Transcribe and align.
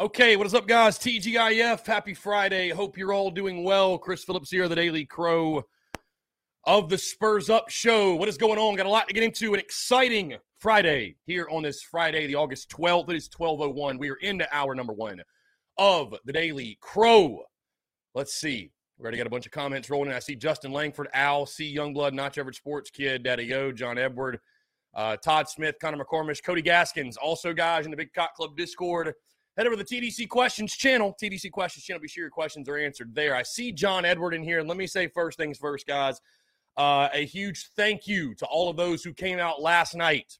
Okay, 0.00 0.36
what 0.36 0.46
is 0.46 0.54
up, 0.54 0.68
guys? 0.68 0.96
TGIF, 0.96 1.84
happy 1.84 2.14
Friday. 2.14 2.68
Hope 2.68 2.96
you're 2.96 3.12
all 3.12 3.32
doing 3.32 3.64
well. 3.64 3.98
Chris 3.98 4.22
Phillips 4.22 4.48
here, 4.48 4.68
the 4.68 4.76
Daily 4.76 5.04
Crow 5.04 5.64
of 6.62 6.88
the 6.88 6.96
Spurs 6.96 7.50
Up 7.50 7.68
Show. 7.68 8.14
What 8.14 8.28
is 8.28 8.38
going 8.38 8.60
on? 8.60 8.76
Got 8.76 8.86
a 8.86 8.90
lot 8.90 9.08
to 9.08 9.12
get 9.12 9.24
into. 9.24 9.54
An 9.54 9.58
exciting 9.58 10.36
Friday 10.60 11.16
here 11.26 11.48
on 11.50 11.64
this 11.64 11.82
Friday, 11.82 12.28
the 12.28 12.36
August 12.36 12.70
12th. 12.70 13.10
It 13.10 13.16
is 13.16 13.28
12.01. 13.28 13.98
We 13.98 14.08
are 14.08 14.18
into 14.22 14.46
hour 14.56 14.76
number 14.76 14.92
one 14.92 15.20
of 15.78 16.14
the 16.24 16.32
Daily 16.32 16.78
Crow. 16.80 17.42
Let's 18.14 18.34
see. 18.34 18.70
We 18.98 19.02
already 19.02 19.18
got 19.18 19.26
a 19.26 19.30
bunch 19.30 19.46
of 19.46 19.52
comments 19.52 19.90
rolling. 19.90 20.10
In. 20.10 20.16
I 20.16 20.20
see 20.20 20.36
Justin 20.36 20.70
Langford, 20.70 21.08
Al, 21.12 21.44
C. 21.44 21.74
Youngblood, 21.74 22.12
Not 22.12 22.38
Average 22.38 22.58
Sports 22.58 22.90
Kid, 22.90 23.24
Daddy 23.24 23.52
O, 23.52 23.72
John 23.72 23.98
Edward, 23.98 24.38
uh, 24.94 25.16
Todd 25.16 25.48
Smith, 25.48 25.74
Connor 25.80 26.04
McCormish, 26.04 26.40
Cody 26.44 26.62
Gaskins. 26.62 27.16
Also, 27.16 27.52
guys, 27.52 27.84
in 27.84 27.90
the 27.90 27.96
Big 27.96 28.12
Cock 28.12 28.36
Club 28.36 28.56
Discord, 28.56 29.12
head 29.58 29.66
over 29.66 29.76
to 29.76 29.82
the 29.82 30.00
TDC 30.00 30.28
Questions 30.28 30.74
channel. 30.74 31.14
TDC 31.20 31.50
Questions 31.50 31.84
channel. 31.84 32.00
Be 32.00 32.08
sure 32.08 32.22
your 32.22 32.30
questions 32.30 32.68
are 32.68 32.78
answered 32.78 33.12
there. 33.14 33.34
I 33.34 33.42
see 33.42 33.72
John 33.72 34.04
Edward 34.04 34.32
in 34.32 34.42
here. 34.42 34.60
And 34.60 34.68
let 34.68 34.78
me 34.78 34.86
say 34.86 35.08
first 35.08 35.36
things 35.36 35.58
first, 35.58 35.86
guys. 35.86 36.20
Uh, 36.76 37.08
a 37.12 37.26
huge 37.26 37.70
thank 37.76 38.06
you 38.06 38.34
to 38.36 38.46
all 38.46 38.70
of 38.70 38.76
those 38.76 39.02
who 39.02 39.12
came 39.12 39.40
out 39.40 39.60
last 39.60 39.96
night 39.96 40.38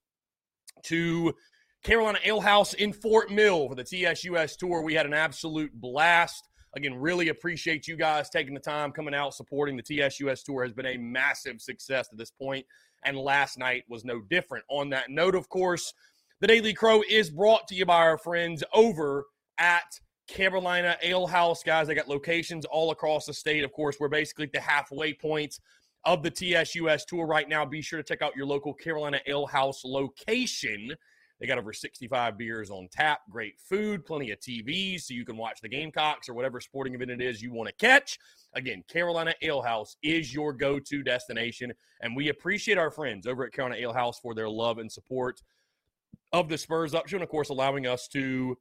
to 0.84 1.34
Carolina 1.83 2.20
Ale 2.25 2.41
House 2.41 2.75
in 2.75 2.93
Fort 2.93 3.28
Mill 3.28 3.69
for 3.69 3.75
the 3.75 3.83
TSUS 3.83 4.56
tour. 4.56 4.83
We 4.83 4.95
had 4.95 5.05
an 5.05 5.15
absolute 5.15 5.73
blast. 5.75 6.48
Again, 6.77 6.95
really 6.95 7.31
appreciate 7.31 7.89
you 7.89 7.97
guys 7.97 8.31
taking 8.31 8.55
the 8.55 8.61
time, 8.61 8.93
coming 8.93 9.15
out, 9.15 9.34
supporting 9.34 9.77
the 9.77 9.83
TSUS 9.83 10.45
tour 10.45 10.62
has 10.62 10.73
been 10.73 10.87
a 10.87 10.97
massive 10.97 11.61
success 11.61 12.06
to 12.09 12.17
this 12.17 12.31
point, 12.31 12.65
and 13.05 13.17
last 13.17 13.59
night 13.59 13.83
was 13.89 14.05
no 14.05 14.21
different. 14.21 14.65
On 14.69 14.91
that 14.91 15.11
note, 15.11 15.34
of 15.34 15.48
course, 15.48 15.93
the 16.41 16.47
Daily 16.47 16.72
Crow 16.72 17.03
is 17.08 17.31
brought 17.31 17.67
to 17.69 17.75
you 17.75 17.84
by 17.84 17.97
our 17.97 18.17
friends 18.17 18.62
over 18.72 19.25
at 19.58 19.98
Carolina 20.28 20.97
Ale 21.03 21.27
House, 21.27 21.64
guys. 21.64 21.89
They 21.89 21.97
got 21.97 22.08
locations 22.08 22.64
all 22.64 22.92
across 22.92 23.27
the 23.27 23.34
state. 23.34 23.64
Of 23.64 23.72
course, 23.72 23.97
we're 23.98 24.08
basically 24.08 24.44
at 24.44 24.53
the 24.53 24.61
halfway 24.61 25.12
point 25.12 25.59
of 26.05 26.22
the 26.22 26.31
TSUS 26.31 27.06
tour 27.06 27.27
right 27.27 27.48
now. 27.48 27.64
Be 27.64 27.83
sure 27.83 28.00
to 28.00 28.05
check 28.05 28.22
out 28.22 28.36
your 28.36 28.47
local 28.47 28.72
Carolina 28.72 29.20
Ale 29.27 29.47
House 29.47 29.83
location. 29.84 30.94
They 31.41 31.47
got 31.47 31.59
over 31.59 31.72
65 31.72 32.39
beers 32.39 32.70
on 32.70 32.89
tap, 32.91 33.20
great 33.31 33.59
food, 33.59 34.05
plenty 34.05 34.31
of 34.31 34.39
TVs 34.39 35.03
so 35.03 35.14
you 35.14 35.25
can 35.25 35.36
watch 35.36 35.61
the 35.61 35.69
Gamecocks 35.69 36.28
or 36.28 36.34
whatever 36.34 36.61
sporting 36.61 36.94
event 36.94 37.11
it 37.11 37.20
is 37.20 37.42
you 37.42 37.53
want 37.53 37.69
to 37.69 37.75
catch. 37.75 38.19
Again, 38.55 38.84
Carolina 38.89 39.34
Ale 39.42 39.62
House 39.62 39.97
is 40.03 40.33
your 40.33 40.53
go 40.53 40.78
to 40.78 41.03
destination. 41.03 41.72
And 42.00 42.14
we 42.14 42.28
appreciate 42.28 42.78
our 42.78 42.91
friends 42.92 43.27
over 43.27 43.44
at 43.44 43.53
Carolina 43.53 43.81
Ale 43.81 43.92
House 43.92 44.20
for 44.20 44.34
their 44.34 44.48
love 44.48 44.78
and 44.78 44.91
support 44.91 45.42
of 46.33 46.48
the 46.48 46.59
Spurs 46.59 46.95
Show, 47.07 47.19
of 47.19 47.29
course, 47.29 47.48
allowing 47.48 47.87
us 47.87 48.09
to 48.09 48.57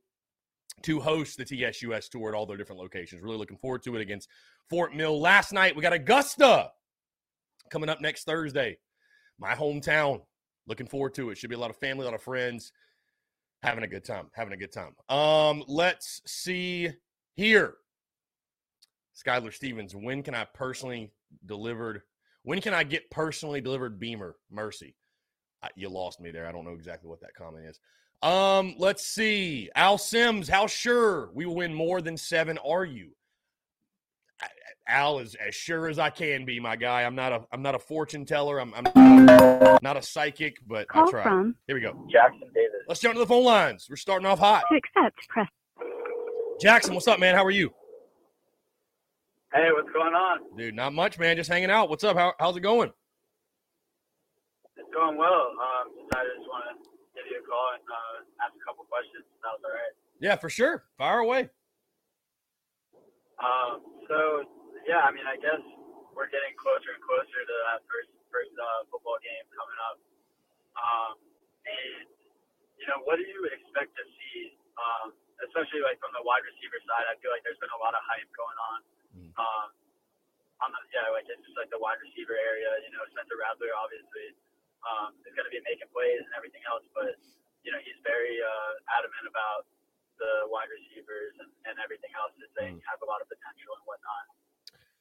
to 0.83 0.99
host 0.99 1.37
the 1.37 1.45
TSUS 1.45 2.09
tour 2.09 2.29
at 2.29 2.35
all 2.35 2.45
their 2.45 2.57
different 2.57 2.81
locations. 2.81 3.21
Really 3.21 3.37
looking 3.37 3.57
forward 3.57 3.81
to 3.83 3.95
it 3.95 4.01
against 4.01 4.29
Fort 4.69 4.95
Mill. 4.95 5.19
Last 5.19 5.51
night, 5.51 5.75
we 5.75 5.81
got 5.81 5.93
Augusta 5.93 6.71
coming 7.71 7.89
up 7.89 8.01
next 8.01 8.25
Thursday. 8.25 8.77
My 9.39 9.53
hometown. 9.53 10.21
Looking 10.67 10.87
forward 10.87 11.13
to 11.15 11.29
it. 11.29 11.37
Should 11.37 11.49
be 11.49 11.55
a 11.55 11.59
lot 11.59 11.69
of 11.69 11.77
family, 11.77 12.03
a 12.03 12.05
lot 12.05 12.13
of 12.13 12.21
friends. 12.21 12.73
Having 13.63 13.85
a 13.85 13.87
good 13.87 14.03
time. 14.03 14.27
Having 14.33 14.53
a 14.53 14.57
good 14.57 14.73
time. 14.73 14.93
Um, 15.09 15.63
let's 15.67 16.21
see 16.25 16.91
here. 17.35 17.75
Skylar 19.15 19.53
Stevens, 19.53 19.95
when 19.95 20.21
can 20.21 20.35
I 20.35 20.45
personally 20.53 21.11
delivered? 21.45 22.01
When 22.43 22.61
can 22.61 22.73
I 22.73 22.83
get 22.83 23.09
personally 23.09 23.61
delivered 23.61 23.99
Beamer? 23.99 24.35
Mercy. 24.51 24.95
I, 25.63 25.69
you 25.75 25.89
lost 25.89 26.19
me 26.19 26.31
there. 26.31 26.47
I 26.47 26.51
don't 26.51 26.65
know 26.65 26.73
exactly 26.73 27.09
what 27.09 27.21
that 27.21 27.33
comment 27.35 27.65
is. 27.65 27.79
Um, 28.21 28.75
let's 28.77 29.05
see. 29.05 29.69
Al 29.75 29.97
Sims, 29.97 30.49
how 30.49 30.67
sure 30.67 31.29
we 31.33 31.45
will 31.45 31.55
win 31.55 31.73
more 31.73 32.01
than 32.01 32.17
seven 32.17 32.57
are 32.59 32.85
you? 32.85 33.11
Al 34.87 35.19
is 35.19 35.35
as 35.35 35.53
sure 35.53 35.89
as 35.89 35.99
I 35.99 36.09
can 36.09 36.45
be, 36.45 36.59
my 36.59 36.75
guy. 36.75 37.03
I'm 37.03 37.15
not 37.15 37.33
a 37.33 37.45
I'm 37.51 37.61
not 37.61 37.75
a 37.75 37.79
fortune 37.79 38.25
teller. 38.25 38.59
I'm, 38.59 38.73
I'm 38.73 38.83
not, 39.25 39.41
a, 39.41 39.79
not, 39.81 39.97
a, 39.97 40.01
psychic, 40.01 40.59
but 40.65 40.87
Call 40.87 41.07
I 41.07 41.11
try. 41.11 41.23
From 41.23 41.55
Here 41.67 41.75
we 41.75 41.81
go. 41.81 42.07
Jackson 42.09 42.49
Davis. 42.53 42.71
Let's 42.87 43.01
jump 43.01 43.15
to 43.15 43.19
the 43.19 43.27
phone 43.27 43.43
lines. 43.43 43.87
We're 43.89 43.97
starting 43.97 44.25
off 44.25 44.39
hot. 44.39 44.63
To 44.71 44.77
accept, 44.77 45.27
press. 45.27 45.49
Jackson, 46.61 46.93
what's 46.93 47.07
up, 47.07 47.19
man? 47.19 47.35
How 47.35 47.43
are 47.43 47.51
you? 47.51 47.73
Hey, 49.53 49.67
what's 49.73 49.91
going 49.91 50.13
on? 50.13 50.39
Dude, 50.57 50.73
not 50.73 50.93
much, 50.93 51.19
man. 51.19 51.35
Just 51.35 51.49
hanging 51.49 51.69
out. 51.69 51.89
What's 51.89 52.03
up? 52.03 52.15
How, 52.15 52.33
how's 52.39 52.55
it 52.55 52.61
going? 52.61 52.91
Going 54.97 55.13
well. 55.13 55.53
Um, 55.53 55.93
I 56.09 56.25
just 56.25 56.49
want 56.49 56.65
to 56.73 56.73
give 57.13 57.29
you 57.29 57.37
a 57.37 57.45
call 57.45 57.69
and 57.77 57.85
uh, 57.85 58.41
ask 58.41 58.49
a 58.57 58.63
couple 58.65 58.81
questions. 58.89 59.29
That 59.45 59.53
was 59.53 59.61
all 59.61 59.69
right. 59.69 59.93
Yeah, 60.17 60.41
for 60.41 60.49
sure. 60.49 60.89
Fire 60.97 61.21
away. 61.21 61.53
Um, 63.37 63.85
so 64.09 64.41
yeah, 64.89 65.05
I 65.05 65.13
mean, 65.13 65.29
I 65.29 65.37
guess 65.37 65.61
we're 66.17 66.33
getting 66.33 66.57
closer 66.57 66.97
and 66.97 67.01
closer 67.05 67.29
to 67.45 67.55
that 67.69 67.85
first 67.85 68.09
first 68.33 68.49
uh, 68.57 68.89
football 68.89 69.21
game 69.21 69.45
coming 69.53 69.77
up. 69.85 70.01
Um, 70.73 71.13
and 71.69 72.09
you 72.81 72.89
know, 72.89 72.97
what 73.05 73.21
do 73.21 73.25
you 73.29 73.45
expect 73.53 73.93
to 74.01 74.03
see? 74.17 74.57
Um, 74.81 75.13
especially 75.45 75.85
like 75.85 76.01
from 76.01 76.09
the 76.17 76.25
wide 76.25 76.41
receiver 76.41 76.81
side, 76.89 77.05
I 77.05 77.13
feel 77.21 77.29
like 77.29 77.45
there's 77.45 77.61
been 77.61 77.69
a 77.69 77.81
lot 77.85 77.93
of 77.93 78.01
hype 78.01 78.33
going 78.33 78.59
on. 78.73 78.79
Mm. 79.13 79.29
Um, 79.37 79.67
on 80.65 80.73
the, 80.73 80.81
yeah, 80.89 81.13
like 81.13 81.29
it's 81.29 81.45
just 81.45 81.53
like 81.53 81.69
the 81.69 81.77
wide 81.77 82.01
receiver 82.01 82.33
area. 82.33 82.81
You 82.81 82.97
know, 82.97 83.05
Spencer 83.13 83.37
Rattler 83.37 83.69
obviously 83.77 84.33
um, 84.85 85.15
is 85.25 85.33
going 85.33 85.47
to 85.47 85.53
be 85.53 85.61
making 85.65 85.89
plays 85.93 86.21
and 86.21 86.33
everything 86.37 86.61
else, 86.69 86.83
but 86.93 87.17
you 87.65 87.71
know 87.73 87.79
he's 87.83 87.97
very 88.05 88.37
uh, 88.39 88.73
adamant 88.97 89.25
about 89.27 89.65
the 90.17 90.49
wide 90.49 90.69
receivers 90.73 91.33
and, 91.41 91.49
and 91.69 91.75
everything 91.81 92.09
else, 92.17 92.33
just 92.41 92.49
saying 92.57 92.77
Mm. 92.77 92.89
have 92.89 93.01
a 93.05 93.07
lot 93.09 93.21
of 93.21 93.29
potential 93.29 93.69
and 93.77 93.83
whatnot. 93.85 94.25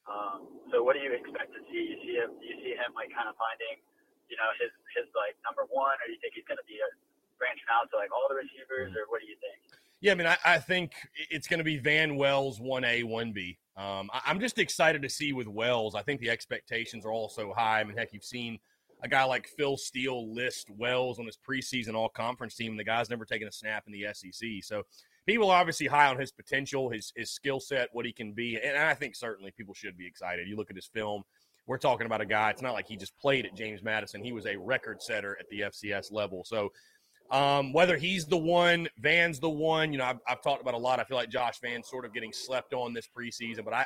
Um, 0.07 0.39
so 0.71 0.83
what 0.85 0.93
do 0.95 1.01
you 1.03 1.11
expect 1.11 1.51
to 1.57 1.61
see? 1.67 1.83
You 1.93 1.97
see 2.05 2.15
him? 2.21 2.31
Do 2.39 2.45
you 2.45 2.57
see 2.63 2.73
him 2.77 2.93
like 2.95 3.09
kind 3.11 3.27
of 3.27 3.35
finding, 3.35 3.81
you 4.29 4.37
know, 4.37 4.49
his 4.61 4.71
his 4.95 5.09
like 5.17 5.35
number 5.43 5.65
one, 5.73 5.97
or 5.99 6.05
do 6.07 6.13
you 6.13 6.21
think 6.21 6.33
he's 6.37 6.45
going 6.47 6.61
to 6.61 6.69
be 6.69 6.79
a, 6.79 6.89
branching 7.37 7.67
out 7.69 7.89
to 7.91 7.97
like 7.97 8.09
all 8.13 8.25
the 8.29 8.35
receivers, 8.39 8.93
or 8.95 9.05
what 9.09 9.21
do 9.21 9.27
you 9.27 9.35
think? 9.41 9.57
Yeah, 9.99 10.11
I 10.11 10.15
mean, 10.15 10.27
I, 10.27 10.37
I 10.45 10.57
think 10.59 10.93
it's 11.29 11.47
going 11.47 11.57
to 11.57 11.63
be 11.63 11.77
Vann 11.77 12.15
Wells 12.15 12.59
1A, 12.59 13.03
1B. 13.03 13.57
Um, 13.75 14.09
I, 14.13 14.21
I'm 14.27 14.39
just 14.39 14.59
excited 14.59 15.01
to 15.01 15.09
see 15.09 15.33
with 15.33 15.47
Wells. 15.47 15.95
I 15.95 16.03
think 16.03 16.21
the 16.21 16.29
expectations 16.29 17.05
are 17.05 17.11
all 17.11 17.29
so 17.29 17.51
high. 17.51 17.79
I 17.79 17.83
mean, 17.83 17.97
heck, 17.97 18.13
you've 18.13 18.23
seen 18.23 18.59
a 19.01 19.07
guy 19.07 19.23
like 19.23 19.47
Phil 19.47 19.77
Steele 19.77 20.33
list 20.33 20.69
Wells 20.69 21.19
on 21.19 21.25
his 21.25 21.37
preseason 21.37 21.93
all 21.93 22.09
conference 22.09 22.55
team, 22.55 22.77
the 22.77 22.83
guy's 22.83 23.09
never 23.09 23.25
taken 23.25 23.47
a 23.47 23.51
snap 23.51 23.83
in 23.87 23.93
the 23.93 24.07
SEC. 24.13 24.49
So 24.63 24.83
people 25.25 25.51
are 25.51 25.59
obviously 25.59 25.87
high 25.87 26.07
on 26.07 26.19
his 26.19 26.31
potential, 26.31 26.89
his 26.89 27.13
his 27.15 27.31
skill 27.31 27.59
set, 27.59 27.89
what 27.91 28.05
he 28.05 28.11
can 28.11 28.33
be, 28.33 28.59
and 28.61 28.77
I 28.77 28.93
think 28.93 29.15
certainly 29.15 29.51
people 29.51 29.73
should 29.73 29.97
be 29.97 30.07
excited. 30.07 30.47
You 30.47 30.55
look 30.55 30.69
at 30.69 30.75
his 30.75 30.87
film. 30.87 31.23
We're 31.67 31.77
talking 31.77 32.05
about 32.05 32.21
a 32.21 32.25
guy. 32.25 32.49
It's 32.49 32.61
not 32.61 32.73
like 32.73 32.87
he 32.87 32.95
just 32.95 33.17
played 33.19 33.45
at 33.45 33.53
James 33.53 33.83
Madison. 33.83 34.23
He 34.23 34.31
was 34.31 34.45
a 34.45 34.55
record 34.55 35.01
setter 35.01 35.35
at 35.37 35.49
the 35.49 35.61
FCS 35.61 36.13
level. 36.13 36.45
So 36.45 36.71
um, 37.29 37.73
whether 37.73 37.97
he's 37.97 38.25
the 38.25 38.37
one, 38.37 38.87
Vann's 39.01 39.39
the 39.39 39.49
one, 39.49 39.91
you 39.91 39.97
know, 39.97 40.05
I've, 40.05 40.19
I've 40.27 40.41
talked 40.41 40.61
about 40.61 40.75
a 40.75 40.77
lot. 40.77 40.99
I 40.99 41.03
feel 41.03 41.17
like 41.17 41.29
Josh 41.29 41.59
Vann's 41.59 41.89
sort 41.89 42.05
of 42.05 42.13
getting 42.13 42.31
slept 42.31 42.73
on 42.73 42.93
this 42.93 43.07
preseason, 43.07 43.65
but 43.65 43.73
I, 43.73 43.85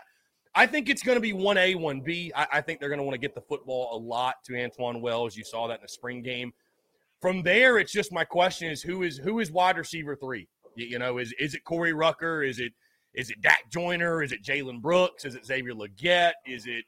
I 0.54 0.66
think 0.66 0.90
it's 0.90 1.02
going 1.02 1.16
to 1.16 1.22
be 1.22 1.32
1A, 1.32 1.76
1B. 1.76 2.32
I, 2.36 2.48
I 2.54 2.62
think 2.62 2.80
they're 2.80 2.90
going 2.90 3.00
to 3.00 3.04
want 3.04 3.16
to 3.16 3.20
get 3.20 3.36
the 3.36 3.42
football 3.42 3.96
a 3.96 3.98
lot 3.98 4.36
to 4.46 4.54
Antwane 4.54 5.02
Wells. 5.02 5.36
You 5.36 5.44
saw 5.44 5.68
that 5.68 5.76
in 5.76 5.82
the 5.84 5.88
spring 5.88 6.22
game. 6.22 6.54
From 7.22 7.42
there, 7.44 7.78
it's 7.78 7.92
just 7.92 8.12
my 8.12 8.26
question 8.26 8.70
is 8.70 8.82
who 8.82 9.04
is 9.04 9.18
who 9.18 9.40
is 9.40 9.52
wide 9.52 9.78
receiver 9.78 10.16
three? 10.16 10.48
You, 10.76 10.88
you 10.88 11.00
know, 11.00 11.20
is 11.20 11.34
is 11.40 11.54
it 11.54 11.64
Corey 11.64 11.94
Rucker? 11.94 12.44
Is 12.44 12.60
it 12.60 12.74
is 13.14 13.30
it 13.30 13.42
Dak 13.42 13.70
Joyner? 13.72 14.24
Is 14.24 14.32
it 14.32 14.44
Jalen 14.44 14.82
Brooks? 14.82 15.24
Is 15.24 15.36
it 15.36 15.46
Xavier 15.46 15.74
Legette? 15.74 16.34
Is 16.46 16.66
it 16.66 16.86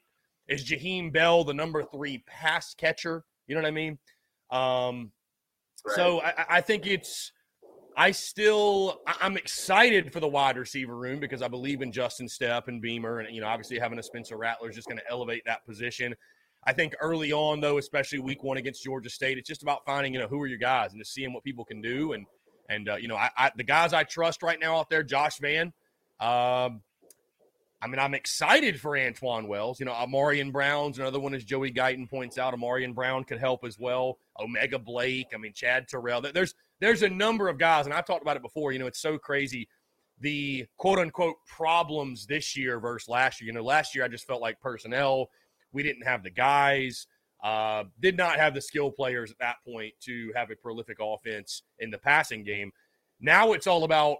is 0.48 0.68
Jaheim 0.68 1.12
Bell 1.12 1.44
the 1.44 1.54
number 1.54 1.84
three 1.84 2.22
pass 2.26 2.74
catcher? 2.74 3.24
You 3.46 3.54
know 3.54 3.62
what 3.62 3.68
I 3.68 3.70
mean? 3.70 3.98
Um, 4.50 5.12
so 5.94 6.20
I, 6.20 6.56
I 6.56 6.60
think 6.60 6.86
it's 6.86 7.32
I 7.96 8.10
still 8.10 9.00
I'm 9.06 9.36
excited 9.36 10.12
for 10.12 10.20
the 10.20 10.28
wide 10.28 10.56
receiver 10.56 10.96
room 10.96 11.20
because 11.20 11.42
I 11.42 11.48
believe 11.48 11.82
in 11.82 11.92
Justin 11.92 12.26
Stepp 12.26 12.68
and 12.68 12.82
Beamer, 12.82 13.20
and 13.20 13.34
you 13.34 13.40
know 13.40 13.46
obviously 13.46 13.78
having 13.78 13.98
a 13.98 14.02
Spencer 14.02 14.36
Rattler 14.36 14.68
is 14.68 14.76
just 14.76 14.88
going 14.88 14.98
to 14.98 15.10
elevate 15.10 15.42
that 15.46 15.64
position. 15.64 16.14
I 16.66 16.72
think 16.72 16.94
early 17.00 17.32
on 17.32 17.60
though, 17.60 17.78
especially 17.78 18.18
week 18.18 18.42
one 18.42 18.56
against 18.56 18.82
Georgia 18.82 19.10
State, 19.10 19.38
it's 19.38 19.48
just 19.48 19.62
about 19.62 19.84
finding 19.84 20.12
you 20.12 20.20
know 20.20 20.28
who 20.28 20.40
are 20.40 20.46
your 20.46 20.58
guys 20.58 20.92
and 20.92 21.00
just 21.00 21.12
seeing 21.12 21.32
what 21.32 21.44
people 21.44 21.64
can 21.64 21.80
do. 21.80 22.12
And 22.12 22.26
And 22.68 22.88
uh, 22.88 22.96
you 22.96 23.08
know, 23.08 23.16
I, 23.16 23.30
I, 23.36 23.50
the 23.56 23.64
guys 23.64 23.92
I 23.92 24.04
trust 24.04 24.42
right 24.42 24.58
now 24.58 24.78
out 24.78 24.90
there, 24.90 25.02
Josh 25.02 25.38
Vann. 25.38 25.72
Um, 26.20 26.80
I 27.82 27.86
mean, 27.86 27.98
I'm 27.98 28.14
excited 28.14 28.80
for 28.80 28.92
Antwane 28.92 29.46
Wells. 29.46 29.78
You 29.78 29.84
know, 29.84 29.92
Ahmarean 29.92 30.52
Brown's 30.52 30.98
another 30.98 31.20
one, 31.20 31.34
as 31.34 31.44
Joey 31.44 31.70
Guyton 31.70 32.08
points 32.08 32.38
out. 32.38 32.54
Ahmarean 32.54 32.94
Brown 32.94 33.24
could 33.24 33.38
help 33.38 33.62
as 33.64 33.78
well. 33.78 34.16
O'Mega 34.40 34.78
Blake. 34.78 35.28
I 35.34 35.36
mean, 35.36 35.52
Chad 35.52 35.86
Terrell. 35.86 36.22
There's 36.22 36.54
there's 36.84 37.02
a 37.02 37.08
number 37.08 37.48
of 37.48 37.58
guys, 37.58 37.86
and 37.86 37.94
I've 37.94 38.06
talked 38.06 38.22
about 38.22 38.36
it 38.36 38.42
before. 38.42 38.72
You 38.72 38.78
know, 38.78 38.86
it's 38.86 39.00
so 39.00 39.16
crazy 39.16 39.68
the 40.20 40.66
quote 40.76 40.98
unquote 40.98 41.36
problems 41.46 42.26
this 42.26 42.56
year 42.56 42.78
versus 42.78 43.08
last 43.08 43.40
year. 43.40 43.46
You 43.46 43.54
know, 43.54 43.64
last 43.64 43.94
year 43.94 44.04
I 44.04 44.08
just 44.08 44.26
felt 44.26 44.40
like 44.40 44.60
personnel, 44.60 45.28
we 45.72 45.82
didn't 45.82 46.06
have 46.06 46.22
the 46.22 46.30
guys, 46.30 47.06
uh, 47.42 47.84
did 48.00 48.16
not 48.16 48.36
have 48.36 48.54
the 48.54 48.60
skill 48.60 48.90
players 48.90 49.30
at 49.30 49.38
that 49.38 49.56
point 49.66 49.94
to 50.00 50.32
have 50.36 50.50
a 50.50 50.56
prolific 50.56 50.98
offense 51.00 51.62
in 51.78 51.90
the 51.90 51.98
passing 51.98 52.44
game. 52.44 52.70
Now 53.20 53.52
it's 53.52 53.66
all 53.66 53.84
about 53.84 54.18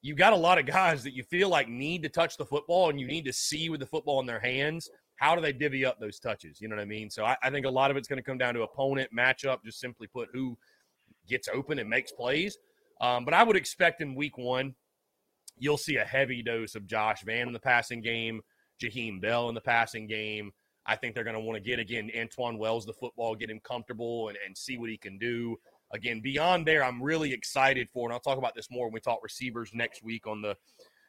you 0.00 0.14
got 0.14 0.32
a 0.32 0.36
lot 0.36 0.58
of 0.58 0.66
guys 0.66 1.02
that 1.02 1.14
you 1.14 1.24
feel 1.24 1.48
like 1.48 1.68
need 1.68 2.02
to 2.04 2.08
touch 2.08 2.36
the 2.36 2.46
football 2.46 2.88
and 2.90 3.00
you 3.00 3.06
need 3.06 3.24
to 3.24 3.32
see 3.32 3.68
with 3.68 3.80
the 3.80 3.86
football 3.86 4.20
in 4.20 4.26
their 4.26 4.40
hands. 4.40 4.88
How 5.16 5.34
do 5.34 5.42
they 5.42 5.52
divvy 5.52 5.84
up 5.84 5.98
those 5.98 6.20
touches? 6.20 6.60
You 6.60 6.68
know 6.68 6.76
what 6.76 6.82
I 6.82 6.86
mean? 6.86 7.10
So 7.10 7.24
I, 7.24 7.36
I 7.42 7.50
think 7.50 7.66
a 7.66 7.70
lot 7.70 7.90
of 7.90 7.96
it's 7.96 8.06
going 8.06 8.18
to 8.18 8.22
come 8.22 8.38
down 8.38 8.54
to 8.54 8.62
opponent 8.62 9.10
matchup, 9.16 9.64
just 9.64 9.80
simply 9.80 10.06
put 10.06 10.28
who 10.32 10.56
gets 11.26 11.48
open 11.48 11.78
and 11.78 11.88
makes 11.88 12.12
plays. 12.12 12.58
Um, 13.00 13.24
but 13.24 13.34
I 13.34 13.42
would 13.42 13.56
expect 13.56 14.00
in 14.00 14.14
week 14.14 14.38
one, 14.38 14.74
you'll 15.58 15.78
see 15.78 15.96
a 15.96 16.04
heavy 16.04 16.42
dose 16.42 16.74
of 16.74 16.86
Josh 16.86 17.22
Vann 17.24 17.46
in 17.46 17.52
the 17.52 17.58
passing 17.58 18.00
game, 18.00 18.40
Jaheim 18.82 19.20
Bell 19.20 19.48
in 19.48 19.54
the 19.54 19.60
passing 19.60 20.06
game. 20.06 20.52
I 20.86 20.96
think 20.96 21.14
they're 21.14 21.24
going 21.24 21.34
to 21.34 21.40
want 21.40 21.56
to 21.56 21.68
get, 21.68 21.80
again, 21.80 22.10
Antwane 22.14 22.58
Wells 22.58 22.86
the 22.86 22.92
football, 22.92 23.34
get 23.34 23.50
him 23.50 23.60
comfortable 23.60 24.28
and, 24.28 24.38
and 24.46 24.56
see 24.56 24.78
what 24.78 24.88
he 24.88 24.96
can 24.96 25.18
do 25.18 25.56
again, 25.92 26.20
beyond 26.20 26.66
there, 26.66 26.84
I'm 26.84 27.02
really 27.02 27.32
excited 27.32 27.88
for, 27.92 28.06
and 28.06 28.12
I'll 28.12 28.20
talk 28.20 28.38
about 28.38 28.54
this 28.54 28.70
more 28.70 28.86
when 28.86 28.94
we 28.94 29.00
talk 29.00 29.20
receivers 29.22 29.70
next 29.74 30.02
week 30.02 30.26
on 30.26 30.42
the 30.42 30.56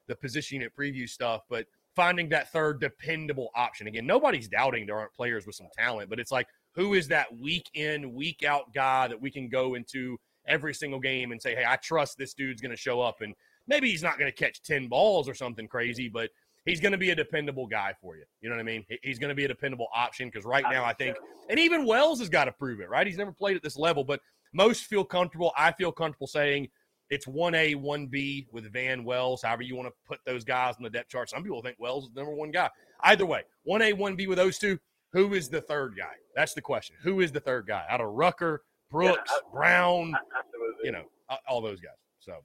the 0.07 0.15
position 0.15 0.55
unit 0.55 0.71
preview 0.77 1.07
stuff. 1.07 1.41
But 1.49 1.65
finding 1.93 2.29
that 2.29 2.51
third 2.53 2.79
dependable 2.79 3.49
option 3.55 3.87
again, 3.87 4.05
nobody's 4.05 4.47
doubting 4.47 4.85
there 4.85 4.97
aren't 4.97 5.13
players 5.13 5.45
with 5.45 5.55
some 5.55 5.67
talent, 5.77 6.09
but 6.09 6.19
it's 6.19 6.31
like 6.31 6.47
who 6.77 6.93
is 6.93 7.09
that 7.09 7.37
week 7.37 7.69
in, 7.73 8.13
week 8.13 8.43
out 8.43 8.73
guy 8.73 9.09
that 9.09 9.19
we 9.19 9.29
can 9.29 9.49
go 9.49 9.73
into 9.73 10.17
every 10.47 10.73
single 10.73 10.99
game 10.99 11.33
and 11.33 11.41
say, 11.41 11.55
hey, 11.55 11.65
I 11.67 11.75
trust 11.75 12.17
this 12.17 12.33
dude's 12.33 12.61
going 12.61 12.71
to 12.71 12.77
show 12.77 13.01
up, 13.01 13.19
and 13.19 13.33
maybe 13.67 13.89
he's 13.89 14.03
not 14.03 14.17
going 14.17 14.31
to 14.31 14.37
catch 14.37 14.61
ten 14.61 14.87
balls 14.87 15.27
or 15.27 15.33
something 15.33 15.67
crazy, 15.67 16.07
but 16.07 16.29
he's 16.65 16.79
going 16.79 16.93
to 16.93 16.97
be 16.97 17.09
a 17.09 17.15
dependable 17.15 17.67
guy 17.67 17.93
for 17.99 18.15
you. 18.15 18.23
You 18.41 18.49
know 18.49 18.55
what 18.55 18.61
I 18.61 18.65
mean? 18.65 18.85
He's 19.01 19.19
going 19.19 19.29
to 19.29 19.35
be 19.35 19.45
a 19.45 19.47
dependable 19.49 19.87
option 19.93 20.29
because 20.29 20.45
right 20.45 20.63
now 20.69 20.85
I 20.85 20.93
think, 20.93 21.17
and 21.49 21.59
even 21.59 21.85
Wells 21.85 22.19
has 22.19 22.29
got 22.29 22.45
to 22.45 22.51
prove 22.51 22.79
it, 22.79 22.89
right? 22.89 23.07
He's 23.07 23.17
never 23.17 23.31
played 23.31 23.57
at 23.57 23.63
this 23.63 23.75
level, 23.75 24.03
but 24.03 24.21
most 24.53 24.83
feel 24.83 25.03
comfortable. 25.03 25.51
I 25.57 25.71
feel 25.71 25.91
comfortable 25.91 26.27
saying 26.27 26.69
it's 27.09 27.25
1A, 27.25 27.81
1B 27.81 28.47
with 28.51 28.71
Vann 28.71 29.03
Wells, 29.03 29.41
however 29.41 29.63
you 29.63 29.75
want 29.75 29.87
to 29.87 29.93
put 30.05 30.19
those 30.25 30.43
guys 30.43 30.75
on 30.77 30.83
the 30.83 30.89
depth 30.89 31.09
chart. 31.09 31.29
Some 31.29 31.41
people 31.41 31.61
think 31.61 31.77
Wells 31.79 32.05
is 32.05 32.09
the 32.13 32.21
number 32.21 32.35
one 32.35 32.51
guy. 32.51 32.69
Either 33.01 33.25
way, 33.25 33.43
1A, 33.67 33.93
1B 33.93 34.27
with 34.27 34.37
those 34.37 34.57
two. 34.59 34.77
Who 35.13 35.33
is 35.33 35.49
the 35.49 35.61
third 35.61 35.95
guy? 35.97 36.15
That's 36.35 36.53
the 36.53 36.61
question. 36.61 36.95
Who 37.03 37.21
is 37.21 37.31
the 37.31 37.39
third 37.39 37.67
guy? 37.67 37.85
Out 37.89 38.01
of 38.01 38.11
Rucker, 38.11 38.63
Brooks, 38.91 39.31
yeah, 39.31 39.49
Brown, 39.51 40.13
absolutely. 40.37 40.83
you 40.83 40.91
know, 40.91 41.03
all 41.47 41.61
those 41.61 41.79
guys. 41.79 41.97
So. 42.19 42.43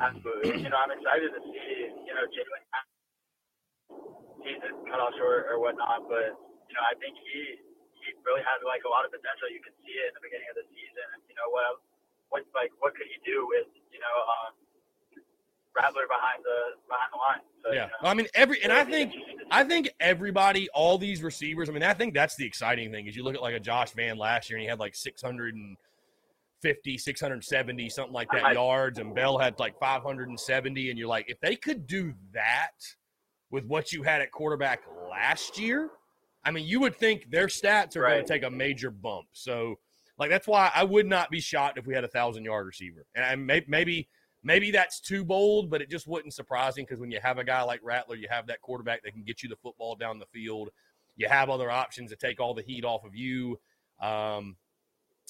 Absolutely. 0.00 0.62
You 0.62 0.70
know, 0.70 0.76
I'm 0.76 0.90
excited 0.90 1.30
to 1.30 1.40
see, 1.40 1.90
you 2.06 2.14
know, 2.14 2.24
Jalen 2.28 2.62
season 4.44 4.72
cut 4.90 5.00
off 5.00 5.14
short 5.18 5.46
or 5.50 5.58
whatnot, 5.58 6.08
but, 6.08 6.36
you 6.68 6.74
know, 6.74 6.84
I 6.86 6.94
think 7.00 7.16
he 7.18 7.58
he 8.06 8.14
really 8.22 8.44
has 8.46 8.62
like 8.62 8.86
a 8.86 8.90
lot 8.90 9.02
of 9.02 9.10
potential. 9.10 9.50
You 9.50 9.58
could 9.58 9.74
see 9.82 9.98
it 9.98 10.14
in 10.14 10.14
the 10.14 10.22
beginning 10.22 10.46
of 10.46 10.56
the 10.62 10.66
season. 10.70 11.06
And 11.18 11.20
you 11.26 11.34
know 11.34 11.50
what? 11.50 11.82
What 12.30 12.46
like 12.54 12.70
what 12.78 12.94
could 12.94 13.10
he 13.10 13.18
do 13.26 13.50
with 13.50 13.66
you 13.90 13.98
know 13.98 14.16
um, 14.30 14.54
Rattler 15.76 16.02
behind 16.08 16.42
the 16.42 16.58
behind 16.88 17.10
the 17.12 17.18
line? 17.18 17.40
So, 17.64 17.72
yeah, 17.72 17.84
you 17.84 17.90
know, 18.02 18.10
I 18.10 18.14
mean 18.14 18.26
every 18.34 18.62
and 18.62 18.72
I 18.72 18.84
think 18.84 19.12
I 19.50 19.64
think 19.64 19.90
everybody, 20.00 20.68
all 20.70 20.98
these 20.98 21.22
receivers. 21.22 21.68
I 21.68 21.72
mean, 21.72 21.82
I 21.82 21.94
think 21.94 22.14
that's 22.14 22.36
the 22.36 22.46
exciting 22.46 22.90
thing 22.90 23.06
is 23.06 23.16
you 23.16 23.22
look 23.22 23.34
at 23.34 23.42
like 23.42 23.54
a 23.54 23.60
Josh 23.60 23.92
Vann 23.92 24.18
last 24.18 24.50
year 24.50 24.58
and 24.58 24.62
he 24.62 24.68
had 24.68 24.80
like 24.80 24.94
six 24.94 25.22
hundred 25.22 25.54
and. 25.54 25.76
50, 26.62 26.96
670, 26.96 27.88
something 27.90 28.14
like 28.14 28.28
that 28.32 28.54
yards, 28.54 28.98
and 28.98 29.14
Bell 29.14 29.38
had 29.38 29.58
like 29.60 29.78
570. 29.78 30.90
And 30.90 30.98
you're 30.98 31.06
like, 31.06 31.26
if 31.28 31.38
they 31.40 31.54
could 31.54 31.86
do 31.86 32.14
that 32.32 32.72
with 33.50 33.66
what 33.66 33.92
you 33.92 34.02
had 34.02 34.22
at 34.22 34.32
quarterback 34.32 34.80
last 35.08 35.58
year, 35.58 35.90
I 36.44 36.50
mean, 36.52 36.64
you 36.64 36.80
would 36.80 36.96
think 36.96 37.30
their 37.30 37.48
stats 37.48 37.96
are 37.96 38.02
right. 38.02 38.14
going 38.14 38.26
to 38.26 38.32
take 38.32 38.42
a 38.44 38.50
major 38.50 38.90
bump. 38.90 39.26
So, 39.32 39.78
like, 40.18 40.30
that's 40.30 40.46
why 40.46 40.70
I 40.74 40.84
would 40.84 41.06
not 41.06 41.30
be 41.30 41.40
shocked 41.40 41.76
if 41.76 41.86
we 41.86 41.94
had 41.94 42.04
a 42.04 42.08
thousand 42.08 42.44
yard 42.44 42.66
receiver. 42.66 43.04
And 43.14 43.46
may, 43.46 43.64
maybe, 43.66 44.08
maybe 44.46 44.70
that's 44.70 45.00
too 45.00 45.24
bold, 45.24 45.68
but 45.68 45.82
it 45.82 45.90
just 45.90 46.06
wouldn't 46.06 46.32
surprising 46.32 46.84
because 46.86 47.00
when 47.00 47.10
you 47.10 47.18
have 47.20 47.38
a 47.38 47.44
guy 47.44 47.62
like 47.62 47.80
Rattler, 47.82 48.14
you 48.14 48.28
have 48.30 48.46
that 48.46 48.62
quarterback 48.62 49.02
that 49.02 49.10
can 49.10 49.26
get 49.26 49.42
you 49.42 49.48
the 49.48 49.58
football 49.58 49.96
down 49.96 50.22
the 50.22 50.30
field. 50.30 50.70
You 51.16 51.26
have 51.28 51.50
other 51.50 51.68
options 51.68 52.10
to 52.10 52.16
take 52.16 52.38
all 52.38 52.54
the 52.54 52.62
heat 52.62 52.84
off 52.84 53.04
of 53.04 53.12
you. 53.12 53.58
Um, 54.00 54.54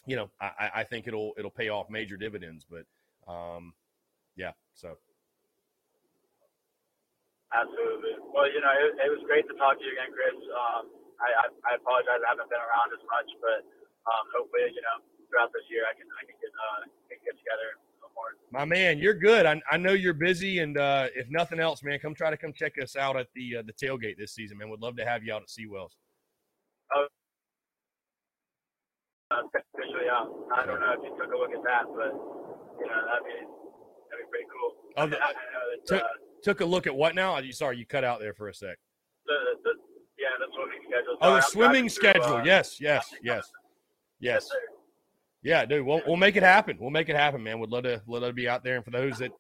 you 0.05 0.17
know, 0.17 0.29
I, 0.39 0.83
I 0.83 0.85
think 0.85 1.09
it'll 1.09 1.33
it'll 1.39 1.51
pay 1.51 1.73
off 1.73 1.89
major 1.89 2.21
dividends. 2.21 2.67
But 2.69 2.85
um, 3.25 3.73
yeah, 4.37 4.53
so. 4.75 5.01
Absolutely. 7.57 8.21
Well, 8.21 8.53
you 8.53 8.61
know, 8.61 8.75
it, 8.85 9.01
it 9.01 9.11
was 9.11 9.25
great 9.25 9.49
to 9.49 9.55
talk 9.57 9.81
to 9.81 9.83
you 9.83 9.97
again, 9.97 10.13
Chris. 10.13 10.37
Um, 10.37 10.93
I, 11.17 11.29
I, 11.41 11.73
I 11.73 11.81
apologize. 11.81 12.21
I 12.21 12.37
haven't 12.37 12.53
been 12.53 12.61
around 12.61 12.91
as 12.93 13.01
much, 13.09 13.31
but 13.41 13.65
um, 14.05 14.25
hopefully, 14.37 14.69
you 14.77 14.83
know, 14.85 15.01
throughout 15.33 15.55
this 15.57 15.65
year, 15.73 15.89
I 15.89 15.97
can 15.97 16.05
I 16.21 16.23
can 16.29 16.37
get 16.37 16.53
uh, 16.53 16.81
can 17.09 17.19
get 17.25 17.35
together. 17.41 17.81
My 18.53 18.65
man, 18.65 18.99
you're 18.99 19.15
good. 19.15 19.45
I, 19.45 19.61
I 19.71 19.77
know 19.77 19.93
you're 19.93 20.15
busy, 20.15 20.61
and 20.61 20.79
uh, 20.79 21.09
if 21.15 21.29
nothing 21.31 21.61
else, 21.61 21.83
man, 21.83 21.99
come 21.99 22.15
try 22.15 22.31
to 22.31 22.37
come 22.37 22.53
check 22.53 22.75
us 22.83 22.97
out 22.97 23.17
at 23.17 23.27
the 23.35 23.57
uh, 23.59 23.63
the 23.67 23.73
tailgate 23.73 24.17
this 24.17 24.33
season, 24.33 24.59
man. 24.59 24.71
Would 24.71 24.81
love 24.81 24.97
to 24.97 25.05
have 25.05 25.25
you 25.25 25.35
out 25.35 25.43
at 25.43 25.49
Seawells. 25.49 25.97
Oh, 26.95 27.07
uh, 29.33 29.43
officially 29.47 30.09
out. 30.11 30.31
I 30.57 30.65
don't 30.65 30.81
know 30.81 30.93
if 30.93 31.03
you 31.03 31.11
took 31.21 31.33
a 31.33 31.37
look 31.37 31.51
at 31.51 31.63
that, 31.65 31.85
but 31.89 32.15
you 32.81 32.87
know 32.87 33.01
that'd 33.07 33.27
be 33.27 33.35
that'd 34.11 34.25
be 34.25 34.31
pretty 34.31 34.47
cool. 34.53 34.73
Oh, 34.97 35.07
the, 35.09 35.19
I, 35.23 35.29
I 35.29 35.33
took, 35.85 36.03
uh, 36.03 36.07
took 36.43 36.61
a 36.61 36.65
look 36.65 36.87
at 36.87 36.95
what 36.95 37.15
now? 37.15 37.39
Sorry, 37.51 37.77
you 37.77 37.87
cut 37.87 38.05
out 38.05 38.21
there 38.21 38.35
for 38.35 38.49
a 38.49 38.55
sec. 38.55 38.79
The, 39.27 39.35
the 39.65 39.71
yeah, 40.19 40.29
the 40.39 40.47
swimming 40.55 40.81
schedule. 40.89 41.19
oh, 41.21 41.35
the 41.35 41.43
swimming 41.43 41.89
schedule. 41.89 42.37
uh, 42.37 42.45
yes, 42.45 42.81
yes, 42.81 43.13
yes, 43.23 43.51
yes. 44.21 44.49
Yeah, 45.47 45.65
dude, 45.65 45.87
we'll 45.87 46.03
we'll 46.09 46.17
make 46.17 46.35
it 46.35 46.43
happen. 46.43 46.77
We'll 46.81 46.91
make 46.91 47.09
it 47.09 47.15
happen, 47.15 47.41
man. 47.41 47.61
We'd 47.61 47.71
love 47.71 47.85
to 47.85 48.03
let 48.09 48.25
it 48.25 48.35
be 48.35 48.49
out 48.49 48.65
there. 48.65 48.75
And 48.75 48.85
for 48.85 48.91
those 48.91 49.19
that 49.19 49.31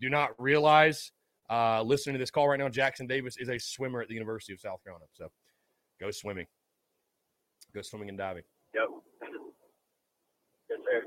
do 0.00 0.08
not 0.08 0.30
realize, 0.38 1.12
uh, 1.50 1.82
listening 1.82 2.14
to 2.14 2.18
this 2.18 2.30
call 2.30 2.48
right 2.48 2.58
now, 2.58 2.70
Jackson 2.70 3.06
Davis 3.06 3.36
is 3.38 3.50
a 3.50 3.58
swimmer 3.58 4.00
at 4.00 4.08
the 4.08 4.14
University 4.14 4.54
of 4.54 4.60
South 4.60 4.82
Carolina. 4.82 5.04
So 5.12 5.28
go 6.00 6.10
swimming. 6.12 6.46
Go 7.74 7.82
swimming 7.82 8.08
and 8.08 8.16
diving. 8.16 8.42
Yep. 8.74 8.84
yes, 10.70 10.78
sir. 10.82 11.06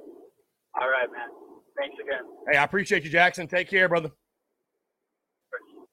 All 0.80 0.88
right, 0.88 1.08
man. 1.12 1.30
Thanks 1.76 1.96
again. 2.00 2.22
Hey, 2.48 2.60
I 2.60 2.64
appreciate 2.64 3.04
you, 3.04 3.10
Jackson. 3.10 3.48
Take 3.48 3.72
care, 3.72 3.90
brother. 3.90 4.12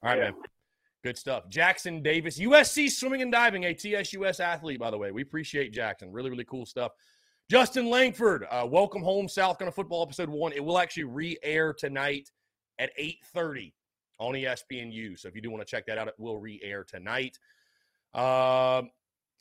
All 0.02 0.10
right, 0.10 0.18
yeah. 0.18 0.24
man. 0.24 0.34
Good 1.02 1.16
stuff. 1.16 1.48
Jackson 1.48 2.02
Davis, 2.02 2.38
USC 2.38 2.90
swimming 2.90 3.22
and 3.22 3.32
diving, 3.32 3.64
a 3.64 3.72
TSUS 3.72 4.38
athlete, 4.38 4.78
by 4.78 4.90
the 4.90 4.98
way. 4.98 5.12
We 5.12 5.22
appreciate 5.22 5.72
Jackson. 5.72 6.12
Really, 6.12 6.28
really 6.28 6.44
cool 6.44 6.66
stuff. 6.66 6.92
Justin 7.50 7.90
Langford, 7.90 8.46
uh, 8.48 8.64
welcome 8.64 9.02
home, 9.02 9.28
South 9.28 9.58
Carolina 9.58 9.72
football 9.72 10.04
episode 10.04 10.28
one. 10.28 10.52
It 10.52 10.64
will 10.64 10.78
actually 10.78 11.02
re-air 11.02 11.72
tonight 11.72 12.30
at 12.78 12.92
8:30 12.96 13.74
on 14.20 14.34
ESPNU. 14.36 15.18
So 15.18 15.26
if 15.26 15.34
you 15.34 15.40
do 15.40 15.50
want 15.50 15.60
to 15.60 15.68
check 15.68 15.84
that 15.86 15.98
out, 15.98 16.06
it 16.06 16.14
will 16.16 16.38
re-air 16.38 16.84
tonight. 16.84 17.40
Um, 18.14 18.92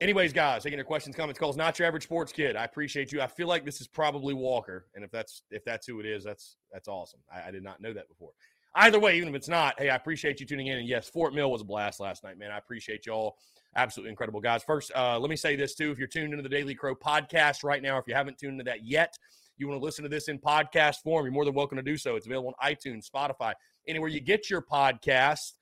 anyways, 0.01 0.33
guys, 0.33 0.63
taking 0.63 0.79
your 0.79 0.85
questions, 0.85 1.15
comments, 1.15 1.39
calls. 1.39 1.55
Not 1.55 1.77
your 1.77 1.87
average 1.87 2.01
sports 2.01 2.31
kid. 2.31 2.55
I 2.55 2.63
appreciate 2.63 3.11
you. 3.11 3.21
I 3.21 3.27
feel 3.27 3.47
like 3.47 3.63
this 3.63 3.79
is 3.79 3.87
probably 3.87 4.33
Walker, 4.33 4.87
and 4.95 5.03
if 5.03 5.11
that's 5.11 5.43
if 5.51 5.63
that's 5.63 5.85
who 5.85 5.99
it 5.99 6.07
is, 6.07 6.23
that's 6.23 6.57
that's 6.73 6.87
awesome. 6.87 7.19
I, 7.31 7.49
I 7.49 7.51
did 7.51 7.61
not 7.61 7.79
know 7.79 7.93
that 7.93 8.09
before 8.09 8.31
either 8.75 8.99
way, 8.99 9.17
even 9.17 9.29
if 9.29 9.35
it's 9.35 9.49
not, 9.49 9.79
hey, 9.79 9.89
I 9.89 9.95
appreciate 9.95 10.39
you 10.39 10.45
tuning 10.45 10.67
in. 10.67 10.79
And 10.79 10.87
yes, 10.87 11.09
Fort 11.09 11.33
Mill 11.33 11.51
was 11.51 11.61
a 11.61 11.65
blast 11.65 11.99
last 11.99 12.23
night, 12.23 12.37
man. 12.37 12.51
I 12.51 12.57
appreciate 12.57 13.05
y'all. 13.05 13.37
Absolutely 13.75 14.09
incredible, 14.09 14.41
guys. 14.41 14.63
First, 14.63 14.91
uh, 14.95 15.19
let 15.19 15.29
me 15.29 15.35
say 15.35 15.55
this 15.55 15.75
too. 15.75 15.91
If 15.91 15.99
you're 15.99 16.07
tuned 16.07 16.33
into 16.33 16.41
the 16.41 16.49
Daily 16.49 16.73
Crow 16.73 16.95
podcast 16.95 17.63
right 17.63 17.81
now, 17.81 17.97
if 17.97 18.07
you 18.07 18.15
haven't 18.15 18.37
tuned 18.39 18.53
into 18.53 18.63
that 18.63 18.83
yet, 18.83 19.15
you 19.57 19.67
want 19.67 19.79
to 19.79 19.85
listen 19.85 20.03
to 20.03 20.09
this 20.09 20.27
in 20.27 20.39
podcast 20.39 20.97
form, 21.03 21.25
you're 21.25 21.33
more 21.33 21.45
than 21.45 21.53
welcome 21.53 21.75
to 21.75 21.83
do 21.83 21.97
so. 21.97 22.15
It's 22.15 22.25
available 22.25 22.53
on 22.59 22.71
iTunes, 22.71 23.09
Spotify, 23.09 23.53
anywhere 23.87 24.09
you 24.09 24.21
get 24.21 24.49
your 24.49 24.61
podcast. 24.61 25.53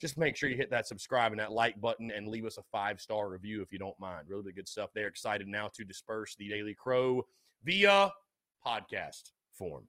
Just 0.00 0.18
make 0.18 0.36
sure 0.36 0.50
you 0.50 0.56
hit 0.56 0.70
that 0.70 0.86
subscribe 0.86 1.32
and 1.32 1.40
that 1.40 1.52
like 1.52 1.80
button 1.80 2.10
and 2.10 2.28
leave 2.28 2.44
us 2.44 2.58
a 2.58 2.62
five 2.70 3.00
star 3.00 3.30
review 3.30 3.62
if 3.62 3.72
you 3.72 3.78
don't 3.78 3.98
mind. 3.98 4.28
Really 4.28 4.52
good 4.52 4.68
stuff 4.68 4.90
there. 4.94 5.08
Excited 5.08 5.48
now 5.48 5.70
to 5.74 5.84
disperse 5.84 6.36
the 6.36 6.48
Daily 6.48 6.74
Crow 6.74 7.26
via 7.64 8.12
podcast 8.64 9.32
form. 9.56 9.84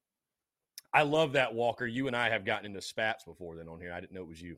I 0.94 1.02
love 1.04 1.34
that, 1.34 1.54
Walker. 1.54 1.86
You 1.86 2.08
and 2.08 2.16
I 2.16 2.30
have 2.30 2.46
gotten 2.46 2.66
into 2.66 2.82
spats 2.82 3.26
before 3.26 3.58
then 3.58 3.68
on 3.68 3.82
here. 3.82 3.92
I 3.92 4.00
didn't 4.00 4.14
know 4.14 4.22
it 4.22 4.30
was 4.30 4.42
you. 4.42 4.58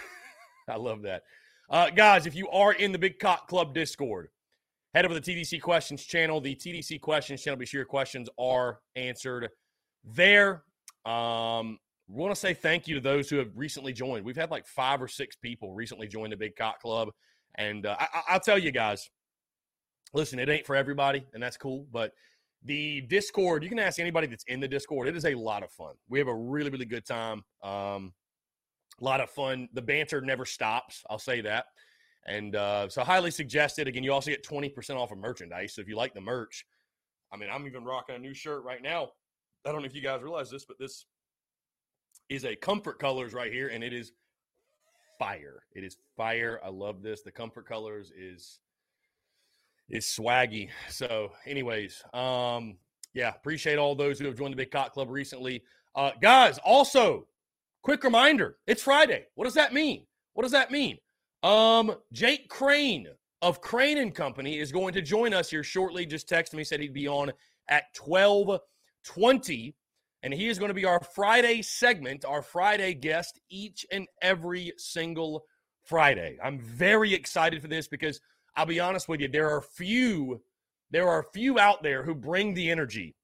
I 0.68 0.76
love 0.76 1.02
that. 1.02 1.22
Uh, 1.70 1.90
guys, 1.90 2.26
if 2.26 2.34
you 2.34 2.48
are 2.50 2.72
in 2.72 2.92
the 2.92 2.98
Big 2.98 3.18
Cock 3.18 3.48
Club 3.48 3.74
Discord, 3.74 4.28
head 4.92 5.04
over 5.04 5.14
to 5.14 5.20
the 5.20 5.34
TDC 5.42 5.60
Questions 5.60 6.04
channel. 6.04 6.40
The 6.40 6.54
TDC 6.54 7.00
Questions 7.00 7.42
channel, 7.42 7.58
be 7.58 7.66
sure 7.66 7.78
your 7.78 7.86
questions 7.86 8.28
are 8.38 8.80
answered 8.96 9.48
there. 10.04 10.64
Um, 11.04 11.78
we 12.06 12.20
want 12.22 12.34
to 12.34 12.40
say 12.40 12.52
thank 12.52 12.86
you 12.86 12.94
to 12.96 13.00
those 13.00 13.30
who 13.30 13.36
have 13.36 13.48
recently 13.56 13.92
joined. 13.92 14.24
We've 14.24 14.36
had 14.36 14.50
like 14.50 14.66
five 14.66 15.00
or 15.00 15.08
six 15.08 15.36
people 15.36 15.72
recently 15.72 16.06
join 16.06 16.30
the 16.30 16.36
Big 16.36 16.54
Cock 16.54 16.80
Club. 16.80 17.08
And 17.56 17.86
uh, 17.86 17.96
I- 17.98 18.22
I'll 18.28 18.40
tell 18.40 18.58
you 18.58 18.70
guys, 18.70 19.08
listen, 20.12 20.38
it 20.38 20.48
ain't 20.50 20.66
for 20.66 20.76
everybody, 20.76 21.24
and 21.32 21.42
that's 21.42 21.56
cool. 21.56 21.86
But 21.90 22.12
the 22.62 23.00
Discord, 23.02 23.62
you 23.62 23.70
can 23.70 23.78
ask 23.78 23.98
anybody 23.98 24.26
that's 24.26 24.44
in 24.44 24.60
the 24.60 24.68
Discord. 24.68 25.08
It 25.08 25.16
is 25.16 25.24
a 25.24 25.34
lot 25.34 25.62
of 25.62 25.70
fun. 25.70 25.94
We 26.08 26.18
have 26.18 26.28
a 26.28 26.34
really, 26.34 26.68
really 26.70 26.84
good 26.84 27.06
time. 27.06 27.42
Um, 27.62 28.12
a 29.00 29.04
lot 29.04 29.20
of 29.20 29.30
fun. 29.30 29.68
The 29.72 29.82
banter 29.82 30.20
never 30.20 30.44
stops. 30.44 31.02
I'll 31.10 31.18
say 31.18 31.40
that. 31.42 31.66
And 32.26 32.56
uh, 32.56 32.88
so, 32.88 33.04
highly 33.04 33.30
suggested. 33.30 33.86
Again, 33.86 34.02
you 34.02 34.12
also 34.12 34.30
get 34.30 34.44
20% 34.44 34.96
off 34.96 35.12
of 35.12 35.18
merchandise. 35.18 35.74
So, 35.74 35.82
if 35.82 35.88
you 35.88 35.96
like 35.96 36.14
the 36.14 36.20
merch, 36.20 36.64
I 37.32 37.36
mean, 37.36 37.50
I'm 37.52 37.66
even 37.66 37.84
rocking 37.84 38.16
a 38.16 38.18
new 38.18 38.32
shirt 38.32 38.64
right 38.64 38.82
now. 38.82 39.10
I 39.66 39.72
don't 39.72 39.80
know 39.80 39.86
if 39.86 39.94
you 39.94 40.02
guys 40.02 40.22
realize 40.22 40.50
this, 40.50 40.64
but 40.64 40.78
this 40.78 41.06
is 42.28 42.44
a 42.44 42.56
comfort 42.56 42.98
colors 42.98 43.34
right 43.34 43.52
here, 43.52 43.68
and 43.68 43.84
it 43.84 43.92
is 43.92 44.12
fire. 45.18 45.64
It 45.72 45.84
is 45.84 45.96
fire. 46.16 46.60
I 46.64 46.68
love 46.68 47.02
this. 47.02 47.22
The 47.22 47.30
comfort 47.30 47.66
colors 47.66 48.12
is 48.16 48.60
is 49.88 50.06
swaggy. 50.06 50.70
So, 50.88 51.32
anyways, 51.46 52.02
um, 52.14 52.78
yeah, 53.12 53.30
appreciate 53.34 53.78
all 53.78 53.94
those 53.94 54.18
who 54.18 54.26
have 54.26 54.36
joined 54.36 54.52
the 54.52 54.56
Big 54.56 54.70
Cock 54.70 54.92
Club 54.92 55.10
recently. 55.10 55.62
Uh, 55.94 56.12
guys, 56.20 56.58
also, 56.58 57.26
quick 57.84 58.02
reminder: 58.02 58.56
it's 58.66 58.82
Friday. 58.82 59.26
What 59.36 59.44
does 59.44 59.54
that 59.54 59.72
mean? 59.72 60.06
What 60.32 60.42
does 60.42 60.52
that 60.52 60.72
mean? 60.72 60.98
Um, 61.44 61.94
Jake 62.12 62.48
Crain 62.48 63.06
of 63.42 63.60
Crain 63.60 63.98
and 63.98 64.14
Company 64.14 64.58
is 64.58 64.72
going 64.72 64.94
to 64.94 65.02
join 65.02 65.34
us 65.34 65.50
here 65.50 65.62
shortly. 65.62 66.06
Just 66.06 66.28
texted 66.28 66.54
me, 66.54 66.64
said 66.64 66.80
he'd 66.80 66.94
be 66.94 67.06
on 67.06 67.30
at 67.68 67.84
twelve 67.94 68.58
twenty, 69.04 69.76
and 70.22 70.32
he 70.32 70.48
is 70.48 70.58
going 70.58 70.70
to 70.70 70.74
be 70.74 70.86
our 70.86 71.00
Friday 71.14 71.60
segment, 71.62 72.24
our 72.24 72.42
Friday 72.42 72.94
guest 72.94 73.38
each 73.50 73.86
and 73.92 74.08
every 74.22 74.72
single 74.78 75.44
Friday. 75.84 76.38
I'm 76.42 76.58
very 76.58 77.12
excited 77.12 77.60
for 77.60 77.68
this 77.68 77.86
because 77.86 78.18
I'll 78.56 78.64
be 78.64 78.80
honest 78.80 79.06
with 79.06 79.20
you, 79.20 79.28
there 79.28 79.50
are 79.50 79.60
few, 79.60 80.40
there 80.90 81.08
are 81.08 81.26
few 81.34 81.58
out 81.58 81.82
there 81.82 82.02
who 82.02 82.14
bring 82.14 82.54
the 82.54 82.70
energy 82.70 83.14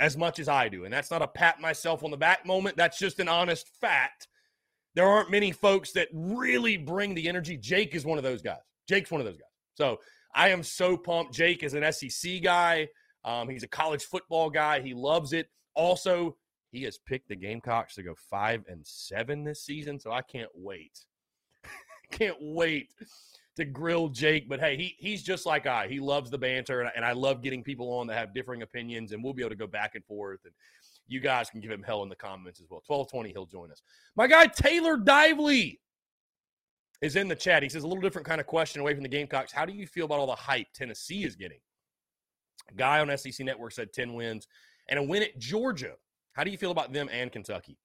as 0.00 0.16
much 0.16 0.38
as 0.38 0.48
I 0.48 0.68
do. 0.68 0.84
And 0.84 0.92
that's 0.92 1.10
not 1.10 1.22
a 1.22 1.28
pat 1.28 1.60
myself 1.60 2.04
on 2.04 2.10
the 2.10 2.16
back 2.16 2.46
moment. 2.46 2.76
That's 2.76 2.98
just 2.98 3.20
an 3.20 3.28
honest 3.28 3.68
fact. 3.80 4.28
There 4.94 5.06
aren't 5.06 5.30
many 5.30 5.52
folks 5.52 5.92
that 5.92 6.08
really 6.12 6.76
bring 6.76 7.14
the 7.14 7.28
energy. 7.28 7.56
Jake 7.56 7.94
is 7.94 8.04
one 8.04 8.18
of 8.18 8.24
those 8.24 8.42
guys. 8.42 8.58
Jake's 8.88 9.10
one 9.10 9.20
of 9.20 9.26
those 9.26 9.36
guys. 9.36 9.44
So 9.74 10.00
I 10.34 10.48
am 10.48 10.62
so 10.62 10.96
pumped. 10.96 11.34
Jake 11.34 11.62
is 11.62 11.74
an 11.74 11.92
SEC 11.92 12.42
guy. 12.42 12.88
Um, 13.24 13.48
he's 13.48 13.62
a 13.62 13.68
college 13.68 14.04
football 14.04 14.50
guy. 14.50 14.80
He 14.80 14.94
loves 14.94 15.32
it. 15.32 15.48
Also, 15.74 16.36
he 16.70 16.82
has 16.84 16.98
picked 16.98 17.28
the 17.28 17.36
Gamecocks 17.36 17.94
to 17.94 18.02
go 18.02 18.14
five 18.30 18.64
and 18.68 18.86
seven 18.86 19.44
this 19.44 19.62
season. 19.62 19.98
So 19.98 20.10
I 20.10 20.22
can't 20.22 20.50
wait. 20.54 21.04
can't 22.10 22.36
wait 22.40 22.88
to 23.58 23.64
grill 23.64 24.08
Jake. 24.08 24.48
But 24.48 24.60
hey, 24.60 24.76
he 24.76 24.96
he's 24.98 25.22
just 25.22 25.44
like 25.44 25.66
I. 25.66 25.86
He 25.86 26.00
loves 26.00 26.30
the 26.30 26.38
banter, 26.38 26.80
and, 26.80 26.90
and 26.96 27.04
I 27.04 27.12
love 27.12 27.42
getting 27.42 27.62
people 27.62 27.92
on 27.92 28.06
that 28.06 28.16
have 28.16 28.34
differing 28.34 28.62
opinions, 28.62 29.12
and 29.12 29.22
we'll 29.22 29.34
be 29.34 29.42
able 29.42 29.50
to 29.50 29.56
go 29.56 29.66
back 29.66 29.94
and 29.94 30.04
forth. 30.04 30.40
And 30.44 30.54
you 31.06 31.20
guys 31.20 31.50
can 31.50 31.60
give 31.60 31.70
him 31.70 31.82
hell 31.82 32.02
in 32.02 32.08
the 32.08 32.16
comments 32.16 32.60
as 32.60 32.66
well. 32.70 32.82
Twelve 32.86 33.10
twenty, 33.10 33.30
he'll 33.30 33.46
join 33.46 33.70
us. 33.70 33.82
My 34.16 34.26
guy 34.26 34.46
Taylor 34.46 34.96
Dively 34.96 35.78
is 37.02 37.16
in 37.16 37.28
the 37.28 37.36
chat. 37.36 37.62
He 37.62 37.68
says 37.68 37.84
a 37.84 37.86
little 37.86 38.02
different 38.02 38.26
kind 38.26 38.40
of 38.40 38.46
question 38.46 38.80
away 38.80 38.94
from 38.94 39.02
the 39.02 39.08
Gamecocks. 39.08 39.52
How 39.52 39.64
do 39.64 39.72
you 39.72 39.86
feel 39.86 40.06
about 40.06 40.18
all 40.18 40.26
the 40.26 40.34
hype 40.34 40.66
Tennessee 40.74 41.24
is 41.24 41.36
getting? 41.36 41.60
A 42.70 42.74
guy 42.74 43.00
on 43.00 43.16
SEC 43.16 43.44
Network 43.44 43.72
said 43.72 43.92
ten 43.92 44.14
wins 44.14 44.46
and 44.88 44.98
a 44.98 45.02
win 45.02 45.22
at 45.22 45.38
Georgia. 45.38 45.94
How 46.32 46.44
do 46.44 46.50
you 46.50 46.58
feel 46.58 46.70
about 46.70 46.92
them 46.92 47.08
and 47.12 47.32
Kentucky? 47.32 47.76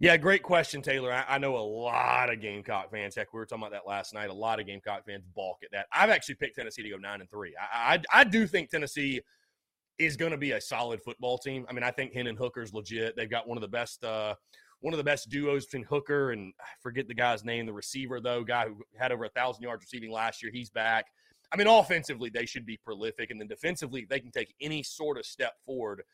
Yeah, 0.00 0.16
great 0.16 0.44
question, 0.44 0.80
Taylor. 0.80 1.12
I, 1.12 1.24
I, 1.28 1.38
know 1.38 1.56
a 1.56 1.58
lot 1.58 2.32
of 2.32 2.40
Gamecock 2.40 2.92
fans. 2.92 3.16
Heck, 3.16 3.32
we 3.32 3.38
were 3.38 3.46
talking 3.46 3.64
about 3.64 3.72
that 3.72 3.88
last 3.88 4.14
night. 4.14 4.30
A 4.30 4.32
lot 4.32 4.60
of 4.60 4.66
Gamecock 4.66 5.04
fans 5.04 5.24
balk 5.34 5.58
at 5.64 5.72
that. 5.72 5.86
I've 5.92 6.10
actually 6.10 6.36
picked 6.36 6.54
Tennessee 6.54 6.84
to 6.84 6.90
go 6.90 6.96
nine 6.98 7.20
and 7.20 7.28
three. 7.28 7.52
I, 7.60 7.94
I, 7.94 8.20
I 8.20 8.24
do 8.24 8.46
think 8.46 8.70
Tennessee 8.70 9.20
is 9.98 10.16
going 10.16 10.30
to 10.30 10.38
be 10.38 10.52
a 10.52 10.60
solid 10.60 11.02
football 11.02 11.36
team. 11.36 11.66
I 11.68 11.72
mean, 11.72 11.82
I 11.82 11.90
think 11.90 12.12
Hendon 12.12 12.36
Hooker's 12.36 12.72
legit. 12.72 13.16
They've 13.16 13.28
got 13.28 13.48
one 13.48 13.58
of 13.58 13.62
the 13.62 13.68
best, 13.68 14.04
uh, 14.04 14.36
one 14.78 14.94
of 14.94 14.98
the 14.98 15.04
best 15.04 15.30
duos 15.30 15.66
between 15.66 15.82
Hooker 15.82 16.30
and 16.30 16.52
I 16.60 16.68
forget 16.80 17.08
the 17.08 17.14
guy's 17.14 17.44
name, 17.44 17.66
the 17.66 17.72
receiver 17.72 18.20
though, 18.20 18.44
guy 18.44 18.68
who 18.68 18.80
had 18.96 19.10
over 19.10 19.24
a 19.24 19.30
thousand 19.30 19.64
yards 19.64 19.82
receiving 19.82 20.12
last 20.12 20.44
year. 20.44 20.52
He's 20.52 20.70
back. 20.70 21.06
I 21.50 21.56
mean, 21.56 21.66
offensively 21.66 22.30
they 22.30 22.46
should 22.46 22.66
be 22.66 22.78
prolific, 22.84 23.32
and 23.32 23.40
then 23.40 23.48
defensively 23.48 24.06
they 24.08 24.20
can 24.20 24.30
take 24.30 24.54
any 24.60 24.84
sort 24.84 25.18
of 25.18 25.26
step 25.26 25.54
forward 25.66 26.04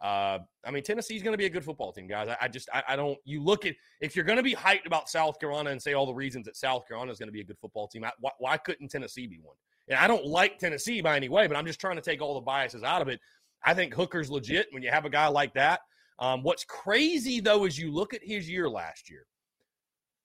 uh, 0.00 0.38
I 0.64 0.70
mean, 0.70 0.82
Tennessee's 0.82 1.22
going 1.22 1.32
to 1.32 1.38
be 1.38 1.46
a 1.46 1.50
good 1.50 1.64
football 1.64 1.90
team, 1.92 2.06
guys. 2.06 2.28
I, 2.28 2.36
I 2.42 2.48
just, 2.48 2.68
I, 2.72 2.82
I, 2.88 2.96
don't. 2.96 3.18
You 3.24 3.42
look 3.42 3.64
at 3.64 3.74
if 4.00 4.14
you're 4.14 4.26
going 4.26 4.36
to 4.36 4.42
be 4.42 4.54
hyped 4.54 4.84
about 4.84 5.08
South 5.08 5.40
Carolina 5.40 5.70
and 5.70 5.80
say 5.80 5.94
all 5.94 6.04
the 6.04 6.14
reasons 6.14 6.44
that 6.46 6.56
South 6.56 6.86
Carolina 6.86 7.12
is 7.12 7.18
going 7.18 7.28
to 7.28 7.32
be 7.32 7.40
a 7.40 7.44
good 7.44 7.58
football 7.58 7.88
team. 7.88 8.04
I, 8.04 8.12
why, 8.20 8.30
why, 8.38 8.56
couldn't 8.58 8.88
Tennessee 8.88 9.26
be 9.26 9.38
one? 9.42 9.56
And 9.88 9.98
I 9.98 10.06
don't 10.06 10.26
like 10.26 10.58
Tennessee 10.58 11.00
by 11.00 11.16
any 11.16 11.30
way, 11.30 11.46
but 11.46 11.56
I'm 11.56 11.64
just 11.64 11.80
trying 11.80 11.96
to 11.96 12.02
take 12.02 12.20
all 12.20 12.34
the 12.34 12.42
biases 12.42 12.82
out 12.82 13.00
of 13.00 13.08
it. 13.08 13.20
I 13.64 13.72
think 13.72 13.94
Hooker's 13.94 14.30
legit 14.30 14.66
when 14.72 14.82
you 14.82 14.90
have 14.90 15.06
a 15.06 15.10
guy 15.10 15.28
like 15.28 15.54
that. 15.54 15.80
Um, 16.18 16.42
what's 16.42 16.64
crazy 16.64 17.40
though 17.40 17.64
is 17.64 17.78
you 17.78 17.90
look 17.90 18.12
at 18.12 18.20
his 18.22 18.48
year 18.50 18.68
last 18.68 19.08
year, 19.08 19.26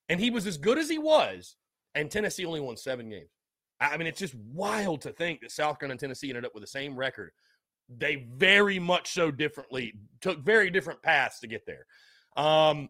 and 0.09 0.19
he 0.19 0.31
was 0.31 0.47
as 0.47 0.57
good 0.57 0.77
as 0.77 0.89
he 0.89 0.97
was, 0.97 1.55
and 1.95 2.11
Tennessee 2.11 2.45
only 2.45 2.59
won 2.59 2.75
seven 2.75 3.09
games. 3.09 3.29
I 3.79 3.97
mean, 3.97 4.07
it's 4.07 4.19
just 4.19 4.35
wild 4.35 5.01
to 5.01 5.11
think 5.11 5.41
that 5.41 5.51
South 5.51 5.79
Carolina 5.79 5.93
and 5.93 5.99
Tennessee 5.99 6.29
ended 6.29 6.45
up 6.45 6.53
with 6.53 6.61
the 6.61 6.67
same 6.67 6.95
record 6.95 7.31
they 7.89 8.27
very 8.35 8.79
much 8.79 9.11
so 9.11 9.31
differently 9.31 9.93
took 10.21 10.39
very 10.39 10.69
different 10.69 11.01
paths 11.01 11.39
to 11.39 11.47
get 11.47 11.65
there. 11.65 11.85
Um, 12.37 12.89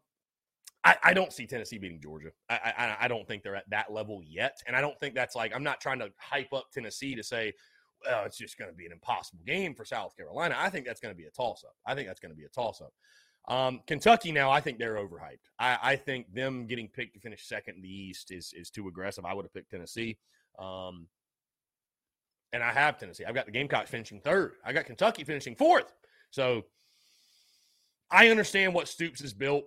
I, 0.83 0.95
I, 1.03 1.13
don't 1.13 1.33
see 1.33 1.45
Tennessee 1.45 1.77
beating 1.77 2.01
Georgia. 2.01 2.29
I, 2.49 2.73
I, 2.77 2.97
I, 3.01 3.07
don't 3.07 3.27
think 3.27 3.43
they're 3.43 3.55
at 3.55 3.69
that 3.69 3.91
level 3.91 4.21
yet, 4.23 4.57
and 4.67 4.75
I 4.75 4.81
don't 4.81 4.99
think 4.99 5.15
that's 5.15 5.35
like 5.35 5.53
I'm 5.55 5.63
not 5.63 5.81
trying 5.81 5.99
to 5.99 6.11
hype 6.17 6.53
up 6.53 6.65
Tennessee 6.71 7.15
to 7.15 7.23
say, 7.23 7.53
well, 8.05 8.25
it's 8.25 8.37
just 8.37 8.57
going 8.57 8.69
to 8.69 8.75
be 8.75 8.85
an 8.85 8.91
impossible 8.91 9.43
game 9.45 9.75
for 9.75 9.85
South 9.85 10.15
Carolina. 10.15 10.55
I 10.57 10.69
think 10.69 10.85
that's 10.85 10.99
going 10.99 11.13
to 11.13 11.17
be 11.17 11.25
a 11.25 11.31
toss 11.31 11.63
up. 11.63 11.75
I 11.85 11.95
think 11.95 12.07
that's 12.07 12.19
going 12.19 12.31
to 12.31 12.37
be 12.37 12.45
a 12.45 12.49
toss 12.49 12.81
up. 12.81 12.93
Um, 13.47 13.81
Kentucky 13.87 14.31
now, 14.31 14.51
I 14.51 14.61
think 14.61 14.77
they're 14.77 14.95
overhyped. 14.95 15.49
I, 15.59 15.77
I, 15.81 15.95
think 15.95 16.31
them 16.33 16.67
getting 16.67 16.87
picked 16.87 17.15
to 17.15 17.19
finish 17.19 17.47
second 17.47 17.77
in 17.77 17.81
the 17.81 17.89
East 17.89 18.31
is 18.31 18.53
is 18.55 18.69
too 18.69 18.87
aggressive. 18.87 19.25
I 19.25 19.33
would 19.33 19.45
have 19.45 19.53
picked 19.53 19.71
Tennessee. 19.71 20.17
Um, 20.59 21.07
and 22.53 22.63
I 22.63 22.71
have 22.71 22.97
Tennessee. 22.97 23.25
I've 23.25 23.35
got 23.35 23.45
the 23.45 23.51
Gamecocks 23.51 23.89
finishing 23.89 24.21
third. 24.21 24.53
I 24.65 24.73
got 24.73 24.85
Kentucky 24.85 25.23
finishing 25.23 25.55
fourth. 25.55 25.91
So 26.31 26.63
I 28.09 28.29
understand 28.29 28.73
what 28.73 28.87
Stoops 28.87 29.21
has 29.21 29.33
built, 29.33 29.65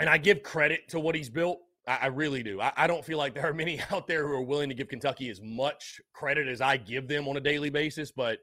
and 0.00 0.08
I 0.08 0.18
give 0.18 0.42
credit 0.42 0.88
to 0.88 1.00
what 1.00 1.14
he's 1.14 1.30
built. 1.30 1.60
I, 1.86 1.98
I 2.02 2.06
really 2.06 2.42
do. 2.42 2.60
I, 2.60 2.72
I, 2.76 2.86
don't 2.86 3.04
feel 3.04 3.18
like 3.18 3.34
there 3.34 3.48
are 3.48 3.54
many 3.54 3.80
out 3.92 4.06
there 4.06 4.26
who 4.26 4.34
are 4.34 4.42
willing 4.42 4.68
to 4.68 4.74
give 4.74 4.88
Kentucky 4.88 5.30
as 5.30 5.40
much 5.40 6.00
credit 6.12 6.48
as 6.48 6.60
I 6.60 6.76
give 6.76 7.08
them 7.08 7.28
on 7.28 7.36
a 7.36 7.40
daily 7.40 7.70
basis, 7.70 8.10
but 8.10 8.38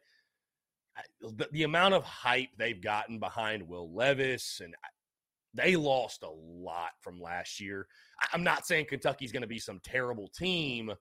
the, 1.21 1.47
the 1.51 1.63
amount 1.63 1.93
of 1.93 2.03
hype 2.03 2.49
they've 2.57 2.81
gotten 2.81 3.19
behind 3.19 3.67
Will 3.67 3.93
Levis 3.93 4.61
and 4.63 4.73
they 5.53 5.75
lost 5.75 6.23
a 6.23 6.29
lot 6.29 6.91
from 7.01 7.21
last 7.21 7.59
year. 7.59 7.87
I'm 8.31 8.43
not 8.43 8.65
saying 8.65 8.87
Kentucky's 8.89 9.31
going 9.31 9.41
to 9.41 9.47
be 9.47 9.59
some 9.59 9.79
terrible 9.83 10.27
team, 10.29 10.91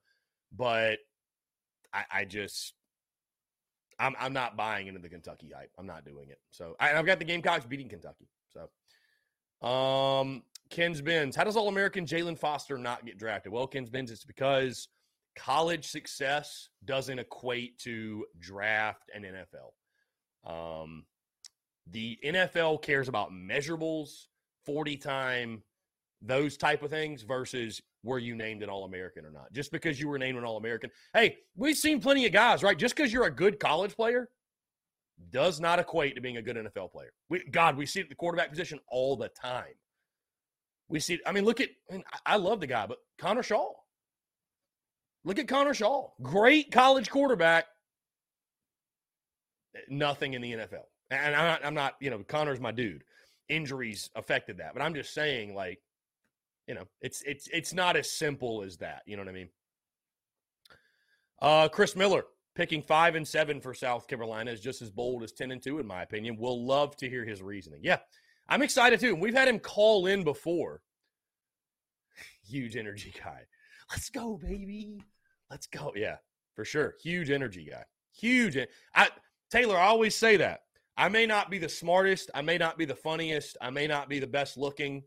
but 0.57 0.99
I, 1.93 2.05
I 2.11 2.25
just 2.25 2.75
I'm 3.99 4.15
I'm 4.19 4.33
not 4.33 4.57
buying 4.57 4.87
into 4.87 5.01
the 5.01 5.09
Kentucky 5.09 5.53
hype. 5.57 5.71
I'm 5.79 5.87
not 5.87 6.05
doing 6.05 6.31
it. 6.31 6.39
So 6.51 6.75
I, 6.81 6.89
have 6.89 7.07
got 7.07 7.19
the 7.19 7.25
Gamecocks 7.25 7.67
beating 7.67 7.89
Kentucky. 7.89 8.29
So 8.53 9.67
um 9.67 10.43
Ken's 10.71 11.03
Benz, 11.03 11.37
how 11.37 11.45
does 11.45 11.57
All 11.57 11.69
American 11.69 12.07
Jalen 12.07 12.39
Foster 12.39 12.79
not 12.79 13.05
get 13.05 13.19
drafted? 13.19 13.53
Well, 13.53 13.67
Ken's 13.67 13.91
Benz, 13.91 14.11
it's 14.11 14.25
because 14.25 14.89
college 15.37 15.87
success 15.87 16.69
doesn't 16.85 17.19
equate 17.19 17.79
to 17.81 18.25
draft 18.39 19.11
and 19.15 19.25
NFL. 19.25 20.83
Um, 20.83 21.05
the 21.91 22.19
NFL 22.25 22.83
cares 22.83 23.09
about 23.09 23.33
measurables, 23.33 24.27
40 24.65 24.97
time, 24.97 25.63
those 26.23 26.57
type 26.57 26.83
of 26.83 26.91
things 26.91 27.23
versus 27.23 27.81
were 28.05 28.19
you 28.19 28.35
named 28.35 28.63
an 28.63 28.71
All 28.71 28.85
American 28.85 29.25
or 29.25 29.31
not? 29.31 29.53
Just 29.53 29.73
because 29.73 30.01
you 30.01 30.09
were 30.09 30.19
named 30.19 30.39
an 30.39 30.45
All 30.45 30.57
American. 30.57 30.91
Hey, 31.13 31.39
we've 31.57 31.77
seen 31.77 32.01
plenty 32.01 32.27
of 32.27 32.33
guys, 32.33 32.63
right? 32.63 32.79
Just 32.79 32.97
because 32.97 33.13
you're 33.13 33.27
a 33.27 33.31
good 33.31 33.59
college 33.59 33.95
player 33.95 34.29
does 35.31 35.61
not 35.61 35.79
equate 35.79 36.15
to 36.15 36.21
being 36.21 36.37
a 36.37 36.43
good 36.43 36.57
NFL 36.57 36.93
player. 36.93 37.13
We, 37.29 37.45
God, 37.51 37.77
we 37.77 37.87
see 37.87 38.01
it 38.01 38.05
at 38.05 38.09
the 38.09 38.15
quarterback 38.15 38.51
position 38.51 38.81
all 38.89 39.17
the 39.17 39.29
time. 39.29 39.75
We 40.89 41.01
see, 41.01 41.21
I 41.27 41.33
mean, 41.33 41.45
look 41.45 41.61
at, 41.61 41.71
I, 41.91 41.95
mean, 41.95 42.05
I 42.27 42.37
love 42.37 42.61
the 42.61 42.67
guy, 42.67 42.87
but 42.87 42.99
Connor 43.19 43.43
Shaw. 43.43 43.73
Look 45.25 45.39
at 45.39 45.49
Connor 45.49 45.75
Shaw. 45.75 46.09
Great 46.21 46.73
college 46.73 47.09
quarterback. 47.09 47.67
Eh, 49.77 49.81
nothing 49.89 50.35
in 50.35 50.43
the 50.43 50.53
NFL. 50.53 50.85
And 51.11 51.37
I'm 51.37 51.47
not, 51.47 51.65
I'm 51.65 51.75
not, 51.75 51.95
you 52.01 52.11
know, 52.11 52.19
Connor's 52.27 52.61
my 52.61 52.73
dude. 52.73 53.05
Injuries 53.49 54.11
affected 54.17 54.59
that. 54.59 54.73
But 54.75 54.83
I'm 54.83 54.95
just 54.95 55.15
saying, 55.15 55.55
like, 55.55 55.79
you 56.67 56.75
know, 56.75 56.85
it's 57.01 57.23
it's 57.23 57.49
it's 57.53 57.73
not 57.73 57.97
as 57.97 58.11
simple 58.11 58.63
as 58.63 58.77
that. 58.79 59.03
You 59.07 59.17
know 59.17 59.23
what 59.23 59.29
I 59.29 59.33
mean? 59.33 59.49
Uh, 61.41 61.69
Chris 61.69 61.97
Miller, 61.97 62.25
picking 62.55 62.83
five 62.83 63.15
and 63.15 63.27
seven 63.27 63.61
for 63.61 63.75
South 63.75 64.07
Carolina 64.07 64.51
is 64.51 64.61
just 64.61 64.81
as 64.81 64.91
bold 64.91 65.25
as 65.25 65.33
10 65.33 65.51
and 65.51 65.63
two, 65.63 65.81
in 65.81 65.87
my 65.87 66.03
opinion. 66.03 66.37
We'll 66.39 66.65
love 66.65 66.97
to 66.99 67.09
hear 67.09 67.25
his 67.25 67.43
reasoning. 67.43 67.81
Yeah, 67.83 67.99
I'm 68.49 68.63
excited 68.63 69.01
too. 69.01 69.15
We've 69.15 69.35
had 69.35 69.49
him 69.49 69.59
call 69.59 70.07
in 70.07 70.23
before. 70.25 70.83
Huge 72.47 72.77
energy 72.77 73.13
guy. 73.25 73.43
Let's 73.91 74.11
go, 74.11 74.37
baby. 74.37 75.03
Let's 75.51 75.67
go. 75.67 75.93
Yeah, 75.97 76.17
for 76.55 76.65
sure. 76.65 76.95
Huge 77.03 77.31
energy 77.31 77.69
guy. 77.71 77.85
Huge. 78.15 78.57
I, 78.95 79.09
Taylor, 79.51 79.77
I 79.77 79.87
always 79.87 80.15
say 80.15 80.37
that. 80.39 80.61
I 80.97 81.09
may 81.09 81.27
not 81.27 81.51
be 81.51 81.59
the 81.59 81.69
smartest. 81.69 82.31
I 82.35 82.43
may 82.43 82.59
not 82.59 82.79
be 82.79 82.85
the 82.85 82.95
funniest. 82.95 83.57
I 83.61 83.71
may 83.71 83.87
not 83.87 84.09
be 84.09 84.19
the 84.19 84.27
best 84.27 84.57
looking, 84.57 85.03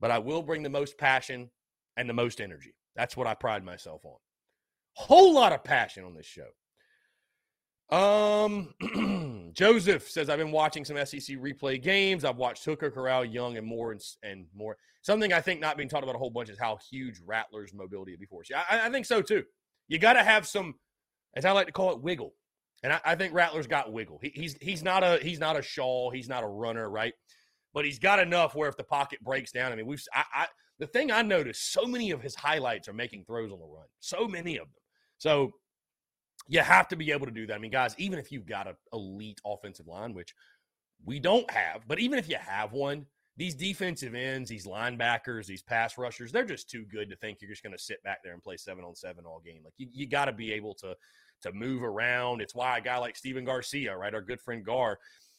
but 0.00 0.10
I 0.10 0.18
will 0.18 0.42
bring 0.42 0.62
the 0.62 0.70
most 0.70 0.98
passion 0.98 1.50
and 1.96 2.08
the 2.08 2.14
most 2.14 2.40
energy. 2.40 2.74
That's 2.94 3.16
what 3.16 3.26
I 3.26 3.34
pride 3.34 3.64
myself 3.64 4.04
on. 4.04 4.16
Whole 4.94 5.34
lot 5.34 5.52
of 5.52 5.64
passion 5.64 6.04
on 6.04 6.14
this 6.14 6.26
show. 6.26 6.48
Um, 7.90 8.74
Joseph 9.54 10.10
says 10.10 10.28
I've 10.28 10.38
been 10.38 10.50
watching 10.50 10.84
some 10.84 10.96
SEC 10.96 11.36
replay 11.36 11.80
games. 11.80 12.24
I've 12.24 12.36
watched 12.36 12.64
Hooker, 12.64 12.90
Corral, 12.90 13.24
Young, 13.24 13.56
and 13.56 13.66
more 13.66 13.92
and, 13.92 14.00
and 14.22 14.46
more. 14.54 14.76
Something 15.02 15.32
I 15.32 15.40
think 15.40 15.60
not 15.60 15.76
being 15.76 15.88
talked 15.88 16.02
about 16.02 16.16
a 16.16 16.18
whole 16.18 16.30
bunch 16.30 16.48
is 16.48 16.58
how 16.58 16.78
huge 16.90 17.20
Rattler's 17.24 17.72
mobility 17.72 18.12
would 18.12 18.20
be 18.20 18.26
for 18.26 18.40
us. 18.40 18.50
Yeah, 18.50 18.62
I, 18.68 18.86
I 18.86 18.90
think 18.90 19.06
so 19.06 19.22
too. 19.22 19.44
You 19.86 19.98
got 19.98 20.14
to 20.14 20.24
have 20.24 20.46
some, 20.46 20.74
as 21.36 21.44
I 21.44 21.52
like 21.52 21.66
to 21.66 21.72
call 21.72 21.92
it, 21.92 22.02
wiggle. 22.02 22.34
And 22.82 22.92
I, 22.92 23.00
I 23.04 23.14
think 23.14 23.32
Rattler's 23.32 23.68
got 23.68 23.92
wiggle. 23.92 24.18
He, 24.20 24.32
he's 24.34 24.56
he's 24.60 24.82
not 24.82 25.02
a 25.02 25.18
he's 25.22 25.38
not 25.38 25.56
a 25.56 25.62
Shaw. 25.62 26.10
He's 26.10 26.28
not 26.28 26.42
a 26.42 26.48
runner, 26.48 26.90
right? 26.90 27.14
But 27.76 27.84
he's 27.84 27.98
got 27.98 28.18
enough 28.18 28.54
where 28.54 28.70
if 28.70 28.76
the 28.78 28.84
pocket 28.84 29.22
breaks 29.22 29.52
down, 29.52 29.70
I 29.70 29.76
mean, 29.76 29.84
we've 29.84 30.02
I, 30.14 30.24
I 30.34 30.46
the 30.78 30.86
thing 30.86 31.10
I 31.10 31.20
noticed, 31.20 31.74
so 31.74 31.84
many 31.84 32.10
of 32.10 32.22
his 32.22 32.34
highlights 32.34 32.88
are 32.88 32.94
making 32.94 33.26
throws 33.26 33.52
on 33.52 33.58
the 33.58 33.66
run. 33.66 33.84
So 34.00 34.26
many 34.26 34.56
of 34.56 34.64
them. 34.64 34.82
So 35.18 35.52
you 36.48 36.60
have 36.60 36.88
to 36.88 36.96
be 36.96 37.12
able 37.12 37.26
to 37.26 37.32
do 37.32 37.46
that. 37.46 37.54
I 37.54 37.58
mean, 37.58 37.70
guys, 37.70 37.94
even 37.98 38.18
if 38.18 38.32
you've 38.32 38.46
got 38.46 38.66
an 38.66 38.76
elite 38.94 39.42
offensive 39.44 39.86
line, 39.86 40.14
which 40.14 40.34
we 41.04 41.20
don't 41.20 41.50
have, 41.50 41.82
but 41.86 41.98
even 41.98 42.18
if 42.18 42.30
you 42.30 42.36
have 42.36 42.72
one, 42.72 43.04
these 43.36 43.54
defensive 43.54 44.14
ends, 44.14 44.48
these 44.48 44.66
linebackers, 44.66 45.44
these 45.44 45.62
pass 45.62 45.98
rushers, 45.98 46.32
they're 46.32 46.46
just 46.46 46.70
too 46.70 46.86
good 46.90 47.10
to 47.10 47.16
think 47.16 47.42
you're 47.42 47.50
just 47.50 47.62
going 47.62 47.76
to 47.76 47.82
sit 47.82 48.02
back 48.04 48.22
there 48.24 48.32
and 48.32 48.42
play 48.42 48.56
seven 48.56 48.84
on 48.84 48.94
seven 48.94 49.26
all 49.26 49.42
game. 49.44 49.60
Like 49.62 49.74
you, 49.76 49.88
you 49.92 50.08
got 50.08 50.24
to 50.24 50.32
be 50.32 50.50
able 50.54 50.72
to 50.76 50.96
to 51.42 51.52
move 51.52 51.82
around. 51.82 52.40
It's 52.40 52.54
why 52.54 52.78
a 52.78 52.80
guy 52.80 52.96
like 52.96 53.16
Stephen 53.16 53.44
Garcia, 53.44 53.94
right, 53.94 54.14
our 54.14 54.22
good 54.22 54.40
friend 54.40 54.64
Gar, 54.64 54.98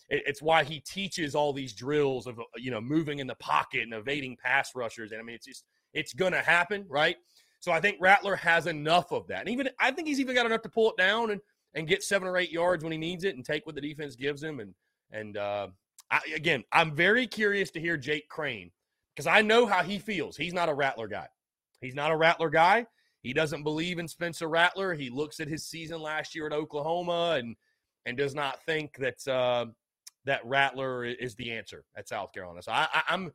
it, 0.10 0.24
it's 0.26 0.42
why 0.42 0.64
he 0.64 0.80
teaches 0.80 1.36
all 1.36 1.54
these 1.54 1.74
drills 1.74 2.28
of 2.28 2.40
you 2.58 2.72
know 2.72 2.82
moving 2.82 3.20
in 3.20 3.28
the 3.28 3.36
pocket 3.36 3.84
and 3.84 3.94
evading 3.94 4.38
pass 4.42 4.76
rushers. 4.76 5.12
And 5.12 5.20
I 5.20 5.24
mean, 5.24 5.36
it's 5.36 5.46
just 5.46 5.64
it's 5.94 6.14
to 6.14 6.42
happen, 6.42 6.86
right? 6.90 7.16
So 7.60 7.72
I 7.72 7.80
think 7.80 7.98
Rattler 8.00 8.36
has 8.36 8.68
enough 8.68 9.12
of 9.12 9.28
that. 9.28 9.42
And 9.42 9.50
even 9.50 9.70
I 9.80 9.92
think 9.92 10.08
he's 10.08 10.20
even 10.20 10.36
got 10.36 10.46
enough 10.46 10.62
to 10.64 10.70
pull 10.70 10.92
it 10.92 10.98
down 10.98 11.32
and 11.32 11.42
and 11.74 11.88
get 11.88 12.04
seven 12.04 12.28
or 12.28 12.38
eight 12.38 12.52
yards 12.52 12.84
when 12.84 12.92
he 12.92 12.98
needs 12.98 13.24
it 13.24 13.36
and 13.36 13.44
take 13.44 13.66
what 13.66 13.76
the 13.76 13.82
defense 13.82 14.16
gives 14.16 14.42
him. 14.42 14.60
And 14.60 14.74
and 15.12 15.38
uh, 15.38 15.68
I, 16.12 16.22
again, 16.36 16.64
I'm 16.72 16.96
very 16.96 17.28
curious 17.28 17.72
to 17.72 17.80
hear 17.80 17.98
Jake 17.98 18.30
Crain 18.30 18.72
because 19.16 19.28
I 19.28 19.42
know 19.42 19.66
how 19.66 19.84
he 19.84 20.00
feels. 20.00 20.38
He's 20.38 20.54
not 20.54 20.70
a 20.70 20.74
Rattler 20.74 21.08
guy. 21.08 21.28
He's 21.82 21.96
not 21.96 22.12
a 22.12 22.18
Rattler 22.18 22.50
guy. 22.50 22.86
He 23.22 23.34
doesn't 23.34 23.64
believe 23.64 24.00
in 24.00 24.08
Spencer 24.08 24.48
Rattler. 24.48 24.94
He 24.94 25.10
looks 25.10 25.40
at 25.40 25.48
his 25.48 25.66
season 25.66 26.02
last 26.02 26.36
year 26.36 26.46
at 26.46 26.54
Oklahoma 26.54 27.38
and 27.40 27.56
and 28.06 28.18
does 28.18 28.34
not 28.34 28.64
think 28.66 28.96
that 28.98 29.28
uh, 29.28 29.66
that 30.28 30.46
Rattler 30.46 31.06
is 31.06 31.36
the 31.36 31.52
answer 31.52 31.84
at 31.96 32.08
South 32.08 32.32
Carolina. 32.34 32.62
So 32.62 32.72
I, 32.72 32.88
and, 33.10 33.32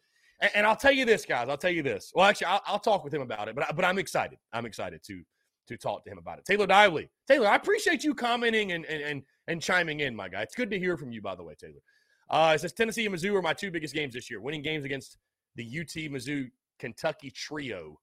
and, 0.55 0.67
I'll 0.67 0.77
tell 0.77 0.93
you 0.93 1.05
this, 1.05 1.25
guys. 1.25 1.49
I'll 1.49 1.57
tell 1.57 1.71
you 1.71 1.83
this. 1.83 2.13
Well, 2.15 2.27
actually, 2.27 2.47
I'll, 2.47 2.63
I'll 2.67 2.79
talk 2.79 3.03
with 3.03 3.13
him 3.13 3.23
about 3.23 3.49
it. 3.49 3.55
But 3.55 3.69
I, 3.69 3.73
but 3.73 3.85
I'm 3.85 3.99
excited. 3.99 4.39
I'm 4.53 4.67
excited 4.67 5.03
to 5.05 5.23
to 5.69 5.77
talk 5.77 6.05
to 6.05 6.11
him 6.11 6.19
about 6.19 6.39
it. 6.39 6.45
Taylor 6.45 6.67
Dively, 6.67 7.09
Taylor, 7.27 7.49
I 7.49 7.57
appreciate 7.57 8.05
you 8.05 8.15
commenting 8.15 8.73
and 8.73 8.85
and 8.85 9.03
and, 9.03 9.23
and 9.49 9.63
chiming 9.63 10.01
in, 10.01 10.15
my 10.15 10.29
guy. 10.29 10.43
It's 10.43 10.55
good 10.55 10.71
to 10.71 10.79
hear 10.79 10.97
from 10.97 11.13
you, 11.13 11.23
by 11.23 11.35
the 11.35 11.43
way, 11.43 11.55
Taylor. 11.59 11.81
Uh, 12.31 12.53
it 12.55 12.61
says 12.61 12.73
Tennessee 12.73 13.07
and 13.07 13.15
Mizzou 13.15 13.35
are 13.35 13.43
my 13.43 13.53
two 13.53 13.71
biggest 13.71 13.95
games 13.95 14.15
this 14.15 14.31
year. 14.31 14.41
Winning 14.41 14.63
games 14.63 14.85
against 14.85 15.19
the 15.57 15.65
UT 15.65 15.95
Mizzou 16.11 16.51
Kentucky 16.79 17.31
trio 17.31 17.99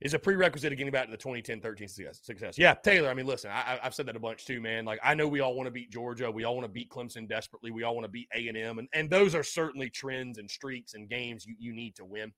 is 0.00 0.14
a 0.14 0.18
prerequisite 0.18 0.72
of 0.72 0.78
getting 0.78 0.92
back 0.92 1.06
to 1.06 1.10
the 1.10 1.16
2010 1.16 1.60
13 1.60 1.88
success. 1.88 2.56
Yeah, 2.56 2.74
Taylor, 2.74 3.08
I 3.08 3.14
mean, 3.14 3.26
listen, 3.26 3.50
I, 3.50 3.78
have 3.82 3.94
said 3.94 4.06
that 4.06 4.16
a 4.16 4.20
bunch 4.20 4.46
too, 4.46 4.60
man. 4.60 4.84
Like, 4.84 5.00
I 5.02 5.14
know 5.14 5.26
we 5.26 5.40
all 5.40 5.54
want 5.54 5.66
to 5.66 5.72
beat 5.72 5.90
Georgia. 5.90 6.30
We 6.30 6.44
all 6.44 6.54
want 6.54 6.66
to 6.66 6.72
beat 6.72 6.88
Clemson 6.88 7.28
desperately. 7.28 7.70
We 7.70 7.82
all 7.82 7.94
want 7.94 8.04
to 8.04 8.10
beat 8.10 8.28
A&M. 8.32 8.78
And, 8.78 8.88
and 8.92 9.10
those 9.10 9.34
are 9.34 9.42
certainly 9.42 9.90
trends 9.90 10.38
and 10.38 10.48
streaks 10.48 10.94
and 10.94 11.08
games 11.08 11.44
you, 11.44 11.56
you 11.58 11.72
need 11.72 11.96
to 11.96 12.04
win. 12.04 12.32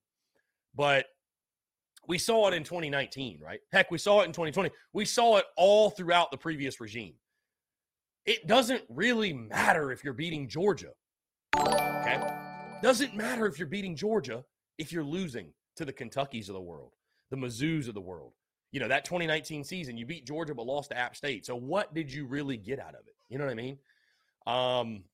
But 0.74 1.06
we 2.08 2.16
saw 2.16 2.48
it 2.48 2.54
in 2.54 2.64
2019, 2.64 3.40
right? 3.42 3.60
Heck, 3.72 3.90
we 3.90 3.98
saw 3.98 4.22
it 4.22 4.24
in 4.24 4.32
2020. 4.32 4.70
We 4.94 5.04
saw 5.04 5.36
it 5.36 5.44
all 5.56 5.90
throughout 5.90 6.30
the 6.30 6.38
previous 6.38 6.80
regime. 6.80 7.14
It 8.24 8.46
doesn't 8.46 8.82
really 8.88 9.32
matter 9.34 9.92
if 9.92 10.02
you're 10.02 10.14
beating 10.14 10.48
Georgia. 10.48 10.92
Okay? 11.58 12.22
Doesn't 12.82 13.14
matter 13.14 13.46
if 13.46 13.58
you're 13.58 13.68
beating 13.68 13.96
Georgia 13.96 14.44
if 14.78 14.92
you're 14.92 15.04
losing 15.04 15.52
to 15.76 15.84
the 15.84 15.92
Kentuckys 15.92 16.48
of 16.48 16.54
the 16.54 16.60
world 16.60 16.92
the 17.30 17.36
Mizzous 17.36 17.88
of 17.88 17.94
the 17.94 18.00
world. 18.00 18.32
You 18.72 18.80
know, 18.80 18.88
that 18.88 19.04
2019 19.04 19.64
season, 19.64 19.96
you 19.96 20.06
beat 20.06 20.26
Georgia 20.26 20.54
but 20.54 20.66
lost 20.66 20.90
to 20.90 20.98
App 20.98 21.16
State. 21.16 21.44
So 21.46 21.56
what 21.56 21.92
did 21.94 22.12
you 22.12 22.26
really 22.26 22.56
get 22.56 22.78
out 22.78 22.94
of 22.94 23.06
it? 23.06 23.14
You 23.28 23.38
know 23.38 23.44
what 23.44 23.50
I 23.50 23.54
mean? 23.54 23.78
Um, 24.46 25.04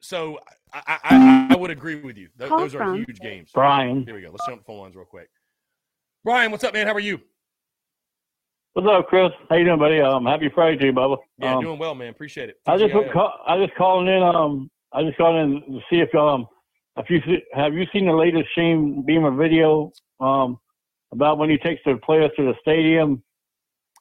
so 0.00 0.38
I, 0.72 0.98
I, 1.04 1.48
I 1.50 1.56
would 1.56 1.70
agree 1.70 1.96
with 1.96 2.16
you. 2.16 2.28
Th- 2.38 2.50
those 2.50 2.74
are 2.74 2.94
huge 2.94 3.18
games. 3.20 3.50
Brian. 3.52 4.04
Here 4.04 4.14
we 4.14 4.22
go. 4.22 4.30
Let's 4.30 4.46
jump 4.46 4.64
phone 4.64 4.78
lines 4.78 4.94
real 4.94 5.04
quick. 5.04 5.28
Brian, 6.24 6.50
what's 6.50 6.62
up, 6.64 6.74
man? 6.74 6.86
How 6.86 6.94
are 6.94 7.00
you? 7.00 7.20
What's 8.74 8.88
up, 8.88 9.08
Chris? 9.08 9.30
How 9.48 9.56
you 9.56 9.64
doing, 9.64 9.78
buddy? 9.78 10.00
Um, 10.00 10.24
happy 10.24 10.50
Friday 10.54 10.76
to 10.76 10.86
you, 10.86 10.92
Bubba. 10.92 11.16
Yeah, 11.38 11.56
um, 11.56 11.64
doing 11.64 11.78
well, 11.80 11.96
man. 11.96 12.10
Appreciate 12.10 12.48
it. 12.48 12.60
I 12.66 12.76
just 12.76 12.92
call, 13.12 13.32
I 13.46 13.58
just 13.58 13.74
calling 13.76 14.06
in. 14.06 14.22
Um, 14.22 14.70
I 14.92 15.02
just 15.02 15.16
calling 15.16 15.64
in 15.66 15.74
to 15.74 15.80
see 15.90 16.00
if 16.00 16.14
um, 16.14 16.46
if 16.96 17.10
you 17.10 17.20
have 17.54 17.74
you 17.74 17.86
seen 17.92 18.06
the 18.06 18.12
latest 18.12 18.48
Shane 18.54 19.02
Beamer 19.04 19.32
video? 19.32 19.90
Um, 20.20 20.60
about 21.12 21.38
when 21.38 21.50
he 21.50 21.58
takes 21.58 21.80
the 21.84 21.96
players 21.96 22.30
to 22.36 22.44
the 22.44 22.54
stadium. 22.60 23.22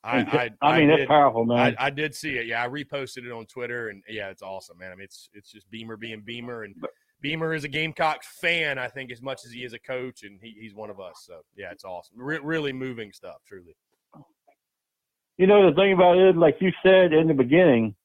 I, 0.04 0.20
I, 0.20 0.50
I 0.62 0.80
mean, 0.80 0.92
I 0.92 0.94
it's 0.96 1.08
powerful, 1.08 1.46
man. 1.46 1.76
I, 1.78 1.88
I, 1.88 1.90
did 1.90 2.16
see 2.16 2.38
it. 2.38 2.46
Yeah, 2.46 2.64
I 2.64 2.68
reposted 2.68 3.26
it 3.26 3.32
on 3.32 3.46
Twitter, 3.46 3.90
and 3.90 4.04
yeah, 4.08 4.30
it's 4.30 4.42
awesome, 4.42 4.78
man. 4.78 4.92
I 4.92 4.96
mean, 4.96 5.04
it's 5.04 5.30
it's 5.34 5.52
just 5.52 5.70
Beamer 5.70 5.98
being 5.98 6.22
Beamer, 6.22 6.64
and 6.64 6.76
Beamer 7.20 7.54
is 7.54 7.64
a 7.64 7.68
Gamecock 7.68 8.24
fan, 8.24 8.78
I 8.78 8.88
think, 8.88 9.12
as 9.12 9.22
much 9.22 9.42
as 9.46 9.52
he 9.52 9.64
is 9.64 9.74
a 9.74 9.80
coach, 9.80 10.24
and 10.24 10.40
he, 10.42 10.56
he's 10.60 10.76
one 10.76 10.90
of 10.90 11.00
us. 11.00 11.24
So 11.26 11.42
yeah, 11.56 11.72
it's 11.72 11.84
awesome. 11.84 12.16
Re- 12.20 12.40
really 12.42 12.72
moving 12.72 13.12
stuff, 13.12 13.38
truly. 13.46 13.76
You 15.38 15.48
know, 15.48 15.70
the 15.70 15.76
thing 15.76 15.94
about 15.94 16.18
it, 16.18 16.38
like 16.38 16.58
you 16.62 16.72
said 16.84 17.14
in 17.14 17.28
the 17.28 17.34
beginning, 17.34 17.96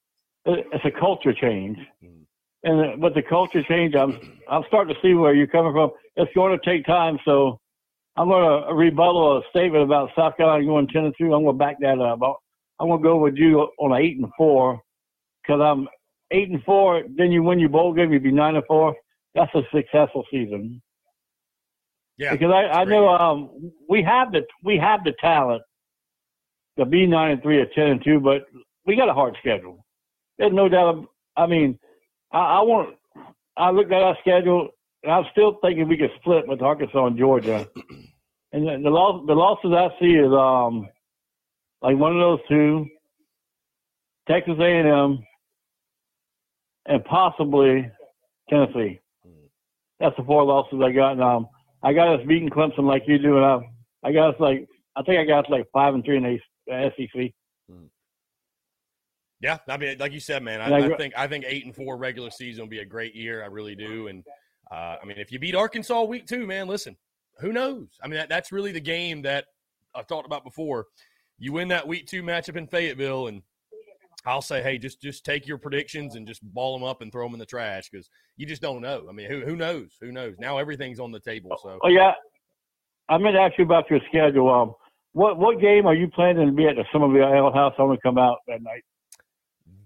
it's 0.44 0.84
a 0.84 0.90
culture 0.90 1.32
change. 1.32 1.78
Mm. 2.04 2.24
And 2.64 3.02
with 3.02 3.14
the 3.14 3.22
culture 3.22 3.62
change, 3.64 3.94
I'm 3.94 4.40
I'm 4.48 4.62
starting 4.68 4.94
to 4.94 5.00
see 5.02 5.14
where 5.14 5.34
you're 5.34 5.46
coming 5.46 5.72
from. 5.72 5.90
It's 6.16 6.32
going 6.34 6.58
to 6.58 6.64
take 6.64 6.86
time, 6.86 7.18
so 7.24 7.60
I'm 8.16 8.28
going 8.28 8.66
to 8.66 8.74
rebuttal 8.74 9.38
a 9.38 9.42
statement 9.50 9.84
about 9.84 10.10
South 10.16 10.36
Carolina 10.36 10.64
going 10.64 10.88
ten 10.88 11.06
and 11.06 11.14
two. 11.16 11.32
I'm 11.32 11.44
going 11.44 11.58
to 11.58 11.58
back 11.58 11.76
that 11.80 11.98
up. 11.98 12.20
I'm 12.78 12.88
going 12.88 13.00
to 13.00 13.02
go 13.02 13.16
with 13.16 13.36
you 13.36 13.68
on 13.78 13.98
eight 13.98 14.18
and 14.18 14.30
four 14.36 14.80
because 15.42 15.60
I'm 15.60 15.88
eight 16.30 16.50
and 16.50 16.62
four. 16.64 17.02
Then 17.16 17.32
you 17.32 17.42
win 17.42 17.58
your 17.58 17.70
bowl 17.70 17.94
game, 17.94 18.12
you'd 18.12 18.22
be 18.22 18.32
nine 18.32 18.56
and 18.56 18.64
four. 18.66 18.94
That's 19.34 19.54
a 19.54 19.62
successful 19.74 20.24
season. 20.30 20.82
Yeah, 22.18 22.32
because 22.32 22.52
I, 22.52 22.80
I 22.80 22.84
know 22.84 23.08
um, 23.08 23.72
we 23.88 24.02
have 24.02 24.32
the 24.32 24.42
we 24.62 24.76
have 24.76 25.04
the 25.04 25.14
talent 25.18 25.62
to 26.78 26.84
be 26.84 27.06
nine 27.06 27.32
and 27.32 27.42
three 27.42 27.58
or 27.58 27.66
ten 27.74 27.86
and 27.86 28.04
two, 28.04 28.20
but 28.20 28.46
we 28.84 28.94
got 28.94 29.08
a 29.08 29.14
hard 29.14 29.36
schedule. 29.40 29.84
There's 30.38 30.52
no 30.52 30.68
doubt. 30.68 31.06
I 31.36 31.46
mean, 31.46 31.78
I, 32.30 32.38
I 32.38 32.60
want. 32.60 32.96
I 33.56 33.70
looked 33.70 33.92
at 33.92 34.02
our 34.02 34.16
schedule 34.20 34.70
and 35.02 35.12
I'm 35.12 35.24
still 35.32 35.58
thinking 35.62 35.88
we 35.88 35.96
could 35.96 36.10
split 36.20 36.46
with 36.46 36.62
Arkansas 36.62 37.06
and 37.06 37.18
Georgia. 37.18 37.68
And 38.52 38.66
the, 38.66 38.80
the 38.82 38.90
loss, 38.90 39.24
the 39.26 39.34
losses 39.34 39.72
I 39.72 39.88
see 40.00 40.12
is 40.12 40.32
um, 40.32 40.88
like 41.80 41.96
one 41.96 42.12
of 42.12 42.18
those 42.18 42.40
two, 42.48 42.86
Texas 44.28 44.56
A&M, 44.60 45.24
and 46.86 47.04
possibly 47.04 47.90
Tennessee. 48.50 49.00
That's 50.00 50.16
the 50.16 50.24
four 50.24 50.44
losses 50.44 50.80
I 50.84 50.90
got. 50.90 51.12
And, 51.12 51.22
um, 51.22 51.48
I 51.82 51.92
got 51.92 52.14
us 52.14 52.26
beating 52.26 52.50
Clemson 52.50 52.84
like 52.84 53.02
you 53.06 53.18
do, 53.18 53.36
and 53.36 53.44
I, 53.44 53.60
I 54.04 54.12
got 54.12 54.34
us 54.34 54.40
like 54.40 54.66
I 54.94 55.02
think 55.02 55.18
I 55.18 55.24
got 55.24 55.46
us 55.46 55.50
like 55.50 55.66
five 55.72 55.94
and 55.94 56.04
three 56.04 56.16
in 56.16 56.22
the 56.22 56.92
SEC. 56.96 57.32
Yeah, 59.40 59.58
I 59.68 59.76
mean, 59.76 59.98
like 59.98 60.12
you 60.12 60.20
said, 60.20 60.44
man, 60.44 60.60
I, 60.60 60.76
I, 60.76 60.96
think 60.96 61.14
I 61.16 61.26
think 61.26 61.44
eight 61.48 61.64
and 61.64 61.74
four 61.74 61.96
regular 61.96 62.30
season 62.30 62.62
will 62.62 62.68
be 62.68 62.78
a 62.78 62.84
great 62.84 63.14
year. 63.16 63.42
I 63.42 63.46
really 63.46 63.74
do, 63.74 64.06
and 64.06 64.22
uh, 64.70 64.96
I 65.02 65.04
mean, 65.04 65.18
if 65.18 65.32
you 65.32 65.40
beat 65.40 65.56
Arkansas 65.56 66.02
week 66.04 66.26
two, 66.26 66.46
man, 66.46 66.68
listen, 66.68 66.96
who 67.40 67.52
knows? 67.52 67.88
I 68.02 68.08
mean, 68.08 68.18
that, 68.18 68.28
that's 68.28 68.52
really 68.52 68.72
the 68.72 68.80
game 68.80 69.22
that 69.22 69.46
I've 69.94 70.06
talked 70.06 70.26
about 70.26 70.44
before. 70.44 70.86
You 71.38 71.52
win 71.52 71.68
that 71.68 71.86
week 71.86 72.06
two 72.06 72.22
matchup 72.22 72.56
in 72.56 72.66
Fayetteville, 72.66 73.26
and 73.26 73.42
I'll 74.24 74.42
say, 74.42 74.62
hey, 74.62 74.78
just 74.78 75.00
just 75.02 75.24
take 75.24 75.46
your 75.46 75.58
predictions 75.58 76.14
and 76.14 76.26
just 76.26 76.42
ball 76.54 76.78
them 76.78 76.86
up 76.86 77.02
and 77.02 77.10
throw 77.10 77.24
them 77.24 77.34
in 77.34 77.40
the 77.40 77.46
trash 77.46 77.90
because 77.90 78.08
you 78.36 78.46
just 78.46 78.62
don't 78.62 78.80
know. 78.80 79.06
I 79.08 79.12
mean, 79.12 79.28
who 79.28 79.40
who 79.40 79.56
knows? 79.56 79.96
Who 80.00 80.12
knows? 80.12 80.34
Now 80.38 80.58
everything's 80.58 81.00
on 81.00 81.10
the 81.10 81.20
table. 81.20 81.56
So. 81.62 81.78
Oh 81.82 81.88
yeah, 81.88 82.12
I 83.08 83.18
meant 83.18 83.34
to 83.34 83.40
ask 83.40 83.58
you 83.58 83.64
about 83.64 83.90
your 83.90 84.00
schedule. 84.08 84.48
Um, 84.50 84.74
What 85.12 85.38
what 85.38 85.60
game 85.60 85.86
are 85.86 85.94
you 85.94 86.08
planning 86.08 86.46
to 86.46 86.52
be 86.52 86.66
at 86.66 86.78
at 86.78 86.86
some 86.92 87.02
of 87.02 87.10
the 87.10 87.18
Summerville 87.18 87.46
Ale 87.48 87.52
House? 87.52 87.74
I'm 87.78 87.86
gonna 87.88 87.98
come 88.02 88.18
out 88.18 88.38
that 88.46 88.62
night. 88.62 88.84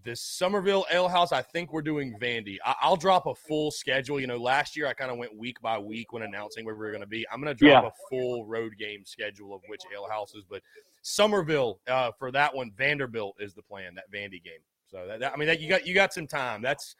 This 0.06 0.20
Summerville 0.20 0.86
Ale 0.92 1.08
House, 1.08 1.32
I 1.32 1.42
think 1.42 1.72
we're 1.72 1.82
doing 1.82 2.16
Vandy. 2.22 2.58
I- 2.64 2.88
will 2.88 2.96
drop 2.96 3.26
a 3.26 3.34
full 3.34 3.72
schedule. 3.72 4.20
You 4.20 4.28
know, 4.28 4.36
last 4.36 4.76
year 4.76 4.86
I 4.86 4.92
kind 4.92 5.10
of 5.10 5.18
went 5.18 5.36
week 5.36 5.60
by 5.60 5.78
week 5.78 6.12
when 6.12 6.22
announcing 6.22 6.64
where 6.64 6.76
we 6.76 6.78
were 6.78 6.92
going 6.92 7.00
to 7.00 7.08
be. 7.08 7.26
I'm 7.32 7.42
going 7.42 7.52
to 7.52 7.58
drop 7.58 7.82
yeah. 7.82 7.88
a 7.88 7.92
full 8.08 8.46
road 8.46 8.74
game 8.78 9.02
schedule 9.04 9.52
of 9.52 9.62
which 9.66 9.82
ale 9.92 10.06
houses, 10.08 10.44
but 10.48 10.62
Summerville 11.02 11.80
uh, 11.88 12.12
for 12.20 12.30
that 12.30 12.54
one, 12.54 12.70
Vanderbilt 12.78 13.34
is 13.40 13.52
the 13.52 13.62
plan. 13.62 13.96
That 13.96 14.04
Vandy 14.12 14.42
game. 14.42 14.60
So 14.88 15.04
that, 15.08 15.18
that 15.18 15.32
I 15.32 15.36
mean, 15.36 15.48
that, 15.48 15.60
you 15.60 15.68
got 15.68 15.84
you 15.84 15.92
got 15.92 16.14
some 16.14 16.28
time. 16.28 16.62
That's 16.62 16.94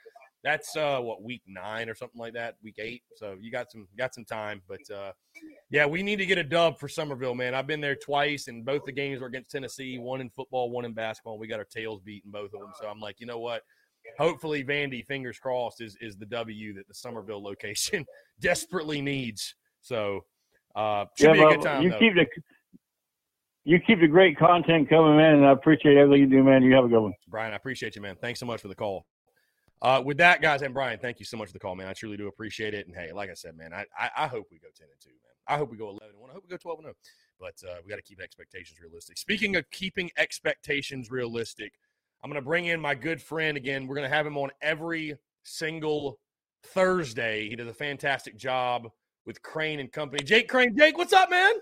that's 0.46 0.76
uh, 0.76 1.00
what 1.00 1.24
week 1.24 1.42
nine 1.44 1.88
or 1.88 1.94
something 1.96 2.20
like 2.20 2.32
that, 2.34 2.54
week 2.62 2.76
eight. 2.78 3.02
So 3.16 3.36
you 3.40 3.50
got 3.50 3.72
some 3.72 3.88
got 3.98 4.14
some 4.14 4.24
time, 4.24 4.62
but 4.68 4.94
uh, 4.94 5.10
yeah, 5.70 5.86
we 5.86 6.04
need 6.04 6.20
to 6.20 6.26
get 6.26 6.38
a 6.38 6.44
dub 6.44 6.78
for 6.78 6.86
Summerville, 6.86 7.34
man. 7.34 7.52
I've 7.52 7.66
been 7.66 7.80
there 7.80 7.96
twice, 7.96 8.46
and 8.46 8.64
both 8.64 8.84
the 8.84 8.92
games 8.92 9.20
were 9.20 9.26
against 9.26 9.50
Tennessee. 9.50 9.98
One 9.98 10.20
in 10.20 10.30
football, 10.30 10.70
one 10.70 10.84
in 10.84 10.92
basketball. 10.92 11.36
We 11.36 11.48
got 11.48 11.58
our 11.58 11.64
tails 11.64 12.00
beat 12.00 12.22
in 12.24 12.30
both 12.30 12.54
of 12.54 12.60
them. 12.60 12.70
So 12.80 12.86
I'm 12.86 13.00
like, 13.00 13.16
you 13.18 13.26
know 13.26 13.40
what? 13.40 13.62
Hopefully, 14.20 14.62
Vandy, 14.62 15.04
fingers 15.04 15.36
crossed, 15.36 15.80
is 15.80 15.96
is 16.00 16.16
the 16.16 16.26
W 16.26 16.74
that 16.74 16.86
the 16.86 16.94
Summerville 16.94 17.42
location 17.42 18.06
desperately 18.40 19.02
needs. 19.02 19.56
So 19.80 20.20
uh, 20.76 21.06
should 21.18 21.26
yeah, 21.26 21.32
be 21.32 21.42
a 21.42 21.56
good 21.56 21.62
time. 21.62 21.82
You 21.82 21.90
though. 21.90 21.98
keep 21.98 22.14
the 22.14 22.26
you 23.64 23.80
keep 23.84 23.98
the 23.98 24.06
great 24.06 24.38
content 24.38 24.88
coming, 24.88 25.16
man, 25.16 25.34
and 25.34 25.44
I 25.44 25.50
appreciate 25.50 25.96
everything 25.96 26.30
you 26.30 26.38
do, 26.38 26.44
man. 26.44 26.62
You 26.62 26.72
have 26.76 26.84
a 26.84 26.88
good 26.88 27.00
one, 27.00 27.14
Brian. 27.26 27.52
I 27.52 27.56
appreciate 27.56 27.96
you, 27.96 28.02
man. 28.02 28.14
Thanks 28.20 28.38
so 28.38 28.46
much 28.46 28.60
for 28.60 28.68
the 28.68 28.76
call. 28.76 29.06
Uh, 29.82 30.02
with 30.04 30.16
that, 30.16 30.40
guys, 30.40 30.62
and 30.62 30.72
Brian, 30.72 30.98
thank 30.98 31.20
you 31.20 31.26
so 31.26 31.36
much 31.36 31.48
for 31.48 31.52
the 31.52 31.58
call, 31.58 31.74
man. 31.74 31.86
I 31.86 31.92
truly 31.92 32.16
do 32.16 32.28
appreciate 32.28 32.74
it. 32.74 32.86
And 32.86 32.96
hey, 32.96 33.12
like 33.12 33.30
I 33.30 33.34
said, 33.34 33.56
man, 33.56 33.72
I, 33.74 33.84
I, 33.98 34.10
I 34.16 34.26
hope 34.26 34.46
we 34.50 34.58
go 34.58 34.68
10 34.74 34.86
and 34.90 35.00
2, 35.00 35.10
man. 35.10 35.16
I 35.46 35.58
hope 35.58 35.70
we 35.70 35.76
go 35.76 35.88
11 35.90 36.08
and 36.10 36.18
1. 36.18 36.30
I 36.30 36.32
hope 36.32 36.44
we 36.44 36.48
go 36.48 36.56
12 36.56 36.78
and 36.78 36.86
0. 36.86 36.94
But 37.38 37.54
uh, 37.68 37.76
we 37.84 37.90
got 37.90 37.96
to 37.96 38.02
keep 38.02 38.20
expectations 38.20 38.80
realistic. 38.80 39.18
Speaking 39.18 39.56
of 39.56 39.70
keeping 39.70 40.10
expectations 40.16 41.10
realistic, 41.10 41.74
I'm 42.24 42.30
going 42.30 42.42
to 42.42 42.46
bring 42.46 42.66
in 42.66 42.80
my 42.80 42.94
good 42.94 43.20
friend 43.20 43.56
again. 43.56 43.86
We're 43.86 43.96
going 43.96 44.08
to 44.08 44.14
have 44.14 44.26
him 44.26 44.38
on 44.38 44.50
every 44.62 45.16
single 45.44 46.18
Thursday. 46.64 47.48
He 47.48 47.56
does 47.56 47.68
a 47.68 47.74
fantastic 47.74 48.36
job 48.36 48.88
with 49.26 49.42
Crain 49.42 49.78
and 49.78 49.92
Company. 49.92 50.24
Jake 50.24 50.48
Crain. 50.48 50.74
Jake, 50.76 50.96
what's 50.96 51.12
up, 51.12 51.30
man? 51.30 51.52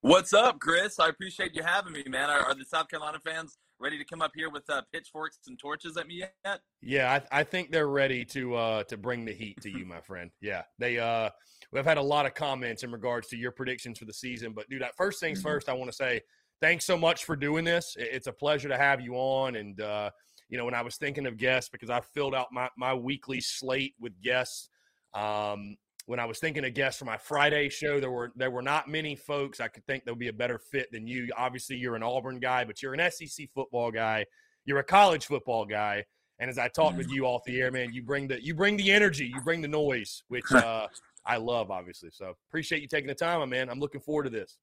What's 0.00 0.32
up, 0.32 0.58
Chris? 0.58 0.98
I 0.98 1.08
appreciate 1.08 1.54
you 1.54 1.62
having 1.62 1.92
me, 1.92 2.02
man. 2.08 2.28
Are, 2.28 2.40
are 2.40 2.54
the 2.54 2.64
South 2.64 2.88
Carolina 2.88 3.18
fans 3.24 3.56
ready 3.82 3.98
to 3.98 4.04
come 4.04 4.22
up 4.22 4.32
here 4.34 4.48
with 4.48 4.68
uh, 4.70 4.82
pitchforks 4.92 5.38
and 5.48 5.58
torches 5.58 5.96
at 5.96 6.06
me 6.06 6.24
yet? 6.44 6.60
Yeah, 6.80 7.20
I, 7.32 7.40
I 7.40 7.44
think 7.44 7.72
they're 7.72 7.88
ready 7.88 8.24
to 8.26 8.54
uh, 8.54 8.84
to 8.84 8.96
bring 8.96 9.24
the 9.24 9.32
heat 9.32 9.60
to 9.62 9.70
you, 9.70 9.84
my 9.84 10.00
friend. 10.00 10.30
Yeah, 10.40 10.62
they. 10.78 10.98
Uh, 10.98 11.30
we've 11.72 11.84
had 11.84 11.98
a 11.98 12.02
lot 12.02 12.26
of 12.26 12.34
comments 12.34 12.82
in 12.82 12.92
regards 12.92 13.28
to 13.28 13.36
your 13.36 13.50
predictions 13.50 13.98
for 13.98 14.04
the 14.04 14.12
season, 14.12 14.52
but 14.52 14.68
dude, 14.68 14.84
first 14.96 15.20
things 15.20 15.38
mm-hmm. 15.38 15.48
first, 15.48 15.68
I 15.68 15.72
want 15.72 15.90
to 15.90 15.96
say 15.96 16.20
thanks 16.60 16.84
so 16.84 16.96
much 16.96 17.24
for 17.24 17.36
doing 17.36 17.64
this. 17.64 17.96
It's 17.98 18.26
a 18.26 18.32
pleasure 18.32 18.68
to 18.68 18.76
have 18.76 19.00
you 19.00 19.14
on, 19.14 19.56
and 19.56 19.80
uh, 19.80 20.10
you 20.48 20.58
know, 20.58 20.64
when 20.64 20.74
I 20.74 20.82
was 20.82 20.96
thinking 20.96 21.26
of 21.26 21.36
guests 21.36 21.70
because 21.70 21.90
I 21.90 22.00
filled 22.00 22.34
out 22.34 22.48
my 22.52 22.68
my 22.76 22.94
weekly 22.94 23.40
slate 23.40 23.94
with 24.00 24.20
guests. 24.22 24.68
Um, 25.14 25.76
when 26.06 26.18
I 26.18 26.24
was 26.24 26.38
thinking 26.38 26.64
of 26.64 26.74
guests 26.74 26.98
for 26.98 27.04
my 27.04 27.16
Friday 27.16 27.68
show, 27.68 28.00
there 28.00 28.10
were 28.10 28.32
there 28.34 28.50
were 28.50 28.62
not 28.62 28.88
many 28.88 29.14
folks 29.14 29.60
I 29.60 29.68
could 29.68 29.86
think 29.86 30.04
that 30.04 30.12
would 30.12 30.18
be 30.18 30.28
a 30.28 30.32
better 30.32 30.58
fit 30.58 30.90
than 30.92 31.06
you. 31.06 31.28
Obviously, 31.36 31.76
you're 31.76 31.96
an 31.96 32.02
Auburn 32.02 32.40
guy, 32.40 32.64
but 32.64 32.82
you're 32.82 32.94
an 32.94 33.10
SEC 33.10 33.48
football 33.54 33.90
guy. 33.90 34.26
You're 34.64 34.78
a 34.78 34.84
college 34.84 35.26
football 35.26 35.64
guy. 35.64 36.04
And 36.38 36.50
as 36.50 36.58
I 36.58 36.68
talked 36.68 36.96
with 36.96 37.06
mm-hmm. 37.06 37.16
you 37.16 37.26
off 37.26 37.42
the 37.44 37.60
air, 37.60 37.70
man, 37.70 37.92
you 37.92 38.02
bring 38.02 38.26
the 38.26 38.42
you 38.42 38.54
bring 38.54 38.76
the 38.76 38.90
energy, 38.90 39.26
you 39.32 39.40
bring 39.42 39.62
the 39.62 39.68
noise, 39.68 40.24
which 40.28 40.50
uh, 40.52 40.88
I 41.24 41.36
love, 41.36 41.70
obviously. 41.70 42.10
So 42.12 42.34
appreciate 42.48 42.82
you 42.82 42.88
taking 42.88 43.08
the 43.08 43.14
time, 43.14 43.48
man. 43.48 43.70
I'm 43.70 43.78
looking 43.78 44.00
forward 44.00 44.24
to 44.24 44.30
this. 44.30 44.58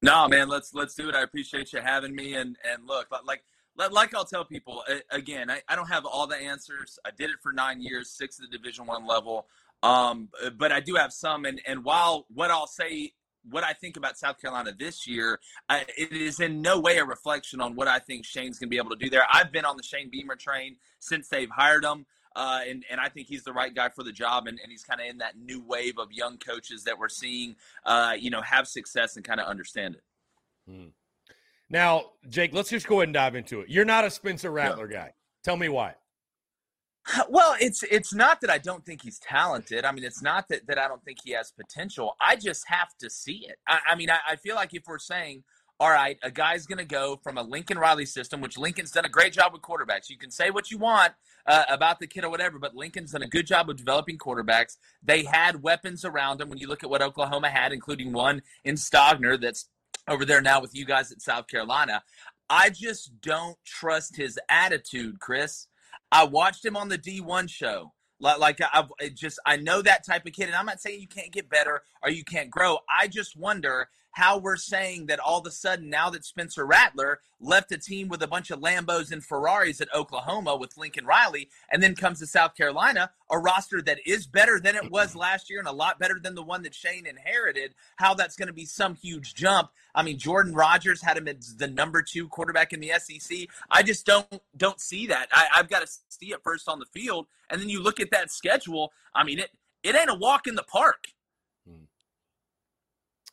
No, 0.00 0.26
man, 0.26 0.48
let's 0.48 0.74
let's 0.74 0.94
do 0.94 1.08
it. 1.08 1.14
I 1.14 1.22
appreciate 1.22 1.72
you 1.72 1.80
having 1.80 2.14
me. 2.14 2.34
And 2.34 2.56
and 2.70 2.86
look, 2.86 3.08
like 3.26 3.42
like 3.76 4.14
I'll 4.14 4.24
tell 4.24 4.44
people 4.44 4.82
again, 5.10 5.50
I, 5.50 5.62
I 5.68 5.76
don't 5.76 5.88
have 5.88 6.06
all 6.06 6.26
the 6.26 6.36
answers. 6.36 6.98
I 7.04 7.10
did 7.10 7.30
it 7.30 7.36
for 7.42 7.52
nine 7.52 7.80
years, 7.80 8.10
six 8.10 8.38
at 8.40 8.50
the 8.50 8.56
Division 8.56 8.86
One 8.86 9.06
level. 9.06 9.46
Um, 9.82 10.28
but 10.56 10.72
I 10.72 10.80
do 10.80 10.94
have 10.94 11.12
some, 11.12 11.44
and 11.44 11.60
and 11.66 11.84
while 11.84 12.26
what 12.32 12.50
I'll 12.50 12.66
say, 12.66 13.12
what 13.50 13.64
I 13.64 13.72
think 13.72 13.96
about 13.96 14.16
South 14.16 14.40
Carolina 14.40 14.72
this 14.78 15.06
year, 15.06 15.40
I, 15.68 15.84
it 15.96 16.12
is 16.12 16.38
in 16.38 16.62
no 16.62 16.78
way 16.78 16.98
a 16.98 17.04
reflection 17.04 17.60
on 17.60 17.74
what 17.74 17.88
I 17.88 17.98
think 17.98 18.24
Shane's 18.24 18.58
going 18.58 18.68
to 18.68 18.70
be 18.70 18.78
able 18.78 18.90
to 18.90 18.96
do 18.96 19.10
there. 19.10 19.26
I've 19.32 19.50
been 19.50 19.64
on 19.64 19.76
the 19.76 19.82
Shane 19.82 20.10
Beamer 20.10 20.36
train 20.36 20.76
since 20.98 21.28
they've 21.28 21.50
hired 21.50 21.84
him. 21.84 22.06
Uh, 22.34 22.60
and, 22.66 22.82
and 22.90 22.98
I 22.98 23.10
think 23.10 23.26
he's 23.26 23.44
the 23.44 23.52
right 23.52 23.74
guy 23.74 23.90
for 23.90 24.02
the 24.02 24.12
job. 24.12 24.46
And, 24.46 24.58
and 24.62 24.70
he's 24.70 24.84
kind 24.84 25.00
of 25.00 25.06
in 25.06 25.18
that 25.18 25.36
new 25.36 25.62
wave 25.62 25.98
of 25.98 26.12
young 26.12 26.38
coaches 26.38 26.84
that 26.84 26.98
we're 26.98 27.10
seeing, 27.10 27.56
uh, 27.84 28.14
you 28.18 28.30
know, 28.30 28.40
have 28.40 28.66
success 28.66 29.16
and 29.16 29.24
kind 29.24 29.38
of 29.38 29.46
understand 29.46 29.96
it. 29.96 30.02
Hmm. 30.66 30.86
Now, 31.68 32.12
Jake, 32.28 32.54
let's 32.54 32.70
just 32.70 32.86
go 32.86 33.00
ahead 33.00 33.08
and 33.08 33.14
dive 33.14 33.34
into 33.34 33.60
it. 33.60 33.68
You're 33.68 33.84
not 33.84 34.04
a 34.04 34.10
Spencer 34.10 34.50
Rattler 34.50 34.88
no. 34.88 34.94
guy. 34.94 35.12
Tell 35.42 35.56
me 35.56 35.68
why. 35.68 35.94
Well, 37.28 37.56
it's 37.60 37.82
it's 37.82 38.14
not 38.14 38.40
that 38.40 38.50
I 38.50 38.58
don't 38.58 38.84
think 38.84 39.02
he's 39.02 39.18
talented. 39.18 39.84
I 39.84 39.92
mean, 39.92 40.04
it's 40.04 40.22
not 40.22 40.48
that, 40.48 40.66
that 40.66 40.78
I 40.78 40.88
don't 40.88 41.04
think 41.04 41.18
he 41.24 41.32
has 41.32 41.50
potential. 41.50 42.14
I 42.20 42.36
just 42.36 42.64
have 42.68 42.96
to 43.00 43.10
see 43.10 43.46
it. 43.48 43.56
I, 43.66 43.80
I 43.90 43.94
mean, 43.96 44.10
I, 44.10 44.18
I, 44.30 44.36
feel 44.36 44.54
like 44.54 44.72
if 44.72 44.84
we're 44.86 44.98
saying, 44.98 45.42
all 45.80 45.90
right, 45.90 46.16
a 46.22 46.30
guy's 46.30 46.66
going 46.66 46.78
to 46.78 46.84
go 46.84 47.18
from 47.22 47.38
a 47.38 47.42
Lincoln 47.42 47.78
Riley 47.78 48.06
system, 48.06 48.40
which 48.40 48.56
Lincoln's 48.56 48.92
done 48.92 49.04
a 49.04 49.08
great 49.08 49.32
job 49.32 49.52
with 49.52 49.62
quarterbacks. 49.62 50.08
You 50.08 50.16
can 50.16 50.30
say 50.30 50.50
what 50.50 50.70
you 50.70 50.78
want 50.78 51.12
uh, 51.46 51.64
about 51.68 51.98
the 51.98 52.06
kid 52.06 52.24
or 52.24 52.30
whatever, 52.30 52.58
but 52.58 52.74
Lincoln's 52.74 53.12
done 53.12 53.22
a 53.22 53.28
good 53.28 53.46
job 53.46 53.68
of 53.68 53.76
developing 53.76 54.16
quarterbacks. 54.16 54.76
They 55.02 55.24
had 55.24 55.62
weapons 55.62 56.04
around 56.04 56.38
them. 56.38 56.48
When 56.48 56.58
you 56.58 56.68
look 56.68 56.84
at 56.84 56.90
what 56.90 57.02
Oklahoma 57.02 57.50
had, 57.50 57.72
including 57.72 58.12
one 58.12 58.42
in 58.64 58.76
Stogner 58.76 59.40
that's 59.40 59.68
over 60.08 60.24
there 60.24 60.40
now 60.40 60.60
with 60.60 60.74
you 60.74 60.84
guys 60.84 61.12
at 61.12 61.20
South 61.20 61.46
Carolina. 61.48 62.02
I 62.50 62.70
just 62.70 63.20
don't 63.20 63.56
trust 63.64 64.16
his 64.16 64.38
attitude, 64.50 65.20
Chris. 65.20 65.68
I 66.12 66.24
watched 66.24 66.64
him 66.64 66.76
on 66.76 66.90
the 66.90 66.98
D1 66.98 67.50
show. 67.50 67.92
Like 68.20 68.60
I've 68.72 68.90
just 69.16 69.40
I 69.44 69.56
know 69.56 69.82
that 69.82 70.06
type 70.06 70.26
of 70.26 70.32
kid, 70.32 70.46
and 70.46 70.54
I'm 70.54 70.66
not 70.66 70.80
saying 70.80 71.00
you 71.00 71.08
can't 71.08 71.32
get 71.32 71.50
better 71.50 71.82
or 72.04 72.10
you 72.10 72.22
can't 72.24 72.50
grow. 72.50 72.78
I 72.88 73.08
just 73.08 73.36
wonder 73.36 73.88
how 74.12 74.38
we're 74.38 74.56
saying 74.56 75.06
that 75.06 75.18
all 75.18 75.40
of 75.40 75.46
a 75.46 75.50
sudden 75.50 75.90
now 75.90 76.10
that 76.10 76.24
Spencer 76.24 76.64
Rattler 76.64 77.20
left 77.40 77.72
a 77.72 77.78
team 77.78 78.08
with 78.08 78.22
a 78.22 78.26
bunch 78.26 78.50
of 78.50 78.60
Lambos 78.60 79.10
and 79.10 79.24
Ferraris 79.24 79.80
at 79.80 79.92
Oklahoma 79.94 80.54
with 80.54 80.76
Lincoln 80.76 81.06
Riley 81.06 81.48
and 81.70 81.82
then 81.82 81.94
comes 81.94 82.20
to 82.20 82.26
South 82.26 82.54
Carolina, 82.54 83.10
a 83.30 83.38
roster 83.38 83.82
that 83.82 83.98
is 84.06 84.26
better 84.26 84.60
than 84.60 84.76
it 84.76 84.90
was 84.90 85.16
last 85.16 85.50
year 85.50 85.58
and 85.58 85.66
a 85.66 85.72
lot 85.72 85.98
better 85.98 86.20
than 86.22 86.34
the 86.34 86.42
one 86.42 86.62
that 86.62 86.74
Shane 86.74 87.06
inherited, 87.06 87.74
how 87.96 88.14
that's 88.14 88.36
going 88.36 88.46
to 88.46 88.52
be 88.52 88.66
some 88.66 88.94
huge 88.94 89.34
jump. 89.34 89.70
I 89.94 90.02
mean, 90.02 90.18
Jordan 90.18 90.54
Rodgers 90.54 91.02
had 91.02 91.16
him 91.16 91.26
as 91.26 91.56
the 91.56 91.68
number 91.68 92.02
two 92.02 92.28
quarterback 92.28 92.72
in 92.72 92.80
the 92.80 92.92
SEC. 92.98 93.48
I 93.70 93.82
just 93.82 94.06
don't 94.06 94.40
don't 94.56 94.80
see 94.80 95.06
that. 95.08 95.28
I, 95.32 95.48
I've 95.56 95.68
got 95.68 95.80
to 95.80 95.92
see 96.08 96.32
it 96.32 96.42
first 96.44 96.68
on 96.68 96.78
the 96.78 96.86
field. 96.86 97.26
And 97.50 97.60
then 97.60 97.68
you 97.68 97.82
look 97.82 97.98
at 98.00 98.10
that 98.10 98.30
schedule. 98.30 98.92
I 99.14 99.24
mean, 99.24 99.38
it 99.38 99.50
it 99.82 99.96
ain't 99.96 100.10
a 100.10 100.14
walk 100.14 100.46
in 100.46 100.54
the 100.54 100.62
park. 100.62 101.08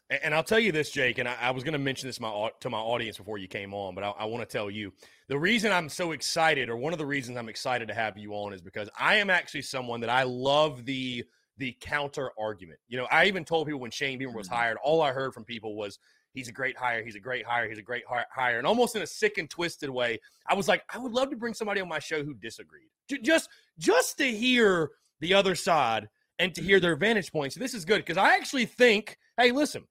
And 0.09 0.33
I'll 0.33 0.43
tell 0.43 0.59
you 0.59 0.71
this, 0.71 0.89
Jake, 0.89 1.19
and 1.19 1.29
I, 1.29 1.35
I 1.39 1.51
was 1.51 1.63
going 1.63 1.73
to 1.73 1.79
mention 1.79 2.09
this 2.09 2.19
my, 2.19 2.49
to 2.61 2.69
my 2.69 2.79
audience 2.79 3.17
before 3.17 3.37
you 3.37 3.47
came 3.47 3.75
on, 3.75 3.93
but 3.93 4.03
I, 4.03 4.09
I 4.19 4.25
want 4.25 4.47
to 4.47 4.51
tell 4.51 4.69
you 4.69 4.91
the 5.27 5.37
reason 5.37 5.71
I'm 5.71 5.87
so 5.87 6.13
excited, 6.13 6.67
or 6.67 6.77
one 6.77 6.93
of 6.93 6.99
the 6.99 7.05
reasons 7.05 7.37
I'm 7.37 7.47
excited 7.47 7.87
to 7.89 7.93
have 7.93 8.17
you 8.17 8.33
on, 8.33 8.51
is 8.51 8.61
because 8.61 8.89
I 8.99 9.17
am 9.17 9.29
actually 9.29 9.61
someone 9.61 9.99
that 10.01 10.09
I 10.09 10.23
love 10.23 10.85
the 10.85 11.23
the 11.57 11.75
counter 11.81 12.31
argument. 12.39 12.79
You 12.87 12.97
know, 12.97 13.07
I 13.11 13.25
even 13.25 13.43
told 13.43 13.67
people 13.67 13.81
when 13.81 13.91
Shane 13.91 14.17
Beamer 14.17 14.31
was 14.31 14.47
mm-hmm. 14.47 14.55
hired, 14.55 14.77
all 14.81 15.01
I 15.01 15.11
heard 15.11 15.33
from 15.33 15.43
people 15.43 15.75
was 15.75 15.99
he's 16.33 16.47
a 16.47 16.53
great 16.53 16.77
hire, 16.77 17.03
he's 17.03 17.15
a 17.15 17.19
great 17.19 17.45
hire, 17.45 17.69
he's 17.69 17.77
a 17.77 17.83
great 17.83 18.03
hire, 18.31 18.57
and 18.57 18.65
almost 18.65 18.95
in 18.95 19.03
a 19.03 19.07
sick 19.07 19.37
and 19.37 19.49
twisted 19.49 19.89
way, 19.91 20.19
I 20.47 20.55
was 20.55 20.67
like, 20.67 20.81
I 20.91 20.97
would 20.97 21.11
love 21.11 21.29
to 21.29 21.35
bring 21.35 21.53
somebody 21.53 21.81
on 21.81 21.87
my 21.87 21.99
show 21.99 22.23
who 22.23 22.33
disagreed, 22.33 22.87
just 23.21 23.49
just 23.77 24.17
to 24.17 24.25
hear 24.31 24.89
the 25.19 25.35
other 25.35 25.53
side 25.53 26.09
and 26.39 26.55
to 26.55 26.63
hear 26.63 26.79
their 26.79 26.95
vantage 26.95 27.31
points. 27.31 27.55
this 27.55 27.75
is 27.75 27.85
good 27.85 27.97
because 27.97 28.17
I 28.17 28.33
actually 28.33 28.65
think, 28.65 29.17
hey, 29.37 29.51
listen 29.51 29.83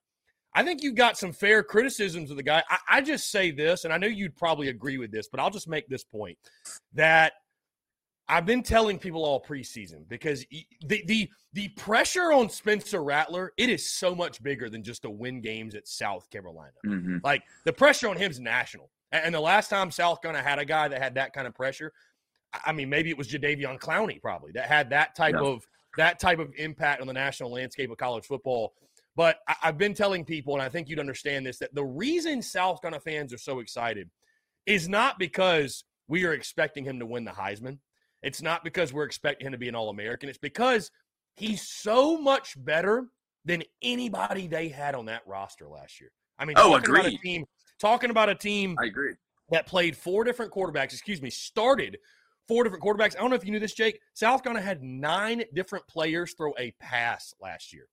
I 0.59 0.65
think 0.65 0.83
you 0.83 0.91
got 0.91 1.17
some 1.17 1.33
fair 1.33 1.63
criticisms 1.63 2.33
of 2.33 2.37
the 2.37 2.43
guy. 2.43 2.65
I, 2.69 2.79
I, 2.89 3.01
just 3.01 3.31
say 3.31 3.53
this, 3.53 3.85
and 3.85 3.93
I 3.93 3.97
know 3.97 4.09
you'd 4.09 4.35
probably 4.35 4.71
agree 4.71 4.99
with 4.99 5.13
this, 5.13 5.29
but 5.29 5.39
I'll 5.39 5.51
just 5.51 5.69
make 5.69 5.87
this 5.89 6.03
point 6.03 6.37
that 6.95 7.35
I've 8.29 8.45
been 8.45 8.65
telling 8.65 8.99
people 8.99 9.25
all 9.25 9.41
preseason 9.41 10.09
because 10.09 10.45
the 10.85 11.05
the 11.07 11.31
the 11.53 11.69
pressure 11.69 12.33
on 12.33 12.51
Spencer 12.51 13.05
Rattler 13.05 13.53
it 13.57 13.71
is 13.71 13.89
so 13.89 14.17
much 14.17 14.43
bigger 14.43 14.69
than 14.69 14.83
just 14.83 15.03
to 15.03 15.11
win 15.11 15.41
games 15.41 15.77
at 15.77 15.87
South 15.87 16.29
Carolina. 16.29 16.73
Mm-hmm. 16.85 17.19
Like 17.23 17.45
the 17.65 17.73
pressure 17.73 18.09
on 18.09 18.17
him 18.17 18.29
is 18.29 18.41
national. 18.41 18.91
And 19.13 19.33
the 19.33 19.41
last 19.41 19.71
time 19.71 19.93
South 19.93 20.21
Carolina 20.21 20.47
had 20.47 20.59
a 20.59 20.65
guy 20.65 20.89
that 20.89 21.01
had 21.01 21.15
that 21.15 21.33
kind 21.33 21.47
of 21.47 21.55
pressure, 21.55 21.93
I 22.67 22.73
mean, 22.73 22.89
maybe 22.91 23.11
it 23.11 23.17
was 23.17 23.29
Jadeveon 23.29 23.79
Clowney 23.79 24.21
probably 24.21 24.51
that 24.53 24.67
had 24.67 24.91
that 24.91 25.15
type 25.15 25.37
yeah. 25.37 25.47
of 25.47 25.65
that 25.97 26.19
type 26.19 26.41
of 26.41 26.53
impact 26.59 27.01
on 27.01 27.07
the 27.07 27.13
national 27.13 27.53
landscape 27.53 27.93
of 27.93 27.97
college 27.97 28.25
football 28.25 28.73
but 29.19 29.41
I, 29.49 29.57
have 29.63 29.79
been 29.79 29.95
telling 29.95 30.25
people, 30.25 30.55
and 30.55 30.63
I 30.63 30.69
think 30.69 30.89
you'd 30.89 31.01
understand 31.01 31.45
this, 31.45 31.59
that 31.59 31.75
the 31.75 31.85
reason 31.85 32.41
South 32.41 32.81
Carolina 32.81 33.01
fans 33.01 33.33
are 33.33 33.39
so 33.39 33.59
excited 33.59 34.09
is 34.65 34.89
not 34.89 35.19
because 35.19 35.83
we 36.07 36.25
are 36.25 36.33
expecting 36.33 36.85
him 36.85 37.01
to 37.01 37.07
win 37.07 37.25
the 37.25 37.33
Heisman. 37.33 37.79
It's 38.23 38.43
not 38.43 38.63
because 38.63 38.93
we're 38.93 39.03
expecting 39.03 39.49
him 39.49 39.53
to 39.53 39.59
be 39.59 39.69
an 39.69 39.75
All 39.75 39.91
American. 39.91 40.29
It's 40.29 40.39
because 40.39 40.93
he's 41.35 41.63
so 41.63 42.17
much 42.17 42.55
better 42.65 43.09
than 43.45 43.65
anybody 43.83 44.47
they 44.47 44.69
had 44.69 44.95
on 44.95 45.07
that 45.07 45.23
roster 45.27 45.67
last 45.67 46.01
year. 46.01 46.13
I 46.39 46.45
mean, 46.45 46.55
oh, 46.57 46.79
talking 46.79 46.85
agreed. 46.85 47.01
about 47.01 47.21
team, 47.21 47.45
talking 47.81 48.11
about 48.11 48.29
a 48.29 48.37
team 48.37 48.77
I 48.81 48.87
agree. 48.87 49.15
that 49.51 49.67
played 49.67 49.97
four 49.97 50.23
different 50.23 50.53
quarterbacks. 50.53 50.93
Excuse 50.93 51.21
me, 51.21 51.31
started 51.31 51.99
four 52.47 52.63
different 52.63 52.85
quarterbacks. 52.85 53.17
I 53.17 53.21
don't 53.21 53.31
know 53.31 53.37
if 53.37 53.45
you 53.45 53.51
knew 53.51 53.59
this, 53.59 53.75
Jake. 53.75 53.99
South 54.15 54.45
Carolina 54.45 54.65
had 54.65 54.81
nine 54.81 55.43
different 55.55 55.89
players 55.89 56.35
throw 56.35 56.53
a 56.57 56.73
pass 56.79 57.35
last 57.41 57.73
year. 57.73 57.89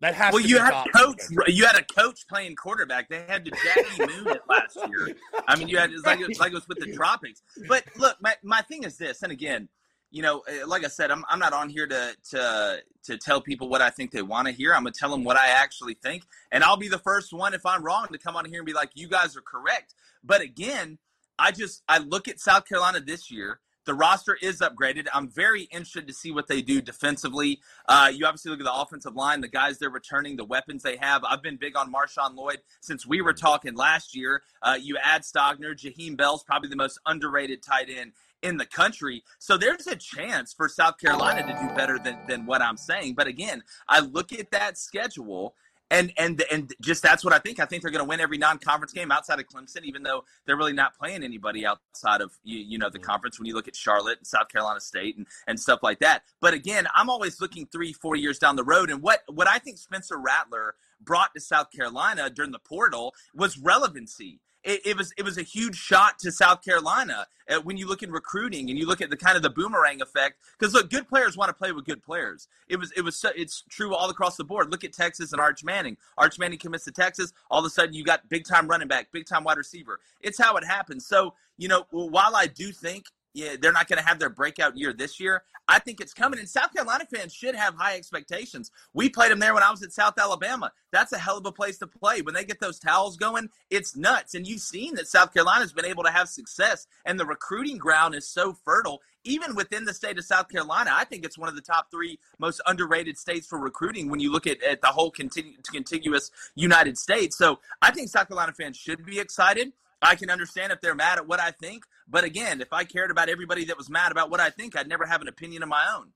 That 0.00 0.14
has 0.14 0.32
Well, 0.32 0.42
to 0.42 0.48
you 0.48 0.56
be 0.56 0.60
had 0.62 0.86
a 0.86 0.90
coach. 0.96 1.16
defense. 1.28 1.48
You 1.48 1.66
had 1.66 1.76
a 1.76 1.82
coach 1.82 2.26
playing 2.28 2.54
quarterback. 2.56 3.08
They 3.08 3.24
had 3.26 3.44
to 3.44 3.50
Jackie 3.50 3.98
Moon 4.06 4.28
it 4.28 4.42
last 4.48 4.76
year. 4.88 5.16
I 5.48 5.56
mean, 5.56 5.68
you 5.68 5.78
had 5.78 5.90
it's 5.90 6.04
like 6.06 6.20
it's 6.20 6.38
like 6.38 6.52
it 6.52 6.54
was 6.54 6.68
with 6.68 6.78
the 6.78 6.92
tropics. 6.92 7.42
But 7.66 7.84
look, 7.96 8.16
my 8.20 8.34
my 8.44 8.62
thing 8.62 8.84
is 8.84 8.96
this, 8.96 9.22
and 9.22 9.32
again, 9.32 9.68
you 10.10 10.22
know, 10.22 10.42
uh, 10.48 10.66
like 10.68 10.84
I 10.84 10.88
said, 10.88 11.10
I'm 11.10 11.24
I'm 11.28 11.40
not 11.40 11.52
on 11.52 11.68
here 11.68 11.86
to 11.88 12.14
to 12.30 12.78
to 13.04 13.18
tell 13.18 13.40
people 13.40 13.68
what 13.68 13.82
I 13.82 13.90
think 13.90 14.12
they 14.12 14.22
want 14.22 14.46
to 14.46 14.52
hear. 14.52 14.72
I'm 14.72 14.82
gonna 14.84 14.92
tell 14.92 15.10
them 15.10 15.24
what 15.24 15.36
I 15.36 15.48
actually 15.48 15.94
think, 15.94 16.22
and 16.52 16.62
I'll 16.62 16.76
be 16.76 16.88
the 16.88 16.98
first 16.98 17.32
one 17.32 17.52
if 17.52 17.66
I'm 17.66 17.82
wrong 17.82 18.06
to 18.12 18.18
come 18.18 18.36
on 18.36 18.44
here 18.44 18.60
and 18.60 18.66
be 18.66 18.72
like, 18.72 18.90
you 18.94 19.08
guys 19.08 19.36
are 19.36 19.42
correct. 19.42 19.94
But 20.22 20.42
again, 20.42 20.98
I 21.40 21.50
just 21.50 21.82
I 21.88 21.98
look 21.98 22.28
at 22.28 22.38
South 22.38 22.66
Carolina 22.66 23.00
this 23.00 23.32
year. 23.32 23.58
The 23.88 23.94
roster 23.94 24.36
is 24.42 24.60
upgraded. 24.60 25.06
I'm 25.14 25.30
very 25.30 25.62
interested 25.62 26.06
to 26.08 26.12
see 26.12 26.30
what 26.30 26.46
they 26.46 26.60
do 26.60 26.82
defensively. 26.82 27.62
Uh, 27.88 28.12
you 28.14 28.26
obviously 28.26 28.50
look 28.50 28.60
at 28.60 28.66
the 28.66 28.74
offensive 28.74 29.16
line, 29.16 29.40
the 29.40 29.48
guys 29.48 29.78
they're 29.78 29.88
returning, 29.88 30.36
the 30.36 30.44
weapons 30.44 30.82
they 30.82 30.98
have. 30.98 31.24
I've 31.24 31.42
been 31.42 31.56
big 31.56 31.74
on 31.74 31.90
Marshawn 31.90 32.36
Lloyd 32.36 32.58
since 32.80 33.06
we 33.06 33.22
were 33.22 33.32
talking 33.32 33.74
last 33.74 34.14
year. 34.14 34.42
Uh, 34.60 34.76
you 34.78 34.98
add 35.02 35.22
Stogner, 35.22 35.74
Jaheim 35.74 36.18
Bell's 36.18 36.44
probably 36.44 36.68
the 36.68 36.76
most 36.76 37.00
underrated 37.06 37.62
tight 37.62 37.88
end 37.88 38.12
in 38.42 38.58
the 38.58 38.66
country. 38.66 39.24
So 39.38 39.56
there's 39.56 39.86
a 39.86 39.96
chance 39.96 40.52
for 40.52 40.68
South 40.68 40.98
Carolina 40.98 41.42
to 41.46 41.58
do 41.58 41.74
better 41.74 41.98
than, 41.98 42.18
than 42.28 42.44
what 42.44 42.60
I'm 42.60 42.76
saying. 42.76 43.14
But 43.14 43.26
again, 43.26 43.62
I 43.88 44.00
look 44.00 44.34
at 44.34 44.50
that 44.50 44.76
schedule 44.76 45.54
and 45.90 46.12
and 46.18 46.42
and 46.50 46.72
just 46.80 47.02
that's 47.02 47.24
what 47.24 47.32
I 47.32 47.38
think. 47.38 47.60
I 47.60 47.64
think 47.64 47.82
they're 47.82 47.90
going 47.90 48.04
to 48.04 48.08
win 48.08 48.20
every 48.20 48.38
non-conference 48.38 48.92
game 48.92 49.10
outside 49.10 49.40
of 49.40 49.46
Clemson, 49.46 49.84
even 49.84 50.02
though 50.02 50.24
they're 50.46 50.56
really 50.56 50.72
not 50.72 50.96
playing 50.96 51.22
anybody 51.22 51.64
outside 51.66 52.20
of 52.20 52.32
you, 52.44 52.58
you 52.58 52.78
know 52.78 52.90
the 52.90 52.98
mm-hmm. 52.98 53.06
conference. 53.06 53.38
When 53.38 53.46
you 53.46 53.54
look 53.54 53.68
at 53.68 53.76
Charlotte 53.76 54.18
and 54.18 54.26
South 54.26 54.48
Carolina 54.48 54.80
State 54.80 55.16
and 55.16 55.26
and 55.46 55.58
stuff 55.58 55.80
like 55.82 56.00
that. 56.00 56.22
But 56.40 56.54
again, 56.54 56.86
I'm 56.94 57.08
always 57.08 57.40
looking 57.40 57.66
three, 57.66 57.92
four 57.92 58.16
years 58.16 58.38
down 58.38 58.56
the 58.56 58.64
road. 58.64 58.90
And 58.90 59.02
what 59.02 59.20
what 59.28 59.48
I 59.48 59.58
think 59.58 59.78
Spencer 59.78 60.18
Rattler 60.18 60.74
brought 61.00 61.34
to 61.34 61.40
South 61.40 61.70
Carolina 61.70 62.28
during 62.30 62.52
the 62.52 62.58
portal 62.58 63.14
was 63.34 63.58
relevancy 63.58 64.40
it, 64.64 64.80
it, 64.84 64.96
was 64.96 65.12
it 65.16 65.24
was 65.24 65.38
a 65.38 65.42
huge 65.42 65.76
shot 65.76 66.18
to 66.20 66.32
South 66.32 66.62
Carolina 66.62 67.26
uh, 67.48 67.60
when 67.60 67.76
you 67.76 67.86
look 67.86 68.02
in 68.02 68.10
recruiting 68.10 68.68
and 68.70 68.78
you 68.78 68.86
look 68.86 69.00
at 69.00 69.10
the 69.10 69.16
kind 69.16 69.36
of 69.36 69.42
the 69.42 69.50
boomerang 69.50 70.00
effect. 70.02 70.36
Because 70.58 70.74
look, 70.74 70.90
good 70.90 71.08
players 71.08 71.36
want 71.36 71.48
to 71.48 71.54
play 71.54 71.72
with 71.72 71.84
good 71.84 72.02
players. 72.02 72.48
It 72.68 72.76
was 72.76 72.92
it 72.92 73.02
was 73.02 73.16
so, 73.16 73.30
it's 73.36 73.64
true 73.68 73.94
all 73.94 74.10
across 74.10 74.36
the 74.36 74.44
board. 74.44 74.70
Look 74.70 74.84
at 74.84 74.92
Texas 74.92 75.32
and 75.32 75.40
Arch 75.40 75.64
Manning. 75.64 75.96
Arch 76.16 76.38
Manning 76.38 76.58
commits 76.58 76.84
to 76.84 76.92
Texas. 76.92 77.32
All 77.50 77.60
of 77.60 77.64
a 77.64 77.70
sudden, 77.70 77.94
you 77.94 78.04
got 78.04 78.28
big 78.28 78.46
time 78.46 78.68
running 78.68 78.88
back, 78.88 79.12
big 79.12 79.26
time 79.26 79.44
wide 79.44 79.58
receiver. 79.58 80.00
It's 80.20 80.38
how 80.38 80.56
it 80.56 80.64
happens. 80.64 81.06
So 81.06 81.34
you 81.56 81.68
know, 81.68 81.86
while 81.90 82.36
I 82.36 82.46
do 82.46 82.72
think 82.72 83.06
yeah, 83.38 83.54
they're 83.60 83.72
not 83.72 83.86
going 83.86 84.00
to 84.02 84.06
have 84.06 84.18
their 84.18 84.30
breakout 84.30 84.76
year 84.76 84.92
this 84.92 85.20
year. 85.20 85.44
I 85.68 85.78
think 85.78 86.00
it's 86.00 86.12
coming. 86.12 86.40
And 86.40 86.48
South 86.48 86.72
Carolina 86.72 87.06
fans 87.14 87.32
should 87.32 87.54
have 87.54 87.74
high 87.74 87.94
expectations. 87.94 88.72
We 88.94 89.08
played 89.08 89.30
them 89.30 89.38
there 89.38 89.54
when 89.54 89.62
I 89.62 89.70
was 89.70 89.82
at 89.84 89.92
South 89.92 90.18
Alabama. 90.18 90.72
That's 90.90 91.12
a 91.12 91.18
hell 91.18 91.38
of 91.38 91.46
a 91.46 91.52
place 91.52 91.78
to 91.78 91.86
play. 91.86 92.20
When 92.20 92.34
they 92.34 92.44
get 92.44 92.58
those 92.58 92.80
towels 92.80 93.16
going, 93.16 93.50
it's 93.70 93.94
nuts. 93.94 94.34
And 94.34 94.44
you've 94.44 94.60
seen 94.60 94.96
that 94.96 95.06
South 95.06 95.32
Carolina's 95.32 95.72
been 95.72 95.84
able 95.84 96.02
to 96.02 96.10
have 96.10 96.28
success, 96.28 96.88
and 97.04 97.20
the 97.20 97.26
recruiting 97.26 97.78
ground 97.78 98.16
is 98.16 98.26
so 98.26 98.52
fertile. 98.52 99.02
Even 99.24 99.54
within 99.54 99.84
the 99.84 99.94
state 99.94 100.18
of 100.18 100.24
South 100.24 100.48
Carolina, 100.48 100.90
I 100.92 101.04
think 101.04 101.24
it's 101.24 101.38
one 101.38 101.48
of 101.48 101.54
the 101.54 101.60
top 101.60 101.90
three 101.90 102.18
most 102.38 102.60
underrated 102.66 103.18
states 103.18 103.46
for 103.46 103.58
recruiting 103.58 104.10
when 104.10 104.20
you 104.20 104.32
look 104.32 104.46
at, 104.46 104.62
at 104.62 104.80
the 104.80 104.88
whole 104.88 105.12
continu- 105.12 105.62
contiguous 105.70 106.30
United 106.56 106.98
States. 106.98 107.36
So 107.36 107.60
I 107.82 107.92
think 107.92 108.08
South 108.08 108.26
Carolina 108.28 108.52
fans 108.52 108.76
should 108.76 109.04
be 109.04 109.20
excited. 109.20 109.72
I 110.00 110.14
can 110.14 110.30
understand 110.30 110.72
if 110.72 110.80
they're 110.80 110.94
mad 110.94 111.18
at 111.18 111.26
what 111.26 111.40
I 111.40 111.50
think. 111.50 111.84
But 112.06 112.24
again, 112.24 112.60
if 112.60 112.72
I 112.72 112.84
cared 112.84 113.10
about 113.10 113.28
everybody 113.28 113.64
that 113.66 113.76
was 113.76 113.90
mad 113.90 114.12
about 114.12 114.30
what 114.30 114.40
I 114.40 114.50
think, 114.50 114.76
I'd 114.76 114.88
never 114.88 115.06
have 115.06 115.20
an 115.20 115.28
opinion 115.28 115.62
of 115.62 115.68
my 115.68 115.84
own. 115.96 116.12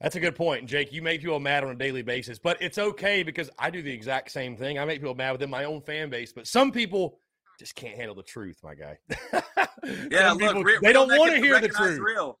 That's 0.00 0.16
a 0.16 0.20
good 0.20 0.34
point, 0.34 0.66
Jake. 0.66 0.92
You 0.92 1.02
make 1.02 1.20
people 1.20 1.40
mad 1.40 1.62
on 1.62 1.70
a 1.70 1.74
daily 1.74 2.02
basis, 2.02 2.38
but 2.38 2.60
it's 2.62 2.78
okay 2.78 3.22
because 3.22 3.50
I 3.58 3.70
do 3.70 3.82
the 3.82 3.92
exact 3.92 4.30
same 4.30 4.56
thing. 4.56 4.78
I 4.78 4.84
make 4.86 5.00
people 5.00 5.14
mad 5.14 5.32
within 5.32 5.50
my 5.50 5.64
own 5.64 5.82
fan 5.82 6.08
base, 6.08 6.32
but 6.32 6.46
some 6.46 6.72
people 6.72 7.18
just 7.58 7.74
can't 7.74 7.96
handle 7.96 8.14
the 8.14 8.22
truth, 8.22 8.58
my 8.62 8.74
guy. 8.74 8.98
yeah, 10.10 10.32
look, 10.32 10.56
people, 10.56 10.64
they 10.82 10.94
don't 10.94 11.08
want 11.08 11.32
to 11.32 11.38
hear 11.38 11.60
the 11.60 11.68
truth. 11.68 11.98
Real. 11.98 12.38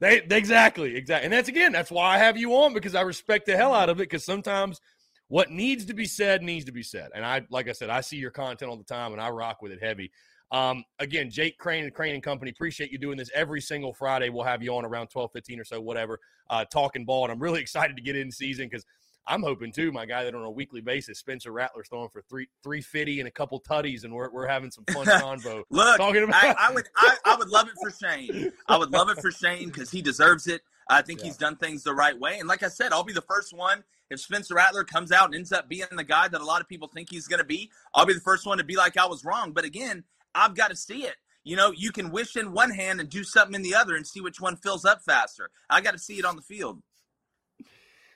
They 0.00 0.22
exactly, 0.30 0.96
exactly, 0.96 1.24
and 1.24 1.32
that's 1.32 1.48
again, 1.48 1.72
that's 1.72 1.90
why 1.90 2.14
I 2.14 2.18
have 2.18 2.36
you 2.36 2.54
on 2.54 2.72
because 2.72 2.94
I 2.94 3.00
respect 3.02 3.46
the 3.46 3.56
hell 3.56 3.74
out 3.74 3.88
of 3.88 3.98
it. 3.98 4.04
Because 4.04 4.24
sometimes 4.24 4.80
what 5.28 5.50
needs 5.50 5.84
to 5.86 5.94
be 5.94 6.06
said 6.06 6.42
needs 6.42 6.64
to 6.66 6.72
be 6.72 6.82
said, 6.82 7.10
and 7.14 7.24
I, 7.24 7.42
like 7.50 7.68
I 7.68 7.72
said, 7.72 7.90
I 7.90 8.00
see 8.00 8.16
your 8.16 8.30
content 8.30 8.70
all 8.70 8.76
the 8.76 8.84
time, 8.84 9.12
and 9.12 9.20
I 9.20 9.28
rock 9.30 9.62
with 9.62 9.72
it 9.72 9.82
heavy. 9.82 10.10
Um, 10.50 10.84
again, 10.98 11.30
Jake 11.30 11.58
Crain 11.58 11.84
and 11.84 11.92
Crain 11.92 12.14
and 12.14 12.22
Company, 12.22 12.50
appreciate 12.50 12.90
you 12.90 12.98
doing 12.98 13.18
this 13.18 13.30
every 13.34 13.60
single 13.60 13.92
Friday. 13.92 14.30
We'll 14.30 14.44
have 14.44 14.62
you 14.62 14.74
on 14.74 14.84
around 14.84 15.08
12, 15.08 15.30
15 15.32 15.60
or 15.60 15.64
so, 15.64 15.80
whatever, 15.80 16.18
uh, 16.48 16.64
talking 16.64 17.04
ball. 17.04 17.24
And 17.24 17.32
I'm 17.32 17.38
really 17.38 17.60
excited 17.66 17.96
to 17.96 18.02
get 18.02 18.16
in 18.16 18.32
season 18.32 18.66
because 18.66 18.86
I'm 19.26 19.42
hoping 19.42 19.72
too, 19.72 19.92
my 19.92 20.06
guy, 20.06 20.24
that 20.24 20.34
on 20.34 20.42
a 20.42 20.50
weekly 20.50 20.80
basis, 20.80 21.18
Spencer 21.18 21.52
Rattler's 21.52 21.88
throwing 21.90 22.08
for 22.08 22.22
three, 22.30 22.48
350 22.62 23.20
and 23.20 23.28
a 23.28 23.30
couple 23.30 23.60
tutties, 23.60 24.04
and 24.04 24.14
we're, 24.14 24.30
we're 24.30 24.46
having 24.46 24.70
some 24.70 24.84
fun 24.90 25.04
convo. 25.06 25.64
Look, 25.68 25.98
talking 25.98 26.24
about- 26.24 26.42
I, 26.42 26.54
I 26.58 26.72
would 26.72 26.86
I, 26.96 27.16
I 27.26 27.36
would 27.36 27.48
love 27.50 27.68
it 27.68 27.74
for 27.82 27.90
Shane. 27.90 28.50
I 28.68 28.78
would 28.78 28.90
love 28.90 29.10
it 29.10 29.18
for 29.20 29.30
Shane 29.30 29.66
because 29.68 29.90
he 29.90 30.00
deserves 30.00 30.46
it. 30.46 30.62
I 30.88 31.02
think 31.02 31.20
Yeah. 31.20 31.26
he's 31.26 31.36
done 31.36 31.56
things 31.56 31.82
the 31.82 31.94
right 31.94 32.18
way. 32.18 32.38
And 32.38 32.48
like 32.48 32.62
I 32.62 32.68
said, 32.68 32.92
I'll 32.92 33.04
be 33.04 33.12
the 33.12 33.20
first 33.22 33.52
one. 33.52 33.84
If 34.10 34.20
Spencer 34.20 34.54
Rattler 34.54 34.84
comes 34.84 35.12
out 35.12 35.26
and 35.26 35.34
ends 35.34 35.52
up 35.52 35.68
being 35.68 35.86
the 35.94 36.04
guy 36.04 36.28
that 36.28 36.40
a 36.40 36.44
lot 36.44 36.62
of 36.62 36.68
people 36.68 36.88
think 36.88 37.10
he's 37.10 37.28
going 37.28 37.40
to 37.40 37.44
be, 37.44 37.70
I'll 37.94 38.06
be 38.06 38.14
the 38.14 38.20
first 38.20 38.46
one 38.46 38.56
to 38.58 38.64
be 38.64 38.76
like 38.76 38.96
I 38.96 39.06
was 39.06 39.24
wrong. 39.24 39.52
But 39.52 39.64
again, 39.64 40.04
I've 40.34 40.54
got 40.54 40.70
to 40.70 40.76
see 40.76 41.04
it. 41.04 41.16
You 41.44 41.56
know, 41.56 41.72
you 41.72 41.92
can 41.92 42.10
wish 42.10 42.36
in 42.36 42.52
one 42.52 42.70
hand 42.70 43.00
and 43.00 43.08
do 43.08 43.22
something 43.24 43.54
in 43.54 43.62
the 43.62 43.74
other 43.74 43.96
and 43.96 44.06
see 44.06 44.20
which 44.20 44.40
one 44.40 44.56
fills 44.56 44.84
up 44.84 45.02
faster. 45.02 45.50
I 45.68 45.80
got 45.82 45.92
to 45.92 45.98
see 45.98 46.18
it 46.18 46.24
on 46.24 46.36
the 46.36 46.42
field. 46.42 46.82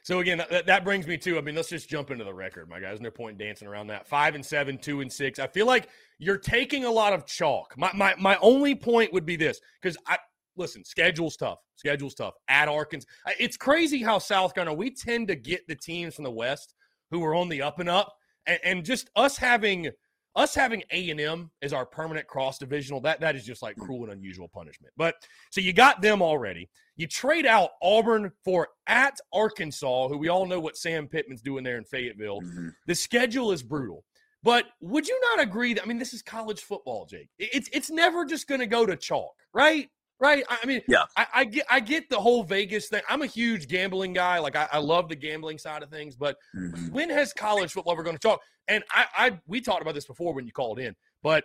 So 0.05 0.19
again, 0.19 0.43
that, 0.51 0.67
that 0.67 0.85
brings 0.85 1.07
me 1.07 1.17
to. 1.19 1.39
I 1.39 1.43
mean, 1.43 1.55
let's 1.55 1.69
just 1.69 1.89
jump 1.89 2.11
into 2.11 2.25
the 2.25 2.35
record, 2.35 2.69
my 2.69 2.81
guys. 2.81 3.01
No 3.01 3.11
point 3.11 3.41
in 3.41 3.47
dancing 3.47 3.69
around 3.69 3.87
that. 3.89 4.09
Five 4.09 4.35
and 4.35 4.45
seven, 4.45 4.77
two 4.77 5.01
and 5.01 5.13
six. 5.13 5.39
I 5.39 5.47
feel 5.47 5.67
like 5.67 5.89
you're 6.19 6.39
taking 6.39 6.85
a 6.85 6.91
lot 6.91 7.13
of 7.13 7.25
chalk. 7.25 7.75
My 7.77 7.93
my 7.95 8.15
my 8.19 8.37
only 8.43 8.75
point 8.75 9.13
would 9.13 9.25
be 9.25 9.37
this 9.37 9.61
because 9.81 9.97
I 10.07 10.19
listen. 10.57 10.85
Schedule's 10.85 11.37
tough. 11.37 11.59
Schedule's 11.77 12.15
tough. 12.15 12.35
At 12.49 12.69
Arkansas, 12.69 13.09
it's 13.39 13.57
crazy 13.57 14.03
how 14.03 14.19
South 14.19 14.55
Carolina 14.55 14.77
we 14.77 14.91
tend 14.91 15.29
to 15.29 15.35
get 15.35 15.67
the 15.69 15.75
teams 15.75 16.15
from 16.15 16.25
the 16.25 16.31
West 16.31 16.75
who 17.11 17.23
are 17.25 17.35
on 17.35 17.49
the 17.49 17.63
up 17.63 17.79
and 17.79 17.89
up, 17.89 18.15
and, 18.47 18.59
and 18.65 18.85
just 18.85 19.11
us 19.17 19.37
having 19.37 19.91
us 20.35 20.55
having 20.55 20.83
A 20.91 21.11
and 21.11 21.21
M 21.21 21.51
as 21.61 21.73
our 21.73 21.85
permanent 21.85 22.27
cross 22.27 22.59
divisional. 22.59 23.01
That 23.01 23.21
that 23.21 23.37
is 23.37 23.45
just 23.45 23.63
like 23.63 23.77
hmm. 23.77 23.85
cruel 23.85 24.05
and 24.05 24.13
unusual 24.13 24.49
punishment. 24.49 24.93
But 24.97 25.15
so 25.51 25.61
you 25.61 25.73
got 25.73 26.01
them 26.01 26.23
already. 26.23 26.69
You 26.97 27.07
trade 27.07 27.47
out 27.47 27.71
Auburn 27.83 28.33
for 28.45 28.69
at 28.87 29.19
Arkansas, 29.33 30.09
who 30.09 30.19
we 30.19 30.29
all 30.29 30.47
know 30.47 30.61
what 30.61 30.77
Sam 30.77 31.07
Pittman's 31.07 31.43
doing 31.43 31.65
there 31.65 31.79
in 31.79 31.85
Fayetteville. 31.85 32.41
Mm-hmm. 32.41 32.69
The 32.87 32.95
schedule 32.95 33.53
is 33.53 33.63
brutal. 33.63 34.05
But 34.43 34.67
would 34.81 35.07
you 35.07 35.21
not 35.31 35.43
agree 35.43 35.75
that 35.75 35.85
I 35.85 35.87
mean 35.87 35.99
this 35.99 36.15
is 36.15 36.23
college 36.23 36.63
football, 36.63 37.07
Jake? 37.07 37.29
It's 37.39 37.69
it's 37.73 37.91
never 37.91 38.25
just 38.25 38.49
going 38.49 38.61
to 38.61 38.67
go 38.67 38.87
to 38.87 38.97
chalk, 38.97 39.35
right? 39.53 39.89
Right? 40.23 40.45
I 40.49 40.65
mean, 40.67 40.81
Yeah. 40.87 41.03
I, 41.17 41.27
I 41.35 41.45
get 41.45 41.67
I 41.69 41.81
get 41.81 42.09
the 42.09 42.21
whole 42.21 42.45
Vegas 42.45 42.89
thing. 42.89 43.03
I'm 43.09 43.23
a 43.23 43.27
huge 43.27 43.67
gambling 43.67 44.13
guy. 44.13 44.39
Like 44.39 44.55
I, 44.55 44.69
I 44.71 44.79
love 44.79 45.09
the 45.09 45.17
gambling 45.17 45.59
side 45.59 45.83
of 45.83 45.91
things, 45.91 46.15
but 46.15 46.37
mm-hmm. 46.57 46.93
when 46.93 47.11
has 47.11 47.33
college 47.33 47.73
football 47.73 47.95
ever 47.95 48.05
going 48.05 48.15
to 48.15 48.23
chalk? 48.23 48.41
And 48.69 48.85
I, 48.93 49.07
I 49.17 49.41
we 49.49 49.61
talked 49.61 49.83
about 49.83 49.95
this 49.95 50.07
before 50.07 50.33
when 50.33 50.47
you 50.47 50.53
called 50.53 50.79
in, 50.79 50.95
but 51.25 51.43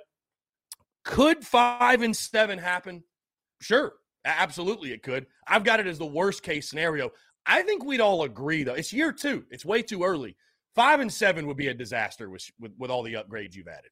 could 1.03 1.43
five 1.43 2.03
and 2.03 2.15
seven 2.15 2.59
happen? 2.59 3.03
Sure, 3.61 3.93
absolutely 4.25 4.93
it 4.93 5.01
could. 5.01 5.25
I've 5.47 5.63
got 5.63 5.79
it 5.79 5.87
as 5.87 5.97
the 5.97 6.05
worst 6.05 6.43
case 6.43 6.69
scenario. 6.69 7.09
I 7.47 7.63
think 7.63 7.83
we'd 7.83 7.99
all 7.99 8.23
agree 8.23 8.63
though. 8.63 8.75
It's 8.75 8.93
year 8.93 9.11
two. 9.11 9.43
It's 9.49 9.65
way 9.65 9.81
too 9.81 10.03
early. 10.03 10.35
Five 10.75 10.99
and 10.99 11.11
seven 11.11 11.47
would 11.47 11.57
be 11.57 11.69
a 11.69 11.73
disaster 11.73 12.29
with 12.29 12.47
with, 12.59 12.73
with 12.77 12.91
all 12.91 13.01
the 13.01 13.15
upgrades 13.15 13.55
you've 13.55 13.69
added. 13.69 13.89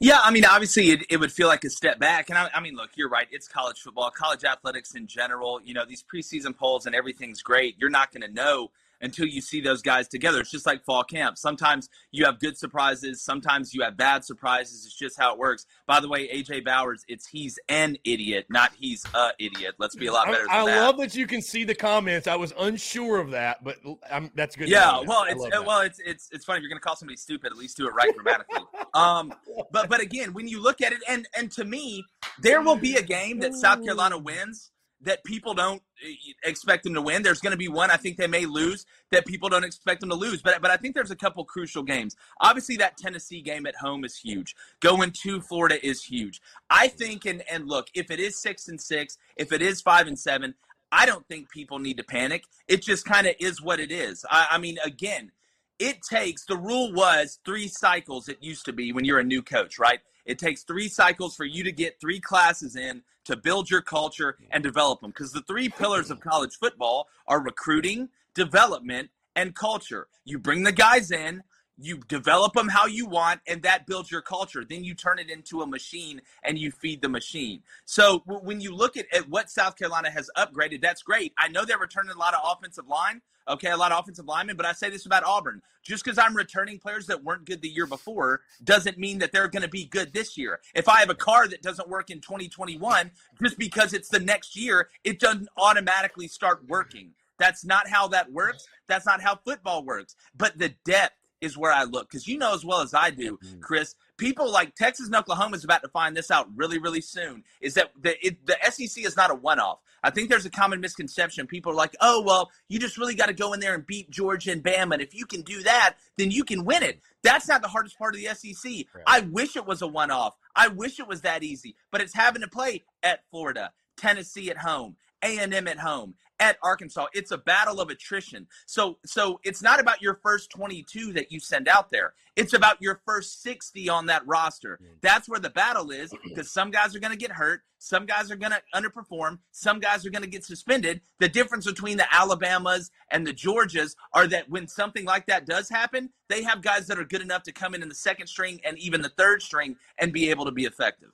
Yeah, 0.00 0.20
I 0.22 0.30
mean, 0.30 0.44
obviously, 0.44 0.90
it, 0.90 1.00
it 1.10 1.16
would 1.16 1.32
feel 1.32 1.48
like 1.48 1.64
a 1.64 1.70
step 1.70 1.98
back. 1.98 2.30
And 2.30 2.38
I, 2.38 2.48
I 2.54 2.60
mean, 2.60 2.76
look, 2.76 2.90
you're 2.94 3.08
right. 3.08 3.26
It's 3.32 3.48
college 3.48 3.80
football, 3.80 4.10
college 4.10 4.44
athletics 4.44 4.94
in 4.94 5.08
general. 5.08 5.60
You 5.64 5.74
know, 5.74 5.84
these 5.84 6.04
preseason 6.04 6.56
polls 6.56 6.86
and 6.86 6.94
everything's 6.94 7.42
great. 7.42 7.74
You're 7.78 7.90
not 7.90 8.12
going 8.12 8.22
to 8.22 8.32
know 8.32 8.70
until 9.00 9.26
you 9.26 9.40
see 9.40 9.60
those 9.60 9.82
guys 9.82 10.08
together. 10.08 10.40
It's 10.40 10.50
just 10.50 10.66
like 10.66 10.84
fall 10.84 11.04
camp. 11.04 11.38
Sometimes 11.38 11.88
you 12.10 12.24
have 12.24 12.40
good 12.40 12.56
surprises, 12.56 13.22
sometimes 13.22 13.74
you 13.74 13.82
have 13.82 13.96
bad 13.96 14.24
surprises. 14.24 14.84
It's 14.86 14.96
just 14.96 15.18
how 15.18 15.32
it 15.32 15.38
works. 15.38 15.66
By 15.86 16.00
the 16.00 16.08
way, 16.08 16.28
AJ 16.28 16.64
Bowers, 16.64 17.04
it's 17.08 17.26
he's 17.26 17.58
an 17.68 17.96
idiot, 18.04 18.46
not 18.48 18.72
he's 18.78 19.04
a 19.14 19.30
idiot. 19.38 19.74
Let's 19.78 19.96
be 19.96 20.06
a 20.06 20.12
lot 20.12 20.26
better 20.26 20.46
I, 20.50 20.62
I 20.62 20.66
that. 20.66 20.80
love 20.80 20.98
that 20.98 21.14
you 21.14 21.26
can 21.26 21.42
see 21.42 21.64
the 21.64 21.74
comments. 21.74 22.26
I 22.26 22.36
was 22.36 22.52
unsure 22.58 23.18
of 23.18 23.30
that, 23.30 23.62
but 23.64 23.76
I'm, 24.10 24.30
that's 24.34 24.56
good. 24.56 24.68
Yeah, 24.68 25.00
well, 25.06 25.24
it's 25.24 25.40
love 25.40 25.52
uh, 25.52 25.62
well, 25.66 25.80
it's 25.80 26.00
it's 26.04 26.28
it's 26.32 26.44
funny. 26.44 26.58
If 26.58 26.62
you're 26.62 26.70
gonna 26.70 26.80
call 26.80 26.96
somebody 26.96 27.16
stupid, 27.16 27.52
at 27.52 27.58
least 27.58 27.76
do 27.76 27.86
it 27.86 27.94
right 27.94 28.14
grammatically. 28.14 28.62
um, 28.94 29.32
but 29.70 29.88
but 29.88 30.00
again, 30.00 30.32
when 30.32 30.48
you 30.48 30.62
look 30.62 30.80
at 30.80 30.92
it, 30.92 31.00
and 31.08 31.26
and 31.36 31.50
to 31.52 31.64
me, 31.64 32.04
there 32.40 32.62
will 32.62 32.76
be 32.76 32.96
a 32.96 33.02
game 33.02 33.40
that 33.40 33.54
South 33.54 33.82
Carolina 33.84 34.18
wins 34.18 34.70
that 35.02 35.24
people 35.24 35.54
don't 35.54 35.82
eh, 36.04 36.14
expect 36.44 36.84
them 36.84 36.94
to 36.94 37.02
win. 37.02 37.22
There's 37.22 37.40
going 37.40 37.52
to 37.52 37.58
be 37.58 37.68
one 37.68 37.90
I 37.90 37.96
think 37.96 38.16
they 38.16 38.26
may 38.26 38.46
lose 38.46 38.84
that 39.10 39.26
people 39.26 39.48
don't 39.48 39.64
expect 39.64 40.00
them 40.00 40.10
to 40.10 40.16
lose. 40.16 40.42
But 40.42 40.60
but 40.60 40.70
I 40.70 40.76
think 40.76 40.94
there's 40.94 41.10
a 41.10 41.16
couple 41.16 41.44
crucial 41.44 41.82
games. 41.82 42.16
Obviously, 42.40 42.76
that 42.76 42.96
Tennessee 42.96 43.40
game 43.40 43.66
at 43.66 43.76
home 43.76 44.04
is 44.04 44.16
huge. 44.16 44.54
Going 44.80 45.12
to 45.22 45.40
Florida 45.40 45.84
is 45.86 46.04
huge. 46.04 46.40
I 46.70 46.88
think 46.88 47.24
and 47.26 47.42
and 47.50 47.68
look, 47.68 47.88
if 47.94 48.10
it 48.10 48.20
is 48.20 48.40
six 48.40 48.68
and 48.68 48.80
six, 48.80 49.18
if 49.36 49.52
it 49.52 49.62
is 49.62 49.80
five 49.80 50.06
and 50.06 50.18
seven, 50.18 50.54
I 50.90 51.06
don't 51.06 51.26
think 51.28 51.50
people 51.50 51.78
need 51.78 51.98
to 51.98 52.04
panic. 52.04 52.44
It 52.66 52.82
just 52.82 53.04
kind 53.04 53.26
of 53.26 53.34
is 53.38 53.62
what 53.62 53.80
it 53.80 53.92
is. 53.92 54.24
I, 54.30 54.48
I 54.52 54.58
mean, 54.58 54.78
again, 54.84 55.32
it 55.78 55.98
takes 56.02 56.44
the 56.44 56.56
rule 56.56 56.92
was 56.92 57.38
three 57.44 57.68
cycles. 57.68 58.28
It 58.28 58.38
used 58.40 58.64
to 58.64 58.72
be 58.72 58.92
when 58.92 59.04
you're 59.04 59.20
a 59.20 59.24
new 59.24 59.42
coach, 59.42 59.78
right? 59.78 60.00
It 60.28 60.38
takes 60.38 60.62
three 60.62 60.88
cycles 60.88 61.34
for 61.34 61.46
you 61.46 61.64
to 61.64 61.72
get 61.72 61.98
three 61.98 62.20
classes 62.20 62.76
in 62.76 63.02
to 63.24 63.34
build 63.34 63.70
your 63.70 63.80
culture 63.80 64.36
and 64.50 64.62
develop 64.62 65.00
them. 65.00 65.10
Because 65.10 65.32
the 65.32 65.40
three 65.40 65.70
pillars 65.70 66.10
of 66.10 66.20
college 66.20 66.54
football 66.56 67.08
are 67.26 67.40
recruiting, 67.40 68.10
development, 68.34 69.08
and 69.34 69.54
culture. 69.54 70.06
You 70.26 70.38
bring 70.38 70.64
the 70.64 70.72
guys 70.72 71.10
in, 71.10 71.42
you 71.78 71.98
develop 72.08 72.52
them 72.54 72.68
how 72.68 72.86
you 72.86 73.06
want 73.06 73.40
and 73.46 73.62
that 73.62 73.86
builds 73.86 74.10
your 74.10 74.22
culture. 74.22 74.64
Then 74.64 74.84
you 74.84 74.94
turn 74.94 75.18
it 75.18 75.30
into 75.30 75.62
a 75.62 75.66
machine 75.66 76.20
and 76.42 76.58
you 76.58 76.70
feed 76.70 77.02
the 77.02 77.08
machine. 77.08 77.62
So 77.84 78.20
w- 78.26 78.44
when 78.44 78.60
you 78.60 78.74
look 78.74 78.96
at, 78.96 79.06
at 79.14 79.28
what 79.28 79.50
south 79.50 79.76
carolina 79.76 80.10
has 80.10 80.30
upgraded 80.36 80.82
that's 80.82 81.02
great. 81.02 81.32
I 81.38 81.48
know 81.48 81.64
they're 81.64 81.78
returning 81.78 82.12
a 82.12 82.18
lot 82.18 82.34
of 82.34 82.40
offensive 82.44 82.88
line 82.88 83.22
okay 83.48 83.70
a 83.70 83.76
lot 83.76 83.92
of 83.92 83.98
offensive 83.98 84.26
linemen 84.26 84.56
but 84.56 84.66
i 84.66 84.72
say 84.72 84.90
this 84.90 85.06
about 85.06 85.24
auburn. 85.24 85.62
Just 85.82 86.04
because 86.04 86.18
i'm 86.18 86.36
returning 86.36 86.78
players 86.78 87.06
that 87.06 87.24
weren't 87.24 87.46
good 87.46 87.62
the 87.62 87.68
year 87.68 87.86
before 87.86 88.42
doesn't 88.62 88.98
mean 88.98 89.18
that 89.18 89.32
they're 89.32 89.48
going 89.48 89.62
to 89.62 89.68
be 89.68 89.86
good 89.86 90.12
this 90.12 90.36
year. 90.36 90.60
If 90.74 90.88
i 90.88 91.00
have 91.00 91.10
a 91.10 91.14
car 91.14 91.48
that 91.48 91.62
doesn't 91.62 91.88
work 91.88 92.10
in 92.10 92.20
2021 92.20 93.10
just 93.42 93.58
because 93.58 93.92
it's 93.94 94.08
the 94.08 94.20
next 94.20 94.56
year 94.56 94.90
it 95.04 95.18
doesn't 95.18 95.48
automatically 95.56 96.28
start 96.28 96.62
working. 96.68 97.12
That's 97.38 97.64
not 97.64 97.88
how 97.88 98.08
that 98.08 98.32
works. 98.32 98.66
That's 98.88 99.06
not 99.06 99.22
how 99.22 99.36
football 99.36 99.84
works. 99.84 100.16
But 100.36 100.58
the 100.58 100.74
depth 100.84 101.14
is 101.40 101.56
where 101.56 101.72
I 101.72 101.84
look 101.84 102.08
because 102.08 102.26
you 102.26 102.38
know 102.38 102.54
as 102.54 102.64
well 102.64 102.80
as 102.80 102.94
I 102.94 103.10
do, 103.10 103.38
mm-hmm. 103.38 103.60
Chris. 103.60 103.94
People 104.16 104.50
like 104.50 104.74
Texas 104.74 105.06
and 105.06 105.14
Oklahoma 105.14 105.56
is 105.56 105.64
about 105.64 105.82
to 105.82 105.88
find 105.88 106.16
this 106.16 106.30
out 106.30 106.48
really, 106.56 106.78
really 106.78 107.00
soon. 107.00 107.44
Is 107.60 107.74
that 107.74 107.92
the 108.00 108.26
it, 108.26 108.44
the 108.46 108.56
SEC 108.70 109.04
is 109.04 109.16
not 109.16 109.30
a 109.30 109.34
one-off. 109.34 109.78
I 110.02 110.10
think 110.10 110.28
there's 110.28 110.46
a 110.46 110.50
common 110.50 110.80
misconception. 110.80 111.46
People 111.46 111.72
are 111.72 111.76
like, 111.76 111.94
"Oh, 112.00 112.22
well, 112.22 112.50
you 112.68 112.78
just 112.78 112.98
really 112.98 113.14
got 113.14 113.26
to 113.26 113.32
go 113.32 113.52
in 113.52 113.60
there 113.60 113.74
and 113.74 113.86
beat 113.86 114.10
Georgia 114.10 114.50
and 114.52 114.62
Bama, 114.62 114.94
and 114.94 115.02
if 115.02 115.14
you 115.14 115.26
can 115.26 115.42
do 115.42 115.62
that, 115.62 115.94
then 116.16 116.30
you 116.30 116.44
can 116.44 116.64
win 116.64 116.82
it." 116.82 117.00
That's 117.22 117.48
not 117.48 117.62
the 117.62 117.68
hardest 117.68 117.98
part 117.98 118.14
of 118.14 118.20
the 118.20 118.34
SEC. 118.34 118.86
Right. 118.94 119.04
I 119.06 119.20
wish 119.20 119.56
it 119.56 119.66
was 119.66 119.82
a 119.82 119.86
one-off. 119.86 120.34
I 120.54 120.68
wish 120.68 120.98
it 120.98 121.08
was 121.08 121.20
that 121.22 121.42
easy, 121.42 121.76
but 121.90 122.00
it's 122.00 122.14
having 122.14 122.42
to 122.42 122.48
play 122.48 122.82
at 123.02 123.24
Florida, 123.30 123.72
Tennessee 123.96 124.50
at 124.50 124.58
home, 124.58 124.96
A&M 125.22 125.68
at 125.68 125.78
home, 125.78 126.14
at 126.40 126.56
Arkansas. 126.62 127.06
It's 127.12 127.30
a 127.30 127.38
battle 127.38 127.80
of 127.80 127.90
attrition. 127.90 128.46
So 128.66 128.98
so 129.04 129.40
it's 129.44 129.62
not 129.62 129.80
about 129.80 130.02
your 130.02 130.18
first 130.22 130.50
22 130.50 131.12
that 131.14 131.32
you 131.32 131.40
send 131.40 131.68
out 131.68 131.90
there. 131.90 132.14
It's 132.36 132.52
about 132.52 132.80
your 132.80 133.00
first 133.04 133.42
60 133.42 133.88
on 133.88 134.06
that 134.06 134.24
roster. 134.26 134.78
That's 135.00 135.28
where 135.28 135.40
the 135.40 135.50
battle 135.50 135.90
is 135.90 136.14
because 136.22 136.50
some 136.50 136.70
guys 136.70 136.94
are 136.94 137.00
going 137.00 137.12
to 137.12 137.18
get 137.18 137.32
hurt, 137.32 137.62
some 137.78 138.06
guys 138.06 138.30
are 138.30 138.36
going 138.36 138.52
to 138.52 138.62
underperform, 138.72 139.38
some 139.50 139.80
guys 139.80 140.06
are 140.06 140.10
going 140.10 140.22
to 140.22 140.28
get 140.28 140.44
suspended. 140.44 141.00
The 141.18 141.28
difference 141.28 141.66
between 141.66 141.96
the 141.96 142.06
Alabamas 142.14 142.92
and 143.10 143.26
the 143.26 143.32
Georgias 143.32 143.96
are 144.12 144.28
that 144.28 144.48
when 144.48 144.68
something 144.68 145.04
like 145.04 145.26
that 145.26 145.46
does 145.46 145.68
happen, 145.68 146.10
they 146.28 146.44
have 146.44 146.62
guys 146.62 146.86
that 146.86 146.98
are 146.98 147.04
good 147.04 147.22
enough 147.22 147.42
to 147.44 147.52
come 147.52 147.74
in 147.74 147.82
in 147.82 147.88
the 147.88 147.94
second 147.94 148.28
string 148.28 148.60
and 148.64 148.78
even 148.78 149.02
the 149.02 149.08
third 149.08 149.42
string 149.42 149.76
and 149.98 150.12
be 150.12 150.30
able 150.30 150.44
to 150.44 150.52
be 150.52 150.64
effective. 150.64 151.10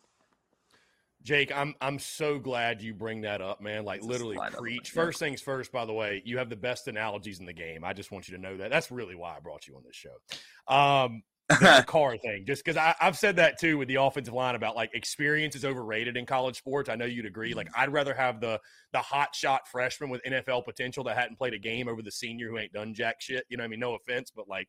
Jake, 1.25 1.51
I'm 1.57 1.75
I'm 1.81 1.99
so 1.99 2.39
glad 2.39 2.83
you 2.83 2.93
bring 2.93 3.23
that 3.23 3.41
up, 3.41 3.61
man. 3.61 3.85
Like 3.85 4.03
literally 4.03 4.39
preach. 4.53 4.91
First 4.91 5.19
things 5.19 5.41
first, 5.41 5.73
by 5.73 5.87
the 5.87 5.93
way, 5.93 6.23
you 6.25 6.39
have 6.39 6.51
the 6.51 6.57
best 6.57 6.87
analogies 6.87 7.41
in 7.41 7.47
the 7.47 7.53
game. 7.53 7.83
I 7.83 7.95
just 7.95 8.13
want 8.13 8.29
you 8.29 8.37
to 8.37 8.43
know 8.43 8.59
that. 8.59 8.71
That's 8.71 8.91
really 8.91 9.15
why 9.15 9.35
I 9.37 9.41
brought 9.41 9.67
you 9.67 9.77
on 9.77 9.83
this 9.85 9.97
show. 9.97 10.75
Um 10.75 11.23
the 11.49 11.85
car 11.87 12.17
thing, 12.17 12.45
just 12.47 12.65
because 12.65 12.95
I've 13.01 13.19
said 13.19 13.37
that 13.37 13.59
too 13.59 13.79
with 13.79 13.89
the 13.89 13.97
offensive 13.97 14.35
line 14.35 14.55
about 14.55 14.77
like 14.77 14.91
experience 14.95 15.55
is 15.55 15.65
overrated 15.65 16.17
in 16.17 16.27
college 16.27 16.57
sports. 16.57 16.89
I 16.89 16.97
know 16.97 17.05
you'd 17.05 17.27
agree. 17.27 17.55
Like 17.55 17.69
I'd 17.77 17.93
rather 17.93 18.15
have 18.15 18.41
the 18.41 18.61
the 18.93 18.99
hot 18.99 19.35
shot 19.35 19.69
freshman 19.69 20.11
with 20.11 20.23
NFL 20.25 20.65
potential 20.65 21.05
that 21.05 21.17
hadn't 21.17 21.37
played 21.37 21.55
a 21.55 21.59
game 21.59 21.89
over 21.89 22.03
the 22.03 22.11
senior 22.11 22.49
who 22.49 22.59
ain't 22.59 22.73
done 22.73 22.95
jack 22.95 23.21
shit. 23.21 23.45
You 23.49 23.57
know, 23.57 23.63
what 23.63 23.69
I 23.69 23.71
mean, 23.71 23.81
no 23.81 23.95
offense, 23.95 24.31
but 24.35 24.49
like 24.49 24.69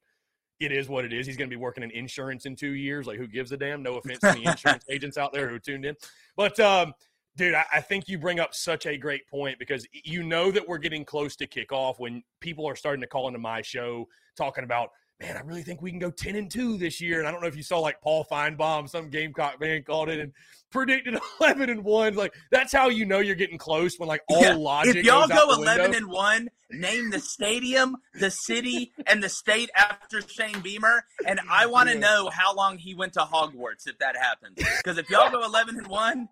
it 0.60 0.72
is 0.72 0.88
what 0.88 1.06
it 1.06 1.14
is. 1.14 1.26
He's 1.28 1.38
going 1.38 1.50
to 1.50 1.56
be 1.56 1.60
working 1.60 1.84
in 1.84 1.92
insurance 1.92 2.46
in 2.46 2.56
two 2.56 2.72
years. 2.72 3.08
Like, 3.08 3.18
who 3.18 3.28
gives 3.28 3.52
a 3.52 3.58
damn? 3.58 3.84
No 3.84 3.96
offense 3.98 4.20
to 4.20 4.32
the 4.34 4.50
insurance 4.50 4.86
agents 4.90 5.18
out 5.18 5.34
there 5.34 5.50
who 5.50 5.60
tuned 5.60 5.86
in. 5.86 5.96
But, 6.36 6.60
um, 6.60 6.94
dude, 7.36 7.54
I, 7.54 7.66
I, 7.74 7.82
think 7.82 8.08
you 8.08 8.18
bring 8.18 8.40
up 8.40 8.54
such 8.56 8.86
a 8.86 8.98
great 8.98 9.28
point 9.28 9.60
because 9.60 9.86
you 9.92 10.24
know 10.24 10.52
that 10.52 10.68
we're 10.68 10.78
getting 10.78 11.04
close 11.04 11.36
to 11.38 11.48
kickoff 11.48 12.00
when 12.00 12.24
people 12.40 12.68
are 12.68 12.76
starting 12.76 13.02
to 13.02 13.08
call 13.08 13.28
into 13.28 13.40
my 13.40 13.62
show 13.62 14.08
talking 14.38 14.64
about 14.64 14.90
man, 15.20 15.38
I 15.38 15.42
really 15.42 15.64
think 15.64 15.82
we 15.82 15.92
can 15.92 16.00
go 16.00 16.12
10 16.12 16.36
and 16.36 16.52
2 16.52 16.78
this 16.78 17.00
year. 17.00 17.20
And 17.20 17.28
I 17.28 17.32
don't 17.32 17.42
know 17.42 17.48
if 17.48 17.56
you 17.56 17.64
saw 17.64 17.80
like 17.80 18.02
Paul 18.02 18.26
Finebaum, 18.30 18.90
some 18.90 19.10
Gamecock 19.10 19.60
man 19.60 19.84
called 19.84 20.10
it 20.10 20.20
and 20.20 20.34
predicted 20.72 21.18
11 21.40 21.70
and 21.70 21.84
1. 21.84 22.16
Like, 22.16 22.34
that's 22.52 22.74
how 22.74 22.90
you 22.90 23.06
know 23.06 23.20
you're 23.20 23.36
getting 23.36 23.58
close 23.58 23.98
when 23.98 24.08
like 24.08 24.22
all 24.28 24.42
yeah. 24.42 24.56
logic. 24.56 24.98
If 24.98 25.06
y'all 25.06 25.28
go 25.28 25.54
11 25.54 25.96
and 25.96 26.08
1, 26.08 26.50
name 26.72 27.12
the 27.12 27.20
stadium, 27.20 27.98
the 28.14 28.32
city, 28.32 28.92
and 29.08 29.24
the 29.24 29.30
state 29.30 29.70
after 29.76 30.22
Shane 30.22 30.60
Beamer. 30.60 31.06
And 31.26 31.40
I 31.50 31.66
want 31.68 31.90
to 31.90 31.96
yeah. 31.96 32.02
know 32.02 32.30
how 32.32 32.54
long 32.54 32.78
he 32.78 32.94
went 32.94 33.14
to 33.14 33.22
Hogwarts 33.22 33.88
if 33.88 33.98
that 34.00 34.18
happens. 34.18 34.56
Because 34.56 34.98
if 34.98 35.10
y'all 35.10 35.32
go 35.32 35.44
11 35.44 35.78
and 35.78 35.88
1, 35.88 36.30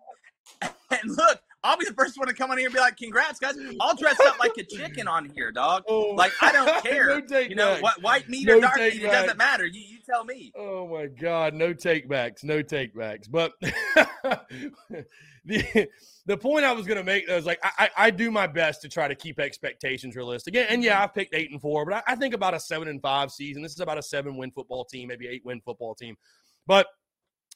and 0.62 1.00
look, 1.06 1.40
I'll 1.64 1.78
be 1.78 1.86
the 1.86 1.94
first 1.94 2.18
one 2.18 2.28
to 2.28 2.34
come 2.34 2.50
on 2.50 2.58
here 2.58 2.66
and 2.66 2.74
be 2.74 2.80
like, 2.80 2.98
"Congrats, 2.98 3.40
guys! 3.40 3.54
I'll 3.80 3.96
dress 3.96 4.20
up 4.20 4.38
like 4.38 4.52
a 4.58 4.64
chicken 4.64 5.08
on 5.08 5.30
here, 5.34 5.50
dog. 5.50 5.82
Oh, 5.94 6.10
like 6.14 6.32
I 6.40 6.52
don't 6.52 6.84
care. 6.84 7.22
no 7.28 7.38
you 7.38 7.54
know, 7.54 7.76
what 7.80 8.02
white 8.02 8.28
meat 8.28 8.46
no 8.46 8.58
or 8.58 8.60
dark 8.60 8.76
meat, 8.76 9.02
it 9.02 9.10
doesn't 9.10 9.36
matter. 9.36 9.64
You, 9.64 9.80
you 9.80 9.98
tell 10.04 10.24
me. 10.24 10.52
Oh 10.56 10.86
my 10.86 11.06
god, 11.06 11.54
no 11.54 11.72
takebacks, 11.72 12.44
no 12.44 12.62
takebacks. 12.62 13.30
But 13.30 13.52
the 15.44 15.88
the 16.26 16.36
point 16.36 16.64
I 16.64 16.72
was 16.72 16.86
going 16.86 16.98
to 16.98 17.04
make 17.04 17.28
was 17.28 17.46
like 17.46 17.60
I, 17.62 17.90
I 17.96 18.10
do 18.10 18.30
my 18.30 18.46
best 18.46 18.82
to 18.82 18.88
try 18.88 19.08
to 19.08 19.14
keep 19.14 19.38
expectations 19.38 20.16
realistic. 20.16 20.56
And 20.56 20.82
yeah, 20.82 20.94
mm-hmm. 20.94 21.04
I 21.04 21.06
picked 21.06 21.34
eight 21.34 21.50
and 21.50 21.60
four, 21.60 21.84
but 21.84 21.94
I, 21.94 22.12
I 22.12 22.16
think 22.16 22.34
about 22.34 22.54
a 22.54 22.60
seven 22.60 22.88
and 22.88 23.00
five 23.00 23.30
season. 23.30 23.62
This 23.62 23.72
is 23.72 23.80
about 23.80 23.98
a 23.98 24.02
seven 24.02 24.36
win 24.36 24.50
football 24.50 24.84
team, 24.84 25.08
maybe 25.08 25.28
eight 25.28 25.44
win 25.44 25.60
football 25.60 25.94
team. 25.94 26.16
But 26.66 26.86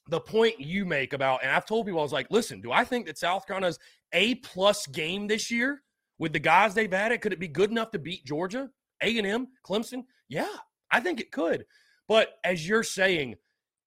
the 0.08 0.20
point 0.20 0.58
you 0.58 0.84
make 0.84 1.12
about, 1.12 1.40
and 1.42 1.52
I've 1.52 1.66
told 1.66 1.86
people, 1.86 2.00
I 2.00 2.02
was 2.02 2.12
like, 2.12 2.28
listen, 2.30 2.60
do 2.60 2.72
I 2.72 2.84
think 2.84 3.06
that 3.06 3.18
South 3.18 3.46
Carolina's 3.46 3.78
A 4.12 4.36
plus 4.36 4.86
game 4.86 5.26
this 5.26 5.50
year 5.50 5.82
with 6.18 6.32
the 6.32 6.38
guys 6.38 6.74
they've 6.74 6.92
added, 6.92 7.20
could 7.20 7.32
it 7.32 7.38
be 7.38 7.48
good 7.48 7.70
enough 7.70 7.90
to 7.92 7.98
beat 7.98 8.24
Georgia, 8.24 8.70
A&M, 9.02 9.48
Clemson? 9.66 10.04
Yeah, 10.28 10.54
I 10.90 11.00
think 11.00 11.20
it 11.20 11.30
could. 11.30 11.66
But 12.08 12.34
as 12.42 12.66
you're 12.66 12.82
saying, 12.82 13.36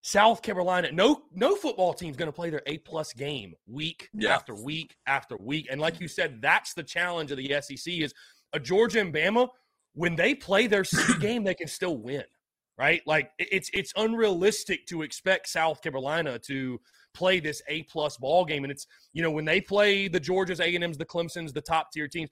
South 0.03 0.41
Carolina, 0.41 0.91
no 0.91 1.23
no 1.31 1.55
football 1.55 1.93
team's 1.93 2.17
going 2.17 2.27
to 2.27 2.33
play 2.33 2.49
their 2.49 2.63
A 2.65 2.79
plus 2.79 3.13
game 3.13 3.53
week 3.67 4.09
yeah. 4.13 4.33
after 4.33 4.55
week 4.55 4.95
after 5.05 5.37
week. 5.37 5.67
And 5.69 5.79
like 5.79 5.99
you 5.99 6.07
said, 6.07 6.41
that's 6.41 6.73
the 6.73 6.83
challenge 6.83 7.31
of 7.31 7.37
the 7.37 7.55
SEC 7.61 7.93
is 7.93 8.13
a 8.53 8.59
Georgia 8.59 8.99
and 8.99 9.13
Bama. 9.13 9.47
When 9.93 10.15
they 10.15 10.33
play 10.33 10.67
their 10.67 10.83
C 10.83 10.97
game, 11.19 11.43
they 11.43 11.53
can 11.53 11.67
still 11.67 11.97
win 11.97 12.23
right? 12.81 13.01
Like 13.05 13.29
it's 13.37 13.69
it's 13.73 13.93
unrealistic 13.95 14.87
to 14.87 15.03
expect 15.03 15.47
South 15.47 15.83
Carolina 15.83 16.39
to 16.47 16.81
play 17.13 17.39
this 17.39 17.61
A 17.67 17.83
plus 17.83 18.17
ball 18.17 18.43
game. 18.43 18.63
And 18.63 18.71
it's 18.71 18.87
you 19.13 19.21
know 19.21 19.29
when 19.29 19.45
they 19.45 19.61
play 19.61 20.07
the 20.07 20.19
Georgias, 20.19 20.59
A 20.59 20.73
and 20.73 20.83
M's, 20.83 20.97
the 20.97 21.05
Clemson's, 21.05 21.53
the 21.53 21.61
top 21.61 21.91
tier 21.91 22.07
teams. 22.07 22.31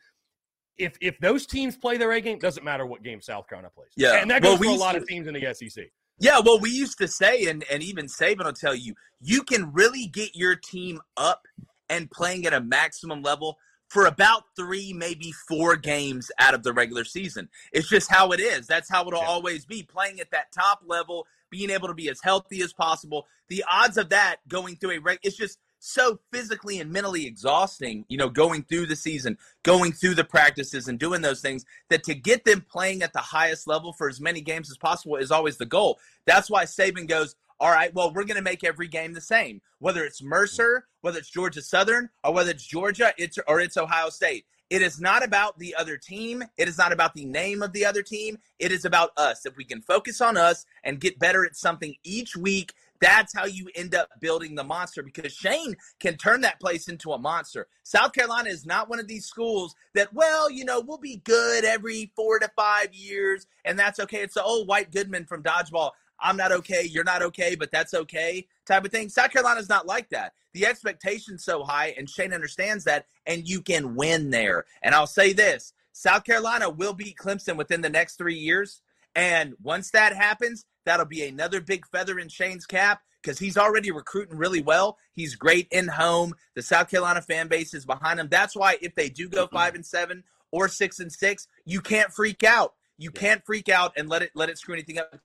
If 0.77 0.97
if 1.01 1.19
those 1.19 1.45
teams 1.45 1.77
play 1.77 1.97
their 1.97 2.12
A 2.13 2.19
game, 2.19 2.39
doesn't 2.39 2.63
matter 2.63 2.88
what 2.88 3.03
game 3.03 3.21
South 3.21 3.47
Carolina 3.47 3.69
plays. 3.75 3.91
Yeah, 3.95 4.21
and 4.21 4.31
that 4.31 4.41
goes 4.41 4.59
well, 4.59 4.71
for 4.71 4.75
a 4.75 4.79
lot 4.79 4.93
to, 4.93 4.99
of 4.99 5.07
teams 5.07 5.27
in 5.27 5.35
the 5.35 5.53
SEC. 5.53 5.85
Yeah, 6.17 6.39
well, 6.43 6.59
we 6.59 6.71
used 6.71 6.97
to 6.97 7.07
say, 7.07 7.45
and 7.45 7.63
and 7.69 7.83
even 7.83 8.07
Saban 8.07 8.45
will 8.45 8.53
tell 8.53 8.73
you, 8.73 8.95
you 9.21 9.43
can 9.43 9.71
really 9.71 10.07
get 10.07 10.35
your 10.35 10.55
team 10.55 10.99
up 11.15 11.43
and 11.89 12.09
playing 12.09 12.47
at 12.47 12.53
a 12.53 12.62
maximum 12.62 13.21
level 13.21 13.57
for 13.89 14.06
about 14.06 14.43
three, 14.56 14.93
maybe 14.93 15.32
four 15.32 15.75
games 15.75 16.32
out 16.39 16.54
of 16.54 16.63
the 16.63 16.71
regular 16.71 17.04
season. 17.04 17.49
It's 17.73 17.89
just 17.89 18.10
how 18.10 18.32
it 18.32 18.39
is. 18.39 18.67
That's 18.67 18.89
how 18.89 19.06
it'll 19.08 19.19
yeah. 19.19 19.28
always 19.28 19.65
be. 19.65 19.84
Playing 19.84 20.19
at 20.19 20.32
that 20.32 20.52
top 20.52 20.82
level, 20.86 21.28
being 21.49 21.71
able 21.71 21.88
to 21.88 21.93
be 21.93 22.10
as 22.10 22.21
healthy 22.21 22.62
as 22.62 22.71
possible. 22.71 23.28
The 23.49 23.65
odds 23.71 23.97
of 23.97 24.10
that 24.10 24.38
going 24.47 24.76
through 24.76 24.91
a 24.91 24.99
reg, 24.99 25.20
it's 25.24 25.36
just 25.36 25.57
so 25.80 26.20
physically 26.32 26.80
and 26.80 26.91
mentally 26.91 27.26
exhausting, 27.26 28.05
you 28.09 28.18
know, 28.18 28.30
going 28.30 28.63
through 28.63 28.86
the 28.86 28.95
season, 28.95 29.38
going 29.63 29.91
through 29.91 30.13
the 30.13 30.24
practices 30.24 30.88
and 30.88 30.99
doing 30.99 31.22
those 31.22 31.41
things 31.41 31.66
that 31.89 32.03
to 32.03 32.13
get 32.13 32.45
them 32.45 32.66
playing 32.70 33.01
at 33.01 33.13
the 33.13 33.20
highest 33.20 33.68
level 33.68 33.93
for 33.93 34.09
as 34.09 34.20
many 34.20 34.41
games 34.41 34.70
as 34.70 34.78
possible 34.78 35.16
is 35.16 35.32
always 35.32 35.57
the 35.57 35.66
goal. 35.66 35.97
That's 36.26 36.49
why 36.49 36.66
Saban 36.66 37.07
goes, 37.07 37.36
all 37.60 37.72
right, 37.72 37.93
well, 37.93 38.14
we're 38.14 38.24
going 38.24 38.38
to 38.38 38.41
make 38.41 38.64
every 38.64 38.88
game 38.88 39.14
the 39.14 39.22
same, 39.22 39.62
whether 39.80 40.03
it's 40.03 40.24
Mercer, 40.24 40.86
whether 41.01 41.20
it's 41.20 41.30
Georgia 41.30 41.62
Southern, 41.62 42.10
or 42.24 42.34
whether 42.34 42.51
it's 42.51 42.66
Georgia, 42.66 43.14
it's 43.18 43.38
or 43.47 43.60
it's 43.60 43.78
Ohio 43.78 44.10
State. 44.10 44.45
It 44.70 44.82
is 44.84 45.01
not 45.01 45.26
about 45.26 45.57
the 45.57 45.74
other 45.76 45.97
team. 45.97 46.43
It 46.55 46.68
is 46.68 46.78
not 46.78 46.93
about 46.93 47.16
the 47.16 47.26
name 47.26 47.64
of 47.64 47.74
the 47.74 47.86
other 47.86 48.03
team. 48.03 48.38
It 48.60 48.72
is 48.72 48.86
about 48.86 49.10
us. 49.18 49.45
If 49.45 49.57
we 49.57 49.64
can 49.66 49.82
focus 49.82 50.22
on 50.22 50.38
us 50.38 50.66
and 50.84 50.99
get 50.99 51.18
better 51.18 51.43
at 51.43 51.55
something 51.55 51.95
each 52.03 52.38
week, 52.38 52.74
That's 53.01 53.34
how 53.34 53.45
you 53.45 53.70
end 53.76 53.95
up 53.95 54.10
building 54.20 54.55
the 54.55 54.64
monster 54.64 55.03
because 55.03 55.32
Shane 55.32 55.76
can 55.99 56.18
turn 56.18 56.41
that 56.41 56.60
place 56.60 56.88
into 56.88 57.14
a 57.14 57.18
monster. 57.18 57.68
South 57.84 58.14
Carolina 58.14 58.49
is 58.49 58.66
not 58.66 58.89
one 58.89 58.99
of 58.99 59.07
these 59.07 59.26
schools 59.26 59.76
that, 59.95 60.14
well, 60.14 60.51
you 60.51 60.66
know, 60.66 60.82
we'll 60.82 60.97
be 60.97 61.22
good 61.24 61.64
every 61.64 62.12
four 62.16 62.39
to 62.39 62.49
five 62.55 62.93
years, 62.93 63.47
and 63.64 63.80
that's 63.80 63.99
okay. 63.99 64.22
It's 64.22 64.34
the 64.34 64.43
old 64.43 64.68
White 64.68 64.91
Goodman 64.91 65.26
from 65.26 65.43
Dodgeball. 65.43 65.91
I'm 66.22 66.38
not 66.38 66.51
okay, 66.51 66.84
you're 66.84 67.03
not 67.03 67.22
okay, 67.22 67.55
but 67.55 67.72
that's 67.72 67.93
okay 67.93 68.47
type 68.65 68.86
of 68.86 68.91
thing. 68.91 69.09
South 69.09 69.32
Carolina's 69.32 69.70
not 69.70 69.88
like 69.88 70.09
that. 70.09 70.34
The 70.53 70.65
expectation's 70.65 71.43
so 71.43 71.63
high, 71.63 71.93
and 71.97 72.09
Shane 72.09 72.34
understands 72.34 72.84
that, 72.86 73.05
and 73.26 73.47
you 73.47 73.61
can 73.61 73.95
win 73.95 74.30
there. 74.30 74.65
And 74.82 74.95
I'll 74.95 75.07
say 75.07 75.34
this 75.34 75.74
South 75.91 76.24
Carolina 76.24 76.70
will 76.70 76.93
beat 76.93 77.17
Clemson 77.17 77.57
within 77.57 77.82
the 77.82 77.89
next 77.89 78.15
three 78.15 78.36
years. 78.36 78.82
And 79.15 79.53
once 79.61 79.91
that 79.91 80.15
happens, 80.15 80.65
that'll 80.86 81.05
be 81.05 81.24
another 81.24 81.61
big 81.61 81.86
feather 81.88 82.20
in 82.20 82.30
Shane's 82.30 82.65
cap 82.65 83.01
because 83.22 83.38
he's 83.38 83.57
already 83.57 83.91
recruiting 83.91 84.38
really 84.38 84.61
well. 84.61 84.97
He's 85.13 85.36
great 85.36 85.67
in 85.72 85.88
home. 85.88 86.34
The 86.55 86.61
South 86.61 86.89
Carolina 86.89 87.22
fan 87.22 87.47
base 87.47 87.74
is 87.74 87.86
behind 87.86 88.20
him. 88.20 88.30
That's 88.30 88.55
why 88.55 88.78
if 88.82 88.95
they 88.95 89.09
do 89.09 89.28
go 89.28 89.47
five 89.47 89.76
and 89.76 89.86
seven 89.86 90.24
or 90.51 90.67
six 90.67 90.99
and 90.99 91.11
six, 91.11 91.47
you 91.65 91.82
can't 91.82 92.13
freak 92.13 92.43
out. 92.43 92.74
You 92.97 93.11
can't 93.11 93.45
freak 93.45 93.70
out 93.70 93.93
and 93.97 94.09
let 94.09 94.22
it 94.22 94.32
let 94.36 94.49
it 94.49 94.57
screw 94.57 94.74
anything 94.74 94.99
up. 94.99 95.20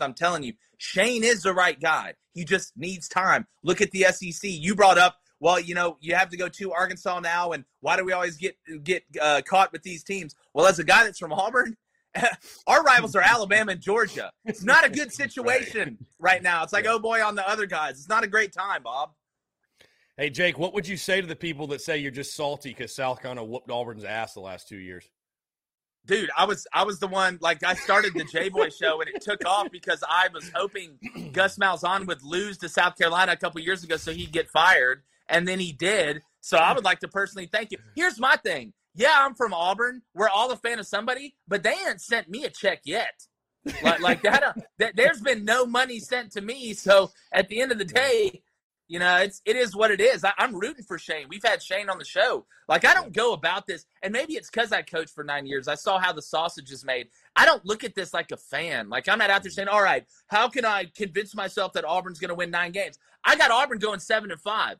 I'm 0.00 0.14
telling 0.14 0.42
you, 0.42 0.54
Shane 0.78 1.24
is 1.24 1.42
the 1.42 1.52
right 1.52 1.78
guy. 1.78 2.14
He 2.32 2.44
just 2.44 2.76
needs 2.76 3.08
time. 3.08 3.46
Look 3.62 3.80
at 3.80 3.90
the 3.90 4.04
SEC. 4.04 4.42
You 4.42 4.74
brought 4.74 4.98
up, 4.98 5.16
well, 5.40 5.58
you 5.58 5.74
know, 5.74 5.96
you 6.00 6.14
have 6.14 6.30
to 6.30 6.36
go 6.36 6.48
to 6.48 6.72
Arkansas 6.72 7.20
now, 7.20 7.52
and 7.52 7.64
why 7.80 7.96
do 7.96 8.04
we 8.04 8.12
always 8.12 8.36
get 8.36 8.56
get 8.82 9.04
uh, 9.20 9.42
caught 9.46 9.72
with 9.72 9.82
these 9.82 10.02
teams? 10.02 10.34
Well, 10.54 10.66
as 10.66 10.78
a 10.78 10.84
guy 10.84 11.04
that's 11.04 11.18
from 11.18 11.32
Auburn, 11.32 11.76
our 12.66 12.82
rivals 12.82 13.14
are 13.16 13.22
Alabama 13.22 13.72
and 13.72 13.80
Georgia. 13.80 14.30
It's 14.44 14.62
not 14.62 14.84
a 14.84 14.90
good 14.90 15.12
situation 15.22 15.98
right. 16.18 16.34
right 16.34 16.42
now. 16.42 16.62
It's 16.62 16.72
like, 16.72 16.86
oh 16.86 16.98
boy, 16.98 17.24
on 17.24 17.34
the 17.34 17.48
other 17.48 17.66
guys. 17.66 17.92
It's 17.92 18.08
not 18.08 18.24
a 18.24 18.28
great 18.28 18.52
time, 18.52 18.82
Bob. 18.82 19.10
Hey, 20.16 20.30
Jake, 20.30 20.58
what 20.58 20.74
would 20.74 20.88
you 20.88 20.96
say 20.96 21.20
to 21.20 21.26
the 21.26 21.36
people 21.36 21.68
that 21.68 21.80
say 21.80 21.98
you're 21.98 22.10
just 22.10 22.34
salty 22.34 22.70
because 22.70 22.92
South 22.92 23.22
Carolina 23.22 23.44
whooped 23.44 23.70
Auburn's 23.70 24.02
ass 24.02 24.34
the 24.34 24.40
last 24.40 24.66
two 24.66 24.78
years? 24.78 25.08
Dude, 26.08 26.30
I 26.36 26.44
was 26.44 26.66
I 26.72 26.82
was 26.82 26.98
the 26.98 27.06
one 27.06 27.38
like 27.40 27.62
I 27.62 27.74
started 27.74 28.14
the 28.14 28.24
J 28.24 28.48
Boy 28.48 28.70
show 28.70 29.00
and 29.00 29.08
it 29.08 29.22
took 29.22 29.46
off 29.46 29.70
because 29.70 30.02
I 30.08 30.28
was 30.34 30.50
hoping 30.54 30.98
Gus 31.32 31.58
Malzahn 31.58 32.06
would 32.08 32.24
lose 32.24 32.58
to 32.58 32.68
South 32.68 32.96
Carolina 32.98 33.32
a 33.32 33.36
couple 33.36 33.60
years 33.60 33.84
ago 33.84 33.96
so 33.96 34.12
he'd 34.12 34.32
get 34.32 34.50
fired, 34.50 35.02
and 35.28 35.46
then 35.46 35.60
he 35.60 35.70
did. 35.70 36.22
So 36.40 36.56
I 36.56 36.72
would 36.72 36.84
like 36.84 37.00
to 37.00 37.08
personally 37.08 37.48
thank 37.52 37.70
you. 37.70 37.78
Here's 37.94 38.18
my 38.18 38.36
thing. 38.36 38.72
Yeah, 38.94 39.14
I'm 39.16 39.34
from 39.34 39.54
Auburn. 39.54 40.02
We're 40.14 40.28
all 40.28 40.50
a 40.50 40.56
fan 40.56 40.80
of 40.80 40.86
somebody, 40.86 41.36
but 41.46 41.62
they 41.62 41.74
ain't 41.86 42.00
sent 42.00 42.28
me 42.28 42.44
a 42.44 42.50
check 42.50 42.80
yet. 42.84 43.12
like, 43.82 44.00
like 44.00 44.22
that, 44.22 44.42
uh, 44.42 44.52
that, 44.78 44.96
there's 44.96 45.20
been 45.20 45.44
no 45.44 45.66
money 45.66 46.00
sent 46.00 46.32
to 46.32 46.40
me. 46.40 46.72
So 46.72 47.12
at 47.32 47.48
the 47.48 47.60
end 47.60 47.70
of 47.70 47.78
the 47.78 47.84
day, 47.84 48.42
you 48.88 48.98
know, 48.98 49.18
it's 49.18 49.42
it 49.44 49.54
is 49.54 49.76
what 49.76 49.90
it 49.90 50.00
is. 50.00 50.24
I, 50.24 50.32
am 50.38 50.54
rooting 50.54 50.82
for 50.82 50.98
Shane. 50.98 51.26
We've 51.28 51.44
had 51.44 51.62
Shane 51.62 51.90
on 51.90 51.98
the 51.98 52.04
show. 52.06 52.46
Like 52.68 52.86
I 52.86 52.94
don't 52.94 53.12
go 53.12 53.34
about 53.34 53.66
this, 53.66 53.84
and 54.02 54.12
maybe 54.12 54.32
it's 54.32 54.50
because 54.50 54.72
I 54.72 54.80
coached 54.80 55.14
for 55.14 55.22
nine 55.22 55.46
years. 55.46 55.68
I 55.68 55.74
saw 55.74 55.98
how 55.98 56.12
the 56.12 56.22
sausage 56.22 56.72
is 56.72 56.84
made. 56.84 57.08
I 57.36 57.44
don't 57.44 57.64
look 57.66 57.84
at 57.84 57.94
this 57.94 58.14
like 58.14 58.32
a 58.32 58.38
fan. 58.38 58.88
Like 58.88 59.06
I'm 59.06 59.18
not 59.18 59.28
out 59.28 59.42
there 59.42 59.50
saying, 59.50 59.68
"All 59.68 59.82
right, 59.82 60.06
how 60.28 60.48
can 60.48 60.64
I 60.64 60.86
convince 60.96 61.34
myself 61.34 61.74
that 61.74 61.84
Auburn's 61.84 62.18
going 62.18 62.30
to 62.30 62.34
win 62.34 62.50
nine 62.50 62.72
games?" 62.72 62.98
I 63.24 63.36
got 63.36 63.50
Auburn 63.50 63.78
going 63.78 64.00
seven 64.00 64.30
and 64.30 64.40
five. 64.40 64.78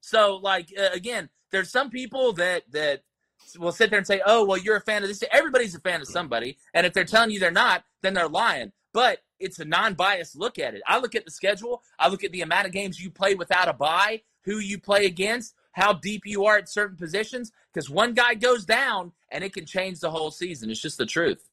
So, 0.00 0.36
like 0.36 0.72
uh, 0.78 0.88
again, 0.94 1.28
there's 1.52 1.70
some 1.70 1.90
people 1.90 2.32
that 2.34 2.62
that 2.72 3.02
will 3.58 3.72
sit 3.72 3.90
there 3.90 3.98
and 3.98 4.06
say, 4.06 4.22
"Oh, 4.24 4.46
well, 4.46 4.58
you're 4.58 4.76
a 4.76 4.80
fan 4.80 5.02
of 5.02 5.10
this." 5.10 5.22
Everybody's 5.30 5.74
a 5.74 5.80
fan 5.80 6.00
of 6.00 6.08
somebody, 6.08 6.56
and 6.72 6.86
if 6.86 6.94
they're 6.94 7.04
telling 7.04 7.30
you 7.30 7.40
they're 7.40 7.50
not, 7.50 7.84
then 8.00 8.14
they're 8.14 8.26
lying. 8.26 8.72
But 8.94 9.18
it's 9.40 9.58
a 9.58 9.64
non-biased 9.64 10.36
look 10.36 10.58
at 10.58 10.74
it. 10.74 10.82
I 10.86 10.98
look 10.98 11.14
at 11.14 11.24
the 11.24 11.30
schedule. 11.30 11.82
I 11.98 12.08
look 12.08 12.22
at 12.22 12.32
the 12.32 12.42
amount 12.42 12.66
of 12.66 12.72
games 12.72 13.02
you 13.02 13.10
play 13.10 13.34
without 13.34 13.68
a 13.68 13.72
bye, 13.72 14.22
who 14.44 14.58
you 14.58 14.78
play 14.78 15.06
against, 15.06 15.54
how 15.72 15.94
deep 15.94 16.22
you 16.24 16.44
are 16.44 16.58
at 16.58 16.68
certain 16.68 16.96
positions. 16.96 17.50
Because 17.72 17.90
one 17.90 18.14
guy 18.14 18.34
goes 18.34 18.64
down, 18.64 19.12
and 19.30 19.44
it 19.44 19.52
can 19.52 19.66
change 19.66 20.00
the 20.00 20.10
whole 20.10 20.30
season. 20.30 20.70
It's 20.70 20.80
just 20.80 20.98
the 20.98 21.06
truth. 21.06 21.49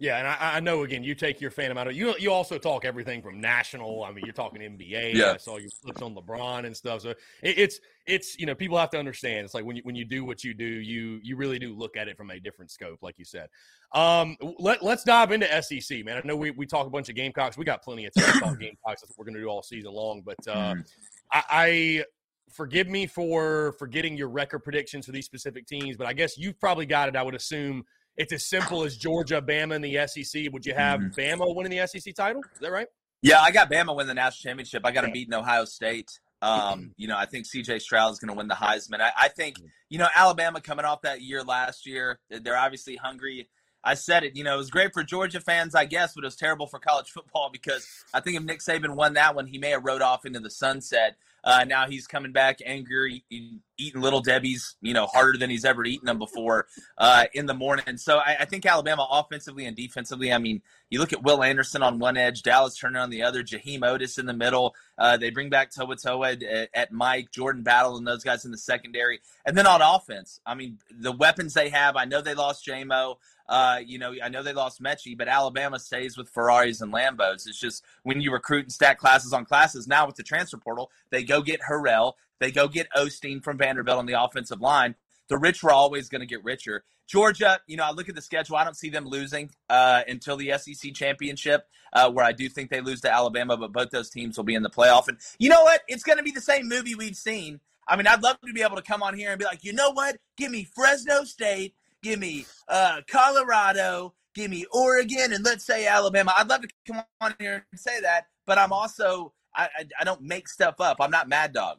Yeah, 0.00 0.16
and 0.16 0.26
I, 0.26 0.56
I, 0.56 0.60
know 0.60 0.82
again, 0.82 1.04
you 1.04 1.14
take 1.14 1.42
your 1.42 1.50
fan 1.50 1.76
out 1.76 1.86
of 1.86 1.94
you. 1.94 2.14
You 2.18 2.32
also 2.32 2.56
talk 2.56 2.86
everything 2.86 3.20
from 3.20 3.38
national. 3.38 4.02
I 4.02 4.12
mean, 4.12 4.24
you're 4.24 4.32
talking 4.32 4.62
NBA. 4.62 5.12
Yeah. 5.14 5.32
I 5.32 5.36
saw 5.36 5.58
your 5.58 5.68
flips 5.82 6.00
on 6.00 6.14
LeBron 6.14 6.64
and 6.64 6.74
stuff. 6.74 7.02
So 7.02 7.10
it, 7.10 7.18
it's 7.42 7.80
it's 8.06 8.38
you 8.38 8.46
know 8.46 8.54
people 8.54 8.78
have 8.78 8.88
to 8.90 8.98
understand. 8.98 9.44
It's 9.44 9.52
like 9.52 9.66
when 9.66 9.76
you 9.76 9.82
when 9.84 9.94
you 9.94 10.06
do 10.06 10.24
what 10.24 10.42
you 10.42 10.54
do, 10.54 10.64
you 10.64 11.20
you 11.22 11.36
really 11.36 11.58
do 11.58 11.74
look 11.76 11.98
at 11.98 12.08
it 12.08 12.16
from 12.16 12.30
a 12.30 12.40
different 12.40 12.70
scope, 12.70 13.00
like 13.02 13.18
you 13.18 13.26
said. 13.26 13.48
Um, 13.92 14.38
let 14.58 14.82
let's 14.82 15.04
dive 15.04 15.32
into 15.32 15.62
SEC, 15.62 16.02
man. 16.02 16.16
I 16.16 16.26
know 16.26 16.34
we 16.34 16.50
we 16.50 16.64
talk 16.64 16.86
a 16.86 16.90
bunch 16.90 17.10
of 17.10 17.14
Gamecocks. 17.14 17.58
We 17.58 17.66
got 17.66 17.82
plenty 17.82 18.06
of 18.06 18.14
time 18.14 18.32
to 18.32 18.40
talk 18.40 18.58
Gamecocks. 18.58 19.02
That's 19.02 19.10
what 19.10 19.18
we're 19.18 19.26
going 19.26 19.34
to 19.34 19.40
do 19.40 19.48
all 19.48 19.62
season 19.62 19.92
long. 19.92 20.22
But 20.24 20.38
uh, 20.48 20.74
mm. 20.76 20.86
I, 21.30 21.44
I 21.50 22.04
forgive 22.50 22.88
me 22.88 23.06
for 23.06 23.74
forgetting 23.78 24.16
your 24.16 24.28
record 24.28 24.60
predictions 24.60 25.04
for 25.04 25.12
these 25.12 25.26
specific 25.26 25.66
teams, 25.66 25.98
but 25.98 26.06
I 26.06 26.14
guess 26.14 26.38
you've 26.38 26.58
probably 26.58 26.86
got 26.86 27.10
it. 27.10 27.16
I 27.16 27.22
would 27.22 27.34
assume 27.34 27.84
it's 28.20 28.34
as 28.34 28.44
simple 28.44 28.84
as 28.84 28.98
Georgia, 28.98 29.40
Bama, 29.40 29.76
and 29.76 29.82
the 29.84 30.06
SEC. 30.06 30.52
Would 30.52 30.66
you 30.66 30.74
have 30.74 31.00
mm-hmm. 31.00 31.42
Bama 31.42 31.54
winning 31.54 31.78
the 31.78 31.86
SEC 31.86 32.14
title? 32.14 32.42
Is 32.52 32.60
that 32.60 32.70
right? 32.70 32.86
Yeah, 33.22 33.40
I 33.40 33.50
got 33.50 33.70
Bama 33.70 33.96
winning 33.96 34.08
the 34.08 34.14
national 34.14 34.50
championship. 34.50 34.84
I 34.84 34.92
got 34.92 35.02
them 35.02 35.12
beating 35.12 35.32
Ohio 35.32 35.64
State. 35.64 36.20
Um, 36.42 36.92
you 36.98 37.08
know, 37.08 37.16
I 37.16 37.24
think 37.24 37.46
CJ 37.46 37.80
Stroud 37.80 38.12
is 38.12 38.18
going 38.18 38.28
to 38.28 38.34
win 38.36 38.46
the 38.46 38.54
Heisman. 38.54 39.00
I, 39.00 39.10
I, 39.16 39.28
think, 39.28 39.58
mm. 39.58 39.70
you 39.88 39.98
know, 39.98 40.08
Alabama 40.14 40.60
coming 40.60 40.84
off 40.84 41.00
that 41.00 41.22
year 41.22 41.42
last 41.42 41.86
year, 41.86 42.18
they're 42.28 42.58
obviously 42.58 42.96
hungry. 42.96 43.48
I 43.82 43.94
said 43.94 44.22
it, 44.22 44.36
you 44.36 44.44
know, 44.44 44.52
it 44.52 44.58
was 44.58 44.70
great 44.70 44.92
for 44.92 45.02
Georgia 45.02 45.40
fans, 45.40 45.74
I 45.74 45.86
guess, 45.86 46.12
but 46.14 46.22
it 46.22 46.26
was 46.26 46.36
terrible 46.36 46.66
for 46.66 46.78
college 46.78 47.10
football 47.10 47.48
because 47.50 47.86
I 48.12 48.20
think 48.20 48.36
if 48.36 48.42
Nick 48.42 48.60
Saban 48.60 48.96
won 48.96 49.14
that 49.14 49.34
one, 49.34 49.46
he 49.46 49.56
may 49.56 49.70
have 49.70 49.82
rode 49.82 50.02
off 50.02 50.26
into 50.26 50.40
the 50.40 50.50
sunset. 50.50 51.16
Uh, 51.42 51.64
now 51.64 51.86
he's 51.86 52.06
coming 52.06 52.32
back 52.32 52.58
angry, 52.64 53.24
eating 53.30 54.00
little 54.00 54.20
Debbie's, 54.20 54.76
you 54.80 54.94
know, 54.94 55.06
harder 55.06 55.38
than 55.38 55.50
he's 55.50 55.64
ever 55.64 55.84
eaten 55.84 56.06
them 56.06 56.18
before 56.18 56.66
uh, 56.98 57.24
in 57.32 57.46
the 57.46 57.54
morning. 57.54 57.96
So 57.96 58.18
I, 58.18 58.36
I, 58.40 58.44
think 58.44 58.66
Alabama 58.66 59.06
offensively 59.10 59.64
and 59.66 59.76
defensively. 59.76 60.32
I 60.32 60.38
mean, 60.38 60.62
you 60.90 60.98
look 60.98 61.12
at 61.12 61.22
Will 61.22 61.42
Anderson 61.42 61.82
on 61.82 61.98
one 61.98 62.16
edge, 62.16 62.42
Dallas 62.42 62.76
Turner 62.76 63.00
on 63.00 63.10
the 63.10 63.22
other, 63.22 63.42
Jaheim 63.42 63.80
Oatis 63.80 64.18
in 64.18 64.26
the 64.26 64.34
middle. 64.34 64.74
Uh, 64.98 65.16
they 65.16 65.30
bring 65.30 65.48
back 65.48 65.70
To'oTo'o 65.70 66.42
at, 66.42 66.68
at 66.74 66.92
Mike, 66.92 67.30
Jordan 67.30 67.62
Battle, 67.62 67.96
and 67.96 68.06
those 68.06 68.24
guys 68.24 68.44
in 68.44 68.50
the 68.50 68.58
secondary. 68.58 69.20
And 69.46 69.56
then 69.56 69.66
on 69.66 69.80
offense, 69.80 70.40
I 70.44 70.54
mean, 70.54 70.78
the 70.90 71.12
weapons 71.12 71.54
they 71.54 71.70
have. 71.70 71.96
I 71.96 72.04
know 72.04 72.20
they 72.20 72.34
lost 72.34 72.66
JMO. 72.66 73.16
Uh, 73.50 73.80
you 73.84 73.98
know, 73.98 74.14
I 74.22 74.28
know 74.28 74.44
they 74.44 74.52
lost 74.52 74.80
Metchie, 74.80 75.18
but 75.18 75.26
Alabama 75.26 75.80
stays 75.80 76.16
with 76.16 76.28
Ferraris 76.28 76.80
and 76.80 76.92
Lambos. 76.92 77.48
It's 77.48 77.58
just 77.58 77.84
when 78.04 78.20
you 78.20 78.32
recruit 78.32 78.66
and 78.66 78.72
stack 78.72 78.98
classes 78.98 79.32
on 79.32 79.44
classes. 79.44 79.88
Now 79.88 80.06
with 80.06 80.14
the 80.14 80.22
transfer 80.22 80.56
portal, 80.56 80.92
they 81.10 81.24
go 81.24 81.42
get 81.42 81.60
Harrell, 81.68 82.12
they 82.38 82.52
go 82.52 82.68
get 82.68 82.86
Osteen 82.96 83.42
from 83.42 83.58
Vanderbilt 83.58 83.98
on 83.98 84.06
the 84.06 84.22
offensive 84.22 84.60
line. 84.60 84.94
The 85.28 85.36
rich 85.36 85.64
were 85.64 85.72
always 85.72 86.08
going 86.08 86.20
to 86.20 86.26
get 86.26 86.44
richer. 86.44 86.84
Georgia, 87.08 87.60
you 87.66 87.76
know, 87.76 87.84
I 87.84 87.90
look 87.90 88.08
at 88.08 88.14
the 88.14 88.22
schedule. 88.22 88.54
I 88.54 88.62
don't 88.62 88.76
see 88.76 88.88
them 88.88 89.04
losing 89.04 89.50
uh, 89.68 90.02
until 90.06 90.36
the 90.36 90.52
SEC 90.56 90.94
championship, 90.94 91.66
uh, 91.92 92.08
where 92.10 92.24
I 92.24 92.30
do 92.30 92.48
think 92.48 92.70
they 92.70 92.80
lose 92.80 93.00
to 93.00 93.12
Alabama, 93.12 93.56
but 93.56 93.72
both 93.72 93.90
those 93.90 94.10
teams 94.10 94.36
will 94.36 94.44
be 94.44 94.54
in 94.54 94.62
the 94.62 94.70
playoff. 94.70 95.08
And 95.08 95.18
you 95.40 95.48
know 95.48 95.62
what? 95.62 95.82
It's 95.88 96.04
going 96.04 96.18
to 96.18 96.24
be 96.24 96.30
the 96.30 96.40
same 96.40 96.68
movie 96.68 96.94
we've 96.94 97.16
seen. 97.16 97.58
I 97.88 97.96
mean, 97.96 98.06
I'd 98.06 98.22
love 98.22 98.38
to 98.46 98.52
be 98.52 98.62
able 98.62 98.76
to 98.76 98.82
come 98.82 99.02
on 99.02 99.16
here 99.16 99.30
and 99.30 99.38
be 99.40 99.44
like, 99.44 99.64
you 99.64 99.72
know 99.72 99.90
what? 99.90 100.16
Give 100.36 100.52
me 100.52 100.68
Fresno 100.72 101.24
State 101.24 101.74
give 102.02 102.18
me 102.18 102.46
uh, 102.68 103.00
Colorado, 103.08 104.14
give 104.34 104.50
me 104.50 104.64
Oregon, 104.72 105.32
and 105.32 105.44
let's 105.44 105.64
say 105.64 105.86
Alabama. 105.86 106.32
I'd 106.36 106.48
love 106.48 106.62
to 106.62 106.68
come 106.86 107.02
on 107.20 107.34
here 107.38 107.66
and 107.70 107.80
say 107.80 108.00
that, 108.00 108.26
but 108.46 108.58
I'm 108.58 108.72
also 108.72 109.32
I, 109.54 109.64
I, 109.64 109.84
I 110.00 110.04
don't 110.04 110.22
make 110.22 110.48
stuff 110.48 110.76
up. 110.80 110.98
I'm 111.00 111.10
not 111.10 111.28
Mad 111.28 111.52
Dog. 111.52 111.78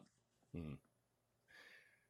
Hmm. 0.54 0.74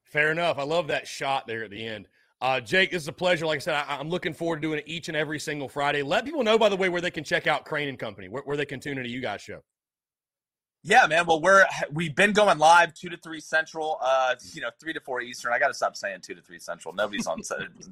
Fair 0.05 0.31
enough. 0.31 0.59
I 0.59 0.65
love 0.65 0.89
that 0.89 1.07
shot 1.07 1.47
there 1.47 1.65
at 1.65 1.71
the 1.71 1.87
end. 1.87 2.09
Uh, 2.41 2.61
Jake, 2.61 2.91
this 2.91 3.03
is 3.03 3.09
a 3.09 3.13
pleasure. 3.13 3.47
Like 3.47 3.59
I 3.59 3.61
said, 3.61 3.85
I, 3.89 4.01
am 4.01 4.09
looking 4.09 4.35
forward 4.35 4.57
to 4.57 4.63
doing 4.63 4.81
it 4.81 4.85
each 4.89 5.09
and 5.09 5.17
every 5.17 5.39
single 5.39 5.69
Friday. 5.69 6.03
Let 6.03 6.25
people 6.25 6.43
know, 6.43 6.59
by 6.59 6.69
the 6.69 6.77
way, 6.77 6.89
where 6.89 7.01
they 7.01 7.11
can 7.11 7.23
check 7.23 7.47
out 7.47 7.65
Crain 7.65 7.89
and 7.89 7.99
Company, 7.99 8.29
where, 8.29 8.43
where 8.43 8.57
they 8.57 8.67
can 8.67 8.81
tune 8.81 8.99
into 8.99 9.09
you 9.09 9.21
guys' 9.21 9.43
show. 9.43 9.63
Yeah, 10.85 11.07
man. 11.07 11.27
Well, 11.27 11.41
we're 11.41 11.65
we've 11.93 12.15
been 12.15 12.33
going 12.33 12.59
live 12.59 12.93
two 12.93 13.09
to 13.11 13.17
three 13.17 13.41
central, 13.41 13.99
uh, 14.03 14.35
you 14.53 14.61
know, 14.61 14.71
three 14.81 14.93
to 14.93 15.01
four 15.01 15.21
eastern. 15.21 15.53
I 15.53 15.61
got 15.61 15.69
to 15.69 15.75
stop 15.75 15.97
saying 15.97 16.23
two 16.23 16.35
to 16.35 16.43
three 16.43 16.59
central. 16.59 16.93
Nobody's 16.93 17.29
on 17.29 17.41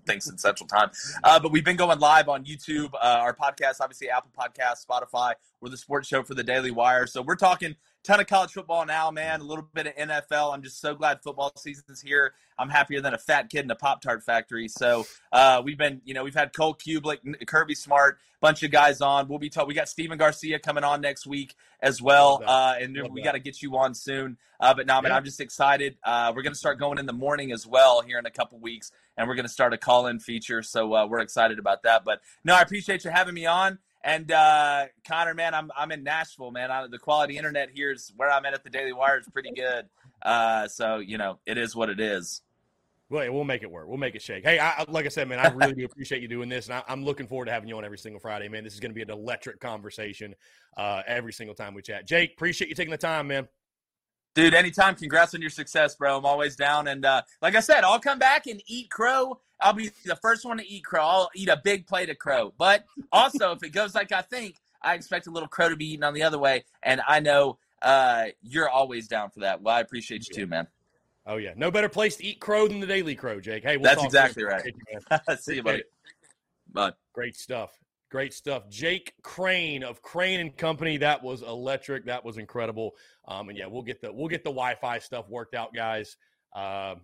things 0.06 0.28
in 0.28 0.36
central 0.38 0.66
time, 0.66 0.90
uh, 1.22 1.38
but 1.38 1.52
we've 1.52 1.64
been 1.64 1.76
going 1.76 2.00
live 2.00 2.28
on 2.28 2.44
YouTube. 2.44 2.92
Uh, 2.94 3.18
our 3.20 3.32
podcast, 3.32 3.76
obviously, 3.80 4.10
Apple 4.10 4.32
Podcast, 4.36 4.84
Spotify. 4.84 5.34
We're 5.60 5.70
the 5.70 5.76
sports 5.76 6.08
show 6.08 6.24
for 6.24 6.34
the 6.34 6.42
Daily 6.42 6.72
Wire, 6.72 7.06
so 7.06 7.22
we're 7.22 7.36
talking 7.36 7.76
ton 8.04 8.20
of 8.20 8.26
college 8.26 8.52
football 8.52 8.84
now, 8.86 9.10
man. 9.10 9.40
A 9.40 9.44
little 9.44 9.66
bit 9.74 9.86
of 9.86 9.94
NFL. 9.96 10.54
I'm 10.54 10.62
just 10.62 10.80
so 10.80 10.94
glad 10.94 11.22
football 11.22 11.52
season's 11.56 12.00
here. 12.00 12.34
I'm 12.58 12.68
happier 12.68 13.00
than 13.00 13.14
a 13.14 13.18
fat 13.18 13.48
kid 13.48 13.64
in 13.64 13.70
a 13.70 13.74
Pop 13.74 14.02
Tart 14.02 14.22
factory. 14.22 14.68
So 14.68 15.06
uh, 15.32 15.62
we've 15.64 15.78
been, 15.78 16.02
you 16.04 16.14
know, 16.14 16.24
we've 16.24 16.34
had 16.34 16.52
Cole 16.52 16.74
Cubelic, 16.74 17.46
Kirby 17.46 17.74
Smart, 17.74 18.18
bunch 18.40 18.62
of 18.62 18.70
guys 18.70 19.00
on. 19.00 19.28
We'll 19.28 19.38
be 19.38 19.48
talking. 19.48 19.68
We 19.68 19.74
got 19.74 19.88
Stephen 19.88 20.18
Garcia 20.18 20.58
coming 20.58 20.84
on 20.84 21.00
next 21.00 21.26
week 21.26 21.54
as 21.80 22.02
well, 22.02 22.42
uh, 22.46 22.74
and 22.78 22.94
Love 22.96 23.12
we 23.12 23.22
got 23.22 23.32
to 23.32 23.38
get 23.38 23.62
you 23.62 23.76
on 23.76 23.94
soon. 23.94 24.36
Uh, 24.58 24.74
but 24.74 24.86
now, 24.86 25.00
man, 25.00 25.12
I'm 25.12 25.24
just 25.24 25.40
excited. 25.40 25.96
Uh, 26.04 26.32
we're 26.36 26.42
gonna 26.42 26.54
start 26.54 26.78
going 26.78 26.98
in 26.98 27.06
the 27.06 27.14
morning 27.14 27.50
as 27.50 27.66
well 27.66 28.02
here 28.02 28.18
in 28.18 28.26
a 28.26 28.30
couple 28.30 28.58
weeks, 28.58 28.92
and 29.16 29.26
we're 29.26 29.34
gonna 29.34 29.48
start 29.48 29.72
a 29.72 29.78
call-in 29.78 30.18
feature. 30.20 30.62
So 30.62 30.94
uh, 30.94 31.06
we're 31.06 31.20
excited 31.20 31.58
about 31.58 31.82
that. 31.84 32.04
But 32.04 32.20
no, 32.44 32.54
I 32.54 32.60
appreciate 32.60 33.04
you 33.04 33.10
having 33.10 33.34
me 33.34 33.46
on. 33.46 33.78
And 34.02 34.32
uh, 34.32 34.86
Connor, 35.06 35.34
man, 35.34 35.54
I'm 35.54 35.70
I'm 35.76 35.92
in 35.92 36.02
Nashville, 36.02 36.50
man. 36.50 36.70
I, 36.70 36.86
the 36.86 36.98
quality 36.98 37.36
internet 37.36 37.68
here 37.70 37.92
is 37.92 38.12
where 38.16 38.30
I'm 38.30 38.46
at 38.46 38.54
at 38.54 38.64
the 38.64 38.70
Daily 38.70 38.92
Wire 38.92 39.18
is 39.18 39.28
pretty 39.28 39.52
good. 39.52 39.86
Uh, 40.22 40.68
so 40.68 40.98
you 40.98 41.18
know, 41.18 41.38
it 41.46 41.58
is 41.58 41.76
what 41.76 41.90
it 41.90 42.00
is. 42.00 42.42
Well, 43.10 43.30
we'll 43.32 43.44
make 43.44 43.62
it 43.62 43.70
work. 43.70 43.88
We'll 43.88 43.98
make 43.98 44.14
it 44.14 44.22
shake. 44.22 44.44
Hey, 44.44 44.60
I, 44.60 44.84
like 44.88 45.04
I 45.04 45.08
said, 45.08 45.28
man, 45.28 45.40
I 45.40 45.48
really 45.48 45.74
do 45.74 45.84
appreciate 45.84 46.22
you 46.22 46.28
doing 46.28 46.48
this, 46.48 46.68
and 46.68 46.76
I, 46.76 46.92
am 46.92 47.04
looking 47.04 47.26
forward 47.26 47.46
to 47.46 47.50
having 47.50 47.68
you 47.68 47.76
on 47.76 47.84
every 47.84 47.98
single 47.98 48.20
Friday, 48.20 48.48
man. 48.48 48.62
This 48.62 48.72
is 48.72 48.78
going 48.78 48.92
to 48.92 48.94
be 48.94 49.02
an 49.02 49.10
electric 49.10 49.58
conversation 49.58 50.36
uh, 50.76 51.02
every 51.08 51.32
single 51.32 51.56
time 51.56 51.74
we 51.74 51.82
chat. 51.82 52.06
Jake, 52.06 52.34
appreciate 52.34 52.68
you 52.68 52.76
taking 52.76 52.92
the 52.92 52.96
time, 52.96 53.26
man. 53.26 53.48
Dude, 54.34 54.54
anytime. 54.54 54.94
Congrats 54.94 55.34
on 55.34 55.40
your 55.40 55.50
success, 55.50 55.96
bro. 55.96 56.16
I'm 56.16 56.24
always 56.24 56.54
down. 56.54 56.86
And 56.86 57.04
uh, 57.04 57.22
like 57.42 57.56
I 57.56 57.60
said, 57.60 57.82
I'll 57.82 57.98
come 57.98 58.20
back 58.20 58.46
and 58.46 58.62
eat 58.66 58.90
crow. 58.90 59.40
I'll 59.60 59.72
be 59.72 59.90
the 60.04 60.16
first 60.16 60.44
one 60.44 60.58
to 60.58 60.66
eat 60.66 60.84
crow. 60.84 61.02
I'll 61.02 61.30
eat 61.34 61.48
a 61.48 61.60
big 61.62 61.86
plate 61.86 62.10
of 62.10 62.18
crow. 62.18 62.52
But 62.56 62.84
also, 63.12 63.52
if 63.52 63.62
it 63.62 63.70
goes 63.70 63.94
like 63.94 64.12
I 64.12 64.22
think, 64.22 64.56
I 64.82 64.94
expect 64.94 65.26
a 65.26 65.30
little 65.30 65.48
crow 65.48 65.68
to 65.68 65.76
be 65.76 65.92
eaten 65.92 66.04
on 66.04 66.14
the 66.14 66.22
other 66.22 66.38
way. 66.38 66.64
And 66.82 67.00
I 67.06 67.20
know 67.20 67.58
uh, 67.82 68.26
you're 68.42 68.68
always 68.68 69.08
down 69.08 69.30
for 69.30 69.40
that. 69.40 69.62
Well, 69.62 69.74
I 69.74 69.80
appreciate 69.80 70.28
you 70.28 70.34
too, 70.34 70.46
man. 70.46 70.66
Oh 71.26 71.36
yeah, 71.36 71.52
no 71.56 71.70
better 71.70 71.88
place 71.88 72.16
to 72.16 72.24
eat 72.24 72.40
crow 72.40 72.66
than 72.66 72.80
the 72.80 72.86
Daily 72.86 73.14
Crow, 73.14 73.40
Jake. 73.40 73.62
Hey, 73.62 73.76
we'll 73.76 73.84
that's 73.84 74.02
exactly 74.02 74.42
right. 74.42 74.64
You, 74.64 75.36
See 75.36 75.56
you, 75.56 75.62
buddy. 75.62 75.84
Bye. 76.72 76.92
Great 77.12 77.36
stuff. 77.36 77.78
Great 78.10 78.32
stuff. 78.34 78.68
Jake 78.68 79.14
Crain 79.22 79.84
of 79.84 80.02
Crain 80.02 80.40
and 80.40 80.56
Company. 80.56 80.96
That 80.96 81.22
was 81.22 81.42
electric. 81.42 82.06
That 82.06 82.24
was 82.24 82.38
incredible. 82.38 82.96
Um, 83.28 83.48
and 83.48 83.58
yeah, 83.58 83.66
we'll 83.66 83.82
get 83.82 84.00
the 84.00 84.12
we'll 84.12 84.28
get 84.28 84.42
the 84.42 84.50
Wi-Fi 84.50 84.98
stuff 84.98 85.28
worked 85.28 85.54
out, 85.54 85.72
guys. 85.74 86.16
Uh, 86.54 86.96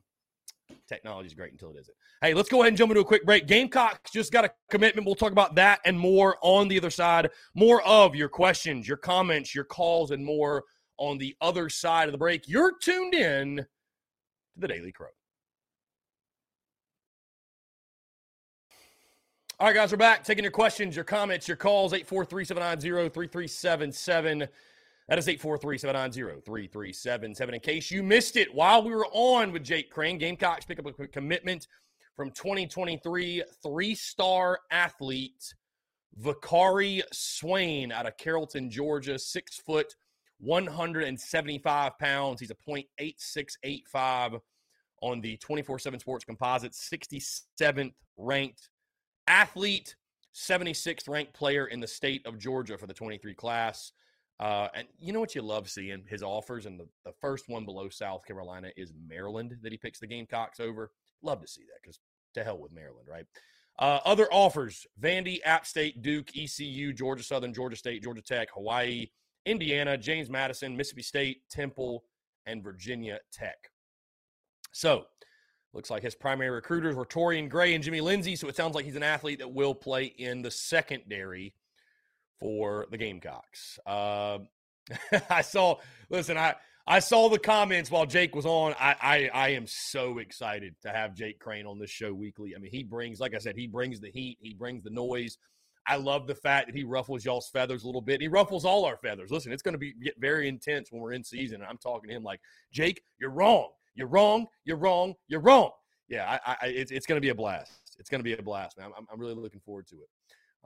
technology 0.88 1.26
is 1.26 1.34
great 1.34 1.52
until 1.52 1.70
it 1.70 1.80
isn't. 1.80 1.96
Hey, 2.22 2.34
let's 2.34 2.48
go 2.48 2.62
ahead 2.62 2.68
and 2.68 2.76
jump 2.76 2.90
into 2.90 3.00
a 3.00 3.04
quick 3.04 3.24
break. 3.24 3.46
Gamecocks 3.46 4.10
just 4.10 4.32
got 4.32 4.44
a 4.44 4.50
commitment. 4.70 5.06
We'll 5.06 5.14
talk 5.14 5.32
about 5.32 5.54
that 5.56 5.80
and 5.84 5.98
more 5.98 6.36
on 6.40 6.68
the 6.68 6.78
other 6.78 6.90
side. 6.90 7.30
More 7.54 7.82
of 7.82 8.14
your 8.14 8.28
questions, 8.28 8.88
your 8.88 8.96
comments, 8.96 9.54
your 9.54 9.64
calls, 9.64 10.10
and 10.10 10.24
more 10.24 10.64
on 10.98 11.18
the 11.18 11.36
other 11.40 11.68
side 11.68 12.08
of 12.08 12.12
the 12.12 12.18
break. 12.18 12.48
You're 12.48 12.78
tuned 12.78 13.14
in 13.14 13.56
to 13.56 13.66
the 14.56 14.68
Daily 14.68 14.92
Crow. 14.92 15.08
All 19.58 19.68
right, 19.68 19.74
guys, 19.74 19.90
we're 19.90 19.96
back. 19.96 20.22
Taking 20.22 20.44
your 20.44 20.50
questions, 20.50 20.94
your 20.94 21.04
comments, 21.04 21.48
your 21.48 21.56
calls, 21.56 21.94
843-790-3377. 21.94 24.48
That 25.08 25.18
is 25.18 25.26
843-790-3377. 25.28 27.54
In 27.54 27.60
case 27.60 27.90
you 27.90 28.02
missed 28.02 28.36
it 28.36 28.52
while 28.52 28.82
we 28.82 28.90
were 28.90 29.06
on 29.12 29.52
with 29.52 29.62
Jake 29.62 29.90
Crain, 29.90 30.18
Gamecocks 30.18 30.64
pick 30.64 30.80
up 30.80 30.86
a 30.86 31.06
commitment 31.06 31.68
from 32.16 32.32
2023 32.32 33.44
three-star 33.62 34.58
athlete 34.70 35.54
Vicari 36.20 37.02
Swain 37.12 37.92
out 37.92 38.06
of 38.06 38.16
Carrollton, 38.16 38.70
Georgia, 38.70 39.18
six 39.18 39.58
foot, 39.58 39.94
175 40.38 41.98
pounds. 41.98 42.40
He's 42.40 42.50
a 42.50 42.56
.8685 43.00 44.40
on 45.02 45.20
the 45.20 45.36
24-7 45.36 46.00
Sports 46.00 46.24
Composite, 46.24 46.72
67th 46.72 47.92
ranked 48.16 48.70
athlete, 49.26 49.94
76th 50.34 51.08
ranked 51.08 51.34
player 51.34 51.66
in 51.66 51.80
the 51.80 51.86
state 51.86 52.26
of 52.26 52.38
Georgia 52.38 52.78
for 52.78 52.86
the 52.86 52.94
23 52.94 53.34
class. 53.34 53.92
Uh, 54.38 54.68
and 54.74 54.86
you 54.98 55.12
know 55.12 55.20
what 55.20 55.34
you 55.34 55.42
love 55.42 55.68
seeing 55.70 56.04
his 56.08 56.22
offers, 56.22 56.66
and 56.66 56.78
the, 56.78 56.86
the 57.04 57.12
first 57.20 57.48
one 57.48 57.64
below 57.64 57.88
South 57.88 58.24
Carolina 58.26 58.68
is 58.76 58.92
Maryland 59.08 59.56
that 59.62 59.72
he 59.72 59.78
picks 59.78 59.98
the 59.98 60.06
Gamecocks 60.06 60.60
over. 60.60 60.90
Love 61.22 61.40
to 61.40 61.48
see 61.48 61.62
that 61.62 61.80
because 61.82 61.98
to 62.34 62.44
hell 62.44 62.58
with 62.58 62.72
Maryland, 62.72 63.08
right? 63.10 63.24
Uh, 63.78 64.00
other 64.04 64.26
offers 64.30 64.86
Vandy, 65.00 65.38
App 65.44 65.66
State, 65.66 66.02
Duke, 66.02 66.30
ECU, 66.36 66.92
Georgia 66.92 67.22
Southern, 67.22 67.54
Georgia 67.54 67.76
State, 67.76 68.02
Georgia 68.02 68.22
Tech, 68.22 68.48
Hawaii, 68.54 69.06
Indiana, 69.46 69.96
James 69.96 70.28
Madison, 70.28 70.76
Mississippi 70.76 71.02
State, 71.02 71.48
Temple, 71.50 72.04
and 72.44 72.62
Virginia 72.62 73.18
Tech. 73.32 73.70
So 74.72 75.06
Looks 75.76 75.90
like 75.90 76.02
his 76.02 76.14
primary 76.14 76.48
recruiters 76.48 76.96
were 76.96 77.04
Torrian 77.04 77.50
Gray 77.50 77.74
and 77.74 77.84
Jimmy 77.84 78.00
Lindsey, 78.00 78.34
so 78.34 78.48
it 78.48 78.56
sounds 78.56 78.74
like 78.74 78.86
he's 78.86 78.96
an 78.96 79.02
athlete 79.02 79.40
that 79.40 79.52
will 79.52 79.74
play 79.74 80.06
in 80.06 80.40
the 80.40 80.50
secondary 80.50 81.52
for 82.38 82.86
the 82.90 82.96
Gamecocks. 82.96 83.78
Uh, 83.86 84.38
I 85.30 85.42
saw, 85.42 85.76
listen, 86.10 86.36
I 86.36 86.54
I 86.88 87.00
saw 87.00 87.28
the 87.28 87.38
comments 87.38 87.90
while 87.90 88.06
Jake 88.06 88.36
was 88.36 88.46
on. 88.46 88.74
I, 88.78 88.94
I 89.00 89.30
I 89.34 89.48
am 89.50 89.66
so 89.66 90.18
excited 90.18 90.76
to 90.82 90.90
have 90.90 91.14
Jake 91.14 91.40
Crain 91.40 91.66
on 91.66 91.78
this 91.80 91.90
show 91.90 92.14
weekly. 92.14 92.54
I 92.54 92.60
mean, 92.60 92.70
he 92.70 92.84
brings, 92.84 93.18
like 93.18 93.34
I 93.34 93.38
said, 93.38 93.56
he 93.56 93.66
brings 93.66 94.00
the 94.00 94.10
heat, 94.10 94.38
he 94.40 94.54
brings 94.54 94.84
the 94.84 94.90
noise. 94.90 95.36
I 95.88 95.96
love 95.96 96.26
the 96.26 96.34
fact 96.34 96.66
that 96.66 96.76
he 96.76 96.84
ruffles 96.84 97.24
y'all's 97.24 97.48
feathers 97.48 97.84
a 97.84 97.86
little 97.86 98.00
bit. 98.00 98.20
He 98.20 98.28
ruffles 98.28 98.64
all 98.64 98.84
our 98.84 98.96
feathers. 98.96 99.30
Listen, 99.30 99.52
it's 99.52 99.62
going 99.62 99.74
to 99.74 99.78
be 99.78 99.94
get 100.02 100.14
very 100.18 100.48
intense 100.48 100.90
when 100.90 101.00
we're 101.00 101.12
in 101.12 101.22
season. 101.22 101.60
And 101.60 101.70
I'm 101.70 101.78
talking 101.78 102.08
to 102.08 102.16
him 102.16 102.24
like, 102.24 102.40
Jake, 102.72 103.00
you're 103.20 103.30
wrong. 103.30 103.68
You're 103.94 104.08
wrong. 104.08 104.46
You're 104.64 104.78
wrong. 104.78 105.14
You're 105.28 105.40
wrong. 105.40 105.70
Yeah, 106.08 106.38
I, 106.44 106.56
I, 106.60 106.66
it's, 106.66 106.90
it's 106.90 107.06
going 107.06 107.16
to 107.16 107.24
be 107.24 107.30
a 107.30 107.34
blast. 107.34 107.70
It's 107.98 108.10
going 108.10 108.20
to 108.20 108.24
be 108.24 108.34
a 108.34 108.42
blast, 108.42 108.78
man. 108.78 108.90
I'm, 108.96 109.06
I'm 109.12 109.20
really 109.20 109.34
looking 109.34 109.60
forward 109.60 109.86
to 109.88 109.96
it. 109.96 110.08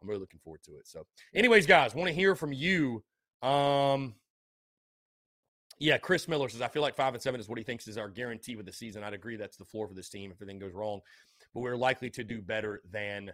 I'm 0.01 0.09
really 0.09 0.21
looking 0.21 0.41
forward 0.41 0.63
to 0.65 0.73
it. 0.73 0.87
So, 0.87 1.07
anyways, 1.35 1.67
guys, 1.67 1.95
want 1.95 2.09
to 2.09 2.15
hear 2.15 2.35
from 2.35 2.53
you. 2.53 3.03
Um, 3.43 4.15
yeah, 5.79 5.97
Chris 5.99 6.29
Miller 6.29 6.49
says, 6.49 6.61
I 6.61 6.69
feel 6.69 6.83
like 6.83 6.95
five 6.95 7.15
and 7.15 7.23
seven 7.23 7.41
is 7.41 7.49
what 7.49 7.59
he 7.59 7.65
thinks 7.65 7.89
is 7.89 7.97
our 7.97 8.09
guarantee 8.09 8.55
with 8.55 8.67
the 8.67 8.73
season. 8.73 9.03
I'd 9.03 9.15
agree 9.15 9.37
that's 9.37 9.57
the 9.57 9.65
floor 9.65 9.89
for 9.89 9.95
this 9.95 10.11
team 10.11 10.31
if 10.31 10.37
everything 10.37 10.59
goes 10.59 10.75
wrong, 10.75 11.01
but 11.55 11.61
we're 11.61 11.77
likely 11.77 12.11
to 12.11 12.25
do 12.25 12.43
better 12.43 12.83
than 12.91 13.33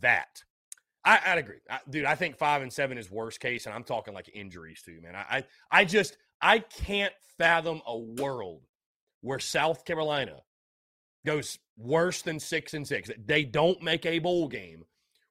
that. 0.00 0.42
I, 1.04 1.34
would 1.34 1.44
agree, 1.44 1.58
I, 1.70 1.80
dude. 1.88 2.06
I 2.06 2.14
think 2.14 2.38
five 2.38 2.62
and 2.62 2.72
seven 2.72 2.96
is 2.96 3.10
worst 3.10 3.38
case, 3.38 3.66
and 3.66 3.74
I'm 3.74 3.84
talking 3.84 4.14
like 4.14 4.30
injuries 4.34 4.82
too, 4.82 5.00
man. 5.02 5.14
I, 5.14 5.36
I, 5.36 5.44
I 5.70 5.84
just 5.84 6.16
I 6.40 6.60
can't 6.60 7.12
fathom 7.36 7.82
a 7.86 7.98
world 7.98 8.62
where 9.20 9.38
South 9.38 9.84
Carolina 9.84 10.40
goes 11.26 11.58
worse 11.76 12.22
than 12.22 12.40
six 12.40 12.74
and 12.74 12.86
six. 12.86 13.10
They 13.24 13.44
don't 13.44 13.82
make 13.82 14.06
a 14.06 14.18
bowl 14.18 14.48
game 14.48 14.84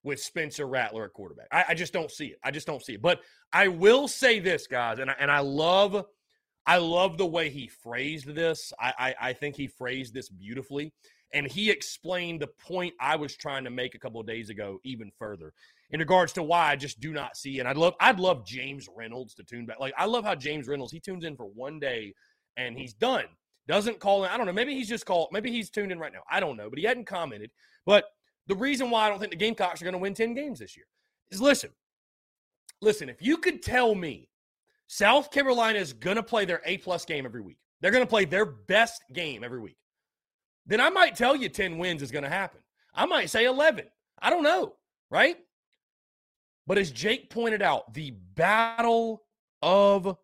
with 0.04 0.20
Spencer 0.20 0.68
Rattler 0.68 1.06
at 1.06 1.14
quarterback. 1.14 1.48
I, 1.52 1.66
I, 1.70 1.74
just 1.74 1.94
don't 1.94 2.12
see 2.12 2.28
it. 2.28 2.40
I 2.44 2.52
just 2.52 2.68
don't 2.68 2.84
see 2.84 2.94
it. 2.94 3.02
But 3.02 3.22
I 3.52 3.68
will 3.68 4.08
say 4.08 4.40
this, 4.40 4.68
guys, 4.68 5.00
and 5.00 5.10
I, 5.10 5.16
and 5.20 5.32
I 5.32 5.40
love, 5.40 6.06
I 6.66 6.78
love 6.78 7.18
the 7.18 7.26
way 7.26 7.50
he 7.50 7.68
phrased 7.68 8.28
this. 8.28 8.74
I, 8.80 8.94
I, 8.98 9.16
I 9.30 9.34
think 9.34 9.56
he 9.56 9.68
phrased 9.68 10.14
this 10.14 10.30
beautifully, 10.30 10.94
and 11.34 11.50
he 11.50 11.70
explained 11.70 12.42
the 12.42 12.48
point 12.48 12.94
I 13.00 13.16
was 13.16 13.36
trying 13.36 13.64
to 13.64 13.70
make 13.70 13.96
a 13.96 14.00
couple 14.00 14.20
of 14.20 14.28
days 14.28 14.50
ago 14.50 14.80
even 14.84 15.12
further 15.18 15.54
in 15.92 16.00
regards 16.00 16.34
to 16.34 16.44
why 16.44 16.70
I 16.70 16.76
just 16.76 17.00
do 17.00 17.14
not 17.14 17.38
see. 17.38 17.60
And 17.60 17.68
I'd 17.68 17.78
love, 17.78 17.94
I'd 18.00 18.20
love 18.20 18.46
James 18.46 18.90
Reynolds 18.96 19.34
to 19.36 19.44
tune 19.44 19.66
back. 19.66 19.80
Like 19.80 19.94
I 19.98 20.06
love 20.06 20.26
how 20.26 20.36
James 20.36 20.68
Reynolds 20.68 20.92
he 20.92 21.00
tunes 21.00 21.24
in 21.24 21.36
for 21.36 21.46
one 21.46 21.80
day 21.80 22.14
and 22.58 22.78
he's 22.78 22.94
done 22.94 23.26
doesn't 23.68 24.00
call 24.00 24.24
in. 24.24 24.32
I 24.32 24.38
don't 24.38 24.46
know. 24.46 24.54
Maybe 24.54 24.74
he's 24.74 24.90
just 24.90 25.06
called. 25.06 25.30
Maybe 25.32 25.52
he's 25.52 25.70
tuned 25.70 25.92
in 25.92 26.00
right 26.00 26.12
now. 26.12 26.24
I 26.30 26.40
don't 26.40 26.58
know. 26.58 26.70
But 26.70 26.80
he 26.80 26.86
hadn't 26.86 27.06
commented. 27.06 27.52
But 27.86 28.06
the 28.48 28.56
reason 28.56 28.90
why 28.90 29.06
I 29.06 29.10
don't 29.10 29.20
think 29.20 29.32
the 29.32 29.38
Gamecocks 29.38 29.82
are 29.82 29.86
going 29.86 29.94
to 29.94 30.00
win 30.00 30.14
10 30.14 30.34
games 30.34 30.60
this 30.60 30.76
year 30.76 30.86
is 31.32 31.42
listen, 31.42 31.70
listen, 32.82 33.10
if 33.10 33.22
you 33.22 33.38
could 33.38 33.62
tell 33.62 33.96
me 33.96 34.30
South 34.88 35.32
Carolina 35.32 35.80
is 35.80 35.94
going 35.94 36.18
to 36.18 36.24
play 36.24 36.46
their 36.46 36.62
A 36.66 36.78
plus 36.78 37.06
game 37.06 37.26
every 37.26 37.42
week, 37.42 37.58
they're 37.82 37.92
going 37.92 38.04
to 38.04 38.10
play 38.10 38.26
their 38.26 38.46
best 38.46 39.04
game 39.14 39.44
every 39.44 39.60
week, 39.60 39.78
then 40.66 40.82
I 40.82 40.90
might 40.90 41.16
tell 41.16 41.36
you 41.36 41.50
10 41.50 41.78
wins 41.78 42.02
is 42.02 42.12
going 42.12 42.24
to 42.24 42.30
happen. 42.30 42.62
I 42.94 43.06
might 43.06 43.30
say 43.30 43.46
11. 43.46 43.86
I 44.22 44.30
don't 44.30 44.44
know. 44.44 44.74
Right. 45.10 45.38
But 46.66 46.78
as 46.78 46.92
Jake 46.92 47.30
pointed 47.30 47.62
out, 47.62 47.94
the 47.94 48.12
battle 48.36 49.24
of 49.62 50.18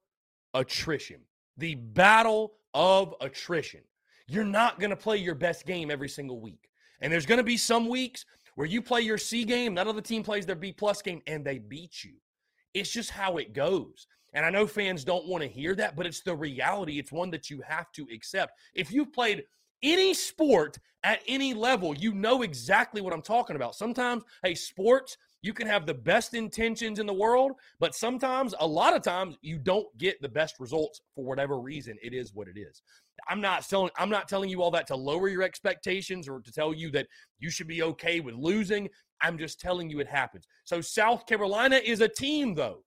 attrition, 0.53 1.21
the 1.57 1.75
battle 1.75 2.53
of 2.73 3.13
attrition. 3.21 3.81
You're 4.27 4.45
not 4.45 4.79
going 4.79 4.91
to 4.91 4.95
play 4.95 5.17
your 5.17 5.35
best 5.35 5.65
game 5.65 5.89
every 5.89 6.09
single 6.09 6.39
week. 6.39 6.68
And 7.01 7.11
there's 7.11 7.25
going 7.25 7.37
to 7.37 7.43
be 7.43 7.57
some 7.57 7.87
weeks 7.87 8.25
where 8.55 8.67
you 8.67 8.81
play 8.81 9.01
your 9.01 9.17
C 9.17 9.45
game, 9.45 9.75
that 9.75 9.87
other 9.87 10.01
team 10.01 10.23
plays 10.23 10.45
their 10.45 10.55
B 10.55 10.73
plus 10.73 11.01
game, 11.01 11.21
and 11.27 11.45
they 11.45 11.59
beat 11.59 12.03
you. 12.03 12.13
It's 12.73 12.91
just 12.91 13.11
how 13.11 13.37
it 13.37 13.53
goes. 13.53 14.07
And 14.33 14.45
I 14.45 14.49
know 14.49 14.67
fans 14.67 15.03
don't 15.03 15.27
want 15.27 15.43
to 15.43 15.49
hear 15.49 15.73
that, 15.75 15.95
but 15.95 16.05
it's 16.05 16.21
the 16.21 16.35
reality. 16.35 16.99
It's 16.99 17.11
one 17.11 17.31
that 17.31 17.49
you 17.49 17.61
have 17.67 17.91
to 17.93 18.07
accept. 18.13 18.53
If 18.75 18.91
you've 18.91 19.13
played 19.13 19.43
any 19.81 20.13
sport 20.13 20.77
at 21.03 21.21
any 21.27 21.53
level, 21.53 21.95
you 21.95 22.13
know 22.13 22.41
exactly 22.41 23.01
what 23.01 23.13
I'm 23.13 23.21
talking 23.21 23.55
about. 23.55 23.75
Sometimes, 23.75 24.23
hey, 24.43 24.53
sports, 24.53 25.17
you 25.41 25.53
can 25.53 25.67
have 25.67 25.85
the 25.85 25.93
best 25.93 26.33
intentions 26.33 26.99
in 26.99 27.05
the 27.05 27.13
world, 27.13 27.53
but 27.79 27.95
sometimes, 27.95 28.53
a 28.59 28.67
lot 28.67 28.95
of 28.95 29.01
times, 29.01 29.37
you 29.41 29.57
don't 29.57 29.87
get 29.97 30.21
the 30.21 30.29
best 30.29 30.59
results 30.59 31.01
for 31.15 31.23
whatever 31.23 31.59
reason. 31.59 31.97
It 32.03 32.13
is 32.13 32.33
what 32.33 32.49
it 32.49 32.59
is. 32.59 32.81
I'm 33.27 33.41
not 33.41 33.67
telling 33.67 33.91
I'm 33.97 34.09
not 34.09 34.27
telling 34.27 34.49
you 34.49 34.61
all 34.61 34.71
that 34.71 34.87
to 34.87 34.95
lower 34.95 35.27
your 35.27 35.43
expectations 35.43 36.27
or 36.27 36.39
to 36.39 36.51
tell 36.51 36.73
you 36.73 36.91
that 36.91 37.07
you 37.39 37.49
should 37.49 37.67
be 37.67 37.83
okay 37.83 38.19
with 38.19 38.35
losing. 38.35 38.89
I'm 39.21 39.37
just 39.37 39.59
telling 39.59 39.89
you 39.89 39.99
it 39.99 40.07
happens. 40.07 40.45
So 40.63 40.81
South 40.81 41.25
Carolina 41.25 41.77
is 41.77 42.01
a 42.01 42.07
team 42.07 42.55
though. 42.55 42.83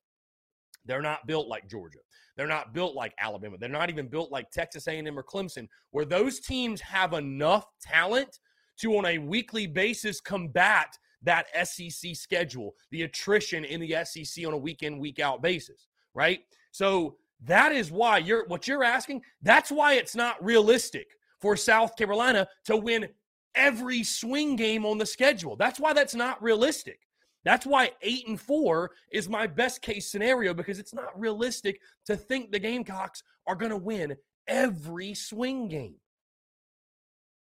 They're 0.85 1.03
not 1.03 1.26
built 1.26 1.49
like 1.49 1.68
Georgia. 1.68 2.01
They're 2.37 2.47
not 2.47 2.72
built 2.72 2.95
like 2.95 3.12
Alabama. 3.18 3.57
They're 3.59 3.68
not 3.68 3.91
even 3.91 4.09
built 4.09 4.33
like 4.33 4.51
Texas 4.51 4.89
A&M 4.89 5.18
or 5.18 5.22
Clemson 5.22 5.68
where 5.91 6.05
those 6.05 6.41
teams 6.41 6.80
have 6.80 7.12
enough 7.12 7.66
talent 7.80 8.39
to 8.80 8.97
on 8.97 9.07
a 9.07 9.18
weekly 9.18 9.66
basis 9.66 10.20
combat 10.20 10.97
that 11.22 11.47
SEC 11.68 12.16
schedule, 12.16 12.74
the 12.91 13.03
attrition 13.03 13.64
in 13.64 13.80
the 13.80 14.05
SEC 14.05 14.47
on 14.47 14.55
a 14.55 14.59
week 14.59 14.83
in, 14.83 14.99
week 14.99 15.20
out 15.20 15.43
basis, 15.43 15.87
right? 16.14 16.41
So 16.72 17.16
that 17.45 17.72
is 17.72 17.90
why 17.90 18.18
you're 18.18 18.47
what 18.47 18.68
you're 18.68 18.84
asking. 18.84 19.22
That's 19.43 19.70
why 19.70 19.95
it's 19.95 20.14
not 20.14 20.43
realistic 20.45 21.09
for 21.40 21.57
South 21.57 21.97
Carolina 21.97 22.47
to 22.66 22.76
win 22.76 23.09
every 23.55 24.03
swing 24.03 24.57
game 24.57 24.86
on 24.86 24.99
the 24.99 25.07
schedule. 25.07 25.57
That's 25.57 25.80
why 25.80 25.93
that's 25.93 26.14
not 26.14 26.43
realistic. 26.43 27.01
That's 27.45 27.66
why 27.66 27.90
eight 28.03 28.28
and 28.28 28.40
four 28.40 28.93
is 29.11 29.28
my 29.28 29.47
best 29.47 29.82
case 29.82 30.11
scenario 30.11 30.55
because 30.55 30.78
it's 30.78 30.95
not 30.95 31.18
realistic 31.18 31.80
to 32.07 32.16
think 32.16 32.53
the 32.53 32.59
Gamecocks 32.61 33.22
are 33.47 33.57
going 33.57 33.72
to 33.72 33.76
win 33.76 34.16
every 34.47 35.14
swing 35.14 35.68
game. 35.68 35.97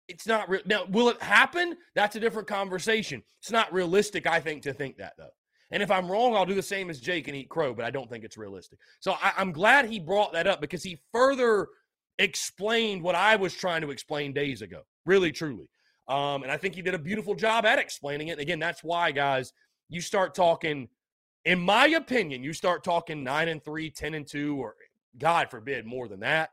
It's 0.09 0.27
not 0.27 0.49
real. 0.49 0.63
Now, 0.67 0.85
will 0.89 1.09
it 1.09 1.21
happen? 1.21 1.77
That's 1.95 2.17
a 2.17 2.21
different 2.21 2.47
conversation. 2.47 3.23
It's 3.41 3.51
not 3.51 3.73
realistic, 3.73 4.27
I 4.27 4.41
think, 4.41 4.63
to 4.63 4.73
think 4.73 4.99
that, 4.99 5.15
though. 5.19 5.31
And 5.73 5.83
if 5.83 5.91
I'm 5.91 6.11
wrong, 6.11 6.37
I'll 6.37 6.47
do 6.47 6.55
the 6.55 6.63
same 6.63 6.91
as 6.91 7.01
Jake 7.01 7.29
and 7.29 7.37
eat 7.37 7.49
crow, 7.49 7.75
but 7.75 7.85
I 7.85 7.91
don't 7.91 8.09
think 8.09 8.25
it's 8.25 8.37
realistic. 8.37 8.79
So 9.01 9.15
I, 9.23 9.33
am 9.39 9.53
glad 9.53 9.87
he 9.87 9.99
brought 9.99 10.33
that 10.35 10.47
up 10.47 10.61
because 10.61 10.83
he 10.83 11.01
further 11.13 11.69
explained 12.19 13.03
what 13.03 13.15
I 13.15 13.37
was 13.37 13.55
trying 13.55 13.81
to 13.81 13.91
explain 13.91 14.33
days 14.33 14.63
ago. 14.63 14.83
Really, 15.07 15.33
truly. 15.33 15.69
Um, 16.09 16.43
and 16.43 16.53
I 16.53 16.59
think 16.59 16.75
he 16.75 16.83
did 16.83 16.95
a 16.95 16.99
beautiful 16.99 17.35
job 17.35 17.65
at 17.65 17.79
explaining 17.79 18.29
it. 18.29 18.33
And 18.33 18.41
again, 18.41 18.59
that's 18.59 18.85
why, 18.85 19.13
guys, 19.13 19.53
you 19.89 20.01
start 20.01 20.35
talking, 20.35 20.89
in 21.45 21.59
my 21.59 21.87
opinion, 21.87 22.45
you 22.45 22.53
start 22.53 22.85
talking 22.85 23.25
nine 23.25 23.49
and 23.49 23.65
three, 23.65 23.91
10 23.91 24.15
and 24.15 24.27
two, 24.27 24.57
or 24.59 24.75
God 25.17 25.51
forbid, 25.51 25.87
more 25.87 26.07
than 26.07 26.21
that 26.21 26.51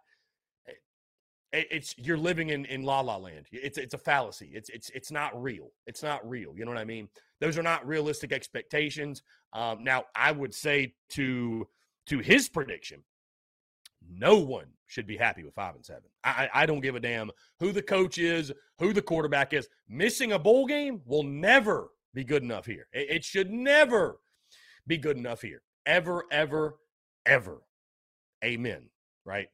it's 1.51 1.95
you're 1.97 2.17
living 2.17 2.49
in 2.49 2.65
in 2.65 2.83
la 2.83 3.01
la 3.01 3.17
land. 3.17 3.47
It's 3.51 3.77
it's 3.77 3.93
a 3.93 3.97
fallacy. 3.97 4.51
It's 4.53 4.69
it's 4.69 4.89
it's 4.91 5.11
not 5.11 5.41
real. 5.41 5.71
It's 5.87 6.03
not 6.03 6.27
real. 6.27 6.53
You 6.55 6.65
know 6.65 6.71
what 6.71 6.79
i 6.79 6.85
mean? 6.85 7.09
Those 7.39 7.57
are 7.57 7.63
not 7.63 7.87
realistic 7.87 8.31
expectations. 8.31 9.23
Um, 9.53 9.83
now 9.83 10.05
i 10.15 10.31
would 10.31 10.53
say 10.53 10.93
to 11.09 11.67
to 12.07 12.19
his 12.19 12.49
prediction 12.49 13.03
no 14.11 14.37
one 14.37 14.65
should 14.87 15.05
be 15.05 15.17
happy 15.17 15.43
with 15.43 15.53
five 15.53 15.75
and 15.75 15.85
seven. 15.85 16.03
I 16.23 16.49
i 16.53 16.65
don't 16.65 16.81
give 16.81 16.95
a 16.95 16.99
damn 16.99 17.31
who 17.59 17.71
the 17.71 17.81
coach 17.81 18.17
is 18.17 18.51
who 18.77 18.93
the 18.93 19.01
quarterback 19.01 19.53
is. 19.53 19.67
Missing 19.87 20.33
a 20.33 20.39
bowl 20.39 20.65
game 20.67 21.01
will 21.05 21.23
never 21.23 21.89
be 22.13 22.23
good 22.23 22.43
enough 22.43 22.65
here. 22.65 22.87
It, 22.93 23.09
it 23.09 23.23
should 23.23 23.51
never 23.51 24.19
be 24.85 24.97
good 24.97 25.17
enough 25.17 25.41
here. 25.41 25.63
Ever 25.85 26.25
ever 26.31 26.75
ever. 27.25 27.61
Amen 28.43 28.89
right 29.25 29.49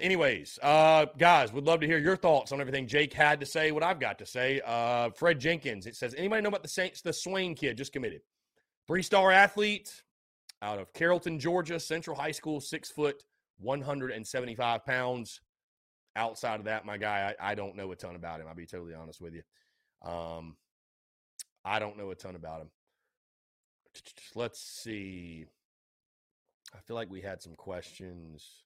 Anyways, 0.00 0.58
uh, 0.62 1.06
guys, 1.16 1.52
would 1.52 1.64
love 1.64 1.80
to 1.80 1.86
hear 1.86 1.98
your 1.98 2.16
thoughts 2.16 2.52
on 2.52 2.60
everything 2.60 2.86
Jake 2.86 3.12
had 3.12 3.40
to 3.40 3.46
say, 3.46 3.72
what 3.72 3.82
I've 3.82 4.00
got 4.00 4.18
to 4.18 4.26
say. 4.26 4.60
Uh, 4.64 5.10
Fred 5.10 5.38
Jenkins, 5.40 5.86
it 5.86 5.96
says, 5.96 6.14
anybody 6.16 6.42
know 6.42 6.48
about 6.48 6.62
the 6.62 6.68
Saints, 6.68 7.02
the 7.02 7.12
Swain 7.12 7.54
kid 7.54 7.76
just 7.76 7.92
committed? 7.92 8.22
Three 8.86 9.02
star 9.02 9.30
athlete 9.30 10.02
out 10.62 10.78
of 10.78 10.92
Carrollton, 10.92 11.38
Georgia, 11.38 11.78
Central 11.78 12.16
High 12.16 12.30
School, 12.32 12.60
six 12.60 12.90
foot, 12.90 13.22
175 13.58 14.84
pounds. 14.84 15.40
Outside 16.16 16.58
of 16.58 16.64
that, 16.64 16.84
my 16.84 16.96
guy, 16.96 17.34
I, 17.38 17.52
I 17.52 17.54
don't 17.54 17.76
know 17.76 17.92
a 17.92 17.96
ton 17.96 18.16
about 18.16 18.40
him. 18.40 18.46
I'll 18.48 18.54
be 18.54 18.66
totally 18.66 18.94
honest 18.94 19.20
with 19.20 19.34
you. 19.34 19.42
Um, 20.08 20.56
I 21.64 21.78
don't 21.78 21.98
know 21.98 22.10
a 22.10 22.14
ton 22.14 22.34
about 22.34 22.62
him. 22.62 22.70
Let's 24.34 24.60
see. 24.60 25.46
I 26.74 26.80
feel 26.80 26.96
like 26.96 27.10
we 27.10 27.20
had 27.20 27.42
some 27.42 27.54
questions. 27.54 28.64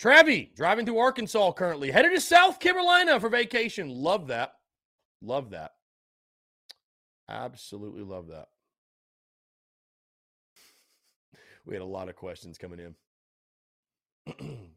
Travi 0.00 0.54
driving 0.54 0.86
through 0.86 0.98
Arkansas 0.98 1.52
currently, 1.52 1.90
headed 1.90 2.14
to 2.14 2.20
South 2.20 2.58
Carolina 2.58 3.20
for 3.20 3.28
vacation. 3.28 3.90
Love 3.90 4.28
that. 4.28 4.54
Love 5.20 5.50
that. 5.50 5.72
Absolutely 7.28 8.02
love 8.02 8.28
that. 8.28 8.48
We 11.66 11.74
had 11.74 11.82
a 11.82 11.86
lot 11.86 12.08
of 12.08 12.16
questions 12.16 12.56
coming 12.56 12.94
in. 14.26 14.38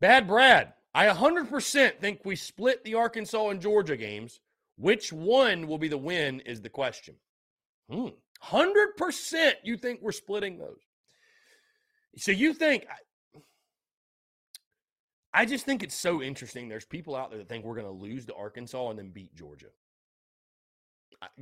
Bad 0.00 0.28
Brad, 0.28 0.74
I 0.94 1.08
100% 1.08 1.98
think 1.98 2.20
we 2.24 2.36
split 2.36 2.84
the 2.84 2.94
Arkansas 2.94 3.48
and 3.48 3.60
Georgia 3.60 3.96
games. 3.96 4.40
Which 4.78 5.12
one 5.12 5.66
will 5.66 5.78
be 5.78 5.88
the 5.88 5.98
win 5.98 6.40
is 6.40 6.60
the 6.60 6.68
question. 6.68 7.16
Hmm. 7.90 8.08
100% 8.44 9.52
you 9.64 9.76
think 9.76 10.00
we're 10.02 10.12
splitting 10.12 10.58
those. 10.58 10.85
So 12.16 12.32
you 12.32 12.54
think 12.54 12.86
I 15.36 15.44
just 15.44 15.66
think 15.66 15.82
it's 15.82 15.94
so 15.94 16.22
interesting. 16.22 16.66
There's 16.66 16.86
people 16.86 17.14
out 17.14 17.28
there 17.28 17.38
that 17.38 17.48
think 17.48 17.66
we're 17.66 17.74
going 17.74 17.86
to 17.86 17.92
lose 17.92 18.24
to 18.26 18.34
Arkansas 18.34 18.88
and 18.88 18.98
then 18.98 19.10
beat 19.10 19.34
Georgia. 19.34 19.66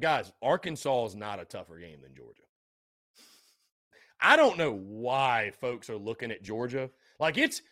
Guys, 0.01 0.33
Arkansas 0.43 1.07
is 1.07 1.15
not 1.15 1.41
a 1.41 1.45
tougher 1.45 1.79
game 1.79 2.01
than 2.03 2.13
Georgia. 2.13 2.43
I 4.21 4.37
don't 4.37 4.59
know 4.59 4.73
why 4.73 5.53
folks 5.61 5.89
are 5.91 5.97
looking 5.97 6.33
at 6.33 6.43
Georgia. 6.43 6.91
Like 7.21 7.39
it's 7.39 7.63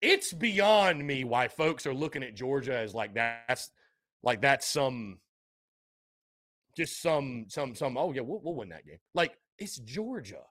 it's 0.00 0.32
beyond 0.32 1.04
me 1.04 1.24
why 1.24 1.48
folks 1.48 1.84
are 1.86 1.94
looking 1.94 2.22
at 2.22 2.36
Georgia 2.36 2.76
as 2.76 2.94
like 2.94 3.14
that's 3.14 3.70
like 4.22 4.40
that's 4.40 4.68
some 4.68 5.18
just 6.76 7.02
some 7.02 7.46
some 7.48 7.74
some 7.74 7.96
oh 7.96 8.12
yeah 8.12 8.20
we'll, 8.20 8.40
we'll 8.40 8.54
win 8.54 8.68
that 8.68 8.86
game. 8.86 8.98
Like 9.14 9.36
it's 9.58 9.78
Georgia. 9.78 10.42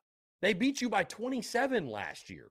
They 0.42 0.54
beat 0.54 0.82
you 0.82 0.90
by 0.90 1.04
27 1.04 1.88
last 1.88 2.30
year. 2.30 2.50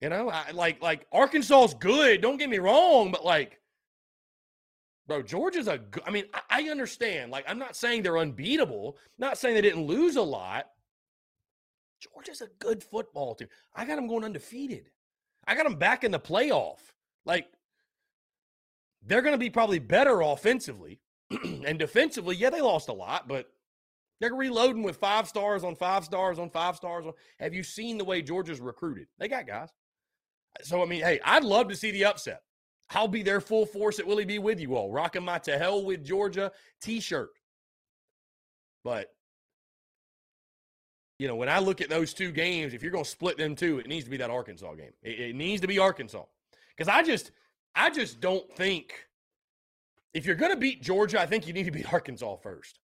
You 0.00 0.08
know, 0.08 0.28
I, 0.30 0.50
like 0.50 0.82
like 0.82 1.06
Arkansas's 1.12 1.74
good. 1.74 2.20
Don't 2.20 2.36
get 2.36 2.50
me 2.50 2.58
wrong, 2.58 3.12
but 3.12 3.24
like, 3.24 3.60
bro, 5.06 5.22
Georgia's 5.22 5.68
a 5.68 5.78
good. 5.78 6.02
I 6.04 6.10
mean, 6.10 6.24
I, 6.34 6.40
I 6.50 6.70
understand. 6.70 7.30
Like, 7.30 7.44
I'm 7.46 7.58
not 7.58 7.76
saying 7.76 8.02
they're 8.02 8.18
unbeatable. 8.18 8.96
Not 9.18 9.38
saying 9.38 9.54
they 9.54 9.60
didn't 9.60 9.86
lose 9.86 10.16
a 10.16 10.22
lot. 10.22 10.66
Georgia's 12.00 12.40
a 12.40 12.48
good 12.58 12.82
football 12.82 13.36
team. 13.36 13.46
I 13.76 13.84
got 13.84 13.94
them 13.94 14.08
going 14.08 14.24
undefeated. 14.24 14.90
I 15.46 15.54
got 15.54 15.64
them 15.64 15.76
back 15.76 16.02
in 16.02 16.10
the 16.10 16.18
playoff. 16.18 16.78
Like, 17.24 17.46
they're 19.06 19.22
going 19.22 19.34
to 19.34 19.38
be 19.38 19.50
probably 19.50 19.78
better 19.78 20.20
offensively 20.20 21.00
and 21.64 21.78
defensively. 21.78 22.34
Yeah, 22.34 22.50
they 22.50 22.60
lost 22.60 22.88
a 22.88 22.92
lot, 22.92 23.28
but 23.28 23.46
they're 24.22 24.32
reloading 24.36 24.84
with 24.84 24.98
five 24.98 25.26
stars 25.26 25.64
on 25.64 25.74
five 25.74 26.04
stars 26.04 26.38
on 26.38 26.48
five 26.48 26.76
stars. 26.76 27.04
On, 27.04 27.12
have 27.40 27.52
you 27.52 27.64
seen 27.64 27.98
the 27.98 28.04
way 28.04 28.22
Georgia's 28.22 28.60
recruited? 28.60 29.08
They 29.18 29.26
got 29.26 29.48
guys. 29.48 29.70
So, 30.62 30.80
I 30.80 30.86
mean, 30.86 31.02
hey, 31.02 31.18
I'd 31.24 31.42
love 31.42 31.68
to 31.70 31.74
see 31.74 31.90
the 31.90 32.04
upset. 32.04 32.42
I'll 32.90 33.08
be 33.08 33.24
there 33.24 33.40
full 33.40 33.66
force 33.66 33.98
at 33.98 34.06
Willie 34.06 34.24
B 34.24 34.38
with 34.38 34.60
you 34.60 34.76
all, 34.76 34.92
rocking 34.92 35.24
my 35.24 35.38
to 35.40 35.58
hell 35.58 35.84
with 35.84 36.04
Georgia 36.04 36.52
t 36.80 37.00
shirt. 37.00 37.30
But, 38.84 39.08
you 41.18 41.26
know, 41.26 41.34
when 41.34 41.48
I 41.48 41.58
look 41.58 41.80
at 41.80 41.88
those 41.88 42.14
two 42.14 42.30
games, 42.30 42.74
if 42.74 42.82
you're 42.82 42.92
going 42.92 43.02
to 43.02 43.10
split 43.10 43.38
them 43.38 43.56
two, 43.56 43.80
it 43.80 43.88
needs 43.88 44.04
to 44.04 44.10
be 44.10 44.18
that 44.18 44.30
Arkansas 44.30 44.74
game. 44.74 44.92
It, 45.02 45.18
it 45.18 45.34
needs 45.34 45.62
to 45.62 45.66
be 45.66 45.80
Arkansas. 45.80 46.22
Because 46.76 46.88
I 46.88 47.02
just, 47.02 47.32
I 47.74 47.90
just 47.90 48.20
don't 48.20 48.48
think 48.54 48.94
if 50.14 50.26
you're 50.26 50.36
going 50.36 50.52
to 50.52 50.56
beat 50.56 50.80
Georgia, 50.80 51.20
I 51.20 51.26
think 51.26 51.48
you 51.48 51.52
need 51.52 51.64
to 51.64 51.72
beat 51.72 51.92
Arkansas 51.92 52.36
first. 52.36 52.78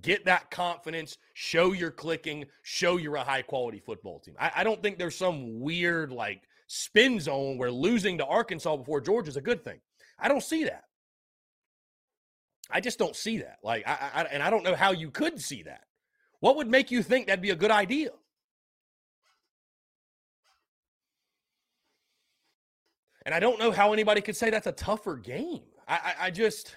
Get 0.00 0.24
that 0.24 0.50
confidence, 0.50 1.18
show 1.34 1.72
you're 1.72 1.92
clicking, 1.92 2.46
show 2.62 2.96
you're 2.96 3.16
a 3.16 3.22
high 3.22 3.42
quality 3.42 3.78
football 3.78 4.18
team. 4.18 4.34
I, 4.38 4.50
I, 4.56 4.64
don't 4.64 4.82
think 4.82 4.98
there's 4.98 5.14
some 5.14 5.60
weird 5.60 6.10
like 6.10 6.42
spin 6.66 7.20
zone 7.20 7.56
where 7.56 7.70
losing 7.70 8.18
to 8.18 8.26
Arkansas 8.26 8.76
before 8.76 9.00
Georgia 9.00 9.28
is 9.28 9.36
a 9.36 9.40
good 9.40 9.62
thing. 9.64 9.80
I 10.18 10.26
don't 10.26 10.42
see 10.42 10.64
that. 10.64 10.84
I 12.70 12.80
just 12.80 12.98
don't 12.98 13.14
see 13.14 13.38
that. 13.38 13.58
Like, 13.62 13.86
I, 13.86 14.10
I 14.14 14.22
and 14.24 14.42
I 14.42 14.50
don't 14.50 14.64
know 14.64 14.74
how 14.74 14.92
you 14.92 15.10
could 15.10 15.40
see 15.40 15.62
that. 15.64 15.84
What 16.40 16.56
would 16.56 16.68
make 16.68 16.90
you 16.90 17.02
think 17.02 17.26
that'd 17.26 17.42
be 17.42 17.50
a 17.50 17.56
good 17.56 17.70
idea? 17.70 18.10
And 23.24 23.34
I 23.34 23.40
don't 23.40 23.58
know 23.58 23.70
how 23.70 23.92
anybody 23.92 24.20
could 24.20 24.36
say 24.36 24.50
that's 24.50 24.66
a 24.66 24.72
tougher 24.72 25.16
game. 25.16 25.62
I, 25.86 25.94
I, 25.94 26.26
I 26.26 26.30
just 26.30 26.76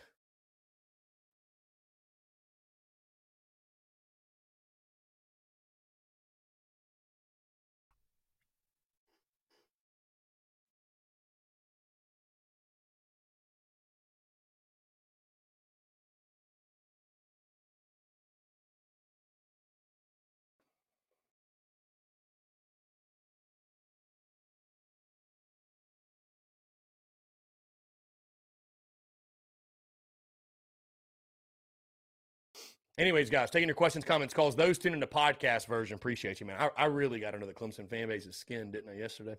Anyways, 32.98 33.30
guys, 33.30 33.52
taking 33.52 33.68
your 33.68 33.76
questions, 33.76 34.06
comments, 34.06 34.34
calls. 34.34 34.56
Those 34.56 34.78
tuning 34.78 35.02
the 35.02 35.08
podcast 35.08 35.68
version, 35.68 35.96
appreciate 35.96 36.40
you, 36.40 36.46
man. 36.46 36.58
I, 36.60 36.84
I 36.84 36.86
really 36.86 37.20
got 37.20 37.34
under 37.34 37.46
the 37.46 37.54
Clemson 37.54 37.90
fan 37.90 38.08
base's 38.08 38.38
skin, 38.38 38.72
didn't 38.72 38.90
I, 38.90 38.98
yesterday? 38.98 39.36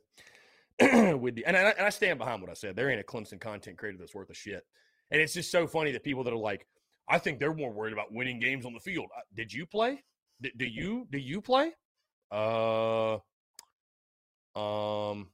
with 1.18 1.36
the 1.36 1.46
and 1.46 1.56
I, 1.56 1.70
and 1.70 1.86
I 1.86 1.88
stand 1.88 2.18
behind 2.18 2.42
what 2.42 2.50
I 2.50 2.54
said. 2.54 2.76
There 2.76 2.90
ain't 2.90 3.00
a 3.00 3.04
Clemson 3.04 3.40
content 3.40 3.78
creator 3.78 3.96
that's 3.98 4.14
worth 4.14 4.28
a 4.28 4.34
shit. 4.34 4.66
And 5.10 5.22
it's 5.22 5.32
just 5.32 5.50
so 5.50 5.66
funny 5.66 5.90
that 5.92 6.04
people 6.04 6.22
that 6.24 6.34
are 6.34 6.38
like, 6.38 6.66
I 7.08 7.18
think 7.18 7.38
they're 7.38 7.54
more 7.54 7.72
worried 7.72 7.94
about 7.94 8.12
winning 8.12 8.40
games 8.40 8.66
on 8.66 8.74
the 8.74 8.80
field. 8.80 9.06
Did 9.34 9.50
you 9.52 9.64
play? 9.64 10.02
D- 10.42 10.52
do 10.54 10.66
you 10.66 11.06
do 11.10 11.18
you 11.18 11.40
play? 11.40 11.72
Uh, 12.30 13.14
um, 14.54 15.28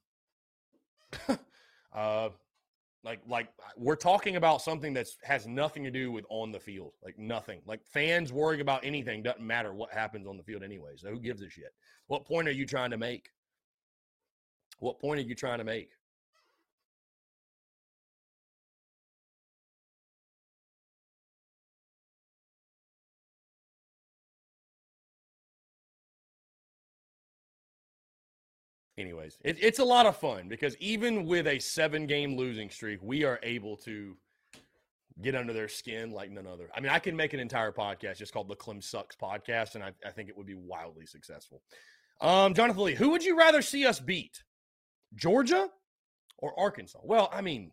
uh, 1.92 2.28
like 3.04 3.20
like 3.28 3.48
we're 3.76 3.96
talking 3.96 4.36
about 4.36 4.62
something 4.62 4.94
that's 4.94 5.16
has 5.24 5.46
nothing 5.46 5.82
to 5.84 5.90
do 5.90 6.12
with 6.12 6.24
on 6.28 6.52
the 6.52 6.60
field, 6.60 6.92
like 7.02 7.18
nothing. 7.18 7.60
Like 7.66 7.84
fans 7.84 8.32
worrying 8.32 8.60
about 8.60 8.84
anything 8.84 9.22
doesn't 9.22 9.44
matter 9.44 9.74
what 9.74 9.92
happens 9.92 10.26
on 10.26 10.36
the 10.36 10.42
field 10.42 10.62
anyway. 10.62 10.92
So 10.96 11.10
who 11.10 11.18
gives 11.18 11.42
a 11.42 11.50
shit? 11.50 11.74
What 12.06 12.24
point 12.24 12.48
are 12.48 12.52
you 12.52 12.66
trying 12.66 12.90
to 12.90 12.98
make? 12.98 13.30
What 14.78 15.00
point 15.00 15.18
are 15.20 15.24
you 15.24 15.34
trying 15.34 15.58
to 15.58 15.64
make? 15.64 15.90
Anyways, 28.98 29.38
it, 29.42 29.56
it's 29.60 29.78
a 29.78 29.84
lot 29.84 30.06
of 30.06 30.16
fun 30.16 30.48
because 30.48 30.76
even 30.78 31.24
with 31.24 31.46
a 31.46 31.58
seven 31.58 32.06
game 32.06 32.36
losing 32.36 32.70
streak, 32.70 33.00
we 33.02 33.24
are 33.24 33.38
able 33.42 33.76
to 33.78 34.16
get 35.20 35.34
under 35.34 35.52
their 35.52 35.68
skin 35.68 36.10
like 36.10 36.30
none 36.30 36.46
other. 36.46 36.70
I 36.74 36.80
mean, 36.80 36.90
I 36.90 36.98
can 36.98 37.16
make 37.16 37.34
an 37.34 37.40
entire 37.40 37.72
podcast 37.72 38.18
just 38.18 38.32
called 38.32 38.48
the 38.48 38.56
Clem 38.56 38.80
Sucks 38.80 39.16
podcast, 39.16 39.74
and 39.74 39.84
I, 39.84 39.92
I 40.06 40.10
think 40.10 40.28
it 40.28 40.36
would 40.36 40.46
be 40.46 40.54
wildly 40.54 41.06
successful. 41.06 41.62
Um, 42.20 42.54
Jonathan 42.54 42.84
Lee, 42.84 42.94
who 42.94 43.10
would 43.10 43.24
you 43.24 43.36
rather 43.36 43.62
see 43.62 43.86
us 43.86 44.00
beat, 44.00 44.42
Georgia 45.14 45.68
or 46.38 46.58
Arkansas? 46.58 47.00
Well, 47.02 47.28
I 47.32 47.42
mean, 47.42 47.72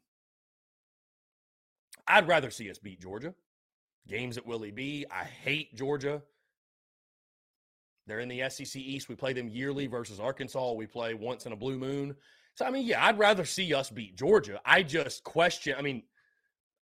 I'd 2.07 2.28
rather 2.28 2.49
see 2.49 2.70
us 2.70 2.80
beat 2.80 2.99
Georgia. 2.99 3.34
Games 4.07 4.38
at 4.38 4.47
Willie 4.47 4.72
B. 4.72 5.05
I 5.11 5.24
hate 5.24 5.76
Georgia. 5.76 6.24
They're 8.10 8.20
in 8.20 8.30
the 8.30 8.49
SEC 8.49 8.76
East. 8.76 9.10
We 9.10 9.16
play 9.16 9.34
them 9.34 9.47
yearly 9.47 9.86
mm-hmm. 9.86 9.91
versus 9.91 10.20
Arkansas. 10.20 10.74
We 10.74 10.88
play 10.88 11.14
once 11.14 11.45
in 11.45 11.51
a 11.51 11.55
blue 11.55 11.78
moon. 11.78 12.16
So, 12.55 12.66
I 12.66 12.72
mean, 12.72 12.86
yeah, 12.86 13.05
I'd 13.05 13.18
rather 13.18 13.45
see 13.45 13.74
us 13.74 13.89
beat 13.89 14.18
Georgia. 14.18 14.60
I 14.66 14.84
just 14.84 15.24
question. 15.24 15.76
I 15.78 15.82
mean, 15.82 16.03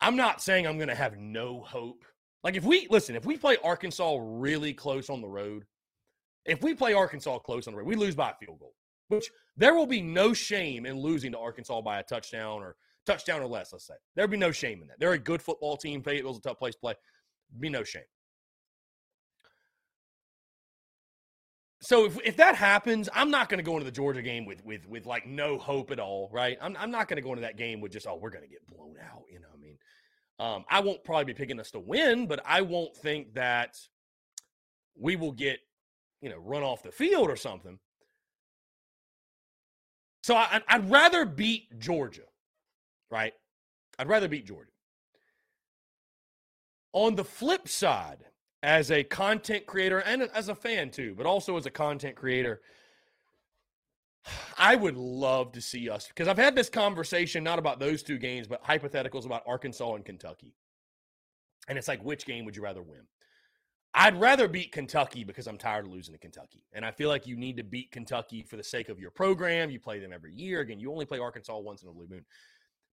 I'm 0.02 0.16
not 0.16 0.42
saying 0.42 0.68
I'm 0.68 0.78
going 0.78 0.90
to 0.90 0.96
have 0.96 1.18
no 1.18 1.62
hope. 1.62 2.06
Like, 2.44 2.56
if 2.56 2.64
we 2.64 2.88
listen, 2.90 3.16
if 3.16 3.26
we 3.26 3.38
play 3.38 3.58
Arkansas 3.64 4.18
really 4.20 4.74
close 4.74 5.10
on 5.10 5.22
the 5.22 5.28
road, 5.28 5.66
if 6.46 6.62
we 6.62 6.76
play 6.76 6.94
Arkansas 6.94 7.40
close 7.40 7.68
on 7.68 7.74
the 7.74 7.80
road, 7.80 7.88
we 7.88 7.96
lose 7.96 8.16
by 8.16 8.32
a 8.32 8.36
field 8.36 8.60
goal, 8.60 8.76
which 9.08 9.32
there 9.56 9.74
will 9.74 9.88
be 9.88 10.02
no 10.02 10.34
shame 10.34 10.86
in 10.86 11.00
losing 11.00 11.32
to 11.32 11.40
Arkansas 11.40 11.82
by 11.82 12.00
a 12.00 12.04
touchdown 12.04 12.62
or 12.62 12.76
touchdown 13.06 13.42
or 13.42 13.48
less, 13.48 13.72
let's 13.72 13.88
say. 13.88 13.94
There'd 14.16 14.30
be 14.30 14.38
no 14.38 14.52
shame 14.52 14.82
in 14.82 14.88
that. 14.90 15.00
They're 15.00 15.14
a 15.14 15.18
good 15.18 15.42
football 15.42 15.78
team. 15.78 16.04
Fayetteville's 16.04 16.38
a 16.38 16.42
tough 16.42 16.60
place 16.60 16.76
to 16.76 16.82
play. 16.82 16.94
Be 17.60 17.70
no 17.70 17.84
shame. 17.84 18.04
So 21.84 22.06
if, 22.06 22.18
if 22.24 22.38
that 22.38 22.56
happens, 22.56 23.10
I'm 23.14 23.30
not 23.30 23.50
going 23.50 23.58
to 23.58 23.64
go 23.64 23.74
into 23.74 23.84
the 23.84 23.92
Georgia 23.92 24.22
game 24.22 24.46
with 24.46 24.64
with 24.64 24.88
with 24.88 25.06
like 25.06 25.28
no 25.28 25.58
hope 25.58 25.92
at 25.92 26.00
all, 26.00 26.30
right? 26.32 26.58
I'm 26.62 26.78
I'm 26.80 26.92
not 26.92 27.10
going 27.10 27.18
to 27.18 27.22
go 27.22 27.30
into 27.32 27.42
that 27.42 27.58
game 27.58 27.82
with 27.82 27.92
just 27.92 28.08
oh 28.08 28.16
we're 28.16 28.30
going 28.30 28.44
to 28.44 28.50
get 28.50 28.66
blown 28.68 28.96
out, 29.04 29.24
you 29.30 29.40
know. 29.42 29.48
I 29.54 29.58
mean, 29.58 29.78
um, 30.40 30.64
I 30.70 30.80
won't 30.80 31.04
probably 31.04 31.26
be 31.26 31.34
picking 31.34 31.60
us 31.60 31.72
to 31.72 31.80
win, 31.80 32.28
but 32.28 32.40
I 32.46 32.62
won't 32.62 32.96
think 32.96 33.34
that 33.34 33.76
we 34.98 35.18
will 35.18 35.34
get 35.34 35.60
you 36.22 36.30
know 36.30 36.38
run 36.38 36.64
off 36.64 36.84
the 36.84 36.92
field 36.92 37.30
or 37.30 37.36
something. 37.36 37.80
So 40.24 40.36
I, 40.36 40.62
I'd 40.70 40.90
rather 40.90 41.26
beat 41.26 41.80
Georgia, 41.80 42.24
right? 43.12 43.34
I'd 44.00 44.08
rather 44.08 44.30
beat 44.30 44.48
Georgia. 44.48 44.72
On 46.94 47.16
the 47.16 47.26
flip 47.26 47.68
side, 47.68 48.24
as 48.64 48.90
a 48.90 49.04
content 49.04 49.66
creator 49.66 50.00
and 50.00 50.24
as 50.34 50.48
a 50.48 50.56
fan 50.56 50.90
too, 50.90 51.14
but 51.16 51.26
also 51.26 51.58
as 51.58 51.66
a 51.66 51.72
content 51.72 52.16
creator. 52.16 52.62
I 54.58 54.76
would 54.76 54.96
love 54.96 55.52
to 55.52 55.62
see 55.62 55.90
us 55.90 56.08
because 56.08 56.30
I've 56.30 56.38
had 56.38 56.56
this 56.56 56.70
conversation 56.70 57.44
not 57.44 57.60
about 57.60 57.82
those 57.82 58.02
two 58.04 58.18
games, 58.18 58.48
but 58.48 58.64
hypotheticals 58.64 59.26
about 59.26 59.44
Arkansas 59.46 59.96
and 59.96 60.06
Kentucky. 60.06 60.56
And 61.68 61.78
it's 61.78 61.90
like, 61.90 62.04
which 62.04 62.26
game 62.26 62.46
would 62.46 62.56
you 62.56 62.64
rather 62.64 62.82
win? 62.82 63.02
I'd 63.94 64.20
rather 64.20 64.48
beat 64.48 64.72
Kentucky 64.72 65.26
because 65.26 65.46
I'm 65.46 65.58
tired 65.58 65.86
of 65.86 65.92
losing 65.92 66.14
to 66.14 66.20
Kentucky. 66.20 66.64
And 66.72 66.86
I 66.86 66.92
feel 66.92 67.10
like 67.10 67.28
you 67.28 67.36
need 67.36 67.58
to 67.58 67.64
beat 67.64 67.92
Kentucky 67.92 68.44
for 68.44 68.56
the 68.56 68.64
sake 68.64 68.88
of 68.88 68.98
your 68.98 69.12
program. 69.12 69.70
You 69.70 69.80
play 69.80 70.00
them 70.00 70.14
every 70.14 70.34
year. 70.34 70.62
Again, 70.62 70.80
you 70.80 70.90
only 70.90 71.06
play 71.06 71.20
Arkansas 71.20 71.58
once 71.60 71.84
in 71.84 71.90
a 71.90 71.92
blue 71.92 72.08
moon. 72.10 72.26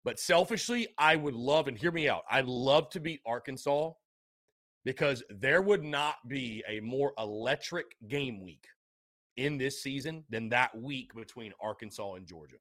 But 0.02 0.18
selfishly, 0.18 0.88
I 0.98 1.14
would 1.14 1.34
love, 1.34 1.68
and 1.68 1.78
hear 1.78 1.92
me 1.92 2.08
out, 2.08 2.24
I'd 2.30 2.46
love 2.46 2.90
to 2.90 3.00
beat 3.00 3.20
Arkansas 3.24 3.92
because 4.84 5.22
there 5.30 5.62
would 5.62 5.84
not 5.84 6.16
be 6.26 6.64
a 6.68 6.80
more 6.80 7.12
electric 7.18 7.96
game 8.08 8.42
week 8.42 8.66
in 9.36 9.58
this 9.58 9.82
season 9.82 10.24
than 10.30 10.48
that 10.50 10.76
week 10.76 11.14
between 11.14 11.52
Arkansas 11.60 12.14
and 12.14 12.26
Georgia. 12.26 12.56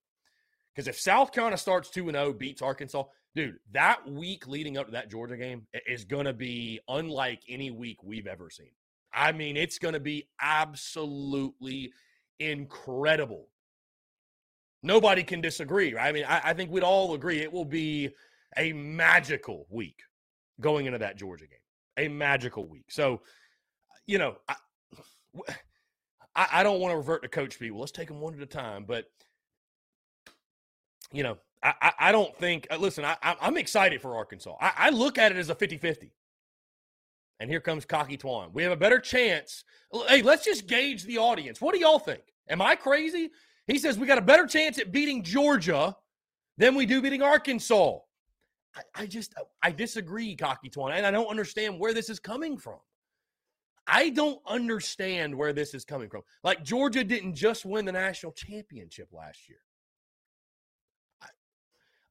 Because 0.74 0.88
if 0.88 1.00
South 1.00 1.32
Carolina 1.32 1.58
starts 1.58 1.90
2 1.90 2.12
0, 2.12 2.34
beats 2.34 2.62
Arkansas, 2.62 3.04
dude, 3.36 3.58
that 3.72 4.08
week 4.10 4.48
leading 4.48 4.78
up 4.78 4.86
to 4.88 4.92
that 4.92 5.10
Georgia 5.10 5.38
game 5.38 5.68
is 5.88 6.06
going 6.06 6.26
to 6.26 6.34
be 6.34 6.80
unlike 6.88 7.42
any 7.50 7.72
week 7.72 8.04
we've 8.04 8.28
ever 8.28 8.50
seen. 8.50 8.72
I 9.12 9.32
mean, 9.32 9.58
it's 9.58 9.80
going 9.80 9.94
to 9.94 10.00
be 10.00 10.30
absolutely 10.42 11.92
incredible. 12.40 13.48
Nobody 14.84 15.24
can 15.24 15.42
disagree. 15.42 15.94
Right? 15.94 16.08
I 16.08 16.12
mean, 16.12 16.26
I, 16.26 16.42
I 16.46 16.54
think 16.54 16.72
we'd 16.72 16.84
all 16.84 17.14
agree 17.14 17.40
it 17.40 17.52
will 17.52 17.66
be 17.66 18.12
a 18.58 18.72
magical 18.74 19.66
week 19.70 20.00
going 20.62 20.86
into 20.86 21.00
that 21.00 21.18
Georgia 21.18 21.48
game 21.48 21.59
a 22.00 22.08
magical 22.08 22.68
week. 22.68 22.86
So, 22.90 23.22
you 24.08 24.18
know, 24.18 24.38
I, 24.48 24.56
I 26.36 26.64
don't 26.64 26.80
want 26.80 26.94
to 26.94 26.98
revert 26.98 27.24
to 27.24 27.30
coach 27.30 27.60
people. 27.60 27.80
Let's 27.80 27.92
take 27.92 28.08
them 28.08 28.22
one 28.22 28.34
at 28.34 28.42
a 28.42 28.46
time. 28.46 28.86
But, 28.88 29.06
you 31.12 31.24
know, 31.24 31.38
I, 31.62 31.92
I 32.00 32.12
don't 32.12 32.36
think, 32.38 32.68
uh, 32.72 32.78
listen, 32.78 33.04
I, 33.04 33.18
I'm 33.22 33.58
excited 33.58 34.02
for 34.02 34.16
Arkansas. 34.16 34.56
I, 34.62 34.72
I 34.78 34.90
look 34.92 35.18
at 35.18 35.32
it 35.32 35.38
as 35.38 35.50
a 35.50 35.56
50 35.56 35.78
50. 35.78 36.14
And 37.42 37.50
here 37.50 37.60
comes 37.60 37.86
Cocky 37.86 38.18
Twan. 38.18 38.54
We 38.54 38.64
have 38.64 38.72
a 38.72 38.78
better 38.78 39.00
chance. 39.00 39.64
Hey, 40.08 40.22
let's 40.22 40.44
just 40.44 40.68
gauge 40.68 41.04
the 41.04 41.18
audience. 41.18 41.62
What 41.62 41.74
do 41.74 41.80
y'all 41.80 42.00
think? 42.00 42.22
Am 42.50 42.62
I 42.62 42.76
crazy? 42.76 43.32
He 43.68 43.78
says 43.78 43.98
we 43.98 44.08
got 44.08 44.18
a 44.18 44.22
better 44.22 44.46
chance 44.46 44.78
at 44.78 44.92
beating 44.92 45.24
Georgia 45.24 45.96
than 46.58 46.76
we 46.76 46.86
do 46.86 47.02
beating 47.02 47.22
Arkansas. 47.22 48.00
I, 48.76 48.82
I 48.96 49.06
just 49.06 49.34
uh, 49.38 49.44
I 49.62 49.72
disagree, 49.72 50.36
Cocky 50.36 50.70
Twan, 50.70 50.92
and 50.92 51.06
I 51.06 51.12
don't 51.12 51.28
understand 51.28 51.80
where 51.80 51.94
this 51.94 52.10
is 52.10 52.20
coming 52.20 52.58
from. 52.58 52.80
I 53.88 54.10
don't 54.10 54.40
understand 54.46 55.36
where 55.36 55.52
this 55.52 55.74
is 55.74 55.84
coming 55.84 56.10
from. 56.10 56.22
Like 56.44 56.64
Georgia 56.64 57.04
didn't 57.04 57.34
just 57.34 57.66
win 57.66 57.86
the 57.86 57.92
national 57.92 58.34
championship 58.34 59.10
last 59.12 59.50
year. 59.50 59.60
I, 61.22 61.28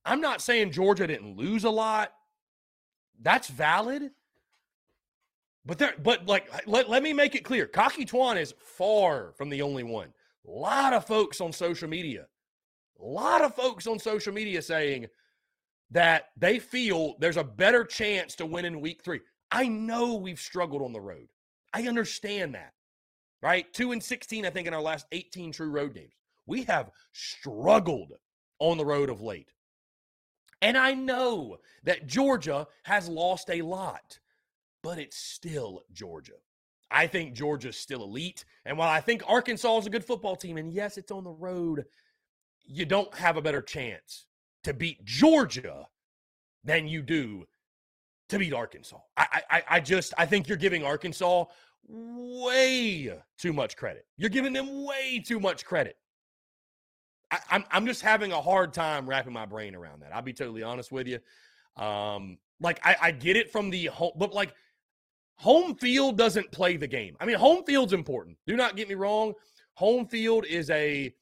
I'm 0.05 0.21
not 0.21 0.43
saying 0.43 0.73
Georgia 0.73 1.07
didn't 1.07 1.37
lose 1.37 1.65
a 1.65 1.71
lot. 1.71 2.13
That's 3.21 3.49
valid. 3.49 4.11
But 5.65 5.79
there, 5.79 5.95
but 6.03 6.27
like 6.27 6.51
let, 6.67 6.89
let 6.89 7.03
me 7.03 7.13
make 7.13 7.35
it 7.35 7.45
clear. 7.45 7.67
Cocky 7.67 8.05
Twan 8.05 8.41
is 8.41 8.55
far 8.59 9.33
from 9.37 9.49
the 9.49 9.63
only 9.63 9.85
one. 9.85 10.13
A 10.47 10.51
lot 10.51 10.95
of 10.95 11.05
folks 11.07 11.41
on 11.41 11.53
social 11.53 11.89
media, 11.89 12.27
a 13.01 13.05
lot 13.05 13.43
of 13.43 13.55
folks 13.55 13.87
on 13.87 13.99
social 13.99 14.33
media 14.33 14.63
saying, 14.63 15.07
that 15.91 16.31
they 16.37 16.59
feel 16.59 17.15
there's 17.19 17.37
a 17.37 17.45
better 17.45 17.85
chance 17.85 18.35
to 18.37 18.47
win 18.47 18.65
in 18.65 18.81
week 18.81 19.03
three. 19.03 19.21
I 19.51 19.69
know 19.69 20.15
we've 20.15 20.41
struggled 20.41 20.83
on 20.83 20.93
the 20.93 21.01
road. 21.01 21.29
I 21.73 21.87
understand 21.87 22.55
that, 22.55 22.75
right? 23.43 23.73
Two 23.73 23.93
and 23.93 24.03
16, 24.03 24.45
I 24.45 24.51
think, 24.51 24.67
in 24.67 24.75
our 24.75 24.83
last 24.83 25.07
18 25.13 25.53
true 25.53 25.71
road 25.71 25.95
games. 25.95 26.13
We 26.47 26.65
have 26.65 26.91
struggled 27.13 28.13
on 28.59 28.79
the 28.79 28.85
road 28.85 29.11
of 29.11 29.21
late. 29.21 29.53
And 30.61 30.77
I 30.77 30.95
know 30.95 31.59
that 31.85 32.07
Georgia 32.07 32.67
has 32.83 33.09
lost 33.09 33.49
a 33.51 33.63
lot, 33.63 34.19
but 34.83 34.99
it's 34.99 35.17
still 35.17 35.83
Georgia. 35.93 36.33
I 36.91 37.07
think 37.07 37.35
Georgia's 37.35 37.77
still 37.77 38.03
elite. 38.03 38.45
And 38.65 38.77
while 38.77 38.89
I 38.89 39.01
think 39.01 39.23
Arkansas 39.27 39.79
is 39.79 39.87
a 39.87 39.91
good 39.91 40.05
football 40.05 40.37
team, 40.37 40.57
and 40.57 40.73
yes, 40.73 40.99
it's 40.99 41.13
on 41.13 41.25
the 41.25 41.31
road, 41.31 41.85
you 42.67 42.87
don't 42.87 43.15
have 43.15 43.37
a 43.37 43.43
better 43.43 43.63
chance 43.63 44.27
to 44.65 44.75
beat 44.75 45.05
Georgia 45.05 45.87
than 46.65 46.87
you 46.87 47.03
do 47.03 47.47
to 48.29 48.39
beat 48.39 48.53
Arkansas. 48.53 48.99
I, 49.17 49.43
I, 49.51 49.63
I 49.69 49.81
just 49.81 50.13
I 50.19 50.27
think 50.27 50.49
you're 50.49 50.59
giving 50.59 50.85
Arkansas 50.85 51.45
way 51.89 53.13
too 53.39 53.53
much 53.53 53.77
credit. 53.77 54.07
You're 54.17 54.31
giving 54.31 54.53
them 54.53 54.85
way 54.85 55.23
too 55.25 55.41
much 55.41 55.65
credit. 55.65 55.97
I, 57.31 57.37
am 57.37 57.41
I'm, 57.51 57.65
I'm 57.71 57.87
just 57.87 58.03
having 58.03 58.33
a 58.33 58.41
hard 58.41 58.73
time 58.73 59.09
wrapping 59.09 59.33
my 59.33 59.47
brain 59.47 59.75
around 59.75 60.03
that. 60.03 60.15
I'll 60.15 60.23
be 60.23 60.33
totally 60.33 60.63
honest 60.63 60.93
with 60.93 61.07
you. 61.07 61.19
Um, 61.83 62.39
like 62.61 62.81
I, 62.85 62.97
I 63.01 63.11
get 63.13 63.37
it 63.37 63.51
from 63.51 63.71
the 63.71 63.87
home, 63.87 64.13
but 64.17 64.35
like 64.35 64.55
home 65.37 65.75
field 65.77 66.19
doesn't 66.19 66.51
play 66.51 66.77
the 66.77 66.87
game. 66.87 67.17
I 67.21 67.27
mean, 67.27 67.37
home 67.37 67.65
field's 67.65 67.93
important. 67.93 68.37
Do 68.47 68.57
not 68.57 68.77
get 68.77 68.89
me 68.89 68.95
wrong. 68.95 69.35
Home 69.75 70.07
field 70.07 70.45
is 70.47 70.71
a 70.71 71.15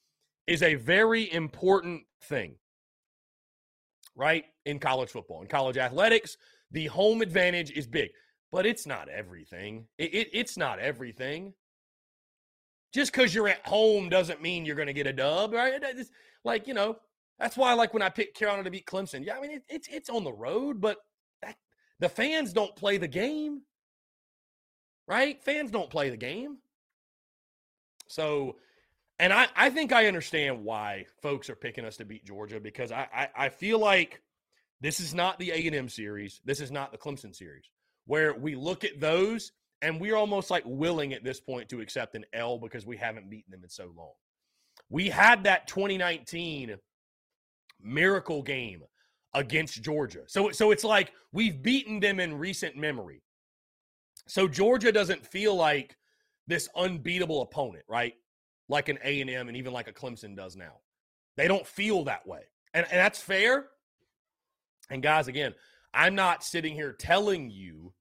is 0.46 0.62
a 0.62 0.74
very 0.76 1.32
important 1.32 2.02
thing, 2.22 2.54
right? 4.16 4.44
In 4.64 4.78
college 4.78 5.10
football, 5.10 5.42
in 5.42 5.46
college 5.46 5.76
athletics, 5.76 6.36
the 6.72 6.86
home 6.86 7.22
advantage 7.22 7.70
is 7.70 7.86
big, 7.86 8.10
but 8.50 8.66
it's 8.66 8.86
not 8.86 9.08
everything. 9.08 9.86
It, 9.98 10.14
it, 10.14 10.28
it's 10.32 10.56
not 10.56 10.78
everything. 10.80 11.52
Just 12.92 13.12
because 13.12 13.34
you're 13.34 13.48
at 13.48 13.66
home 13.66 14.08
doesn't 14.08 14.40
mean 14.40 14.64
you're 14.64 14.74
going 14.74 14.86
to 14.86 14.94
get 14.94 15.06
a 15.06 15.12
dub, 15.12 15.52
right? 15.52 15.74
It's 15.82 16.10
like, 16.44 16.66
you 16.66 16.74
know, 16.74 16.96
that's 17.38 17.56
why, 17.56 17.74
like, 17.74 17.92
when 17.92 18.02
I 18.02 18.08
picked 18.08 18.38
Carolina 18.38 18.64
to 18.64 18.70
beat 18.70 18.86
Clemson, 18.86 19.24
yeah, 19.24 19.36
I 19.36 19.40
mean, 19.40 19.50
it, 19.50 19.62
it's, 19.68 19.88
it's 19.88 20.08
on 20.08 20.24
the 20.24 20.32
road, 20.32 20.80
but 20.80 20.96
that, 21.42 21.56
the 22.00 22.08
fans 22.08 22.54
don't 22.54 22.74
play 22.74 22.96
the 22.96 23.08
game, 23.08 23.62
right? 25.06 25.42
Fans 25.44 25.70
don't 25.70 25.90
play 25.90 26.08
the 26.08 26.16
game. 26.16 26.58
So, 28.08 28.56
and 29.18 29.32
I, 29.32 29.46
I 29.56 29.70
think 29.70 29.92
I 29.92 30.06
understand 30.06 30.64
why 30.64 31.06
folks 31.22 31.48
are 31.48 31.56
picking 31.56 31.84
us 31.84 31.96
to 31.98 32.04
beat 32.04 32.24
Georgia 32.24 32.60
because 32.60 32.92
I, 32.92 33.08
I, 33.14 33.28
I 33.46 33.48
feel 33.48 33.78
like 33.78 34.22
this 34.80 35.00
is 35.00 35.14
not 35.14 35.38
the 35.38 35.50
A&M 35.50 35.88
series. 35.88 36.40
This 36.44 36.60
is 36.60 36.70
not 36.70 36.92
the 36.92 36.98
Clemson 36.98 37.34
series 37.34 37.70
where 38.06 38.34
we 38.34 38.54
look 38.54 38.84
at 38.84 39.00
those 39.00 39.52
and 39.82 40.00
we're 40.00 40.16
almost 40.16 40.50
like 40.50 40.62
willing 40.64 41.12
at 41.12 41.24
this 41.24 41.40
point 41.40 41.68
to 41.68 41.80
accept 41.80 42.14
an 42.14 42.24
L 42.32 42.58
because 42.58 42.86
we 42.86 42.96
haven't 42.96 43.30
beaten 43.30 43.50
them 43.50 43.62
in 43.62 43.68
so 43.68 43.92
long. 43.96 44.12
We 44.88 45.08
had 45.08 45.44
that 45.44 45.66
2019 45.66 46.76
miracle 47.80 48.42
game 48.42 48.82
against 49.34 49.82
Georgia. 49.82 50.22
So 50.26 50.50
so 50.50 50.70
it's 50.70 50.84
like 50.84 51.12
we've 51.32 51.62
beaten 51.62 52.00
them 52.00 52.20
in 52.20 52.38
recent 52.38 52.76
memory. 52.76 53.22
So 54.28 54.48
Georgia 54.48 54.92
doesn't 54.92 55.26
feel 55.26 55.54
like 55.54 55.96
this 56.46 56.68
unbeatable 56.76 57.42
opponent, 57.42 57.84
right? 57.88 58.14
Like 58.68 58.88
an 58.88 58.98
A&M 59.04 59.48
and 59.48 59.56
even 59.56 59.72
like 59.72 59.88
a 59.88 59.92
Clemson 59.92 60.36
does 60.36 60.56
now. 60.56 60.80
They 61.36 61.48
don't 61.48 61.66
feel 61.66 62.04
that 62.04 62.26
way. 62.26 62.42
And, 62.74 62.86
and 62.90 62.98
that's 62.98 63.20
fair. 63.20 63.66
And 64.90 65.02
guys, 65.02 65.28
again, 65.28 65.54
I'm 65.94 66.14
not 66.14 66.44
sitting 66.44 66.74
here 66.74 66.92
telling 66.92 67.50
you 67.50 67.92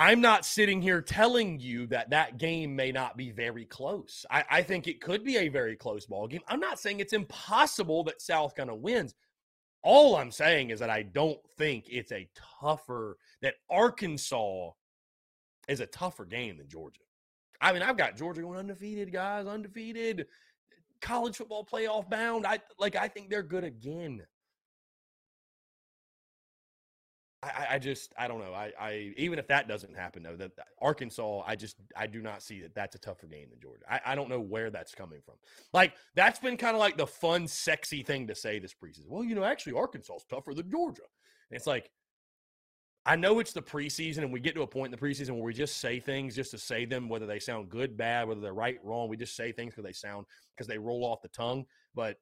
I'm 0.00 0.22
not 0.22 0.46
sitting 0.46 0.80
here 0.80 1.02
telling 1.02 1.60
you 1.60 1.86
that 1.88 2.08
that 2.08 2.38
game 2.38 2.74
may 2.74 2.90
not 2.90 3.18
be 3.18 3.30
very 3.30 3.66
close. 3.66 4.24
I, 4.30 4.44
I, 4.50 4.62
think 4.62 4.86
it 4.86 5.02
could 5.02 5.22
be 5.24 5.36
a 5.36 5.48
very 5.48 5.76
close 5.76 6.06
ball 6.06 6.26
game. 6.26 6.40
I'm 6.48 6.58
not 6.58 6.80
saying 6.80 7.00
it's 7.00 7.12
impossible 7.12 8.04
that 8.04 8.22
South 8.22 8.56
Carolina 8.56 8.80
wins. 8.80 9.14
All 9.82 10.16
I'm 10.16 10.30
saying 10.30 10.70
is 10.70 10.80
that 10.80 10.88
I 10.88 11.02
don't 11.02 11.38
think 11.58 11.84
it's 11.88 12.12
a 12.12 12.26
tougher 12.60 13.18
that 13.42 13.56
Arkansas 13.68 14.70
is 15.68 15.80
a 15.80 15.86
tougher 15.86 16.24
game 16.24 16.56
than 16.56 16.68
Georgia. 16.68 17.02
I 17.60 17.72
mean, 17.72 17.82
I've 17.82 17.96
got 17.96 18.16
Georgia 18.16 18.42
going 18.42 18.58
undefeated, 18.58 19.12
guys, 19.12 19.46
undefeated, 19.46 20.26
college 21.00 21.36
football 21.36 21.64
playoff 21.64 22.08
bound. 22.08 22.46
I 22.46 22.60
like. 22.78 22.96
I 22.96 23.08
think 23.08 23.30
they're 23.30 23.42
good 23.42 23.64
again. 23.64 24.22
I, 27.42 27.66
I 27.70 27.78
just 27.78 28.12
I 28.18 28.28
don't 28.28 28.40
know. 28.40 28.52
I, 28.52 28.72
I 28.78 29.14
even 29.16 29.38
if 29.38 29.48
that 29.48 29.66
doesn't 29.66 29.96
happen 29.96 30.22
though, 30.22 30.36
that 30.36 30.52
Arkansas, 30.80 31.42
I 31.46 31.56
just 31.56 31.76
I 31.96 32.06
do 32.06 32.20
not 32.20 32.42
see 32.42 32.60
that 32.60 32.74
that's 32.74 32.94
a 32.96 32.98
tougher 32.98 33.26
game 33.26 33.48
than 33.50 33.60
Georgia. 33.60 33.84
I, 33.90 34.00
I 34.12 34.14
don't 34.14 34.28
know 34.28 34.40
where 34.40 34.70
that's 34.70 34.94
coming 34.94 35.20
from. 35.24 35.36
Like 35.72 35.94
that's 36.14 36.38
been 36.38 36.58
kind 36.58 36.74
of 36.74 36.80
like 36.80 36.98
the 36.98 37.06
fun, 37.06 37.48
sexy 37.48 38.02
thing 38.02 38.26
to 38.26 38.34
say 38.34 38.58
this 38.58 38.74
preseason. 38.74 39.08
Well, 39.08 39.24
you 39.24 39.34
know, 39.34 39.44
actually 39.44 39.72
Arkansas 39.72 40.16
is 40.16 40.24
tougher 40.28 40.52
than 40.52 40.70
Georgia. 40.70 41.02
And 41.50 41.56
it's 41.56 41.66
like 41.66 41.90
I 43.10 43.16
know 43.16 43.40
it's 43.40 43.52
the 43.52 43.60
preseason, 43.60 44.18
and 44.18 44.32
we 44.32 44.38
get 44.38 44.54
to 44.54 44.62
a 44.62 44.66
point 44.68 44.94
in 44.94 44.96
the 44.96 45.04
preseason 45.04 45.30
where 45.30 45.42
we 45.42 45.52
just 45.52 45.78
say 45.78 45.98
things 45.98 46.36
just 46.36 46.52
to 46.52 46.58
say 46.58 46.84
them, 46.84 47.08
whether 47.08 47.26
they 47.26 47.40
sound 47.40 47.68
good, 47.68 47.96
bad, 47.96 48.28
whether 48.28 48.40
they're 48.40 48.54
right, 48.54 48.78
wrong. 48.84 49.08
We 49.08 49.16
just 49.16 49.34
say 49.34 49.50
things 49.50 49.72
because 49.72 49.82
they 49.82 49.92
sound 49.92 50.26
because 50.54 50.68
they 50.68 50.78
roll 50.78 51.04
off 51.04 51.20
the 51.20 51.26
tongue. 51.26 51.64
But 51.92 52.18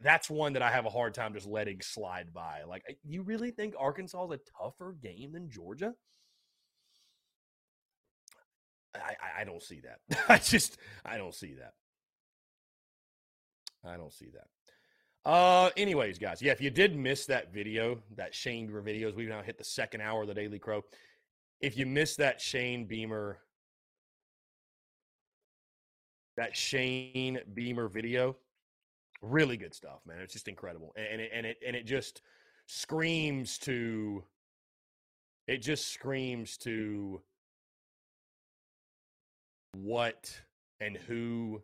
that's 0.00 0.30
one 0.30 0.54
that 0.54 0.62
I 0.62 0.70
have 0.70 0.86
a 0.86 0.88
hard 0.88 1.12
time 1.12 1.34
just 1.34 1.46
letting 1.46 1.82
slide 1.82 2.32
by. 2.32 2.62
Like, 2.66 2.96
you 3.04 3.24
really 3.24 3.50
think 3.50 3.74
Arkansas 3.78 4.24
is 4.24 4.30
a 4.30 4.40
tougher 4.58 4.96
game 5.02 5.32
than 5.32 5.50
Georgia? 5.50 5.92
I, 8.94 9.16
I, 9.20 9.40
I 9.42 9.44
don't 9.44 9.62
see 9.62 9.82
that. 9.82 10.24
I 10.30 10.38
just 10.38 10.78
I 11.04 11.18
don't 11.18 11.34
see 11.34 11.56
that. 11.56 11.74
I 13.84 13.98
don't 13.98 14.14
see 14.14 14.30
that. 14.32 14.46
Uh, 15.24 15.70
anyways, 15.78 16.18
guys, 16.18 16.42
yeah, 16.42 16.52
if 16.52 16.60
you 16.60 16.68
did 16.70 16.94
miss 16.94 17.24
that 17.26 17.52
video, 17.52 17.98
that 18.16 18.34
Shane 18.34 18.66
Beamer 18.66 18.82
videos, 18.82 19.14
we've 19.14 19.28
now 19.28 19.42
hit 19.42 19.56
the 19.56 19.64
second 19.64 20.02
hour 20.02 20.22
of 20.22 20.28
the 20.28 20.34
Daily 20.34 20.58
Crow. 20.58 20.82
If 21.62 21.78
you 21.78 21.86
missed 21.86 22.18
that 22.18 22.42
Shane 22.42 22.84
Beamer, 22.84 23.38
that 26.36 26.54
Shane 26.54 27.40
Beamer 27.54 27.88
video, 27.88 28.36
really 29.22 29.56
good 29.56 29.74
stuff, 29.74 30.00
man. 30.06 30.18
It's 30.20 30.34
just 30.34 30.48
incredible, 30.48 30.92
and 30.94 31.22
it 31.22 31.30
and 31.32 31.46
it 31.46 31.56
and 31.66 31.74
it 31.74 31.86
just 31.86 32.20
screams 32.66 33.56
to, 33.60 34.24
it 35.46 35.62
just 35.62 35.88
screams 35.90 36.58
to 36.58 37.22
what 39.74 40.30
and 40.80 40.98
who 40.98 41.62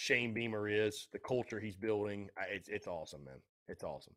Shane 0.00 0.32
Beamer 0.32 0.66
is, 0.66 1.08
the 1.12 1.18
culture 1.18 1.60
he's 1.60 1.76
building. 1.76 2.30
It's 2.50 2.70
it's 2.70 2.86
awesome, 2.86 3.22
man. 3.22 3.34
It's 3.68 3.84
awesome. 3.84 4.14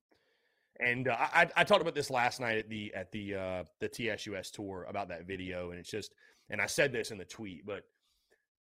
And 0.79 1.09
uh, 1.09 1.17
I, 1.19 1.49
I 1.57 1.63
talked 1.65 1.81
about 1.81 1.93
this 1.93 2.09
last 2.09 2.39
night 2.39 2.57
at 2.57 2.69
the 2.69 2.93
at 2.95 3.11
the 3.11 3.35
uh, 3.35 3.63
the 3.81 3.89
TSUS 3.89 4.49
tour 4.49 4.85
about 4.87 5.09
that 5.09 5.27
video, 5.27 5.71
and 5.71 5.79
it's 5.79 5.91
just 5.91 6.13
and 6.49 6.61
I 6.61 6.67
said 6.67 6.93
this 6.93 7.11
in 7.11 7.17
the 7.17 7.25
tweet, 7.25 7.65
but 7.65 7.83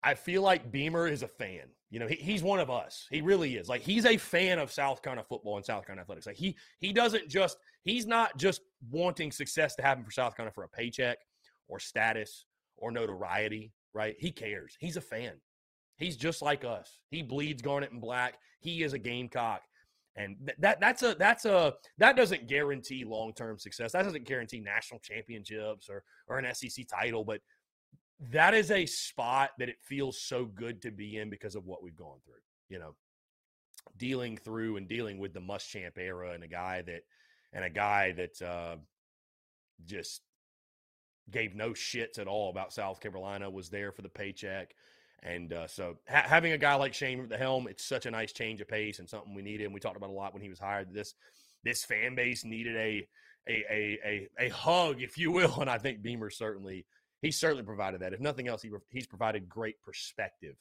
I 0.01 0.15
feel 0.15 0.41
like 0.41 0.71
Beamer 0.71 1.07
is 1.07 1.21
a 1.21 1.27
fan. 1.27 1.67
You 1.91 1.99
know, 1.99 2.07
he, 2.07 2.15
he's 2.15 2.41
one 2.41 2.59
of 2.59 2.71
us. 2.71 3.07
He 3.11 3.21
really 3.21 3.55
is. 3.55 3.69
Like 3.69 3.81
he's 3.81 4.07
a 4.07 4.17
fan 4.17 4.57
of 4.57 4.71
South 4.71 5.03
Carolina 5.03 5.27
football 5.29 5.57
and 5.57 5.65
South 5.65 5.85
Carolina 5.85 6.01
athletics. 6.01 6.25
Like 6.25 6.37
he 6.37 6.57
he 6.79 6.91
doesn't 6.91 7.29
just 7.29 7.59
he's 7.83 8.07
not 8.07 8.35
just 8.35 8.61
wanting 8.89 9.31
success 9.31 9.75
to 9.75 9.83
happen 9.83 10.03
for 10.03 10.11
South 10.11 10.35
Carolina 10.35 10.53
for 10.55 10.63
a 10.63 10.69
paycheck 10.69 11.19
or 11.67 11.79
status 11.79 12.45
or 12.77 12.89
notoriety, 12.89 13.73
right? 13.93 14.15
He 14.17 14.31
cares. 14.31 14.75
He's 14.79 14.97
a 14.97 15.01
fan. 15.01 15.33
He's 15.97 16.17
just 16.17 16.41
like 16.41 16.65
us. 16.65 16.99
He 17.09 17.21
bleeds 17.21 17.61
garnet 17.61 17.91
and 17.91 18.01
black. 18.01 18.35
He 18.59 18.83
is 18.83 18.93
a 18.93 18.99
gamecock. 18.99 19.61
And 20.17 20.37
th- 20.45 20.57
that 20.59 20.79
that's 20.79 21.03
a 21.03 21.15
that's 21.15 21.45
a 21.45 21.73
that 21.97 22.15
doesn't 22.15 22.47
guarantee 22.47 23.03
long 23.03 23.33
term 23.33 23.57
success. 23.57 23.91
That 23.91 24.03
doesn't 24.03 24.25
guarantee 24.25 24.61
national 24.61 25.01
championships 25.01 25.89
or 25.89 26.03
or 26.27 26.37
an 26.37 26.53
SEC 26.53 26.85
title, 26.87 27.25
but 27.25 27.41
that 28.31 28.53
is 28.53 28.71
a 28.71 28.85
spot 28.85 29.51
that 29.59 29.67
it 29.67 29.75
feels 29.81 30.21
so 30.21 30.45
good 30.45 30.81
to 30.83 30.91
be 30.91 31.17
in 31.17 31.29
because 31.29 31.55
of 31.55 31.65
what 31.65 31.83
we've 31.83 31.97
gone 31.97 32.19
through. 32.25 32.35
You 32.69 32.79
know, 32.79 32.95
dealing 33.97 34.37
through 34.37 34.77
and 34.77 34.87
dealing 34.87 35.19
with 35.19 35.33
the 35.33 35.41
Muschamp 35.41 35.97
era 35.97 36.31
and 36.31 36.43
a 36.43 36.47
guy 36.47 36.81
that 36.83 37.01
and 37.51 37.65
a 37.65 37.69
guy 37.69 38.13
that 38.13 38.41
uh, 38.41 38.75
just 39.85 40.21
gave 41.29 41.55
no 41.55 41.71
shits 41.71 42.19
at 42.19 42.27
all 42.27 42.49
about 42.49 42.71
South 42.71 43.01
Carolina 43.01 43.49
was 43.49 43.69
there 43.69 43.91
for 43.91 44.01
the 44.01 44.09
paycheck 44.09 44.75
and 45.23 45.53
uh, 45.53 45.67
so 45.67 45.97
ha- 46.07 46.25
having 46.25 46.51
a 46.51 46.57
guy 46.57 46.75
like 46.75 46.93
Shane 46.93 47.21
at 47.21 47.29
the 47.29 47.37
helm, 47.37 47.67
it's 47.67 47.83
such 47.83 48.05
a 48.05 48.11
nice 48.11 48.31
change 48.31 48.61
of 48.61 48.67
pace 48.67 48.99
and 48.99 49.09
something 49.09 49.33
we 49.33 49.41
needed. 49.41 49.65
And 49.65 49.73
we 49.73 49.79
talked 49.79 49.97
about 49.97 50.09
a 50.09 50.13
lot 50.13 50.33
when 50.33 50.43
he 50.43 50.49
was 50.49 50.59
hired. 50.59 50.93
This 50.93 51.15
this 51.63 51.83
fan 51.83 52.15
base 52.15 52.45
needed 52.45 52.75
a 52.75 53.07
a 53.47 53.65
a 53.69 53.99
a, 54.05 54.45
a 54.45 54.49
hug, 54.49 55.01
if 55.01 55.17
you 55.17 55.31
will. 55.31 55.57
And 55.61 55.69
I 55.69 55.77
think 55.77 56.01
Beamer 56.01 56.29
certainly 56.29 56.85
he 57.21 57.31
certainly 57.31 57.63
provided 57.63 58.01
that. 58.01 58.13
If 58.13 58.19
nothing 58.19 58.47
else, 58.47 58.61
he 58.61 58.69
he's 58.91 59.07
provided 59.07 59.49
great 59.49 59.81
perspective 59.81 60.55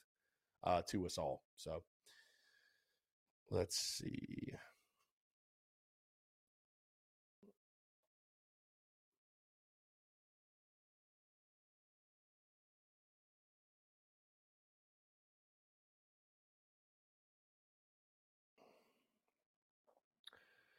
uh, 0.64 0.82
to 0.90 1.06
us 1.06 1.18
all. 1.18 1.42
So 1.56 1.82
let's 3.50 3.76
see. 3.76 4.52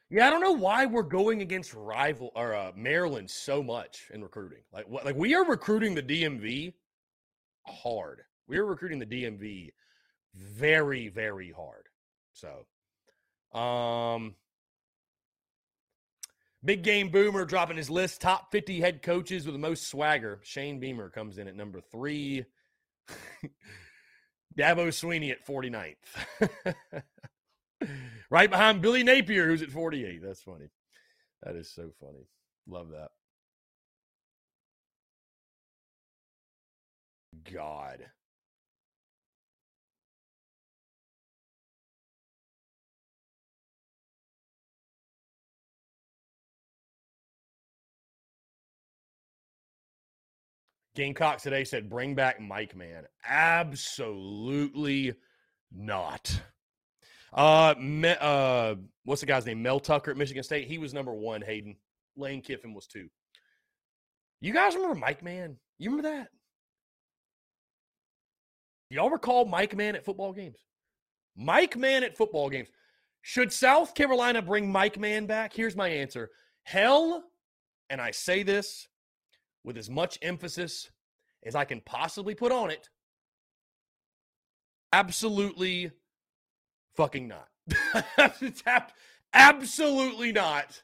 Yeah, 0.08 0.28
I 0.28 0.30
don't 0.30 0.40
know 0.40 0.52
why 0.52 0.86
we're 0.86 1.02
going 1.02 1.42
against 1.42 1.74
rival 1.74 2.30
or 2.36 2.54
uh, 2.54 2.70
Maryland 2.76 3.28
so 3.28 3.62
much 3.62 4.08
in 4.12 4.22
recruiting. 4.22 4.60
Like, 4.72 4.88
what, 4.88 5.04
like 5.04 5.16
we 5.16 5.34
are 5.34 5.44
recruiting 5.44 5.94
the 5.94 6.02
DMV 6.02 6.74
hard. 7.66 8.22
We 8.46 8.58
are 8.58 8.64
recruiting 8.64 9.00
the 9.00 9.06
DMV 9.06 9.72
very, 10.34 11.08
very 11.08 11.50
hard. 11.50 11.88
So, 12.32 13.58
um, 13.58 14.36
big 16.64 16.82
game 16.82 17.08
boomer 17.08 17.44
dropping 17.44 17.76
his 17.76 17.90
list 17.90 18.20
top 18.20 18.52
50 18.52 18.80
head 18.80 19.02
coaches 19.02 19.44
with 19.44 19.54
the 19.54 19.58
most 19.58 19.88
swagger. 19.88 20.38
Shane 20.44 20.78
Beamer 20.78 21.10
comes 21.10 21.38
in 21.38 21.48
at 21.48 21.56
number 21.56 21.80
three. 21.80 22.44
Dabo 24.56 24.88
Swinney 24.88 25.32
at 25.32 25.44
49th. 25.44 27.02
right 28.30 28.50
behind 28.50 28.82
Billy 28.82 29.02
Napier, 29.02 29.46
who's 29.46 29.62
at 29.62 29.70
48. 29.70 30.22
That's 30.22 30.42
funny. 30.42 30.66
That 31.42 31.56
is 31.56 31.70
so 31.70 31.90
funny. 32.00 32.26
Love 32.66 32.90
that. 32.90 33.10
God. 37.52 38.06
Gamecocks 50.96 51.42
today 51.42 51.64
said, 51.64 51.90
bring 51.90 52.14
back 52.14 52.40
Mike 52.40 52.74
Man. 52.74 53.04
Absolutely 53.28 55.14
not. 55.70 56.40
Uh, 57.32 57.74
me, 57.78 58.14
uh, 58.20 58.74
what's 59.04 59.20
the 59.20 59.26
guy's 59.26 59.46
name? 59.46 59.62
Mel 59.62 59.80
Tucker 59.80 60.10
at 60.10 60.16
Michigan 60.16 60.42
State. 60.42 60.68
He 60.68 60.78
was 60.78 60.94
number 60.94 61.14
one. 61.14 61.42
Hayden 61.42 61.76
Lane 62.16 62.40
Kiffin 62.40 62.74
was 62.74 62.86
two. 62.86 63.08
You 64.40 64.52
guys 64.52 64.74
remember 64.74 64.94
Mike 64.94 65.22
Man? 65.22 65.56
You 65.78 65.90
remember 65.90 66.08
that? 66.10 66.28
Y'all 68.90 69.10
recall 69.10 69.44
Mike 69.44 69.76
Man 69.76 69.96
at 69.96 70.04
football 70.04 70.32
games? 70.32 70.58
Mike 71.36 71.76
Man 71.76 72.04
at 72.04 72.16
football 72.16 72.48
games. 72.48 72.68
Should 73.22 73.52
South 73.52 73.94
Carolina 73.94 74.40
bring 74.40 74.70
Mike 74.70 74.98
Man 74.98 75.26
back? 75.26 75.52
Here's 75.52 75.74
my 75.76 75.88
answer. 75.88 76.30
Hell, 76.62 77.24
and 77.90 78.00
I 78.00 78.12
say 78.12 78.42
this 78.42 78.88
with 79.64 79.76
as 79.76 79.90
much 79.90 80.18
emphasis 80.22 80.90
as 81.44 81.54
I 81.54 81.64
can 81.64 81.80
possibly 81.80 82.34
put 82.34 82.52
on 82.52 82.70
it. 82.70 82.88
Absolutely 84.92 85.90
fucking 86.96 87.28
not. 87.28 87.48
Absolutely 89.34 90.32
not. 90.32 90.82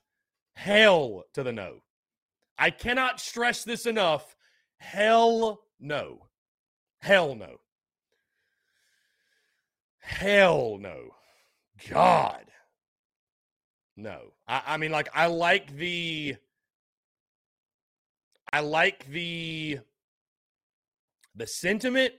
Hell 0.54 1.24
to 1.34 1.42
the 1.42 1.52
no. 1.52 1.82
I 2.58 2.70
cannot 2.70 3.20
stress 3.20 3.64
this 3.64 3.86
enough. 3.86 4.36
Hell 4.78 5.62
no. 5.80 6.26
Hell 7.00 7.34
no. 7.34 7.56
Hell 9.98 10.78
no. 10.78 11.10
God. 11.88 12.44
No. 13.96 14.32
I, 14.46 14.62
I 14.66 14.76
mean, 14.76 14.92
like, 14.92 15.08
I 15.14 15.26
like 15.26 15.76
the 15.76 16.36
I 18.52 18.60
like 18.60 19.06
the 19.06 19.78
the 21.34 21.46
sentiment, 21.46 22.12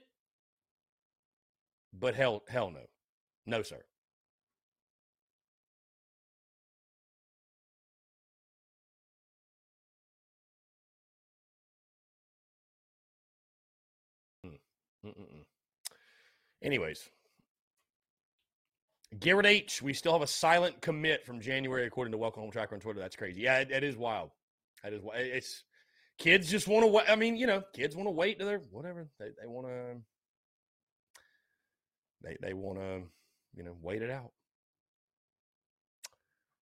but 1.92 2.16
hell, 2.16 2.42
hell 2.48 2.72
no, 2.72 2.80
no 3.46 3.62
sir. 3.62 3.84
Mm, 14.46 14.58
mm-mm. 15.06 15.44
Anyways, 16.62 17.10
Garrett 19.18 19.46
H. 19.46 19.82
We 19.82 19.92
still 19.94 20.12
have 20.12 20.22
a 20.22 20.26
silent 20.26 20.80
commit 20.80 21.24
from 21.24 21.40
January, 21.40 21.86
according 21.86 22.12
to 22.12 22.18
Welcome 22.18 22.42
Home 22.42 22.50
Tracker 22.50 22.74
on 22.74 22.80
Twitter. 22.80 23.00
That's 23.00 23.16
crazy. 23.16 23.42
Yeah, 23.42 23.60
it, 23.60 23.70
it 23.70 23.84
is 23.84 23.96
wild. 23.96 24.30
That 24.82 24.92
is 24.92 25.02
it's 25.14 25.64
kids 26.18 26.50
just 26.50 26.66
want 26.68 26.84
to 26.84 26.88
wait. 26.88 27.06
I 27.08 27.16
mean, 27.16 27.36
you 27.36 27.46
know, 27.46 27.62
kids 27.74 27.96
want 27.96 28.06
to 28.06 28.12
wait 28.12 28.38
to 28.40 28.44
their 28.44 28.58
whatever 28.70 29.08
they, 29.18 29.26
they 29.40 29.46
want 29.46 29.66
to. 29.68 29.96
They 32.22 32.36
they 32.40 32.54
want 32.54 32.78
to, 32.78 33.02
you 33.54 33.62
know, 33.62 33.76
wait 33.80 34.02
it 34.02 34.10
out. 34.10 34.30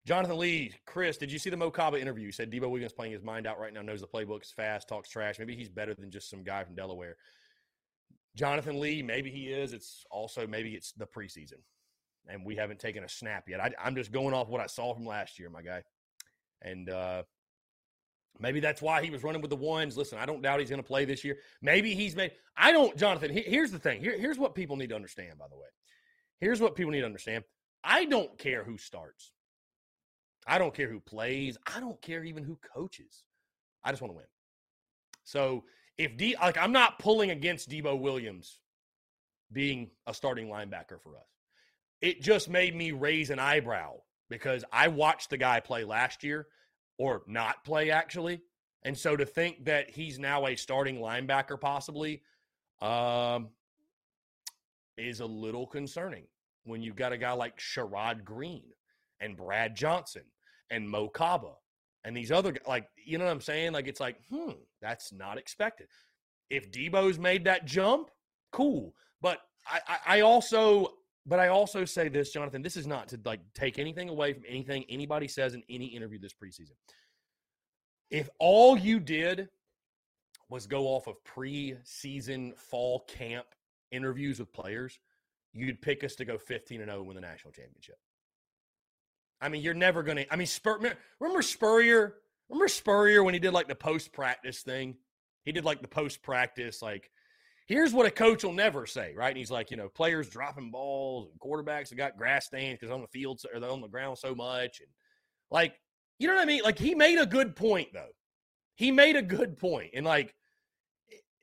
Jonathan 0.05 0.39
Lee, 0.39 0.73
Chris, 0.85 1.17
did 1.17 1.31
you 1.31 1.39
see 1.39 1.51
the 1.51 1.57
Mo 1.57 1.71
Kaba 1.71 2.01
interview? 2.01 2.27
He 2.27 2.33
said 2.33 2.51
Debo 2.51 2.69
Williams 2.69 2.93
playing 2.93 3.13
his 3.13 3.23
mind 3.23 3.47
out 3.47 3.61
right 3.61 3.73
now, 3.73 3.83
knows 3.83 4.01
the 4.01 4.09
playbook 4.09 4.43
is 4.43 4.51
fast, 4.51 4.89
talks 4.89 5.09
trash. 5.09 5.39
Maybe 5.39 5.55
he's 5.55 5.69
better 5.69 5.95
than 5.95 6.11
just 6.11 6.29
some 6.29 6.43
guy 6.43 6.65
from 6.65 6.75
Delaware. 6.75 7.17
Jonathan 8.35 8.81
Lee, 8.81 9.03
maybe 9.03 9.31
he 9.31 9.47
is. 9.47 9.73
It's 9.73 10.05
also 10.11 10.47
maybe 10.47 10.71
it's 10.71 10.93
the 10.93 11.07
preseason, 11.07 11.61
and 12.27 12.45
we 12.45 12.57
haven't 12.57 12.81
taken 12.81 13.05
a 13.05 13.09
snap 13.09 13.45
yet. 13.49 13.61
I, 13.61 13.71
am 13.87 13.95
just 13.95 14.11
going 14.11 14.35
off 14.35 14.49
what 14.49 14.61
I 14.61 14.67
saw 14.67 14.93
from 14.93 15.07
last 15.07 15.39
year, 15.39 15.51
my 15.51 15.63
guy, 15.63 15.83
and 16.63 16.91
uh, 16.91 17.23
Maybe 18.39 18.61
that's 18.61 18.83
why 18.83 19.03
he 19.03 19.11
was 19.11 19.23
running 19.23 19.41
with 19.41 19.51
the 19.51 19.57
ones. 19.57 19.97
Listen, 19.97 20.19
I 20.19 20.27
don't 20.27 20.43
doubt 20.43 20.61
he's 20.61 20.71
going 20.71 20.83
to 20.83 20.87
play 20.87 21.05
this 21.05 21.25
year. 21.25 21.39
Maybe 21.61 21.95
he's 21.95 22.17
made. 22.17 22.33
I 22.57 22.73
don't, 22.73 22.97
Jonathan. 22.97 23.31
here's 23.31 23.71
the 23.71 23.79
thing. 23.79 24.01
Here, 24.01 24.19
here's 24.19 24.39
what 24.39 24.55
people 24.55 24.77
need 24.77 24.89
to 24.89 24.97
understand. 24.97 25.39
By 25.39 25.47
the 25.49 25.57
way, 25.57 25.67
here's 26.43 26.61
what 26.61 26.75
people 26.75 26.91
need 26.91 27.01
to 27.01 27.07
understand. 27.07 27.45
I 27.85 28.05
don't 28.05 28.37
care 28.37 28.65
who 28.65 28.77
starts. 28.77 29.31
I 30.45 30.59
don't 30.59 30.75
care 30.75 30.91
who 30.91 30.99
plays. 30.99 31.57
I 31.73 31.79
don't 31.79 32.03
care 32.03 32.25
even 32.25 32.43
who 32.43 32.59
coaches. 32.75 33.23
I 33.85 33.91
just 33.91 34.03
want 34.03 34.13
to 34.13 34.17
win. 34.17 34.27
So 35.23 35.63
if 35.97 36.17
D, 36.17 36.35
like, 36.41 36.59
I'm 36.59 36.73
not 36.73 36.99
pulling 36.99 37.31
against 37.31 37.71
Debo 37.71 37.99
Williams 37.99 38.59
being 39.53 39.91
a 40.05 40.13
starting 40.13 40.49
linebacker 40.49 41.01
for 41.01 41.17
us. 41.17 41.29
It 42.01 42.23
just 42.23 42.51
made 42.51 42.75
me 42.75 42.91
raise 42.91 43.31
an 43.31 43.39
eyebrow 43.39 43.99
because 44.29 44.65
I 44.73 44.89
watched 44.89 45.31
the 45.31 45.37
guy 45.37 45.61
play 45.61 45.85
last 45.85 46.25
year 46.25 46.49
or 46.99 47.23
not 47.29 47.65
play 47.65 47.93
actually. 47.93 48.41
And 48.83 48.99
so 48.99 49.15
to 49.15 49.25
think 49.25 49.67
that 49.67 49.91
he's 49.91 50.19
now 50.19 50.47
a 50.49 50.57
starting 50.57 50.99
linebacker 50.99 51.61
possibly 51.61 52.23
um, 52.81 53.51
is 54.97 55.21
a 55.21 55.27
little 55.27 55.69
concerning 55.69 56.25
when 56.65 56.83
you've 56.83 56.97
got 56.97 57.13
a 57.13 57.19
guy 57.19 57.33
like 57.33 57.59
Sherrod 57.59 58.25
Greene 58.25 58.73
and 59.21 59.37
Brad 59.37 59.75
Johnson 59.75 60.23
and 60.71 60.89
Mo 60.89 61.09
Kaba 61.09 61.53
and 62.05 62.17
these 62.17 62.33
other 62.33 62.55
like 62.67 62.87
you 63.05 63.19
know 63.19 63.25
what 63.25 63.31
I'm 63.31 63.41
saying? 63.41 63.73
Like 63.73 63.89
it's 63.89 64.01
like, 64.01 64.17
hmm, 64.31 64.53
that's 64.81 65.13
not 65.13 65.39
expected. 65.39 65.89
If 66.51 66.71
Debo's 66.71 67.19
made 67.19 67.45
that 67.45 67.65
jump, 67.65 68.11
cool. 68.51 68.95
But 69.21 69.39
I, 69.67 69.81
I, 69.87 69.99
I 70.07 70.21
also 70.21 70.89
but 71.25 71.39
I 71.39 71.49
also 71.49 71.85
say 71.85 72.09
this, 72.09 72.33
Jonathan, 72.33 72.63
this 72.63 72.77
is 72.77 72.87
not 72.87 73.09
to 73.09 73.21
like 73.25 73.41
take 73.55 73.79
anything 73.79 74.09
away 74.09 74.33
from 74.33 74.43
anything 74.49 74.85
anybody 74.89 75.29
says 75.29 75.55
in 75.55 75.63
any 75.69 75.87
interview 75.87 76.19
this 76.19 76.35
preseason. 76.35 76.73
If 78.11 78.29
all 78.39 78.77
you 78.77 78.99
did 79.01 79.49
was 80.49 80.67
go 80.67 80.87
off 80.87 81.07
of 81.07 81.17
preseason 81.25 82.57
fall 82.59 83.05
camp 83.09 83.47
interviews 83.91 84.41
with 84.41 84.53
players, 84.53 84.99
you'd 85.53 85.83
pick 85.83 86.05
us 86.05 86.15
to 86.17 86.25
go 86.25 86.39
15 86.39 86.81
and 86.81 86.91
0 86.91 86.99
and 86.99 87.07
win 87.07 87.15
the 87.15 87.21
national 87.21 87.53
championship. 87.53 87.97
I 89.41 89.49
mean, 89.49 89.63
you're 89.63 89.75
never 89.75 90.03
going 90.03 90.19
to. 90.19 90.33
I 90.33 90.37
mean, 90.37 90.47
Spur, 90.47 90.79
remember 91.21 91.43
Spurrier? 91.43 92.15
Remember 92.49 92.69
Spurrier 92.69 93.25
when 93.25 93.35
he 93.35 93.41
did 93.41 93.53
like 93.53 93.69
the 93.69 93.75
post 93.75 94.13
practice 94.13 94.63
thing? 94.63 94.97
He 95.45 95.53
did 95.53 95.65
like 95.65 95.83
the 95.83 95.89
post 95.89 96.23
practice, 96.23 96.83
like 96.83 97.11
here's 97.67 97.93
what 97.93 98.07
a 98.07 98.11
coach 98.11 98.45
will 98.45 98.53
never 98.53 98.87
say, 98.87 99.15
right? 99.17 99.29
And 99.29 99.37
he's 99.37 99.51
like, 99.51 99.71
you 99.71 99.77
know, 99.77 99.89
players 99.89 100.29
dropping 100.29 100.71
balls 100.71 101.29
and 101.31 101.41
quarterbacks 101.41 101.89
have 101.89 101.99
got 101.99 102.17
grass 102.17 102.47
stains 102.47 102.79
because 102.79 102.93
on 102.93 103.01
the 103.01 103.07
field 103.09 103.41
or 103.53 103.61
they're 103.61 103.71
on 103.71 103.81
the 103.81 103.89
ground 103.89 104.19
so 104.19 104.35
much. 104.35 104.81
And 104.81 104.89
like, 105.51 105.75
you 106.19 106.29
know 106.29 106.35
what 106.35 106.43
I 106.43 106.47
mean? 106.47 106.63
Like 106.63 106.79
he 106.79 106.95
made 106.95 107.19
a 107.19 107.27
good 107.27 107.57
point 107.57 107.89
though. 107.93 108.13
He 108.75 108.91
made 108.91 109.17
a 109.17 109.23
good 109.23 109.57
point. 109.57 109.91
And 109.95 110.05
like 110.05 110.35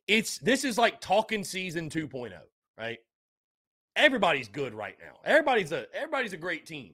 it's 0.07 0.39
this 0.39 0.63
is 0.63 0.77
like 0.77 1.01
talking 1.01 1.43
season 1.43 1.89
2.0, 1.89 2.31
right? 2.77 2.99
Everybody's 3.95 4.47
good 4.47 4.73
right 4.73 4.97
now. 4.99 5.19
Everybody's 5.25 5.71
a 5.71 5.85
everybody's 5.93 6.33
a 6.33 6.37
great 6.37 6.65
team. 6.65 6.93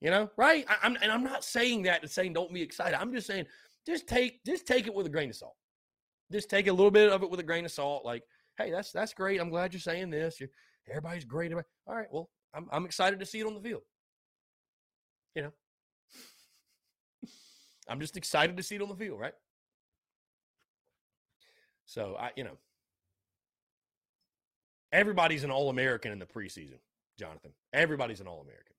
You 0.00 0.10
know, 0.10 0.30
right? 0.36 0.64
I, 0.68 0.86
am 0.86 0.96
and 1.02 1.12
I'm 1.12 1.24
not 1.24 1.44
saying 1.44 1.82
that 1.82 2.02
to 2.02 2.08
saying 2.08 2.32
don't 2.32 2.52
be 2.52 2.62
excited. 2.62 2.98
I'm 2.98 3.12
just 3.12 3.26
saying 3.26 3.46
just 3.86 4.06
take 4.06 4.44
just 4.44 4.66
take 4.66 4.86
it 4.86 4.94
with 4.94 5.06
a 5.06 5.10
grain 5.10 5.30
of 5.30 5.36
salt. 5.36 5.56
Just 6.32 6.48
take 6.48 6.68
a 6.68 6.72
little 6.72 6.90
bit 6.90 7.10
of 7.10 7.22
it 7.22 7.30
with 7.30 7.40
a 7.40 7.44
grain 7.44 7.64
of 7.64 7.70
salt. 7.70 8.04
Like 8.04 8.22
hey, 8.58 8.70
that's 8.70 8.92
that's 8.92 9.14
great. 9.14 9.40
I'm 9.40 9.50
glad 9.50 9.72
you're 9.72 9.80
saying 9.80 10.10
this. 10.10 10.40
You're, 10.40 10.50
everybody's 10.88 11.24
great. 11.24 11.52
All 11.52 11.60
right, 11.88 12.08
well, 12.10 12.30
I'm 12.54 12.68
I'm 12.72 12.84
excited 12.84 13.20
to 13.20 13.26
see 13.26 13.40
it 13.40 13.46
on 13.46 13.54
the 13.54 13.60
field. 13.60 13.82
You 15.34 15.42
know, 15.42 15.52
I'm 17.88 18.00
just 18.00 18.16
excited 18.16 18.56
to 18.56 18.62
see 18.62 18.76
it 18.76 18.82
on 18.82 18.88
the 18.88 18.96
field, 18.96 19.18
right? 19.18 19.34
So 21.86 22.16
I, 22.18 22.30
you 22.36 22.44
know, 22.44 22.56
everybody's 24.92 25.44
an 25.44 25.50
All 25.50 25.70
American 25.70 26.12
in 26.12 26.18
the 26.18 26.26
preseason, 26.26 26.78
Jonathan. 27.18 27.52
Everybody's 27.72 28.20
an 28.20 28.26
All 28.26 28.40
American. 28.40 28.74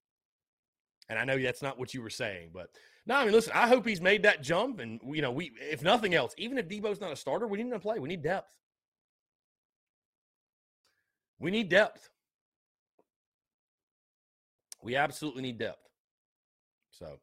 And 1.09 1.19
I 1.19 1.25
know 1.25 1.37
that's 1.37 1.61
not 1.61 1.77
what 1.77 1.93
you 1.93 2.01
were 2.01 2.09
saying, 2.09 2.51
but 2.53 2.69
no, 3.05 3.15
I 3.15 3.25
mean, 3.25 3.33
listen, 3.33 3.51
I 3.53 3.67
hope 3.67 3.85
he's 3.85 3.99
made 3.99 4.23
that 4.23 4.41
jump. 4.41 4.79
And, 4.79 5.01
you 5.05 5.21
know, 5.21 5.31
we, 5.31 5.51
if 5.59 5.83
nothing 5.83 6.13
else, 6.13 6.33
even 6.37 6.57
if 6.57 6.69
Debo's 6.69 7.01
not 7.01 7.11
a 7.11 7.15
starter, 7.15 7.47
we 7.47 7.57
need 7.57 7.65
him 7.65 7.71
to 7.71 7.79
play. 7.79 7.99
We 7.99 8.07
need 8.07 8.21
depth. 8.21 8.53
We 11.39 11.51
need 11.51 11.69
depth. 11.69 12.09
We 14.83 14.95
absolutely 14.95 15.41
need 15.41 15.57
depth. 15.57 15.89
So 16.91 17.19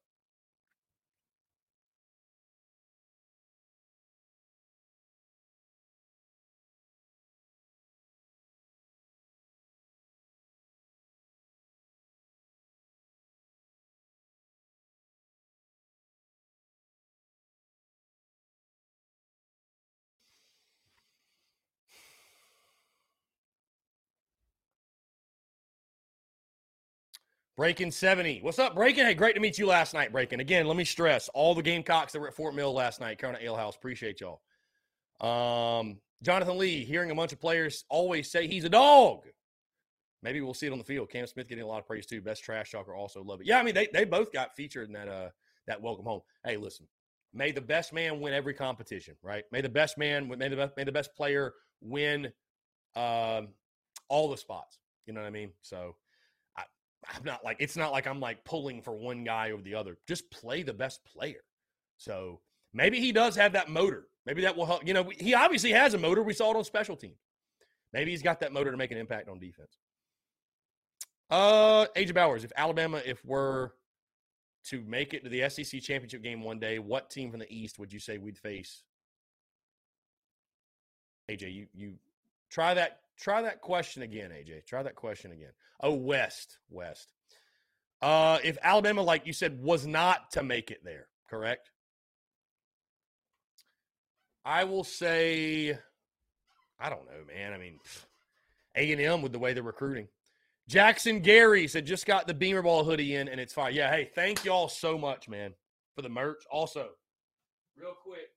Breaking 27.59 27.91
70. 27.91 28.39
What's 28.43 28.61
up, 28.61 28.77
Breaking? 28.77 29.05
Hey, 29.05 29.15
great 29.15 29.35
to 29.35 29.41
meet 29.41 29.59
you 29.59 29.67
last 29.67 29.93
night, 29.93 30.13
Breaking. 30.13 30.39
Again, 30.39 30.69
let 30.69 30.77
me 30.77 30.85
stress 30.85 31.29
all 31.35 31.57
the 31.57 31.63
Gamecocks 31.63 32.13
that 32.13 32.21
were 32.21 32.29
at 32.29 32.35
Fort 32.35 32.55
Mill 32.55 32.73
last 32.73 33.01
night, 33.01 33.19
Carolina 33.19 33.45
Ale 33.45 33.57
House. 33.57 33.75
Appreciate 33.75 34.21
y'all. 34.21 34.41
Um, 35.21 35.99
Jonathan 36.23 36.57
Lee, 36.57 36.85
hearing 36.85 37.11
a 37.11 37.17
bunch 37.17 37.33
of 37.33 37.41
players 37.41 37.85
always 37.91 38.31
say 38.31 38.47
he's 38.47 38.63
a 38.63 38.69
dog. 38.69 39.25
Maybe 40.23 40.41
we'll 40.41 40.55
see 40.55 40.69
it 40.69 40.73
on 40.73 40.79
the 40.79 40.85
field. 40.85 41.11
Cam 41.11 41.27
Smith 41.27 41.49
getting 41.49 41.65
a 41.65 41.67
lot 41.67 41.81
of 41.81 41.87
praise 41.89 42.07
too. 42.07 42.21
Best 42.21 42.45
trash 42.45 42.71
talker, 42.71 42.95
also 42.95 43.25
love 43.25 43.41
it. 43.41 43.49
Yeah, 43.49 43.59
I 43.59 43.65
mean 43.65 43.75
they 43.75 43.89
they 43.93 44.05
both 44.05 44.33
got 44.33 44.55
featured 44.55 44.87
in 44.87 44.93
that 44.93 45.09
uh 45.09 45.31
that 45.67 45.83
welcome 45.83 46.05
home. 46.05 46.21
Hey, 46.45 46.57
listen, 46.59 46.87
may 47.35 47.51
the 47.51 47.61
best 47.61 47.93
man 47.93 48.21
win 48.21 48.35
every 48.35 48.55
competition, 48.55 49.17
right? 49.21 49.43
May 49.51 49.63
the 49.63 49.69
best 49.69 49.99
man, 49.99 50.29
may 50.29 50.49
the 50.49 50.55
best, 50.55 50.77
may 50.77 50.85
the 50.85 50.93
best 50.93 51.13
player 51.17 51.55
win 51.81 52.27
um, 52.95 53.49
all 54.09 54.31
the 54.31 54.37
spots. 54.37 54.79
You 55.07 55.13
know 55.13 55.23
what 55.23 55.27
I 55.27 55.31
mean? 55.31 55.51
So 55.63 55.97
I'm 57.07 57.25
not 57.25 57.45
like 57.45 57.59
it's 57.61 57.77
not 57.77 57.93
like 57.93 58.07
I'm 58.07 58.21
like 58.21 58.45
pulling 58.45 58.83
for 58.83 58.93
one 58.93 59.25
guy 59.25 59.53
over 59.53 59.63
the 59.63 59.75
other. 59.75 59.99
Just 60.07 60.31
play 60.31 60.63
the 60.63 60.73
best 60.73 61.01
player. 61.05 61.45
So 61.97 62.41
maybe 62.73 63.01
he 63.01 63.13
does 63.13 63.37
have 63.37 63.53
that 63.53 63.69
motor. 63.69 64.09
Maybe 64.27 64.43
that 64.43 64.57
will 64.57 64.67
help. 64.67 64.87
You 64.87 64.95
know, 64.95 65.11
he 65.19 65.35
obviously 65.35 65.73
has 65.73 65.95
a 65.95 65.99
motor. 65.99 66.23
We 66.23 66.35
saw 66.35 66.51
it 66.51 66.57
on 66.57 66.65
special 66.65 66.97
teams. 66.97 67.19
Maybe 67.93 68.11
he's 68.11 68.23
got 68.23 68.41
that 68.41 68.53
motor 68.53 68.71
to 68.71 68.77
make 68.77 68.91
an 68.91 68.99
impact 68.99 69.29
on 69.29 69.39
defense. 69.39 69.79
Uh, 71.31 71.87
of 71.95 72.15
Bowers. 72.15 72.45
If 72.45 72.53
Alabama, 72.57 73.01
if 73.05 73.25
we're 73.25 73.71
to 74.67 74.83
make 74.83 75.15
it 75.15 75.25
to 75.25 75.31
the 75.31 75.49
SEC 75.49 75.81
championship 75.81 76.23
game 76.23 76.43
one 76.43 76.59
day, 76.59 76.79
what 76.79 77.11
team 77.11 77.31
from 77.31 77.41
the 77.41 77.53
East 77.53 77.79
would 77.79 77.93
you 77.93 77.99
say 77.99 78.19
we'd 78.19 78.39
face? 78.39 78.83
AJ, 81.31 81.53
you 81.53 81.67
you 81.75 81.95
try 82.51 82.75
that 82.75 83.01
try 83.19 83.43
that 83.43 83.61
question 83.61 84.03
again, 84.03 84.31
AJ. 84.31 84.67
Try 84.67 84.83
that 84.83 84.95
question 84.95 85.33
again. 85.33 85.53
Oh, 85.81 85.95
West, 85.95 86.59
West. 86.71 87.13
Uh, 88.01 88.39
if 88.45 88.59
Alabama, 88.63 89.03
like 89.03 89.27
you 89.27 89.33
said, 89.33 89.61
was 89.61 89.87
not 89.87 90.31
to 90.33 90.43
make 90.43 90.71
it 90.71 90.81
there, 90.85 91.09
correct? 91.29 91.71
I 94.45 94.65
will 94.65 94.85
say, 94.85 95.77
I 96.81 96.89
don't 96.89 97.05
know, 97.07 97.25
man. 97.27 97.53
I 97.53 97.59
mean, 97.59 97.79
A 98.77 98.93
and 98.93 99.01
M 99.01 99.23
with 99.23 99.33
the 99.33 99.39
way 99.39 99.53
they're 99.53 99.63
recruiting. 99.63 100.09
Jackson 100.69 101.21
Gary 101.21 101.67
said, 101.67 101.87
just 101.87 102.07
got 102.07 102.27
the 102.27 102.35
Beamer 102.35 102.63
Ball 102.63 102.85
hoodie 102.85 103.15
in 103.15 103.29
and 103.29 103.41
it's 103.41 103.55
fine. 103.55 103.75
Yeah, 103.75 103.91
hey, 103.91 104.11
thank 104.15 104.45
y'all 104.45 104.69
so 104.69 104.99
much, 104.99 105.29
man, 105.29 105.55
for 105.95 106.03
the 106.03 106.09
merch. 106.09 106.43
Also, 106.51 106.91
real 107.77 107.95
quick, 108.03 108.31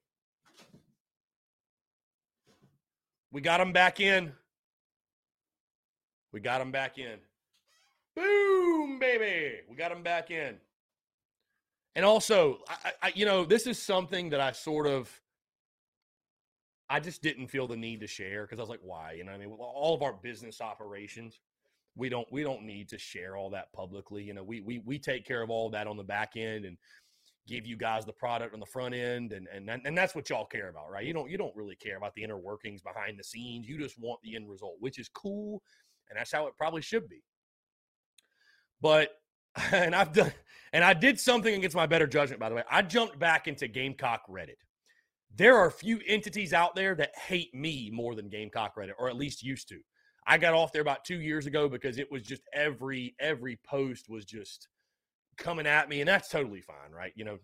we 3.32 3.42
got 3.42 3.58
them 3.58 3.74
back 3.74 4.00
in. 4.00 4.32
We 6.32 6.40
got 6.40 6.60
them 6.60 6.72
back 6.72 6.98
in. 6.98 7.20
Boom, 8.16 9.00
baby. 9.00 9.62
We 9.70 9.76
got 9.76 9.90
them 9.90 10.04
back 10.04 10.32
in. 10.32 10.56
And 11.96 12.06
also, 12.06 12.60
I, 12.70 12.92
I, 13.02 13.12
you 13.16 13.26
know, 13.26 13.44
this 13.44 13.68
is 13.68 13.78
something 13.78 14.30
that 14.30 14.40
I 14.40 14.52
sort 14.54 14.88
of, 14.88 15.10
I 16.90 17.00
just 17.00 17.22
didn't 17.22 17.48
feel 17.48 17.68
the 17.68 17.76
need 17.76 18.00
to 18.02 18.08
share 18.08 18.44
because 18.44 18.60
I 18.60 18.64
was 18.64 18.70
like, 18.70 18.82
why? 18.84 19.14
You 19.14 19.24
know, 19.24 19.32
I 19.32 19.38
mean, 19.38 19.52
all 19.60 19.96
of 19.96 20.02
our 20.02 20.14
business 20.14 20.62
operations, 20.62 21.40
we 21.96 22.10
don't 22.10 22.28
we 22.32 22.44
don't 22.44 22.64
need 22.64 22.88
to 22.90 22.98
share 22.98 23.36
all 23.36 23.50
that 23.50 23.72
publicly. 23.74 24.24
You 24.24 24.34
know, 24.34 24.44
we 24.44 24.62
we 24.62 24.80
we 24.80 24.98
take 24.98 25.26
care 25.26 25.42
of 25.42 25.50
all 25.50 25.70
that 25.72 25.88
on 25.88 25.98
the 25.98 26.04
back 26.04 26.34
end 26.36 26.66
and 26.66 26.78
give 27.48 27.66
you 27.66 27.76
guys 27.76 28.06
the 28.06 28.14
product 28.14 28.54
on 28.54 28.60
the 28.60 28.66
front 28.66 28.94
end 28.94 29.34
and 29.34 29.48
and 29.54 29.70
and 29.70 29.98
that's 29.98 30.16
what 30.16 30.30
y'all 30.30 30.46
care 30.46 30.70
about, 30.70 30.90
right? 30.90 31.06
You 31.06 31.14
don't 31.14 31.30
you 31.30 31.38
don't 31.38 31.56
really 31.56 31.76
care 31.76 31.98
about 31.98 32.14
the 32.16 32.24
inner 32.24 32.38
workings 32.38 32.82
behind 32.82 33.20
the 33.20 33.24
scenes. 33.24 33.68
You 33.68 33.78
just 33.78 34.00
want 34.00 34.22
the 34.22 34.36
end 34.36 34.50
result, 34.50 34.76
which 34.80 35.00
is 35.00 35.10
cool, 35.10 35.62
and 36.12 36.20
that's 36.20 36.32
how 36.32 36.46
it 36.46 36.54
probably 36.58 36.82
should 36.82 37.10
be. 37.10 37.24
But 38.82 39.10
and 39.72 39.96
I've 39.96 40.14
done 40.14 40.32
and 40.74 40.84
I 40.84 40.94
did 40.94 41.20
something 41.20 41.54
against 41.54 41.76
my 41.76 41.86
better 41.86 42.08
judgment, 42.08 42.40
by 42.40 42.50
the 42.50 42.56
way. 42.56 42.64
I 42.70 42.82
jumped 42.82 43.20
back 43.20 43.48
into 43.48 43.68
Gamecock 43.68 44.22
Reddit. 44.30 44.60
There 45.36 45.58
are 45.58 45.72
few 45.72 46.00
entities 46.08 46.54
out 46.54 46.76
there 46.76 46.94
that 46.96 47.18
hate 47.18 47.54
me 47.54 47.90
more 47.92 48.16
than 48.16 48.30
Gamecock 48.30 48.76
Reddit, 48.76 48.94
or 49.00 49.10
at 49.10 49.16
least 49.16 49.44
used 49.44 49.70
to. 49.70 49.80
I 50.28 50.38
got 50.38 50.54
off 50.54 50.72
there 50.72 50.82
about 50.82 51.04
two 51.04 51.20
years 51.20 51.46
ago 51.46 51.68
because 51.68 51.98
it 51.98 52.12
was 52.12 52.22
just 52.22 52.44
every 52.54 53.16
every 53.20 53.60
post 53.66 54.10
was 54.10 54.26
just 54.26 54.68
coming 55.38 55.66
at 55.66 55.90
me, 55.90 56.02
and 56.02 56.08
that's 56.08 56.30
totally 56.30 56.62
fine, 56.62 56.92
right? 56.94 57.14
You 57.16 57.26
know, 57.26 57.38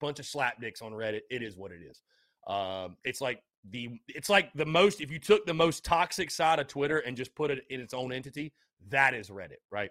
bunch 0.00 0.18
of 0.18 0.26
slap 0.26 0.60
dicks 0.60 0.82
on 0.82 0.92
Reddit. 0.92 1.20
It 1.30 1.42
is 1.42 1.56
what 1.56 1.72
it 1.72 1.80
is. 1.82 2.02
Um, 2.46 2.96
it's 3.04 3.20
like 3.20 3.42
the 3.68 4.00
it's 4.08 4.28
like 4.28 4.52
the 4.54 4.66
most 4.66 5.00
if 5.00 5.10
you 5.10 5.18
took 5.18 5.46
the 5.46 5.54
most 5.54 5.84
toxic 5.84 6.30
side 6.30 6.58
of 6.58 6.66
Twitter 6.66 6.98
and 6.98 7.16
just 7.16 7.34
put 7.34 7.50
it 7.50 7.64
in 7.68 7.80
its 7.80 7.94
own 7.94 8.12
entity, 8.12 8.52
that 8.88 9.14
is 9.14 9.28
Reddit, 9.28 9.60
right? 9.70 9.90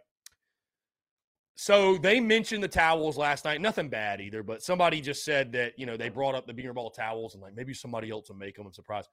So 1.55 1.97
they 1.97 2.21
mentioned 2.21 2.63
the 2.63 2.69
towels 2.69 3.17
last 3.17 3.43
night. 3.43 3.59
Nothing 3.59 3.89
bad 3.89 4.21
either, 4.21 4.43
but 4.43 4.63
somebody 4.63 5.01
just 5.01 5.25
said 5.25 5.51
that 5.53 5.73
you 5.77 5.85
know 5.85 5.97
they 5.97 6.09
brought 6.09 6.35
up 6.35 6.47
the 6.47 6.53
Beamer 6.53 6.73
ball 6.73 6.89
towels 6.89 7.33
and 7.33 7.43
like 7.43 7.55
maybe 7.55 7.73
somebody 7.73 8.09
else 8.09 8.29
will 8.29 8.37
make 8.37 8.55
them. 8.55 8.65
I'm 8.65 8.73
surprised. 8.73 9.09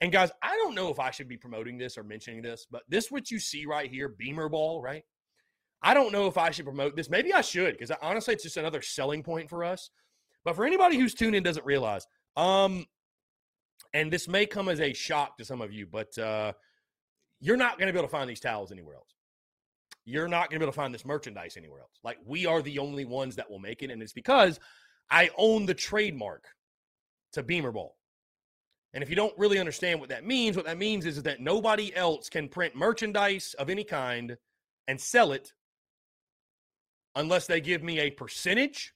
And 0.00 0.12
guys, 0.12 0.30
I 0.42 0.56
don't 0.56 0.74
know 0.74 0.90
if 0.90 0.98
I 0.98 1.10
should 1.10 1.28
be 1.28 1.38
promoting 1.38 1.78
this 1.78 1.96
or 1.96 2.04
mentioning 2.04 2.42
this, 2.42 2.66
but 2.70 2.82
this 2.88 3.10
what 3.10 3.30
you 3.30 3.38
see 3.38 3.64
right 3.64 3.90
here, 3.90 4.10
Beamer 4.10 4.50
Ball, 4.50 4.82
right? 4.82 5.04
I 5.82 5.94
don't 5.94 6.12
know 6.12 6.26
if 6.26 6.36
I 6.36 6.50
should 6.50 6.66
promote 6.66 6.96
this. 6.96 7.08
Maybe 7.08 7.32
I 7.32 7.40
should 7.40 7.78
because 7.78 7.90
honestly, 8.02 8.34
it's 8.34 8.42
just 8.42 8.56
another 8.56 8.82
selling 8.82 9.22
point 9.22 9.48
for 9.48 9.64
us. 9.64 9.90
But 10.44 10.54
for 10.54 10.64
anybody 10.64 10.98
who's 10.98 11.14
tuned 11.14 11.34
in 11.34 11.42
doesn't 11.42 11.66
realize, 11.66 12.06
um, 12.36 12.86
and 13.94 14.12
this 14.12 14.28
may 14.28 14.46
come 14.46 14.68
as 14.68 14.80
a 14.80 14.92
shock 14.92 15.36
to 15.38 15.44
some 15.44 15.60
of 15.60 15.72
you, 15.72 15.86
but 15.86 16.16
uh, 16.18 16.52
you're 17.40 17.56
not 17.56 17.78
going 17.78 17.86
to 17.86 17.92
be 17.92 17.98
able 17.98 18.08
to 18.08 18.12
find 18.12 18.28
these 18.28 18.40
towels 18.40 18.72
anywhere 18.72 18.96
else. 18.96 19.14
You're 20.04 20.28
not 20.28 20.48
going 20.50 20.60
to 20.60 20.64
be 20.64 20.64
able 20.64 20.72
to 20.72 20.76
find 20.76 20.94
this 20.94 21.04
merchandise 21.04 21.56
anywhere 21.56 21.80
else. 21.80 21.98
Like 22.04 22.18
we 22.24 22.46
are 22.46 22.62
the 22.62 22.78
only 22.78 23.04
ones 23.04 23.36
that 23.36 23.50
will 23.50 23.58
make 23.58 23.82
it, 23.82 23.90
and 23.90 24.02
it's 24.02 24.12
because 24.12 24.60
I 25.10 25.30
own 25.36 25.66
the 25.66 25.74
trademark 25.74 26.44
to 27.32 27.42
Beamer 27.42 27.72
Ball. 27.72 27.96
And 28.94 29.02
if 29.02 29.10
you 29.10 29.16
don't 29.16 29.36
really 29.36 29.58
understand 29.58 30.00
what 30.00 30.08
that 30.08 30.24
means, 30.24 30.56
what 30.56 30.64
that 30.66 30.78
means 30.78 31.04
is 31.04 31.22
that 31.22 31.40
nobody 31.40 31.94
else 31.94 32.28
can 32.30 32.48
print 32.48 32.74
merchandise 32.74 33.54
of 33.58 33.68
any 33.68 33.84
kind 33.84 34.38
and 34.88 35.00
sell 35.00 35.32
it 35.32 35.52
unless 37.14 37.46
they 37.46 37.60
give 37.60 37.82
me 37.82 37.98
a 37.98 38.10
percentage 38.10 38.94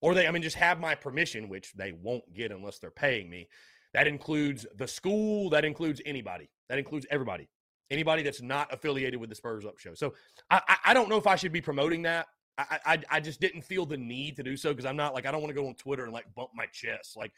or 0.00 0.14
they, 0.14 0.26
I 0.26 0.30
mean, 0.30 0.42
just 0.42 0.56
have 0.56 0.78
my 0.78 0.94
permission, 0.94 1.48
which 1.48 1.72
they 1.72 1.92
won't 1.92 2.32
get 2.34 2.52
unless 2.52 2.78
they're 2.78 2.90
paying 2.90 3.28
me. 3.30 3.48
That 3.96 4.06
includes 4.06 4.66
the 4.76 4.86
school, 4.86 5.48
that 5.48 5.64
includes 5.64 6.02
anybody, 6.04 6.50
that 6.68 6.78
includes 6.78 7.06
everybody, 7.10 7.48
anybody 7.90 8.22
that's 8.22 8.42
not 8.42 8.70
affiliated 8.70 9.18
with 9.18 9.30
the 9.30 9.34
Spurs 9.34 9.64
Up 9.64 9.78
Show. 9.78 9.94
So 9.94 10.12
I, 10.50 10.76
I, 10.84 10.92
don't 10.92 11.08
know 11.08 11.16
if 11.16 11.26
I 11.26 11.34
should 11.34 11.50
be 11.50 11.62
promoting 11.62 12.02
that. 12.02 12.26
I, 12.58 12.78
I, 12.84 12.98
I 13.12 13.20
just 13.20 13.40
didn't 13.40 13.62
feel 13.62 13.86
the 13.86 13.96
need 13.96 14.36
to 14.36 14.42
do 14.42 14.54
so 14.54 14.68
because 14.68 14.84
I'm 14.84 14.98
not 14.98 15.14
like 15.14 15.24
I 15.24 15.32
don't 15.32 15.40
want 15.40 15.48
to 15.48 15.58
go 15.58 15.66
on 15.66 15.76
Twitter 15.76 16.04
and 16.04 16.12
like 16.12 16.26
bump 16.34 16.50
my 16.54 16.66
chest. 16.66 17.16
Like 17.16 17.32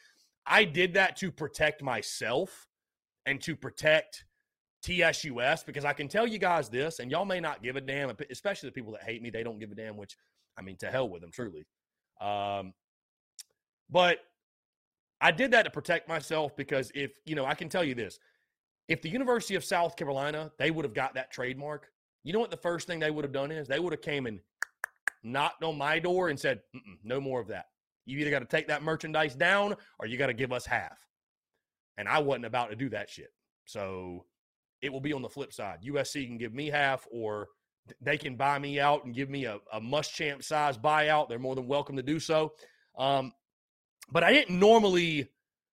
I 0.46 0.64
did 0.64 0.94
that 0.94 1.16
to 1.18 1.30
protect 1.30 1.80
myself 1.80 2.66
and 3.24 3.40
to 3.42 3.54
protect 3.54 4.24
TSUS 4.84 5.64
because 5.64 5.84
I 5.84 5.92
can 5.92 6.09
tell 6.09 6.26
you 6.26 6.38
guys 6.38 6.68
this, 6.68 6.98
and 6.98 7.09
y'all 7.09 7.24
may 7.24 7.38
not 7.38 7.62
give 7.62 7.76
a 7.76 7.80
damn, 7.80 8.12
especially 8.32 8.68
the 8.68 8.74
people 8.74 8.90
that 8.94 9.04
hate 9.04 9.22
me. 9.22 9.30
They 9.30 9.44
don't 9.44 9.61
give 9.61 9.70
a 9.70 9.76
damn, 9.76 9.96
which 9.96 10.16
I 10.59 10.62
mean, 10.62 10.76
to 10.78 10.90
hell 10.90 11.09
with 11.09 11.22
them, 11.22 11.30
truly. 11.30 11.66
Um, 12.20 12.74
but 13.88 14.18
I 15.20 15.30
did 15.30 15.50
that 15.50 15.64
to 15.64 15.70
protect 15.70 16.08
myself 16.08 16.57
because 16.57 16.92
if, 16.95 17.12
you 17.24 17.34
know, 17.34 17.45
I 17.45 17.54
can 17.54 17.68
tell 17.68 17.84
you 17.84 17.95
this 17.95 18.18
if 18.88 19.03
the 19.03 19.08
University 19.08 19.54
of 19.54 19.64
South 19.64 19.96
Carolina, 19.96 20.50
they 20.58 20.70
would 20.70 20.84
have 20.84 20.95
got 20.95 21.14
that 21.14 21.30
trademark, 21.30 21.90
you 22.24 22.32
know 22.32 22.38
what 22.38 22.50
the 22.50 22.57
first 22.57 22.86
thing 22.86 22.99
they 22.99 23.11
would 23.11 23.24
have 23.24 23.32
done 23.32 23.50
is 23.50 23.68
they 23.68 23.78
would 23.78 23.92
have 23.92 24.03
came 24.03 24.26
and 24.26 24.40
knocked 25.22 25.62
on 25.62 25.76
my 25.76 25.99
door 25.99 26.28
and 26.28 26.38
said, 26.38 26.61
no 27.04 27.20
more 27.20 27.40
of 27.40 27.49
that. 27.49 27.66
You 28.07 28.18
either 28.18 28.30
got 28.30 28.38
to 28.38 28.46
take 28.46 28.68
that 28.68 28.82
merchandise 28.82 29.34
down 29.34 29.74
or 29.99 30.07
you 30.07 30.16
got 30.16 30.28
to 30.28 30.34
give 30.34 30.53
us 30.53 30.64
half. 30.64 30.96
And 31.99 32.08
I 32.08 32.20
wasn't 32.20 32.46
about 32.46 32.70
to 32.70 32.76
do 32.76 32.88
that 32.90 33.11
shit. 33.11 33.32
So 33.66 34.24
it 34.80 34.92
will 34.92 35.00
be 35.00 35.12
on 35.12 35.22
the 35.22 35.28
flip 35.28 35.53
side. 35.53 35.80
USC 35.86 36.26
can 36.26 36.38
give 36.38 36.54
me 36.54 36.68
half 36.68 37.07
or 37.11 37.49
they 38.00 38.16
can 38.16 38.36
buy 38.36 38.58
me 38.58 38.80
out 38.80 39.04
and 39.04 39.14
give 39.14 39.28
me 39.28 39.45
a, 39.45 39.58
a 39.72 39.80
Muschamp 39.80 40.42
size 40.42 40.78
buyout. 40.78 41.28
They're 41.28 41.38
more 41.38 41.54
than 41.54 41.66
welcome 41.66 41.96
to 41.96 42.03
do 42.03 42.20
so. 42.20 42.53
Um, 42.96 43.32
but 44.11 44.25
I 44.25 44.33
didn't 44.33 44.59
normally 44.59 45.29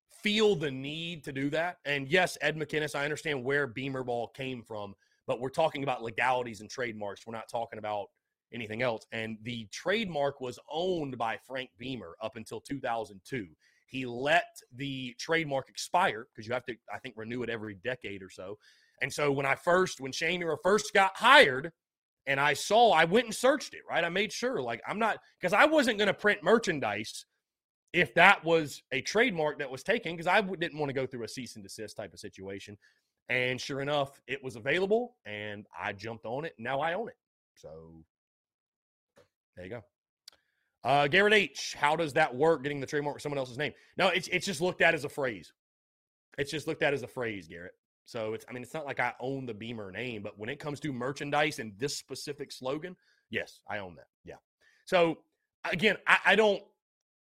feel 0.10 0.56
the 0.56 0.72
need 0.72 1.24
to 1.24 1.32
do 1.32 1.49
that. 1.52 1.78
And 1.86 2.07
yes, 2.07 2.38
Ed 2.41 2.57
McKinnis, 2.57 2.95
I 2.95 3.03
understand 3.03 3.44
where 3.44 3.68
Beamer 3.68 4.03
Ball 4.03 4.28
came 4.30 4.64
from, 4.64 4.95
but 5.28 5.40
we're 5.40 5.49
talking 5.49 5.84
about 5.84 6.02
legalities 6.02 6.62
and 6.62 6.70
trademarks. 6.70 7.26
We're 7.26 7.36
not 7.36 7.49
talking 7.49 7.80
about 7.80 8.07
anything 8.53 8.82
else. 8.82 9.06
And 9.12 9.38
the 9.44 9.68
trademark 9.72 10.41
was 10.41 10.57
owned 10.72 11.18
by 11.18 11.38
Frank 11.48 11.70
Beamer 11.78 12.16
up 12.22 12.38
until 12.38 12.60
2002. 12.60 13.48
He 13.86 14.06
let 14.06 14.45
the 14.76 15.16
trademark 15.20 15.70
expire 15.70 16.28
because 16.34 16.48
you 16.48 16.53
have 16.53 16.66
to, 16.66 16.76
I 16.94 16.98
think, 16.98 17.16
renew 17.18 17.44
it 17.44 17.49
every 17.49 17.76
decade 17.76 18.24
or 18.24 18.30
so. 18.30 18.57
And 19.02 19.14
so 19.14 19.32
when 19.32 19.45
I 19.45 19.56
first, 19.56 20.02
when 20.02 20.12
Shane 20.12 20.44
first 20.64 20.94
got 20.94 21.16
hired, 21.16 21.72
and 22.28 22.40
I 22.40 22.53
saw, 22.53 22.91
I 22.91 23.06
went 23.06 23.28
and 23.28 23.36
searched 23.36 23.76
it, 23.76 23.82
right? 23.88 24.03
I 24.03 24.10
made 24.10 24.32
sure, 24.32 24.60
like, 24.60 24.82
I'm 24.88 24.98
not, 24.98 25.20
because 25.40 25.53
I 25.53 25.66
wasn't 25.66 25.99
going 25.99 26.07
to 26.07 26.14
print 26.14 26.41
merchandise 26.41 27.26
if 27.94 28.14
that 28.16 28.44
was 28.44 28.82
a 28.91 29.02
trademark 29.02 29.60
that 29.60 29.72
was 29.72 29.84
taken, 29.84 30.14
because 30.14 30.28
I 30.28 30.41
didn't 30.41 30.78
want 30.78 30.90
to 30.90 30.94
go 30.94 31.06
through 31.06 31.24
a 31.24 31.28
cease 31.28 31.56
and 31.56 31.64
desist 31.64 31.98
type 31.98 32.14
of 32.14 32.20
situation. 32.20 32.78
And 33.30 33.60
sure 33.60 33.82
enough, 33.82 34.22
it 34.28 34.44
was 34.44 34.56
available 34.56 35.16
and 35.26 35.66
I 35.78 35.94
jumped 35.94 36.26
on 36.26 36.45
it. 36.45 36.53
Now 36.60 36.80
I 36.80 36.94
own 36.94 37.07
it. 37.07 37.18
So 37.56 38.03
there 39.56 39.66
you 39.66 39.72
go. 39.72 39.84
Uh, 40.84 41.07
Garrett 41.07 41.34
H. 41.34 41.76
How 41.80 41.95
does 41.95 42.14
that 42.14 42.36
work? 42.36 42.62
Getting 42.62 42.80
the 42.80 42.86
trademark 42.86 43.16
with 43.16 43.24
someone 43.24 43.40
else's 43.40 43.57
name? 43.57 43.74
No, 43.98 44.10
it's 44.10 44.28
it's 44.28 44.45
just 44.45 44.62
looked 44.62 44.82
at 44.82 44.94
as 44.94 45.03
a 45.03 45.10
phrase. 45.10 45.52
It's 46.38 46.52
just 46.52 46.68
looked 46.68 46.84
at 46.84 46.94
as 46.94 47.02
a 47.02 47.07
phrase, 47.07 47.48
Garrett. 47.48 47.74
So 48.06 48.34
it's 48.34 48.45
I 48.48 48.53
mean 48.53 48.62
it's 48.62 48.74
not 48.74 48.86
like 48.86 48.99
I 48.99 49.14
own 49.20 49.48
the 49.48 49.53
Beamer 49.53 49.91
name, 49.91 50.22
but 50.22 50.38
when 50.38 50.49
it 50.49 50.60
comes 50.60 50.80
to 50.82 50.94
merchandise 50.94 51.57
and 51.57 51.74
this 51.80 51.98
specific 51.98 52.52
slogan, 52.52 52.95
yes, 53.32 53.62
I 53.68 53.80
own 53.80 53.95
that. 53.95 54.07
Yeah. 54.24 54.36
So 54.86 55.18
again, 55.72 55.98
I, 56.06 56.20
I 56.26 56.36
don't 56.36 56.62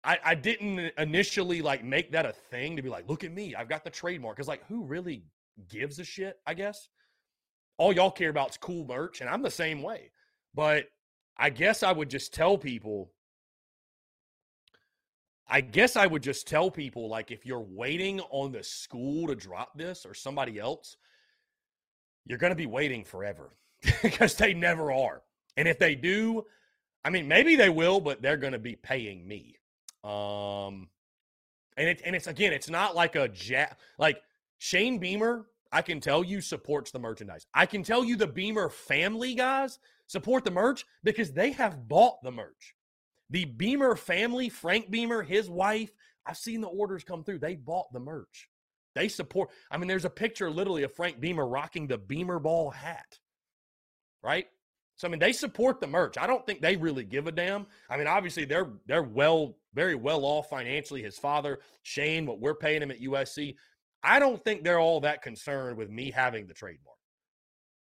I, 0.03 0.17
I 0.23 0.35
didn't 0.35 0.93
initially 0.97 1.61
like 1.61 1.83
make 1.83 2.11
that 2.13 2.25
a 2.25 2.31
thing 2.31 2.75
to 2.75 2.81
be 2.81 2.89
like, 2.89 3.09
look 3.09 3.23
at 3.23 3.33
me, 3.33 3.55
I've 3.55 3.69
got 3.69 3.83
the 3.83 3.89
trademark. 3.89 4.37
Because 4.37 4.47
like, 4.47 4.65
who 4.67 4.83
really 4.83 5.23
gives 5.67 5.99
a 5.99 6.03
shit? 6.03 6.39
I 6.47 6.53
guess 6.53 6.87
all 7.77 7.93
y'all 7.93 8.11
care 8.11 8.29
about 8.29 8.51
is 8.51 8.57
cool 8.57 8.85
merch, 8.85 9.21
and 9.21 9.29
I'm 9.29 9.41
the 9.41 9.51
same 9.51 9.81
way. 9.81 10.11
But 10.53 10.87
I 11.37 11.49
guess 11.49 11.83
I 11.83 11.91
would 11.91 12.09
just 12.09 12.33
tell 12.33 12.57
people. 12.57 13.11
I 15.51 15.61
guess 15.61 15.95
I 15.95 16.05
would 16.05 16.21
just 16.21 16.47
tell 16.47 16.69
people 16.69 17.09
like 17.09 17.31
if 17.31 17.45
you're 17.45 17.65
waiting 17.67 18.19
on 18.29 18.51
the 18.51 18.63
school 18.63 19.27
to 19.27 19.35
drop 19.35 19.75
this 19.75 20.05
or 20.05 20.13
somebody 20.13 20.59
else, 20.59 20.95
you're 22.25 22.37
going 22.37 22.51
to 22.51 22.55
be 22.55 22.67
waiting 22.67 23.03
forever 23.03 23.49
because 24.03 24.35
they 24.35 24.53
never 24.53 24.91
are. 24.91 25.23
And 25.57 25.67
if 25.67 25.79
they 25.79 25.95
do, 25.95 26.45
I 27.03 27.09
mean, 27.09 27.27
maybe 27.27 27.55
they 27.55 27.69
will, 27.69 27.99
but 27.99 28.21
they're 28.21 28.37
going 28.37 28.53
to 28.53 28.59
be 28.59 28.75
paying 28.75 29.27
me. 29.27 29.58
Um, 30.03 30.89
and 31.77 31.89
it 31.89 32.01
and 32.05 32.15
it's 32.15 32.27
again, 32.27 32.53
it's 32.53 32.69
not 32.69 32.95
like 32.95 33.15
a 33.15 33.29
ja- 33.33 33.73
like 33.97 34.21
Shane 34.57 34.99
Beamer. 34.99 35.45
I 35.71 35.81
can 35.81 35.99
tell 35.99 36.23
you 36.23 36.41
supports 36.41 36.91
the 36.91 36.99
merchandise. 36.99 37.45
I 37.53 37.65
can 37.65 37.83
tell 37.83 38.03
you 38.03 38.15
the 38.15 38.27
Beamer 38.27 38.69
family 38.69 39.35
guys 39.35 39.79
support 40.07 40.43
the 40.43 40.51
merch 40.51 40.85
because 41.03 41.31
they 41.31 41.51
have 41.51 41.87
bought 41.87 42.21
the 42.23 42.31
merch. 42.31 42.75
The 43.29 43.45
Beamer 43.45 43.95
family, 43.95 44.49
Frank 44.49 44.89
Beamer, 44.89 45.21
his 45.21 45.49
wife, 45.49 45.91
I've 46.25 46.37
seen 46.37 46.61
the 46.61 46.67
orders 46.67 47.03
come 47.03 47.23
through. 47.23 47.39
They 47.39 47.55
bought 47.55 47.93
the 47.93 47.99
merch. 47.99 48.49
They 48.95 49.07
support. 49.07 49.49
I 49.69 49.77
mean, 49.77 49.87
there's 49.87 50.05
a 50.05 50.09
picture 50.09 50.49
literally 50.49 50.83
of 50.83 50.93
Frank 50.93 51.19
Beamer 51.19 51.47
rocking 51.47 51.87
the 51.87 51.97
Beamer 51.97 52.39
ball 52.39 52.71
hat. 52.71 53.19
Right? 54.23 54.47
So 54.95 55.07
I 55.07 55.11
mean, 55.11 55.19
they 55.19 55.31
support 55.31 55.79
the 55.79 55.87
merch. 55.87 56.17
I 56.17 56.27
don't 56.27 56.45
think 56.45 56.61
they 56.61 56.75
really 56.75 57.03
give 57.03 57.27
a 57.27 57.31
damn. 57.31 57.67
I 57.89 57.97
mean, 57.97 58.07
obviously 58.07 58.45
they're 58.45 58.69
they're 58.87 59.03
well, 59.03 59.55
very 59.73 59.95
well 59.95 60.25
off 60.25 60.49
financially. 60.49 61.03
His 61.03 61.17
father, 61.17 61.59
Shane, 61.83 62.25
what 62.25 62.39
we're 62.39 62.55
paying 62.55 62.81
him 62.81 62.91
at 62.91 63.01
USC. 63.01 63.55
I 64.03 64.19
don't 64.19 64.43
think 64.43 64.63
they're 64.63 64.79
all 64.79 65.01
that 65.01 65.21
concerned 65.21 65.77
with 65.77 65.89
me 65.89 66.11
having 66.11 66.47
the 66.47 66.53
trademark. 66.53 66.97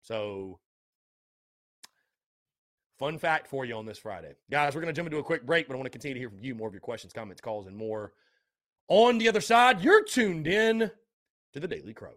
So, 0.02 0.60
fun 3.00 3.18
fact 3.18 3.48
for 3.48 3.66
you 3.66 3.76
on 3.76 3.86
this 3.86 3.98
Friday, 3.98 4.34
guys. 4.52 4.76
We're 4.76 4.82
going 4.82 4.94
to 4.94 4.98
jump 4.98 5.08
into 5.08 5.18
a 5.18 5.24
quick 5.24 5.46
break, 5.46 5.68
but 5.68 5.74
I 5.74 5.78
want 5.78 5.88
to 5.88 5.92
continue 5.92 6.14
to 6.14 6.20
hear 6.20 6.30
from 6.30 6.40
you 6.40 6.54
more 6.54 6.68
of 6.68 6.74
your 6.74 6.82
questions, 6.82 7.12
comments, 7.12 7.42
calls, 7.42 7.66
and 7.66 7.76
more. 7.76 8.14
On 8.88 9.18
the 9.18 9.28
other 9.28 9.42
side, 9.42 9.82
you're 9.82 10.04
tuned 10.04 10.46
in 10.48 10.92
to 11.54 11.60
the 11.60 11.68
Daily 11.68 11.94
Crow. 11.94 12.14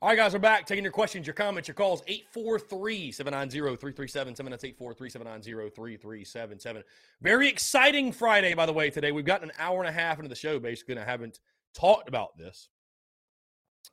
All 0.00 0.08
right, 0.08 0.14
guys, 0.14 0.32
we're 0.32 0.38
back 0.38 0.64
taking 0.64 0.84
your 0.84 0.92
questions, 0.92 1.26
your 1.26 1.34
comments, 1.34 1.66
your 1.66 1.74
calls. 1.74 2.04
843 2.06 3.10
790 3.10 3.76
3377. 3.76 4.50
That's 4.52 4.62
843 4.62 5.10
790 5.10 5.74
3377. 5.74 6.84
Very 7.20 7.48
exciting 7.48 8.12
Friday, 8.12 8.54
by 8.54 8.64
the 8.64 8.72
way, 8.72 8.90
today. 8.90 9.10
We've 9.10 9.24
gotten 9.24 9.50
an 9.50 9.56
hour 9.58 9.80
and 9.80 9.88
a 9.88 9.92
half 9.92 10.18
into 10.18 10.28
the 10.28 10.36
show, 10.36 10.60
basically, 10.60 10.92
and 10.92 11.00
I 11.00 11.04
haven't 11.04 11.40
talked 11.74 12.08
about 12.08 12.38
this. 12.38 12.68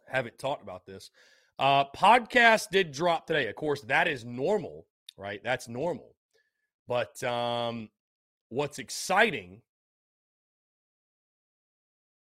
Haven't 0.08 0.38
talked 0.38 0.62
about 0.62 0.86
this. 0.86 1.10
Uh, 1.58 1.86
podcast 1.86 2.70
did 2.70 2.92
drop 2.92 3.26
today. 3.26 3.48
Of 3.48 3.56
course, 3.56 3.82
that 3.82 4.08
is 4.08 4.24
normal, 4.24 4.86
right? 5.18 5.44
That's 5.44 5.68
normal. 5.68 6.16
But 6.88 7.24
um, 7.24 7.90
what's 8.50 8.78
exciting? 8.78 9.64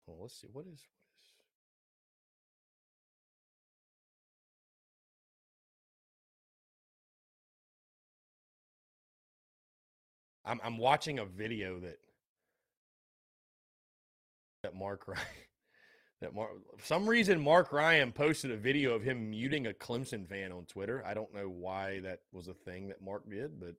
Well, 0.08 0.18
let's 0.22 0.40
see. 0.40 0.48
What 0.52 0.66
is 0.66 0.80
I'm 10.44 10.60
I'm 10.62 10.78
watching 10.78 11.18
a 11.18 11.24
video 11.24 11.80
that 11.80 11.98
that 14.62 14.74
Mark 14.74 15.06
Ryan 15.08 15.22
that 16.20 16.34
Mark 16.34 16.50
some 16.82 17.08
reason 17.08 17.40
Mark 17.40 17.72
Ryan 17.72 18.12
posted 18.12 18.50
a 18.50 18.56
video 18.56 18.94
of 18.94 19.02
him 19.02 19.30
muting 19.30 19.66
a 19.66 19.72
Clemson 19.72 20.28
fan 20.28 20.52
on 20.52 20.64
Twitter. 20.64 21.02
I 21.06 21.14
don't 21.14 21.34
know 21.34 21.48
why 21.48 22.00
that 22.00 22.20
was 22.32 22.48
a 22.48 22.54
thing 22.54 22.88
that 22.88 23.02
Mark 23.02 23.28
did, 23.28 23.60
but 23.60 23.74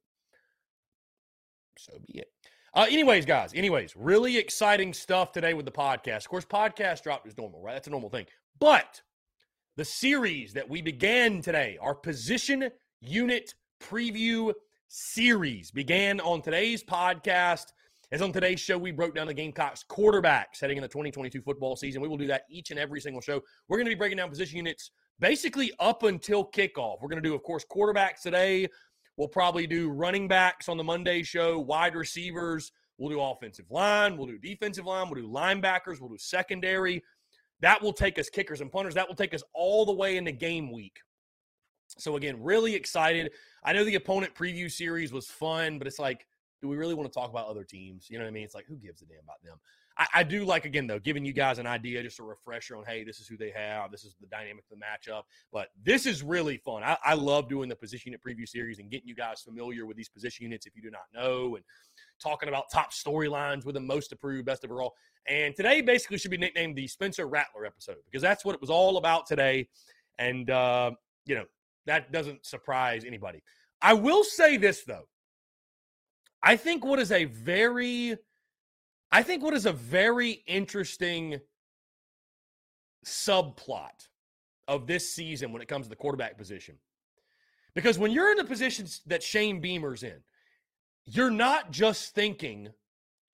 so 1.78 1.94
be 2.06 2.20
it. 2.20 2.32
Uh, 2.74 2.86
anyways, 2.90 3.26
guys, 3.26 3.52
anyways, 3.54 3.96
really 3.98 4.38
exciting 4.38 4.94
stuff 4.94 5.34
today 5.34 5.54
with 5.54 5.66
the 5.66 5.72
podcast. 5.72 6.20
Of 6.20 6.30
course, 6.30 6.46
podcast 6.46 7.04
drop 7.04 7.28
is 7.28 7.38
normal, 7.38 7.62
right? 7.62 7.74
That's 7.74 7.88
a 7.88 7.92
normal 7.92 8.10
thing. 8.10 8.28
But 8.60 9.02
the 9.76 9.84
series 9.84 10.54
that 10.54 10.70
we 10.70 10.82
began 10.82 11.42
today, 11.42 11.78
our 11.82 11.96
position 11.96 12.70
unit 13.02 13.56
preview 13.84 14.54
series 14.94 15.72
began 15.72 16.20
on 16.20 16.42
today's 16.42 16.84
podcast. 16.84 17.68
As 18.12 18.22
on 18.22 18.34
today's 18.34 18.60
show, 18.60 18.78
we 18.78 18.92
broke 18.92 19.16
down 19.16 19.26
the 19.26 19.34
Gamecocks 19.34 19.86
quarterbacks 19.90 20.60
heading 20.60 20.76
in 20.76 20.82
the 20.82 20.88
2022 20.90 21.42
football 21.42 21.78
season. 21.78 22.02
We 22.02 22.10
will 22.10 22.18
do 22.18 22.28
that 22.28 22.44
each 22.50 22.72
and 22.72 22.80
every 22.80 23.00
single 23.00 23.22
show. 23.22 23.42
We're 23.70 23.78
going 23.78 23.86
to 23.86 23.92
be 23.92 23.98
breaking 23.98 24.18
down 24.18 24.28
position 24.28 24.58
units 24.58 24.92
basically 25.22 25.72
up 25.80 26.04
until 26.04 26.44
kickoff. 26.44 26.98
We're 27.02 27.08
going 27.08 27.24
to 27.24 27.30
do, 27.30 27.34
of 27.34 27.42
course, 27.42 27.66
quarterbacks 27.72 28.22
today. 28.22 28.68
We'll 29.16 29.30
probably 29.30 29.66
do 29.66 29.90
running 29.90 30.28
backs 30.28 30.68
on 30.68 30.76
the 30.76 30.84
Monday 30.84 31.24
show, 31.24 31.58
wide 31.58 31.96
receivers. 31.96 32.74
We'll 32.98 33.12
do 33.12 33.22
offensive 33.22 33.72
line. 33.72 34.18
We'll 34.18 34.28
do 34.28 34.40
defensive 34.40 34.86
line. 34.86 35.10
We'll 35.10 35.22
do 35.22 35.30
linebackers. 35.30 36.02
We'll 36.02 36.10
do 36.10 36.18
secondary. 36.18 37.02
That 37.62 37.82
will 37.82 37.94
take 37.94 38.20
us 38.20 38.30
kickers 38.30 38.60
and 38.60 38.70
punters. 38.70 38.96
That 38.96 39.08
will 39.08 39.16
take 39.16 39.34
us 39.34 39.44
all 39.54 39.86
the 39.86 39.94
way 39.94 40.18
into 40.18 40.34
game 40.34 40.70
week. 40.70 41.00
So, 41.98 42.16
again, 42.16 42.42
really 42.42 42.76
excited. 42.76 43.32
I 43.64 43.74
know 43.74 43.84
the 43.84 43.96
opponent 43.96 44.34
preview 44.36 44.72
series 44.72 45.12
was 45.14 45.28
fun, 45.28 45.78
but 45.78 45.88
it's 45.88 46.00
like, 46.00 46.28
do 46.62 46.68
we 46.68 46.78
really 46.78 46.94
want 46.94 47.12
to 47.12 47.20
talk 47.20 47.30
about 47.30 47.48
other 47.48 47.64
teams? 47.64 48.08
You 48.10 48.20
know 48.20 48.26
what 48.26 48.30
I 48.30 48.34
mean? 48.34 48.44
It's 48.44 48.56
like, 48.56 48.68
who 48.68 48.76
gives 48.76 49.02
a 49.02 49.06
damn 49.06 49.20
about 49.24 49.44
them? 49.44 49.58
I, 49.98 50.08
I, 50.16 50.24
do 50.24 50.46
like, 50.46 50.66
again, 50.66 50.88
though, 50.88 51.00
giving 51.00 51.26
you 51.26 51.34
guys 51.34 51.60
an 51.60 51.68
idea, 51.68 52.02
just 52.02 52.20
a 52.20 52.24
refresher 52.24 52.78
on, 52.78 52.86
hey, 52.86 53.04
this 53.04 53.20
is 53.20 53.28
who 53.28 53.36
they 53.36 53.52
have. 53.52 53.92
This 53.92 54.04
is 54.04 54.16
the 54.22 54.28
dynamic 54.28 54.64
of 54.72 54.78
the 54.78 54.84
matchup. 54.84 55.24
But 55.52 55.70
this 55.84 56.06
is 56.06 56.24
really 56.24 56.58
fun. 56.58 56.84
I, 56.84 56.98
I 57.04 57.14
love 57.16 57.50
doing 57.50 57.68
the 57.68 57.76
position 57.76 58.12
unit 58.12 58.22
preview 58.24 58.48
series 58.48 58.80
and 58.80 58.90
getting 58.90 59.08
you 59.08 59.16
guys 59.16 59.42
familiar 59.42 59.86
with 59.86 59.98
these 59.98 60.08
position 60.08 60.44
units 60.44 60.66
if 60.66 60.76
you 60.76 60.82
do 60.82 60.92
not 60.92 61.04
know 61.14 61.56
and 61.56 61.66
talking 62.22 62.48
about 62.48 62.72
top 62.72 62.92
storylines 62.94 63.66
with 63.66 63.76
the 63.76 63.82
most 63.82 64.12
approved, 64.12 64.46
best 64.46 64.64
overall. 64.64 64.94
And 65.28 65.56
today 65.56 65.82
basically 65.82 66.20
should 66.20 66.32
be 66.32 66.38
nicknamed 66.38 66.76
the 66.76 66.88
Spencer 66.88 67.28
Rattler 67.28 67.66
episode 67.66 67.98
because 68.06 68.22
that's 68.22 68.46
what 68.46 68.56
it 68.56 68.62
was 68.62 68.70
all 68.70 68.98
about 68.98 69.26
today. 69.26 69.68
And, 70.20 70.50
uh, 70.50 70.92
you 71.26 71.36
know, 71.36 71.46
that 71.86 72.12
doesn't 72.12 72.45
surprise 72.45 73.03
anybody. 73.06 73.41
I 73.82 73.94
will 73.94 74.24
say 74.24 74.58
this 74.58 74.84
though. 74.84 75.08
I 76.44 76.56
think 76.56 76.84
what 76.84 76.99
is 76.99 77.12
a 77.12 77.26
very 77.26 78.18
I 79.12 79.24
think 79.24 79.44
what 79.44 79.53
is 79.53 79.66
a 79.66 79.74
very 79.74 80.44
interesting 80.48 81.41
subplot 83.06 84.08
of 84.68 84.88
this 84.88 85.14
season 85.14 85.52
when 85.52 85.62
it 85.62 85.68
comes 85.68 85.86
to 85.86 85.90
the 85.90 85.95
quarterback 85.95 86.38
position. 86.38 86.78
Because 87.76 87.99
when 87.99 88.12
you're 88.12 88.32
in 88.32 88.38
the 88.38 88.45
positions 88.45 89.02
that 89.08 89.24
Shane 89.24 89.60
Beamer's 89.60 90.03
in, 90.03 90.22
you're 91.06 91.32
not 91.32 91.72
just 91.72 92.14
thinking 92.14 92.70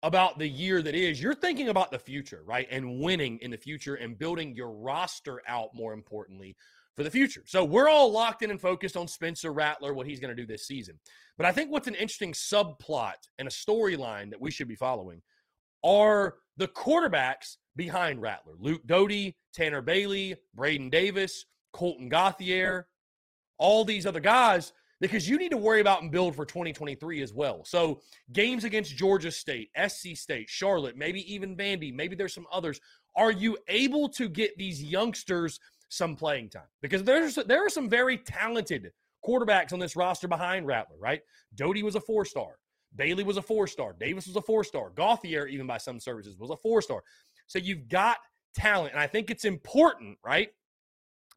about 0.03 0.39
the 0.39 0.47
year 0.47 0.81
that 0.81 0.95
is, 0.95 1.21
you're 1.21 1.35
thinking 1.35 1.69
about 1.69 1.91
the 1.91 1.99
future, 1.99 2.43
right? 2.45 2.67
And 2.71 3.01
winning 3.01 3.39
in 3.41 3.51
the 3.51 3.57
future 3.57 3.95
and 3.95 4.17
building 4.17 4.55
your 4.55 4.71
roster 4.71 5.41
out, 5.47 5.69
more 5.73 5.93
importantly, 5.93 6.55
for 6.97 7.03
the 7.03 7.11
future. 7.11 7.43
So 7.45 7.63
we're 7.63 7.87
all 7.87 8.11
locked 8.11 8.41
in 8.41 8.49
and 8.49 8.59
focused 8.59 8.97
on 8.97 9.07
Spencer 9.07 9.53
Rattler, 9.53 9.93
what 9.93 10.07
he's 10.07 10.19
going 10.19 10.35
to 10.35 10.41
do 10.41 10.47
this 10.47 10.65
season. 10.65 10.99
But 11.37 11.45
I 11.45 11.51
think 11.51 11.71
what's 11.71 11.87
an 11.87 11.93
interesting 11.93 12.33
subplot 12.33 13.13
and 13.37 13.47
a 13.47 13.51
storyline 13.51 14.31
that 14.31 14.41
we 14.41 14.49
should 14.49 14.67
be 14.67 14.75
following 14.75 15.21
are 15.83 16.37
the 16.57 16.67
quarterbacks 16.67 17.57
behind 17.75 18.19
Rattler 18.19 18.55
Luke 18.59 18.81
Doty, 18.87 19.37
Tanner 19.53 19.83
Bailey, 19.83 20.35
Braden 20.55 20.89
Davis, 20.89 21.45
Colten 21.75 22.09
Gauthier, 22.09 22.87
all 23.59 23.85
these 23.85 24.07
other 24.07 24.19
guys, 24.19 24.73
because 24.99 25.29
you 25.29 25.37
need 25.37 25.51
to 25.51 25.57
worry 25.57 25.81
about 25.81 26.01
and 26.01 26.11
build 26.11 26.35
for 26.35 26.45
2023 26.45 27.21
as 27.21 27.31
well. 27.31 27.63
So 27.63 28.01
games 28.33 28.63
against 28.63 28.97
Georgia 28.97 29.29
State, 29.29 29.69
SC 29.87 30.15
State, 30.15 30.49
Charlotte, 30.49 30.97
maybe 30.97 31.31
even 31.31 31.55
Vandy, 31.55 31.93
maybe 31.93 32.15
there's 32.15 32.33
some 32.33 32.47
others. 32.51 32.81
Are 33.15 33.31
you 33.31 33.55
able 33.67 34.09
to 34.09 34.27
get 34.27 34.57
these 34.57 34.83
youngsters– 34.83 35.59
some 35.89 36.15
playing 36.15 36.49
time 36.49 36.67
because 36.81 37.03
there's 37.03 37.35
there 37.35 37.65
are 37.65 37.69
some 37.69 37.89
very 37.89 38.17
talented 38.17 38.91
quarterbacks 39.25 39.73
on 39.73 39.79
this 39.79 39.95
roster 39.95 40.27
behind 40.27 40.67
Rattler, 40.67 40.97
right? 40.99 41.21
Doty 41.55 41.83
was 41.83 41.95
a 41.95 42.01
four 42.01 42.25
star. 42.25 42.57
Bailey 42.95 43.23
was 43.23 43.37
a 43.37 43.41
four 43.41 43.67
star. 43.67 43.95
Davis 43.99 44.27
was 44.27 44.35
a 44.35 44.41
four 44.41 44.63
star. 44.63 44.91
Gauthier, 44.95 45.47
even 45.47 45.67
by 45.67 45.77
some 45.77 45.99
services, 45.99 46.37
was 46.37 46.49
a 46.49 46.57
four 46.57 46.81
star. 46.81 47.03
So 47.47 47.59
you've 47.59 47.87
got 47.87 48.17
talent. 48.55 48.93
And 48.93 49.01
I 49.01 49.07
think 49.07 49.29
it's 49.29 49.45
important, 49.45 50.17
right? 50.23 50.49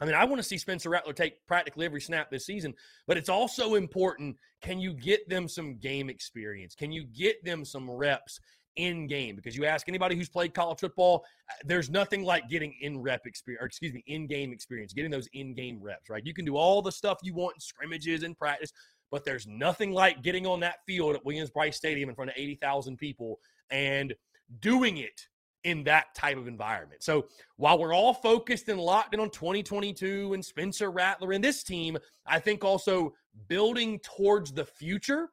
I 0.01 0.06
mean, 0.06 0.14
I 0.14 0.24
want 0.24 0.39
to 0.39 0.43
see 0.43 0.56
Spencer 0.56 0.89
Rattler 0.89 1.12
take 1.12 1.47
practically 1.47 1.85
every 1.85 2.01
snap 2.01 2.31
this 2.31 2.47
season, 2.47 2.74
but 3.06 3.18
it's 3.18 3.28
also 3.28 3.74
important 3.74 4.36
can 4.62 4.81
you 4.81 4.94
get 4.94 5.28
them 5.28 5.47
some 5.47 5.77
game 5.77 6.09
experience? 6.09 6.74
Can 6.74 6.90
you 6.90 7.05
get 7.05 7.44
them 7.44 7.64
some 7.64 7.90
reps 7.90 8.40
in 8.77 9.07
game 9.07 9.37
because 9.37 9.57
you 9.57 9.65
ask 9.65 9.89
anybody 9.89 10.17
who's 10.17 10.29
played 10.29 10.55
college 10.55 10.81
football, 10.81 11.25
uh, 11.49 11.55
there's 11.65 11.91
nothing 11.91 12.25
like 12.25 12.49
getting 12.49 12.75
in 12.81 13.01
rep 13.01 13.27
experience, 13.27 13.63
or 13.63 13.67
excuse 13.67 13.93
me, 13.93 14.03
in 14.07 14.27
game 14.27 14.53
experience, 14.53 14.93
getting 14.93 15.11
those 15.11 15.29
in 15.33 15.55
game 15.55 15.79
reps, 15.83 16.09
right? 16.09 16.25
You 16.25 16.35
can 16.35 16.45
do 16.45 16.57
all 16.57 16.83
the 16.83 16.93
stuff 16.93 17.19
you 17.23 17.35
want 17.35 17.57
in 17.57 17.61
scrimmages 17.61 18.23
and 18.23 18.37
practice, 18.37 18.73
but 19.11 19.25
there's 19.25 19.47
nothing 19.47 19.93
like 19.93 20.23
getting 20.23 20.47
on 20.47 20.61
that 20.61 20.77
field 20.87 21.17
at 21.17 21.25
Williams-Brice 21.25 21.77
Stadium 21.77 22.09
in 22.09 22.15
front 22.15 22.31
of 22.31 22.37
80,000 22.37 22.97
people 22.97 23.39
and 23.71 24.15
doing 24.61 24.99
it 24.99 25.29
in 25.65 25.85
that 25.85 26.15
type 26.15 26.39
of 26.39 26.49
environment. 26.49 27.03
So 27.03 27.27
while 27.57 27.79
we're 27.79 27.95
all 27.95 28.15
focused 28.15 28.69
and 28.69 28.81
locked 28.81 29.15
in 29.15 29.21
on 29.21 29.31
2022 29.31 30.33
and 30.33 30.45
Spencer 30.45 30.91
Rattler 30.91 31.33
and 31.33 31.45
this 31.45 31.63
team, 31.63 31.99
I 32.27 32.39
think 32.39 32.65
also 32.65 33.15
building 33.49 34.01
towards 34.01 34.53
the 34.53 34.65
future, 34.65 35.29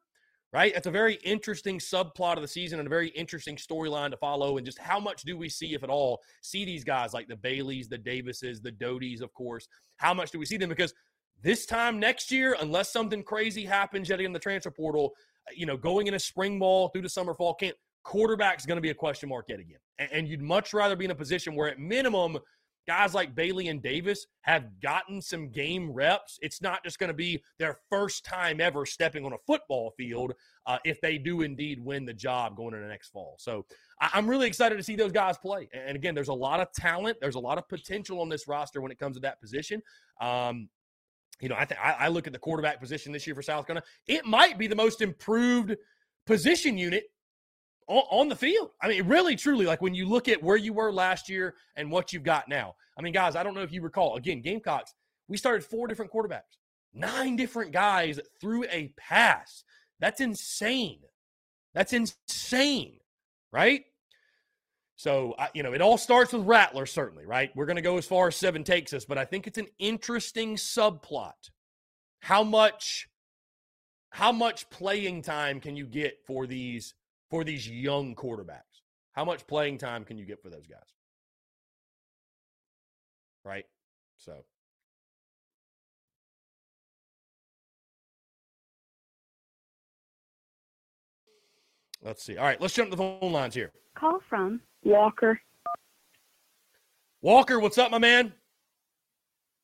right? 0.53 0.73
It's 0.75 0.87
a 0.87 0.91
very 0.91 1.15
interesting 1.23 1.79
subplot 1.79 2.35
of 2.35 2.41
the 2.41 2.47
season 2.47 2.79
and 2.79 2.87
a 2.87 2.89
very 2.89 3.09
interesting 3.09 3.57
storyline 3.57 4.11
to 4.11 4.17
follow. 4.17 4.57
And 4.57 4.65
just 4.65 4.79
how 4.79 4.99
much 4.99 5.23
do 5.23 5.37
we 5.37 5.49
see, 5.49 5.73
if 5.73 5.83
at 5.83 5.89
all, 5.89 6.21
see 6.41 6.65
these 6.65 6.83
guys 6.83 7.13
like 7.13 7.27
the 7.27 7.35
Baileys, 7.35 7.89
the 7.89 7.97
Davises, 7.97 8.61
the 8.61 8.71
Doties, 8.71 9.21
of 9.21 9.33
course? 9.33 9.67
How 9.97 10.13
much 10.13 10.31
do 10.31 10.39
we 10.39 10.45
see 10.45 10.57
them? 10.57 10.69
Because 10.69 10.93
this 11.43 11.65
time 11.65 11.99
next 11.99 12.31
year, 12.31 12.55
unless 12.59 12.91
something 12.91 13.23
crazy 13.23 13.65
happens 13.65 14.09
yet 14.09 14.21
in 14.21 14.33
the 14.33 14.39
transfer 14.39 14.71
portal, 14.71 15.13
uh, 15.47 15.51
you 15.55 15.65
know, 15.65 15.77
going 15.77 16.07
in 16.07 16.13
a 16.13 16.19
spring 16.19 16.59
ball 16.59 16.89
through 16.89 17.03
the 17.03 17.09
summer 17.09 17.33
fall 17.33 17.53
camp, 17.53 17.75
quarterback's 18.03 18.65
going 18.65 18.77
to 18.77 18.81
be 18.81 18.89
a 18.89 18.95
question 18.95 19.29
mark 19.29 19.45
yet 19.49 19.59
again. 19.59 19.79
And 20.11 20.27
you'd 20.27 20.41
much 20.41 20.73
rather 20.73 20.95
be 20.95 21.05
in 21.05 21.11
a 21.11 21.15
position 21.15 21.55
where, 21.55 21.69
at 21.69 21.79
minimum, 21.79 22.37
guys 22.87 23.13
like 23.13 23.35
Bailey 23.35 23.67
and 23.67 23.81
Davis 23.81 24.25
have 24.41 24.79
gotten 24.81 25.21
some 25.21 25.49
game 25.49 25.91
reps. 25.91 26.39
It's 26.41 26.61
not 26.61 26.83
just 26.83 26.99
going 26.99 27.09
to 27.09 27.13
be 27.13 27.43
their 27.59 27.77
first 27.89 28.23
time 28.25 28.61
ever 28.61 28.85
stepping 28.85 29.25
on 29.25 29.33
a 29.33 29.37
football 29.45 29.91
field 29.97 30.33
uh, 30.65 30.77
if 30.85 31.01
they 31.01 31.17
do 31.17 31.41
indeed 31.41 31.83
win 31.83 32.05
the 32.05 32.13
job 32.13 32.55
going 32.55 32.73
into 32.73 32.87
next 32.87 33.09
fall. 33.09 33.35
So 33.39 33.65
I- 34.01 34.11
I'm 34.13 34.27
really 34.27 34.47
excited 34.47 34.77
to 34.77 34.83
see 34.83 34.95
those 34.95 35.11
guys 35.11 35.37
play. 35.37 35.69
And 35.73 35.95
again, 35.95 36.15
there's 36.15 36.29
a 36.29 36.33
lot 36.33 36.59
of 36.59 36.71
talent, 36.73 37.17
there's 37.19 37.35
a 37.35 37.39
lot 37.39 37.57
of 37.57 37.67
potential 37.67 38.21
on 38.21 38.29
this 38.29 38.47
roster 38.47 38.81
when 38.81 38.91
it 38.91 38.99
comes 38.99 39.17
to 39.17 39.21
that 39.21 39.41
position. 39.41 39.81
Um, 40.21 40.69
you 41.39 41.49
know, 41.49 41.55
I 41.55 41.65
think 41.65 41.79
I 41.83 42.07
look 42.07 42.25
at 42.25 42.33
the 42.33 42.39
quarterback 42.39 42.79
position 42.79 43.11
this 43.11 43.27
year 43.27 43.35
for 43.35 43.43
South 43.43 43.67
Carolina. 43.67 43.85
It 44.07 44.25
might 44.25 44.57
be 44.57 44.65
the 44.65 44.75
most 44.75 45.01
improved 45.01 45.75
position 46.25 46.79
unit 46.79 47.03
on, 47.87 48.03
on 48.09 48.29
the 48.29 48.35
field. 48.35 48.71
I 48.81 48.87
mean, 48.87 49.07
really, 49.07 49.35
truly, 49.35 49.65
like 49.65 49.81
when 49.81 49.95
you 49.95 50.07
look 50.07 50.27
at 50.27 50.41
where 50.43 50.57
you 50.57 50.73
were 50.73 50.91
last 50.91 51.29
year 51.29 51.55
and 51.75 51.91
what 51.91 52.13
you've 52.13 52.23
got 52.23 52.47
now. 52.47 52.75
I 52.97 53.01
mean, 53.01 53.13
guys, 53.13 53.35
I 53.35 53.43
don't 53.43 53.53
know 53.53 53.61
if 53.61 53.71
you 53.71 53.81
recall. 53.81 54.15
Again, 54.15 54.41
Gamecocks, 54.41 54.93
we 55.27 55.37
started 55.37 55.63
four 55.63 55.87
different 55.87 56.11
quarterbacks, 56.11 56.57
nine 56.93 57.35
different 57.35 57.71
guys 57.71 58.19
through 58.41 58.65
a 58.65 58.93
pass. 58.97 59.63
That's 59.99 60.21
insane. 60.21 60.99
That's 61.73 61.93
insane, 61.93 62.99
right? 63.51 63.83
So, 64.95 65.35
you 65.53 65.61
know, 65.61 65.73
it 65.73 65.81
all 65.81 65.99
starts 65.99 66.33
with 66.33 66.47
Rattler, 66.47 66.87
certainly, 66.87 67.25
right? 67.25 67.51
We're 67.55 67.67
going 67.67 67.75
to 67.75 67.83
go 67.83 67.97
as 67.97 68.07
far 68.07 68.29
as 68.29 68.35
seven 68.35 68.63
takes 68.63 68.93
us, 68.93 69.05
but 69.05 69.19
I 69.19 69.25
think 69.25 69.45
it's 69.45 69.59
an 69.59 69.67
interesting 69.77 70.55
subplot. 70.55 71.33
How 72.19 72.43
much, 72.43 73.07
how 74.09 74.31
much 74.31 74.67
playing 74.71 75.21
time 75.21 75.59
can 75.59 75.75
you 75.75 75.85
get 75.85 76.17
for 76.25 76.47
these 76.47 76.95
for 77.29 77.43
these 77.43 77.69
young 77.69 78.15
quarterbacks? 78.15 78.81
How 79.13 79.25
much 79.25 79.47
playing 79.47 79.77
time 79.77 80.03
can 80.03 80.17
you 80.17 80.25
get 80.25 80.41
for 80.41 80.49
those 80.49 80.67
guys? 80.67 80.79
Right? 83.43 83.65
So. 84.17 84.43
Let's 92.03 92.23
see. 92.23 92.37
All 92.37 92.45
right, 92.45 92.61
let's 92.61 92.73
jump 92.73 92.91
to 92.91 92.95
the 92.95 93.01
phone 93.19 93.31
lines 93.31 93.55
here. 93.55 93.71
Call 93.95 94.19
from 94.29 94.61
Walker. 94.83 95.41
Walker, 97.21 97.59
what's 97.59 97.77
up, 97.77 97.89
my 97.89 97.97
man? 97.97 98.31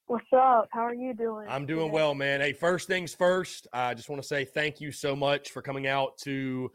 What's 0.08 0.26
up? 0.36 0.68
How 0.72 0.82
are 0.82 0.94
you 0.94 1.14
doing? 1.14 1.46
I'm 1.48 1.66
doing 1.66 1.92
well, 1.92 2.14
man. 2.14 2.42
Hey, 2.42 2.52
first 2.52 2.88
things 2.88 3.14
first, 3.14 3.68
I 3.72 3.94
just 3.94 4.10
want 4.10 4.22
to 4.22 4.28
say 4.28 4.44
thank 4.44 4.82
you 4.82 4.92
so 4.92 5.16
much 5.16 5.52
for 5.52 5.62
coming 5.62 5.88
out 5.88 6.18
to 6.24 6.72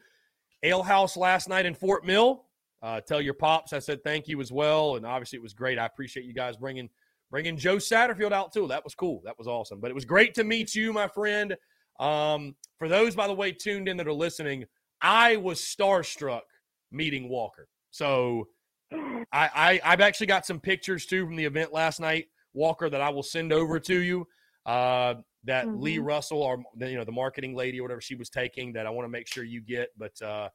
Ale 0.63 0.83
House 0.83 1.17
last 1.17 1.49
night 1.49 1.67
in 1.67 1.75
Fort 1.75 2.05
Mill. 2.05 2.45
Uh, 2.81 3.01
tell 3.01 3.21
your 3.21 3.35
pops 3.35 3.73
I 3.73 3.81
said 3.81 4.05
thank 4.05 4.29
you 4.29 4.41
as 4.41 4.53
well, 4.53 4.97
and 4.97 5.05
obviously 5.05 5.37
it 5.37 5.43
was 5.43 5.53
great. 5.53 5.79
I 5.79 5.87
appreciate 5.87 6.27
you 6.27 6.35
guys 6.35 6.57
bringing 6.57 6.89
bringing 7.31 7.57
Joe 7.57 7.77
Satterfield 7.77 8.33
out 8.33 8.53
too. 8.53 8.67
That 8.69 8.85
was 8.85 8.95
cool. 8.95 9.21
That 9.25 9.37
was 9.39 9.47
awesome. 9.47 9.81
But 9.81 9.91
it 9.91 9.95
was 9.95 10.05
great 10.05 10.35
to 10.35 10.45
meet 10.45 10.75
you, 10.75 10.93
my 10.93 11.09
friend. 11.09 11.57
Um, 12.01 12.55
for 12.79 12.89
those, 12.89 13.15
by 13.15 13.27
the 13.27 13.35
way, 13.35 13.53
tuned 13.53 13.89
in 13.89 13.97
that 13.97 14.07
are 14.07 14.13
listening, 14.13 14.65
I 15.01 15.37
was 15.37 15.61
starstruck 15.61 16.43
meeting 16.91 17.29
Walker. 17.29 17.69
So 17.91 18.49
I, 18.93 19.81
I 19.85 19.91
have 19.91 20.01
actually 20.01 20.29
got 20.29 20.47
some 20.47 20.61
pictures 20.61 21.07
too 21.07 21.27
from 21.27 21.37
the 21.37 21.45
event 21.45 21.73
last 21.73 22.01
night, 22.01 22.27
Walker, 22.55 22.89
that 22.89 23.01
I 23.01 23.11
will 23.11 23.23
send 23.23 23.53
over 23.53 23.79
to 23.81 23.99
you. 23.99 24.27
Uh, 24.69 25.15
that 25.45 25.65
mm-hmm. 25.65 25.81
Lee 25.81 25.99
Russell, 25.99 26.43
or 26.43 26.63
you 26.79 26.97
know, 26.97 27.05
the 27.05 27.13
marketing 27.13 27.55
lady 27.55 27.81
or 27.81 27.85
whatever 27.85 28.03
she 28.03 28.15
was 28.15 28.29
taking, 28.29 28.75
that 28.75 28.87
I 28.87 28.91
want 28.91 29.07
to 29.07 29.09
make 29.09 29.27
sure 29.27 29.43
you 29.43 29.63
get. 29.63 29.89
But 29.97 30.21
uh, 30.21 30.51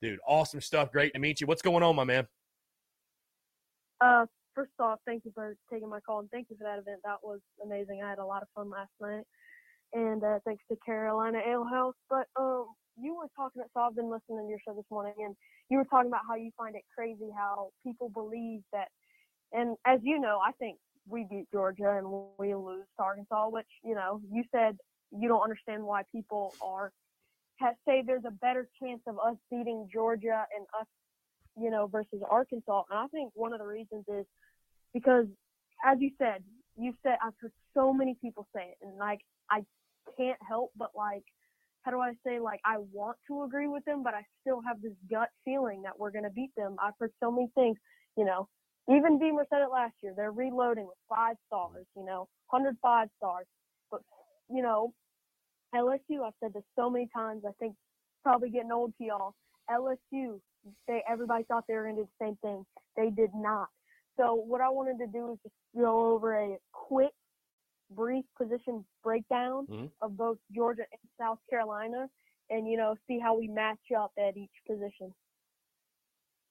dude, 0.00 0.20
awesome 0.26 0.60
stuff. 0.60 0.92
Great 0.92 1.12
to 1.14 1.18
meet 1.18 1.40
you. 1.40 1.48
What's 1.48 1.62
going 1.62 1.82
on, 1.82 1.96
my 1.96 2.04
man? 2.04 2.28
Uh, 4.00 4.26
first 4.54 4.70
off, 4.78 5.00
thank 5.04 5.24
you 5.24 5.32
for 5.34 5.56
taking 5.72 5.88
my 5.88 5.98
call 5.98 6.20
and 6.20 6.30
thank 6.30 6.46
you 6.48 6.56
for 6.56 6.62
that 6.62 6.78
event. 6.78 7.00
That 7.02 7.16
was 7.24 7.40
amazing. 7.64 8.02
I 8.04 8.08
had 8.08 8.18
a 8.18 8.24
lot 8.24 8.42
of 8.42 8.48
fun 8.54 8.70
last 8.70 8.92
night, 9.00 9.24
and 9.92 10.22
uh, 10.22 10.38
thanks 10.44 10.62
to 10.70 10.76
Carolina 10.86 11.40
Ale 11.44 11.64
House. 11.64 11.96
But 12.08 12.28
um, 12.38 12.66
you 12.96 13.16
were 13.16 13.28
talking. 13.34 13.62
So 13.74 13.80
I've 13.80 13.96
been 13.96 14.10
listening 14.10 14.46
to 14.46 14.48
your 14.48 14.60
show 14.64 14.74
this 14.74 14.88
morning, 14.92 15.14
and 15.18 15.34
you 15.70 15.78
were 15.78 15.86
talking 15.86 16.08
about 16.08 16.22
how 16.28 16.36
you 16.36 16.52
find 16.56 16.76
it 16.76 16.82
crazy 16.94 17.30
how 17.36 17.70
people 17.84 18.10
believe 18.10 18.60
that. 18.72 18.88
And 19.52 19.76
as 19.84 19.98
you 20.04 20.20
know, 20.20 20.38
I 20.46 20.52
think 20.52 20.78
we 21.08 21.26
beat 21.28 21.46
Georgia 21.52 21.96
and 21.98 22.06
we 22.38 22.54
lose 22.54 22.86
to 22.96 23.02
Arkansas, 23.02 23.48
which 23.48 23.66
you 23.84 23.94
know 23.94 24.20
you 24.30 24.44
said 24.52 24.76
you 25.12 25.28
don't 25.28 25.42
understand 25.42 25.82
why 25.82 26.02
people 26.12 26.54
are 26.60 26.92
say 27.86 28.02
there's 28.06 28.24
a 28.26 28.30
better 28.30 28.68
chance 28.82 29.00
of 29.06 29.16
us 29.18 29.36
beating 29.50 29.88
Georgia 29.92 30.44
and 30.56 30.66
us, 30.78 30.86
you 31.56 31.70
know, 31.70 31.86
versus 31.86 32.20
Arkansas. 32.28 32.82
And 32.90 32.98
I 32.98 33.06
think 33.08 33.30
one 33.34 33.52
of 33.52 33.58
the 33.58 33.66
reasons 33.66 34.04
is 34.08 34.26
because, 34.92 35.26
as 35.84 35.98
you 36.00 36.10
said, 36.18 36.42
you 36.78 36.94
said 37.02 37.16
I've 37.24 37.32
heard 37.40 37.52
so 37.74 37.92
many 37.92 38.16
people 38.20 38.46
say 38.54 38.62
it, 38.72 38.76
and 38.82 38.98
like 38.98 39.20
I 39.50 39.64
can't 40.16 40.38
help 40.46 40.70
but 40.76 40.90
like, 40.94 41.24
how 41.82 41.90
do 41.90 42.00
I 42.00 42.12
say 42.26 42.38
like 42.40 42.60
I 42.64 42.76
want 42.92 43.16
to 43.28 43.44
agree 43.44 43.68
with 43.68 43.84
them, 43.84 44.02
but 44.02 44.14
I 44.14 44.22
still 44.42 44.60
have 44.66 44.82
this 44.82 44.92
gut 45.10 45.28
feeling 45.44 45.82
that 45.82 45.98
we're 45.98 46.10
gonna 46.10 46.30
beat 46.30 46.50
them. 46.56 46.76
I've 46.82 46.94
heard 46.98 47.12
so 47.20 47.30
many 47.30 47.50
things, 47.54 47.78
you 48.16 48.24
know, 48.24 48.48
even 48.88 49.18
Beamer 49.18 49.46
said 49.50 49.62
it 49.62 49.70
last 49.72 49.94
year. 50.02 50.14
They're 50.16 50.30
reloading 50.30 50.86
with 50.86 50.96
five 51.08 51.36
stars, 51.46 51.86
you 51.96 52.04
know, 52.04 52.28
105 52.50 53.08
stars. 53.16 53.46
But, 53.90 54.00
you 54.48 54.62
know, 54.62 54.92
LSU, 55.74 56.24
I've 56.24 56.32
said 56.40 56.52
this 56.54 56.62
so 56.76 56.88
many 56.88 57.08
times, 57.14 57.42
I 57.46 57.52
think 57.58 57.74
probably 58.22 58.50
getting 58.50 58.72
old 58.72 58.92
to 58.98 59.04
y'all. 59.04 59.34
LSU, 59.70 60.40
they 60.86 61.02
everybody 61.08 61.44
thought 61.44 61.64
they 61.66 61.74
were 61.74 61.84
going 61.84 61.96
to 61.96 62.02
do 62.02 62.08
the 62.18 62.24
same 62.26 62.36
thing. 62.42 62.64
They 62.96 63.10
did 63.10 63.30
not. 63.34 63.68
So 64.16 64.34
what 64.34 64.60
I 64.60 64.68
wanted 64.68 64.98
to 64.98 65.06
do 65.06 65.32
is 65.32 65.38
just 65.42 65.54
go 65.76 66.14
over 66.14 66.34
a 66.34 66.56
quick, 66.72 67.12
brief 67.90 68.24
position 68.40 68.84
breakdown 69.02 69.66
mm-hmm. 69.70 69.86
of 70.00 70.16
both 70.16 70.38
Georgia 70.54 70.82
and 70.90 71.00
South 71.20 71.38
Carolina, 71.50 72.08
and 72.50 72.68
you 72.68 72.76
know 72.76 72.96
see 73.06 73.18
how 73.18 73.38
we 73.38 73.48
match 73.48 73.78
up 73.96 74.12
at 74.18 74.36
each 74.36 74.50
position. 74.66 75.12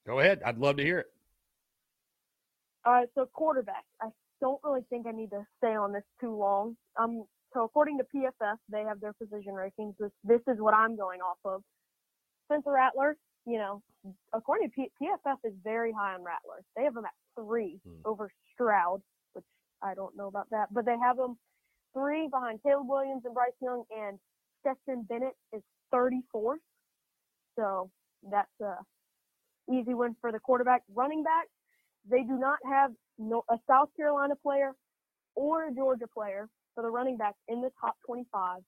Go 0.06 0.20
ahead. 0.20 0.42
I'd 0.46 0.60
love 0.60 0.78
to 0.78 0.84
hear 0.84 1.00
it. 1.00 1.08
All 2.86 2.94
right, 2.94 3.08
so 3.16 3.28
quarterback. 3.34 3.84
I 4.02 4.08
don't 4.42 4.60
really 4.64 4.82
think 4.90 5.08
I 5.08 5.12
need 5.12 5.32
to 5.32 5.46
stay 5.58 5.76
on 5.76 5.92
this 5.92 6.04
too 6.22 6.36
long. 6.36 6.76
Um, 7.00 7.24
so 7.54 7.64
according 7.64 7.98
to 7.98 8.04
PFF, 8.04 8.58
they 8.72 8.84
have 8.84 9.00
their 9.00 9.14
position 9.14 9.54
rankings. 9.54 9.96
This, 10.00 10.12
this 10.24 10.42
is 10.48 10.60
what 10.60 10.74
I'm 10.74 10.96
going 10.96 11.22
off 11.22 11.38
of. 11.46 11.62
Spencer 12.46 12.72
Rattler, 12.72 13.18
you 13.48 13.58
know, 13.58 13.82
according 14.34 14.70
to 14.70 14.76
P- 14.76 14.92
PFF, 15.02 15.38
is 15.44 15.54
very 15.64 15.92
high 15.92 16.14
on 16.14 16.24
Rattler. 16.24 16.64
They 16.76 16.84
have 16.84 16.96
him 16.96 17.06
at 17.06 17.14
three 17.40 17.80
hmm. 17.84 18.02
over 18.06 18.30
Stroud, 18.54 19.02
which 19.34 19.46
I 19.82 19.96
don't 19.96 20.16
know 20.16 20.28
about 20.28 20.50
that, 20.52 20.68
but 20.72 20.86
they 20.86 20.98
have 21.02 21.18
him 21.18 21.38
three 21.94 22.28
behind 22.28 22.60
Caleb 22.62 22.88
Williams 22.88 23.24
and 23.26 23.34
Bryce 23.34 23.52
Young, 23.62 23.84
and 23.90 24.20
Stetson 24.60 25.06
Bennett 25.08 25.36
is 25.54 25.62
34th. 25.94 26.58
So 27.58 27.90
that's 28.30 28.50
a 28.62 28.76
easy 29.72 29.94
win 29.94 30.16
for 30.22 30.32
the 30.32 30.40
quarterback. 30.40 30.84
Running 30.94 31.24
back, 31.24 31.48
they 32.10 32.24
do 32.24 32.38
not 32.40 32.60
have 32.66 32.92
no, 33.20 33.44
a 33.50 33.58
South 33.70 33.90
Carolina 33.98 34.36
player 34.42 34.74
or 35.36 35.68
a 35.68 35.74
Georgia 35.74 36.08
player 36.14 36.50
for 36.76 36.84
the 36.84 36.90
running 36.90 37.18
backs 37.18 37.38
in 37.50 37.62
the 37.62 37.72
top 37.82 37.96
25. 38.08 38.62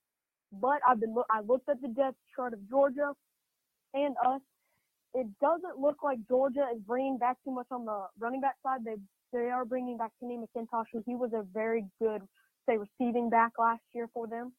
But 0.54 0.80
I've 0.88 1.00
been 1.00 1.14
I 1.32 1.42
looked 1.42 1.70
at 1.70 1.82
the 1.82 1.90
depth 1.90 2.18
chart 2.36 2.54
of 2.54 2.70
Georgia 2.70 3.14
and 3.94 4.16
us. 4.28 4.42
It 5.16 5.28
doesn't 5.42 5.80
look 5.80 6.04
like 6.04 6.20
Georgia 6.28 6.68
is 6.76 6.82
bringing 6.88 7.18
back 7.18 7.38
too 7.46 7.52
much 7.52 7.68
on 7.72 7.86
the 7.86 8.08
running 8.20 8.42
back 8.42 8.56
side. 8.64 8.82
They 8.86 8.96
they 9.34 9.50
are 9.50 9.66
bringing 9.66 9.98
back 9.98 10.12
Kenny 10.22 10.38
McIntosh, 10.38 10.86
who 10.94 11.04
he 11.06 11.16
was 11.16 11.32
a 11.34 11.44
very 11.54 11.86
good, 12.02 12.22
say, 12.68 12.78
receiving 12.78 13.30
back 13.30 13.54
last 13.60 13.82
year 13.94 14.10
for 14.14 14.28
them. 14.28 14.54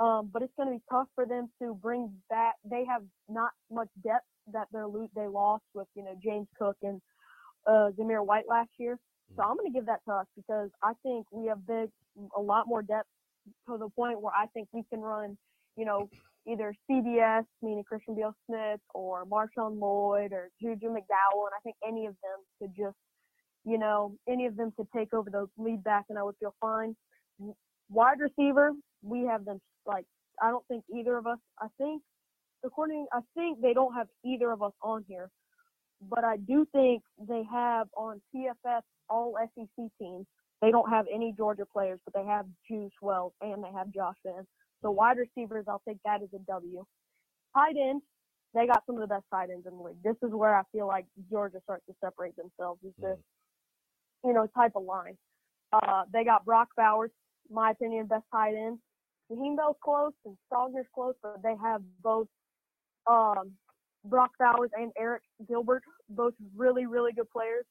Um, 0.00 0.30
but 0.32 0.42
it's 0.42 0.52
going 0.56 0.68
to 0.68 0.74
be 0.76 0.82
tough 0.90 1.08
for 1.14 1.26
them 1.26 1.50
to 1.62 1.74
bring 1.74 2.12
back. 2.30 2.54
They 2.68 2.84
have 2.86 3.02
not 3.28 3.50
much 3.70 3.88
depth 4.04 4.26
that 4.52 4.68
they're 4.72 4.88
they 5.16 5.28
lost 5.28 5.64
with 5.74 5.88
you 5.96 6.04
know 6.04 6.14
James 6.22 6.48
Cook 6.58 6.76
and 6.82 7.00
uh, 7.70 7.90
Zamir 7.98 8.26
White 8.26 8.48
last 8.48 8.70
year. 8.78 8.98
So 9.36 9.42
I'm 9.42 9.56
going 9.56 9.72
to 9.72 9.78
give 9.78 9.86
that 9.86 10.00
to 10.08 10.14
us 10.14 10.26
because 10.36 10.70
I 10.82 10.92
think 11.04 11.26
we 11.32 11.48
have 11.48 11.66
big 11.66 11.90
a 12.36 12.40
lot 12.40 12.66
more 12.66 12.82
depth 12.82 13.08
to 13.68 13.78
the 13.78 13.88
point 13.90 14.20
where 14.20 14.32
I 14.34 14.46
think 14.48 14.68
we 14.72 14.82
can 14.90 15.00
run 15.00 15.38
you 15.76 15.84
know 15.84 16.10
either 16.48 16.74
CBS 16.90 17.44
meaning 17.62 17.84
Christian 17.88 18.16
Beal 18.16 18.34
Smith 18.46 18.80
or 18.94 19.24
Marshawn 19.26 19.80
Lloyd 19.80 20.32
or 20.32 20.50
Juju 20.60 20.88
McDowell, 20.88 21.46
and 21.46 21.54
I 21.56 21.60
think 21.62 21.76
any 21.86 22.06
of 22.06 22.14
them 22.22 22.40
could 22.60 22.72
just 22.76 22.96
you 23.64 23.78
know 23.78 24.16
any 24.28 24.46
of 24.46 24.56
them 24.56 24.72
could 24.76 24.88
take 24.96 25.14
over 25.14 25.30
the 25.30 25.46
lead 25.58 25.84
back, 25.84 26.06
and 26.10 26.18
I 26.18 26.24
would 26.24 26.36
feel 26.40 26.54
fine. 26.60 26.96
Wide 27.88 28.18
receiver, 28.20 28.72
we 29.02 29.26
have 29.26 29.44
them 29.44 29.60
like 29.86 30.06
I 30.42 30.50
don't 30.50 30.66
think 30.68 30.84
either 30.94 31.16
of 31.18 31.26
us. 31.26 31.38
I 31.60 31.68
think 31.78 32.02
according, 32.64 33.06
I 33.12 33.20
think 33.34 33.60
they 33.60 33.74
don't 33.74 33.94
have 33.94 34.08
either 34.24 34.50
of 34.52 34.62
us 34.62 34.72
on 34.82 35.04
here, 35.08 35.30
but 36.08 36.24
I 36.24 36.36
do 36.36 36.66
think 36.72 37.02
they 37.28 37.42
have 37.50 37.88
on 37.96 38.20
PFF 38.34 38.82
all 39.08 39.36
SEC 39.54 39.86
teams. 40.00 40.26
They 40.62 40.70
don't 40.70 40.88
have 40.90 41.06
any 41.12 41.34
Georgia 41.36 41.64
players, 41.70 42.00
but 42.04 42.14
they 42.14 42.26
have 42.26 42.46
Juice 42.68 42.92
Wells 43.00 43.32
and 43.40 43.62
they 43.62 43.70
have 43.74 43.92
Josh 43.92 44.16
Vann. 44.24 44.46
So 44.82 44.90
wide 44.90 45.18
receivers, 45.18 45.64
I'll 45.68 45.82
take 45.86 45.98
that 46.04 46.22
as 46.22 46.28
a 46.34 46.38
W. 46.38 46.84
Tight 47.54 47.76
end, 47.76 48.02
they 48.54 48.66
got 48.66 48.82
some 48.86 48.96
of 48.96 49.00
the 49.00 49.06
best 49.06 49.24
tight 49.30 49.50
ends 49.50 49.66
in 49.66 49.76
the 49.76 49.82
league. 49.82 50.02
This 50.02 50.16
is 50.22 50.32
where 50.32 50.56
I 50.56 50.62
feel 50.72 50.86
like 50.86 51.06
Georgia 51.30 51.60
starts 51.64 51.84
to 51.86 51.94
separate 52.02 52.34
themselves. 52.36 52.80
Is 52.84 52.92
this, 52.98 53.18
you 54.24 54.32
know, 54.32 54.46
type 54.54 54.72
of 54.74 54.84
line. 54.84 55.16
Uh, 55.72 56.02
they 56.12 56.24
got 56.24 56.44
Brock 56.44 56.68
Bowers, 56.76 57.10
my 57.50 57.70
opinion, 57.70 58.06
best 58.06 58.24
tight 58.32 58.54
end. 58.54 58.78
Jaheim 59.30 59.56
Bell's 59.56 59.76
close 59.82 60.12
and 60.24 60.36
Stogner's 60.52 60.86
close, 60.94 61.14
but 61.22 61.42
they 61.42 61.54
have 61.62 61.82
both 62.02 62.26
um, 63.06 63.52
Brock 64.04 64.30
Bowers 64.38 64.70
and 64.74 64.92
Arik 65.00 65.20
Gilbert, 65.48 65.82
both 66.08 66.34
really, 66.56 66.86
really 66.86 67.12
good 67.12 67.30
players. 67.30 67.64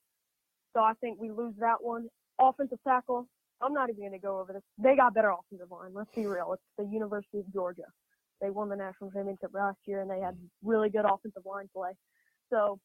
So 0.75 0.81
I 0.81 0.93
think 1.01 1.19
we 1.19 1.31
lose 1.31 1.55
that 1.59 1.81
one. 1.81 2.07
Offensive 2.39 2.79
tackle, 2.87 3.27
I'm 3.61 3.73
not 3.73 3.89
even 3.89 4.01
going 4.01 4.11
to 4.13 4.19
go 4.19 4.39
over 4.39 4.53
this. 4.53 4.61
They 4.77 4.95
got 4.95 5.13
better 5.13 5.31
offensive 5.31 5.71
line. 5.71 5.91
Let's 5.93 6.13
be 6.15 6.25
real. 6.25 6.53
It's 6.53 6.63
the 6.77 6.85
University 6.85 7.39
of 7.39 7.51
Georgia. 7.51 7.83
They 8.41 8.49
won 8.49 8.69
the 8.69 8.75
national 8.75 9.11
championship 9.11 9.51
last 9.53 9.77
year, 9.85 10.01
and 10.01 10.09
they 10.09 10.19
had 10.21 10.37
really 10.63 10.89
good 10.89 11.05
offensive 11.05 11.43
line 11.45 11.69
play. 11.75 11.91
So, 12.49 12.79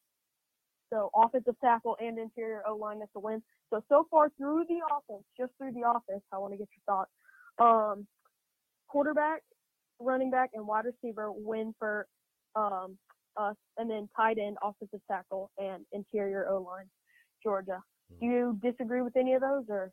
so 0.92 1.10
offensive 1.14 1.54
tackle 1.60 1.96
and 2.00 2.18
interior 2.18 2.62
O 2.66 2.76
line 2.76 2.98
that's 2.98 3.10
a 3.14 3.20
win. 3.20 3.42
So 3.70 3.82
so 3.88 4.06
far 4.10 4.30
through 4.36 4.64
the 4.68 4.80
offense, 4.90 5.24
just 5.38 5.52
through 5.58 5.72
the 5.72 5.88
offense, 5.88 6.22
I 6.32 6.38
want 6.38 6.52
to 6.52 6.58
get 6.58 6.68
your 6.74 6.96
thoughts. 6.96 7.10
Um, 7.58 8.06
quarterback, 8.88 9.42
running 10.00 10.30
back, 10.30 10.50
and 10.54 10.66
wide 10.66 10.84
receiver 10.86 11.30
win 11.32 11.74
for 11.78 12.06
um, 12.56 12.98
us, 13.36 13.56
and 13.77 13.90
then 13.90 14.09
tight 14.16 14.39
end, 14.39 14.56
offensive 14.62 15.01
tackle, 15.11 15.51
and 15.59 15.85
interior 15.93 16.48
O 16.48 16.62
line, 16.62 16.86
Georgia. 17.43 17.82
Do 18.20 18.27
you 18.27 18.59
disagree 18.62 19.02
with 19.02 19.16
any 19.16 19.35
of 19.35 19.40
those, 19.40 19.65
or? 19.69 19.93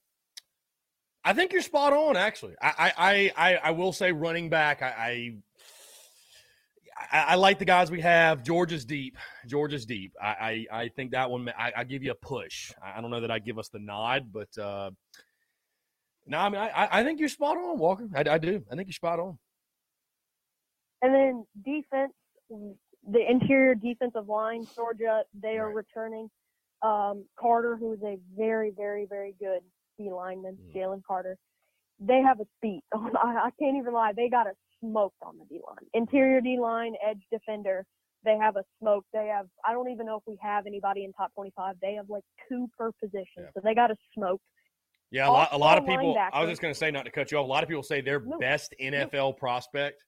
I 1.23 1.33
think 1.33 1.53
you're 1.53 1.61
spot 1.61 1.93
on. 1.93 2.17
Actually, 2.17 2.55
I 2.61 2.93
I 2.97 3.31
I, 3.37 3.55
I 3.55 3.71
will 3.71 3.93
say 3.93 4.11
running 4.11 4.49
back. 4.49 4.81
I, 4.81 5.35
I 7.11 7.31
I 7.31 7.35
like 7.35 7.59
the 7.59 7.65
guys 7.65 7.91
we 7.91 8.01
have. 8.01 8.43
Georgia's 8.43 8.85
deep. 8.85 9.17
Georgia's 9.47 9.85
deep. 9.85 10.13
I 10.21 10.65
I, 10.71 10.79
I 10.81 10.89
think 10.89 11.11
that 11.11 11.29
one. 11.29 11.47
I, 11.57 11.71
I 11.77 11.83
give 11.83 12.03
you 12.03 12.11
a 12.11 12.15
push. 12.15 12.71
I 12.83 13.01
don't 13.01 13.11
know 13.11 13.21
that 13.21 13.31
I 13.31 13.39
give 13.39 13.59
us 13.59 13.69
the 13.69 13.79
nod, 13.79 14.31
but 14.31 14.55
uh, 14.57 14.91
no, 16.27 16.37
I 16.37 16.49
mean 16.49 16.61
I 16.61 16.89
I 16.91 17.03
think 17.03 17.19
you're 17.19 17.29
spot 17.29 17.57
on, 17.57 17.77
Walker. 17.77 18.09
I, 18.15 18.23
I 18.27 18.37
do. 18.37 18.63
I 18.71 18.75
think 18.75 18.87
you're 18.87 18.93
spot 18.93 19.19
on. 19.19 19.37
And 21.03 21.15
then 21.15 21.45
defense, 21.63 22.13
the 23.11 23.29
interior 23.29 23.75
defensive 23.75 24.27
line, 24.27 24.65
Georgia, 24.75 25.23
they 25.33 25.57
are 25.57 25.67
Right. 25.67 25.75
returning 25.75 26.29
um, 26.83 27.25
Carter, 27.39 27.75
who 27.77 27.93
is 27.93 28.01
a 28.03 28.17
very, 28.35 28.71
very, 28.71 29.05
very 29.05 29.33
good 29.39 29.61
D 29.99 30.09
lineman, 30.09 30.57
Mm. 30.57 30.73
Jalen 30.73 31.03
Carter. 31.03 31.37
They 31.99 32.21
have 32.21 32.39
a 32.39 32.45
speed. 32.57 32.81
I, 32.93 32.97
I 33.45 33.49
can't 33.59 33.77
even 33.77 33.93
lie. 33.93 34.13
They 34.13 34.29
got 34.29 34.47
a 34.47 34.53
smoked 34.79 35.21
on 35.21 35.37
the 35.37 35.45
D 35.45 35.61
line. 35.67 35.85
Interior 35.93 36.41
D 36.41 36.57
line, 36.59 36.95
edge 37.05 37.21
defender. 37.31 37.85
They 38.23 38.35
have 38.37 38.55
a 38.55 38.63
smoke. 38.79 39.05
They 39.13 39.27
have. 39.27 39.47
I 39.63 39.73
don't 39.73 39.89
even 39.91 40.07
know 40.07 40.15
if 40.17 40.23
we 40.25 40.37
have 40.41 40.65
anybody 40.65 41.03
in 41.03 41.13
top 41.13 41.31
25. 41.35 41.75
They 41.81 41.93
have 41.95 42.09
like 42.09 42.23
two 42.49 42.67
per 42.77 42.91
position, 42.93 43.43
Yeah. 43.43 43.49
so 43.53 43.61
they 43.63 43.75
got 43.75 43.91
a 43.91 43.95
smoke. 44.15 44.41
Yeah, 45.11 45.27
a 45.27 45.31
lot, 45.31 45.49
a 45.51 45.57
lot 45.57 45.77
of 45.77 45.85
people. 45.85 46.17
I 46.33 46.39
was 46.41 46.49
just 46.49 46.61
going 46.61 46.73
to 46.73 46.77
say, 46.77 46.89
not 46.89 47.03
to 47.05 47.11
cut 47.11 47.31
you 47.31 47.37
off. 47.37 47.45
A 47.45 47.47
lot 47.47 47.61
of 47.63 47.69
people 47.69 47.83
say 47.83 48.01
their 48.01 48.21
No. 48.21 48.39
best 48.39 48.73
NFL 48.81 49.33
prospect 49.37 50.01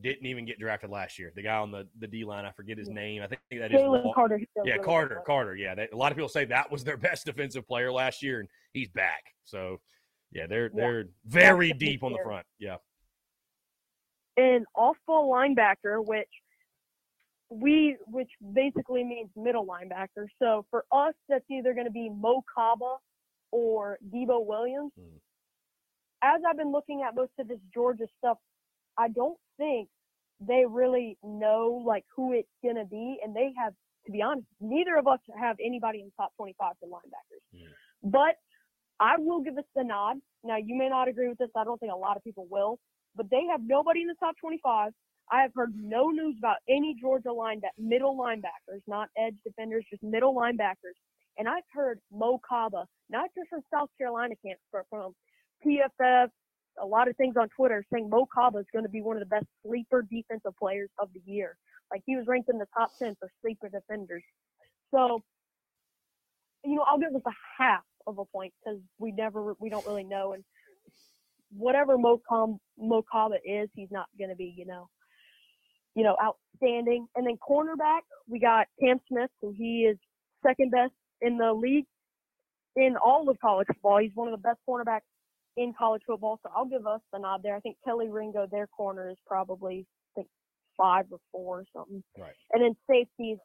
didn't 0.00 0.24
even 0.26 0.46
get 0.46 0.58
drafted 0.58 0.90
last 0.90 1.18
year. 1.18 1.32
The 1.34 1.42
guy 1.42 1.56
on 1.56 1.70
the 1.70 1.86
the 1.98 2.06
D 2.06 2.24
line, 2.24 2.44
I 2.44 2.50
forget 2.52 2.78
his 2.78 2.88
name. 2.88 3.22
I 3.22 3.26
think 3.26 3.40
that 3.50 3.72
is 3.72 3.80
Jalen 3.80 4.04
Wal- 4.04 4.14
Carter. 4.14 4.38
Yeah, 4.64 4.72
really 4.72 4.78
Carter. 4.84 5.14
well. 5.16 5.24
Carter. 5.24 5.54
Yeah, 5.56 5.74
they, 5.74 5.88
a 5.92 5.96
lot 5.96 6.12
of 6.12 6.16
people 6.16 6.28
say 6.28 6.44
that 6.46 6.70
was 6.70 6.82
their 6.84 6.96
best 7.08 7.26
defensive 7.26 7.66
player 7.68 7.92
last 7.92 8.22
year, 8.22 8.40
and 8.40 8.48
he's 8.72 8.88
back. 8.90 9.22
So, 9.44 9.80
yeah, 10.32 10.46
they're 10.46 10.66
Yeah. 10.66 10.70
they're 10.76 11.04
very 11.26 11.68
That's 11.68 11.78
deep 11.80 12.02
on 12.02 12.12
the 12.12 12.18
front. 12.24 12.46
Yeah, 12.58 12.76
an 14.36 14.64
off-ball 14.74 15.30
linebacker, 15.30 16.04
which 16.04 16.28
we, 17.50 17.96
which 18.06 18.30
basically 18.54 19.04
means 19.04 19.28
middle 19.36 19.66
linebacker. 19.66 20.26
So 20.38 20.64
for 20.70 20.84
us, 20.90 21.12
that's 21.28 21.44
either 21.50 21.74
going 21.74 21.84
to 21.86 21.92
be 21.92 22.08
Mo 22.08 22.42
Kaba 22.54 22.96
or 23.50 23.98
Debo 24.10 24.46
Williams. 24.46 24.92
Hmm. 24.98 25.16
As 26.24 26.40
I've 26.48 26.56
been 26.56 26.72
looking 26.72 27.02
at 27.06 27.14
most 27.14 27.32
of 27.38 27.48
this 27.48 27.58
Georgia 27.74 28.06
stuff, 28.18 28.38
I 28.98 29.08
don't 29.08 29.38
think 29.58 29.88
they 30.40 30.64
really 30.68 31.18
know 31.22 31.82
like 31.86 32.04
who 32.16 32.32
it's 32.32 32.48
going 32.62 32.76
to 32.76 32.84
be, 32.84 33.18
and 33.22 33.34
they 33.34 33.52
have, 33.58 33.72
to 34.06 34.12
be 34.12 34.22
honest, 34.22 34.46
neither 34.60 34.96
of 34.96 35.06
us 35.06 35.20
have 35.38 35.56
anybody 35.64 36.00
in 36.00 36.06
the 36.06 36.12
top 36.16 36.32
25 36.36 36.72
for 36.80 36.88
linebackers. 36.88 37.44
Hmm. 37.56 38.10
But 38.10 38.36
I 39.00 39.14
will 39.18 39.42
give 39.42 39.56
us 39.58 39.64
the 39.74 39.84
nod. 39.84 40.16
Now, 40.44 40.56
you 40.56 40.76
may 40.76 40.88
not 40.88 41.08
agree 41.08 41.28
with 41.28 41.38
this. 41.38 41.50
I 41.56 41.64
don't 41.64 41.78
think 41.78 41.92
a 41.92 41.96
lot 41.96 42.16
of 42.16 42.24
people 42.24 42.46
will 42.50 42.78
but 43.16 43.26
they 43.30 43.42
have 43.50 43.60
nobody 43.64 44.02
in 44.02 44.08
the 44.08 44.14
top 44.20 44.36
25. 44.40 44.92
I 45.30 45.42
have 45.42 45.52
heard 45.54 45.72
no 45.76 46.08
news 46.08 46.36
about 46.38 46.56
any 46.68 46.96
Georgia 47.00 47.32
line 47.32 47.60
that 47.62 47.72
middle 47.78 48.16
linebackers, 48.16 48.80
not 48.86 49.08
edge 49.16 49.34
defenders, 49.44 49.84
just 49.90 50.02
middle 50.02 50.34
linebackers. 50.34 50.96
And 51.38 51.48
I've 51.48 51.64
heard 51.72 52.00
Mo 52.12 52.40
Kaba, 52.46 52.84
not 53.08 53.30
just 53.36 53.48
from 53.48 53.60
South 53.72 53.88
Carolina 53.96 54.34
camp, 54.44 54.58
but 54.72 54.82
from 54.90 55.12
PFF, 55.64 56.28
a 56.80 56.86
lot 56.86 57.08
of 57.08 57.16
things 57.16 57.36
on 57.40 57.48
Twitter 57.56 57.84
saying 57.92 58.08
Mo 58.10 58.26
Kaba 58.32 58.58
is 58.58 58.66
going 58.72 58.84
to 58.84 58.90
be 58.90 59.02
one 59.02 59.16
of 59.16 59.20
the 59.20 59.26
best 59.26 59.46
sleeper 59.66 60.02
defensive 60.02 60.52
players 60.58 60.90
of 60.98 61.08
the 61.14 61.20
year. 61.30 61.56
Like 61.90 62.02
he 62.06 62.16
was 62.16 62.26
ranked 62.26 62.48
in 62.48 62.58
the 62.58 62.66
top 62.76 62.92
10 62.98 63.16
for 63.18 63.28
sleeper 63.42 63.68
defenders. 63.68 64.22
So, 64.94 65.22
you 66.64 66.76
know, 66.76 66.84
I'll 66.88 66.98
give 66.98 67.14
us 67.14 67.22
a 67.26 67.62
half 67.62 67.82
of 68.06 68.18
a 68.18 68.24
point 68.24 68.52
because 68.64 68.80
we 68.98 69.12
never, 69.12 69.54
we 69.60 69.70
don't 69.70 69.86
really 69.86 70.04
know. 70.04 70.32
And 70.32 70.44
whatever 71.50 71.96
Mocom 71.98 72.58
Mokaba 72.80 73.36
is, 73.44 73.68
he's 73.74 73.90
not 73.90 74.06
going 74.18 74.30
to 74.30 74.36
be, 74.36 74.54
you 74.56 74.66
know, 74.66 74.88
you 75.94 76.04
know, 76.04 76.16
outstanding. 76.22 77.06
And 77.16 77.26
then 77.26 77.36
cornerback, 77.36 78.00
we 78.28 78.38
got 78.40 78.66
Cam 78.80 79.00
Smith, 79.08 79.30
who 79.40 79.54
he 79.56 79.88
is 79.90 79.98
second 80.46 80.70
best 80.70 80.92
in 81.20 81.38
the 81.38 81.52
league 81.52 81.86
in 82.76 82.96
all 82.96 83.28
of 83.28 83.38
college 83.40 83.66
football. 83.68 83.98
He's 83.98 84.12
one 84.14 84.28
of 84.28 84.32
the 84.32 84.42
best 84.48 84.58
cornerbacks 84.68 85.02
in 85.56 85.74
college 85.78 86.02
football, 86.06 86.40
so 86.42 86.50
I'll 86.54 86.66
give 86.66 86.86
us 86.86 87.00
the 87.12 87.18
nod 87.18 87.42
there. 87.42 87.56
I 87.56 87.60
think 87.60 87.76
Kelee 87.86 88.08
Ringo, 88.10 88.46
their 88.50 88.66
corner, 88.66 89.10
is 89.10 89.18
probably 89.26 89.86
I 90.16 90.20
think 90.20 90.28
five 90.76 91.06
or 91.10 91.18
four 91.30 91.60
or 91.60 91.64
something. 91.74 92.02
Right. 92.18 92.32
And 92.52 92.62
then 92.62 92.76
safeties, 92.88 93.38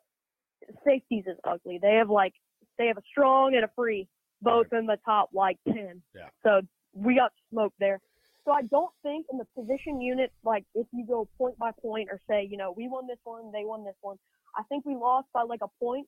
safeties 0.85 1.25
is 1.27 1.37
ugly. 1.43 1.79
They 1.81 1.95
have 1.95 2.09
like 2.09 2.33
they 2.77 2.87
have 2.87 2.97
a 2.97 3.03
strong 3.09 3.55
and 3.55 3.65
a 3.65 3.69
free, 3.75 4.07
both 4.41 4.67
in 4.71 4.85
the 4.85 4.97
top 5.05 5.29
like 5.33 5.57
ten. 5.67 6.01
Yeah. 6.15 6.29
So 6.43 6.61
we 6.93 7.15
got 7.15 7.31
smoked 7.51 7.75
there. 7.79 7.99
So 8.45 8.53
I 8.53 8.61
don't 8.61 8.93
think 9.03 9.25
in 9.29 9.37
the 9.37 9.45
position 9.59 9.99
unit, 9.99 10.31
like 10.43 10.63
if 10.73 10.87
you 10.93 11.05
go 11.05 11.27
point 11.37 11.57
by 11.57 11.71
point 11.81 12.07
or 12.09 12.19
say, 12.29 12.47
you 12.49 12.55
know, 12.55 12.73
we 12.75 12.87
won 12.87 13.05
this 13.05 13.19
one, 13.25 13.51
they 13.51 13.65
won 13.65 13.83
this 13.83 13.97
one, 13.99 14.15
I 14.55 14.63
think 14.69 14.85
we 14.85 14.95
lost 14.95 15.27
by 15.33 15.41
like 15.43 15.59
a 15.61 15.67
point. 15.83 16.07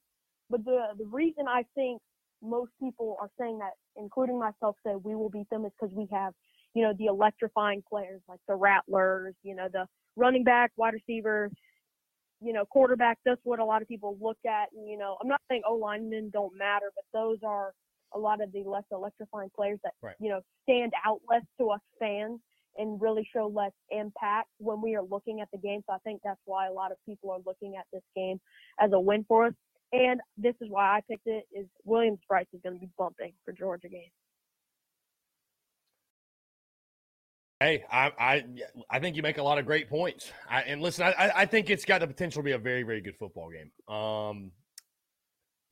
But 0.50 0.64
the 0.64 0.80
the 0.98 1.06
reason 1.06 1.46
I 1.48 1.64
think 1.76 2.02
most 2.42 2.72
people 2.80 3.18
are 3.22 3.30
saying 3.40 3.60
that, 3.60 3.74
including 3.96 4.40
myself, 4.40 4.76
say 4.86 4.96
we 4.96 5.16
will 5.16 5.30
beat 5.30 5.50
them 5.50 5.66
is 5.66 5.72
because 5.80 5.94
we 5.96 6.08
have, 6.12 6.34
you 6.74 6.84
know, 6.84 6.94
the 6.98 7.06
electrifying 7.06 7.84
players 7.88 8.22
like 8.28 8.40
the 8.48 8.56
Rattlers, 8.56 9.36
you 9.44 9.56
know, 9.56 9.68
the 9.72 9.86
running 10.16 10.44
back, 10.44 10.72
wide 10.78 10.94
receiver, 10.94 11.50
you 12.42 12.54
know, 12.54 12.66
quarterback. 12.66 13.18
That's 13.26 13.42
what 13.44 13.60
a 13.60 13.66
lot 13.66 13.82
of 13.82 13.88
people 13.88 14.18
look 14.22 14.38
at. 14.48 14.70
And, 14.76 14.88
you 14.90 14.98
know, 14.98 15.18
I'm 15.22 15.28
not 15.28 15.42
saying 15.50 15.64
O 15.68 15.76
linemen 15.76 16.30
don't 16.32 16.56
matter, 16.58 16.92
but 16.96 17.06
those 17.14 17.38
are 17.44 17.74
a 18.14 18.20
lot 18.20 18.42
of 18.42 18.52
the 18.52 18.64
less 18.64 18.84
electrifying 18.92 19.50
players 19.56 19.80
that, 19.84 19.94
Right. 20.02 20.16
you 20.20 20.30
know, 20.30 20.42
stand 20.64 20.94
out 21.06 21.20
less 21.30 21.44
to 21.60 21.70
us 21.70 21.82
fans 22.00 22.40
and 22.78 23.02
really 23.02 23.28
show 23.34 23.48
less 23.48 23.74
impact 23.90 24.48
when 24.58 24.82
we 24.82 24.96
are 24.96 25.04
looking 25.04 25.42
at 25.42 25.50
the 25.52 25.58
game. 25.58 25.82
So 25.86 25.94
I 25.94 25.98
think 26.00 26.22
that's 26.24 26.40
why 26.46 26.68
a 26.68 26.72
lot 26.72 26.92
of 26.92 26.98
people 27.06 27.30
are 27.32 27.40
looking 27.46 27.76
at 27.76 27.86
this 27.92 28.04
game 28.16 28.40
as 28.80 28.92
a 28.94 29.00
win 29.00 29.26
for 29.28 29.48
us. 29.48 29.54
And 29.92 30.20
this 30.38 30.56
is 30.62 30.70
why 30.70 30.98
I 30.98 31.02
picked 31.10 31.28
it 31.28 31.46
is 31.52 31.66
Williams 31.84 32.20
Brice 32.28 32.46
is 32.54 32.62
going 32.64 32.76
to 32.76 32.80
be 32.80 32.90
bumping 32.98 33.34
for 33.44 33.52
Georgia 33.52 33.90
game. 33.90 34.12
Hey, 37.60 37.84
I, 37.92 38.12
I 38.18 38.46
I 38.90 39.00
think 39.00 39.18
you 39.18 39.22
make 39.22 39.38
a 39.38 39.44
lot 39.44 39.58
of 39.58 39.66
great 39.66 39.90
points. 39.90 40.32
I, 40.50 40.62
and 40.62 40.82
listen, 40.82 41.06
I, 41.06 41.32
I 41.36 41.46
think 41.46 41.70
it's 41.70 41.84
got 41.84 42.00
the 42.00 42.08
potential 42.08 42.42
to 42.42 42.46
be 42.46 42.54
a 42.54 42.58
very 42.58 42.84
very 42.84 43.02
good 43.02 43.18
football 43.18 43.50
game. 43.50 43.72
Um, 43.94 44.52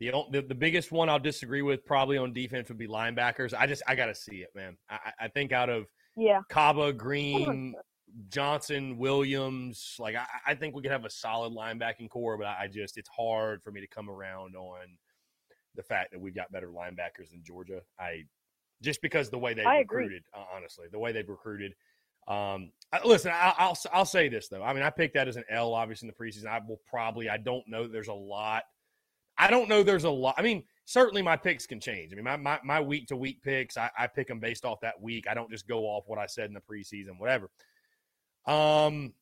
the, 0.01 0.11
the 0.31 0.41
the 0.41 0.55
biggest 0.55 0.91
one 0.91 1.07
I'll 1.07 1.17
disagree 1.17 1.61
with 1.61 1.85
probably 1.85 2.17
on 2.17 2.33
defense 2.33 2.67
would 2.67 2.77
be 2.77 2.87
linebackers. 2.87 3.53
I 3.57 3.67
just 3.67 3.83
I 3.87 3.95
got 3.95 4.07
to 4.07 4.15
see 4.15 4.37
it, 4.37 4.49
man. 4.53 4.75
I, 4.89 5.13
I 5.21 5.27
think 5.29 5.53
out 5.53 5.69
of 5.69 5.85
yeah 6.17 6.41
Kaba, 6.49 6.91
Greene, 6.91 7.73
Johnson, 8.29 8.97
Williams, 8.97 9.95
like 9.99 10.15
I, 10.15 10.25
I 10.45 10.55
think 10.55 10.75
we 10.75 10.81
could 10.81 10.91
have 10.91 11.05
a 11.05 11.09
solid 11.09 11.53
linebacking 11.53 12.09
core, 12.09 12.37
but 12.37 12.47
I, 12.47 12.63
I 12.63 12.67
just 12.67 12.97
it's 12.97 13.09
hard 13.09 13.61
for 13.63 13.71
me 13.71 13.81
to 13.81 13.87
come 13.87 14.09
around 14.09 14.55
on 14.55 14.97
the 15.75 15.83
fact 15.83 16.11
that 16.11 16.19
we've 16.19 16.35
got 16.35 16.51
better 16.51 16.69
linebackers 16.69 17.31
than 17.31 17.43
Georgia. 17.43 17.81
I 17.99 18.23
just 18.81 19.01
because 19.01 19.29
the 19.29 19.37
way 19.37 19.53
they 19.53 19.65
recruited, 19.65 20.23
uh, 20.33 20.43
honestly, 20.55 20.87
the 20.91 20.99
way 20.99 21.11
they've 21.11 21.27
recruited. 21.27 21.73
Um, 22.27 22.71
listen, 23.05 23.31
I, 23.31 23.53
I'll 23.57 23.77
I'll 23.93 24.05
say 24.05 24.29
this 24.29 24.49
though. 24.49 24.63
I 24.63 24.73
mean, 24.73 24.83
I 24.83 24.89
picked 24.89 25.13
that 25.13 25.27
as 25.27 25.37
an 25.37 25.45
L, 25.49 25.73
obviously 25.73 26.07
in 26.09 26.13
the 26.17 26.25
preseason. 26.25 26.47
I 26.47 26.59
will 26.67 26.81
probably. 26.87 27.29
I 27.29 27.37
don't 27.37 27.67
know. 27.67 27.87
There's 27.87 28.09
a 28.09 28.13
lot. 28.13 28.63
I 29.37 29.49
don't 29.49 29.69
know. 29.69 29.83
There's 29.83 30.03
a 30.03 30.09
lot. 30.09 30.35
I 30.37 30.41
mean, 30.41 30.63
certainly 30.85 31.21
my 31.21 31.37
picks 31.37 31.67
can 31.67 31.79
change. 31.79 32.11
I 32.11 32.15
mean, 32.15 32.25
my 32.25 32.37
my, 32.37 32.59
my 32.63 32.81
week 32.81 33.07
to 33.07 33.15
week 33.15 33.41
picks, 33.43 33.77
I, 33.77 33.89
I 33.97 34.07
pick 34.07 34.27
them 34.27 34.39
based 34.39 34.65
off 34.65 34.81
that 34.81 34.99
week. 34.99 35.25
I 35.29 35.33
don't 35.33 35.49
just 35.49 35.67
go 35.67 35.83
off 35.83 36.03
what 36.07 36.19
I 36.19 36.25
said 36.25 36.49
in 36.49 36.53
the 36.53 36.61
preseason, 36.61 37.19
whatever. 37.19 37.49
Um, 38.47 39.13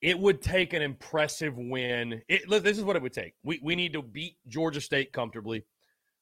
it 0.00 0.18
would 0.18 0.40
take 0.40 0.72
an 0.72 0.82
impressive 0.82 1.56
win. 1.58 2.22
It, 2.28 2.48
this 2.48 2.78
is 2.78 2.84
what 2.84 2.96
it 2.96 3.02
would 3.02 3.12
take. 3.12 3.34
We 3.42 3.60
we 3.62 3.76
need 3.76 3.92
to 3.92 4.02
beat 4.02 4.36
Georgia 4.48 4.80
State 4.80 5.12
comfortably. 5.12 5.64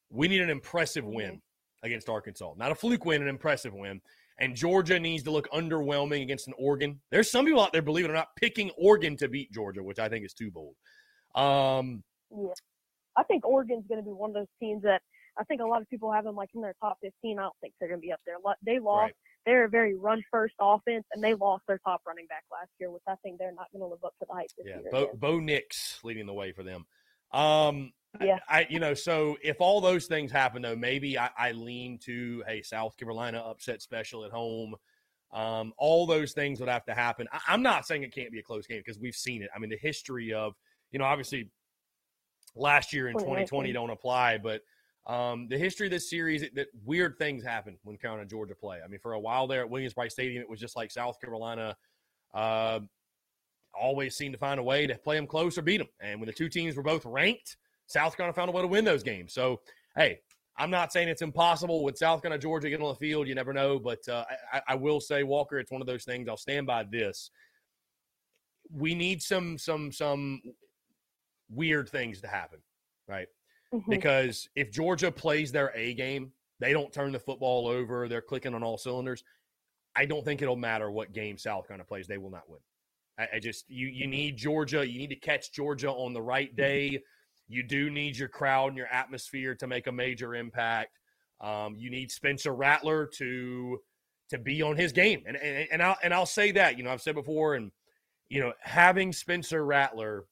We 0.09 0.27
need 0.27 0.41
an 0.41 0.49
impressive 0.49 1.05
win 1.05 1.41
against 1.83 2.09
Arkansas. 2.09 2.53
Not 2.57 2.71
a 2.71 2.75
fluke 2.75 3.05
win, 3.05 3.21
an 3.21 3.27
impressive 3.27 3.73
win. 3.73 4.01
And 4.39 4.55
Georgia 4.55 4.99
needs 4.99 5.23
to 5.23 5.31
look 5.31 5.49
underwhelming 5.51 6.21
against 6.21 6.47
an 6.47 6.53
Oregon. 6.57 6.99
There's 7.11 7.29
some 7.29 7.45
people 7.45 7.61
out 7.61 7.73
there, 7.73 7.81
believe 7.81 8.05
it 8.05 8.11
or 8.11 8.13
not, 8.13 8.29
picking 8.37 8.71
Oregon 8.77 9.17
to 9.17 9.27
beat 9.27 9.51
Georgia, 9.51 9.83
which 9.83 9.99
I 9.99 10.07
think 10.07 10.25
is 10.25 10.33
too 10.33 10.49
bold. 10.49 10.75
Um, 11.35 12.03
yeah. 12.31 12.53
I 13.17 13.23
think 13.23 13.45
Oregon's 13.45 13.85
going 13.87 13.99
to 13.99 14.05
be 14.05 14.13
one 14.13 14.29
of 14.29 14.33
those 14.33 14.47
teams 14.59 14.83
that 14.83 15.01
I 15.37 15.43
think 15.43 15.61
a 15.61 15.65
lot 15.65 15.81
of 15.81 15.89
people 15.89 16.11
have 16.11 16.23
them 16.23 16.35
like 16.35 16.49
in 16.55 16.61
their 16.61 16.75
top 16.81 16.97
15. 17.01 17.37
I 17.37 17.41
don't 17.41 17.53
think 17.59 17.73
they're 17.79 17.89
going 17.89 17.99
to 17.99 18.05
be 18.05 18.13
up 18.13 18.21
there. 18.25 18.35
They 18.65 18.79
lost. 18.79 19.01
Right. 19.03 19.13
They're 19.49 19.65
a 19.65 19.69
very 19.69 19.95
run 19.95 20.23
first 20.29 20.53
offense, 20.59 21.05
and 21.11 21.23
they 21.23 21.33
lost 21.33 21.63
their 21.67 21.79
top 21.79 22.01
running 22.05 22.27
back 22.27 22.43
last 22.51 22.69
year, 22.79 22.91
which 22.91 23.01
I 23.07 23.15
think 23.23 23.39
they're 23.39 23.51
not 23.51 23.65
going 23.71 23.81
to 23.81 23.87
live 23.87 24.03
up 24.05 24.13
to 24.19 24.25
the 24.29 24.33
hype 24.35 24.49
this 24.55 24.67
yeah, 24.67 24.79
year. 24.79 24.89
Bo, 24.91 25.09
Bo 25.15 25.39
Nix 25.39 25.97
leading 26.03 26.27
the 26.27 26.33
way 26.33 26.51
for 26.51 26.61
them. 26.61 26.85
Um, 27.31 27.91
yeah. 28.21 28.37
I, 28.47 28.59
I, 28.59 28.67
you 28.69 28.79
know, 28.79 28.93
so 28.93 29.37
if 29.41 29.57
all 29.59 29.81
those 29.81 30.05
things 30.05 30.31
happen, 30.31 30.61
though, 30.61 30.75
maybe 30.75 31.17
I, 31.17 31.31
I 31.35 31.53
lean 31.53 31.97
to, 32.03 32.43
hey, 32.47 32.61
South 32.61 32.95
Carolina 32.95 33.39
upset 33.39 33.81
special 33.81 34.23
at 34.23 34.29
home. 34.29 34.75
Um, 35.33 35.73
all 35.79 36.05
those 36.05 36.33
things 36.33 36.59
would 36.59 36.69
have 36.69 36.85
to 36.85 36.93
happen. 36.93 37.27
I, 37.33 37.51
am 37.51 37.63
not 37.63 37.87
saying 37.87 38.03
it 38.03 38.13
can't 38.13 38.31
be 38.31 38.39
a 38.39 38.43
close 38.43 38.67
game 38.67 38.83
because 38.85 38.99
we've 38.99 39.15
seen 39.15 39.41
it. 39.41 39.49
I 39.55 39.57
mean, 39.57 39.71
the 39.71 39.77
history 39.77 40.31
of, 40.31 40.53
you 40.91 40.99
know, 40.99 41.05
obviously 41.05 41.49
last 42.55 42.93
year 42.93 43.07
in 43.07 43.17
2020 43.17 43.71
don't 43.71 43.89
apply, 43.89 44.37
but 44.37 44.61
um, 45.09 45.47
the 45.49 45.57
history 45.57 45.87
of 45.87 45.91
this 45.91 46.09
series, 46.09 46.41
that 46.53 46.67
weird 46.85 47.17
things 47.17 47.43
happen 47.43 47.77
when 47.83 47.97
Carolina 47.97 48.21
and 48.21 48.29
Georgia 48.29 48.55
play. 48.55 48.79
I 48.83 48.87
mean, 48.87 48.99
for 48.99 49.13
a 49.13 49.19
while 49.19 49.47
there 49.47 49.61
at 49.61 49.69
Williams-Brice 49.69 50.13
Stadium, 50.13 50.41
it 50.41 50.49
was 50.49 50.59
just 50.59 50.75
like 50.75 50.91
South 50.91 51.19
Carolina 51.19 51.75
uh, 52.33 52.79
always 53.73 54.15
seemed 54.15 54.33
to 54.33 54.39
find 54.39 54.59
a 54.59 54.63
way 54.63 54.87
to 54.87 54.95
play 54.95 55.15
them 55.15 55.27
close 55.27 55.57
or 55.57 55.61
beat 55.61 55.77
them. 55.77 55.87
And 55.99 56.19
when 56.19 56.27
the 56.27 56.33
two 56.33 56.49
teams 56.49 56.75
were 56.75 56.83
both 56.83 57.05
ranked– 57.05 57.57
South 57.89 58.15
Carolina 58.15 58.33
found 58.33 58.49
a 58.49 58.51
way 58.51 58.61
to 58.61 58.67
win 58.67 58.85
those 58.85 59.03
games. 59.03 59.33
So, 59.33 59.61
hey, 59.95 60.19
I'm 60.57 60.69
not 60.69 60.93
saying 60.93 61.07
it's 61.07 61.23
impossible 61.23 61.83
with 61.83 61.97
South 61.97 62.21
Carolina, 62.21 62.39
Georgia 62.39 62.69
getting 62.69 62.85
on 62.85 62.93
the 62.93 62.99
field. 62.99 63.27
You 63.27 63.33
never 63.33 63.51
know. 63.51 63.79
But 63.79 64.07
uh, 64.07 64.25
I, 64.53 64.61
I, 64.69 64.75
will 64.75 64.99
say, 64.99 65.23
Walker, 65.23 65.57
it's 65.57 65.71
one 65.71 65.81
of 65.81 65.87
those 65.87 66.03
things. 66.03 66.29
I'll 66.29 66.37
stand 66.37 66.67
by 66.67 66.83
this. 66.83 67.31
We 68.71 68.93
need 68.93 69.23
some 69.23 69.57
some 69.57 69.91
some 69.91 70.41
weird 71.49 71.89
things 71.89 72.21
to 72.21 72.27
happen, 72.27 72.59
right? 73.07 73.27
Mm-hmm. 73.73 73.89
Because 73.89 74.49
if 74.55 74.71
Georgia 74.71 75.11
plays 75.11 75.51
their 75.51 75.71
A 75.75 75.93
game, 75.93 76.31
they 76.59 76.73
don't 76.73 76.91
turn 76.91 77.11
the 77.11 77.19
football 77.19 77.67
over. 77.67 78.07
They're 78.07 78.21
clicking 78.21 78.53
on 78.53 78.63
all 78.63 78.77
cylinders. 78.77 79.23
I 79.95 80.05
don't 80.05 80.23
think 80.23 80.41
it'll 80.41 80.55
matter 80.55 80.89
what 80.91 81.13
game 81.13 81.37
South 81.37 81.67
Carolina 81.67 81.85
plays. 81.85 82.07
They 82.07 82.17
will 82.17 82.31
not 82.31 82.49
win. 82.49 82.59
I, 83.17 83.27
I 83.35 83.39
just 83.39 83.69
you 83.69 83.87
you 83.87 84.07
need 84.07 84.37
Georgia. 84.37 84.87
You 84.87 84.97
need 84.97 85.09
to 85.09 85.15
catch 85.15 85.51
Georgia 85.51 85.91
on 85.91 86.13
the 86.13 86.21
right 86.21 86.49
mm-hmm. 86.49 86.61
day. 86.61 87.01
You 87.47 87.63
do 87.63 87.89
need 87.89 88.17
your 88.17 88.29
crowd 88.29 88.69
and 88.69 88.77
your 88.77 88.87
atmosphere 88.87 89.55
to 89.55 89.67
make 89.67 89.87
a 89.87 89.91
major 89.91 90.35
impact. 90.35 90.99
Um, 91.41 91.75
you 91.77 91.89
need 91.89 92.11
Spencer 92.11 92.53
Rattler 92.53 93.07
to 93.17 93.79
to 94.29 94.37
be 94.37 94.61
on 94.61 94.77
his 94.77 94.91
game, 94.91 95.23
and 95.27 95.35
and 95.37 95.67
and 95.71 95.83
I'll 95.83 95.97
and 96.03 96.13
I'll 96.13 96.25
say 96.25 96.51
that 96.51 96.77
you 96.77 96.83
know 96.83 96.91
I've 96.91 97.01
said 97.01 97.15
before, 97.15 97.55
and 97.55 97.71
you 98.29 98.39
know 98.39 98.53
having 98.61 99.11
Spencer 99.11 99.65
Rattler, 99.65 100.25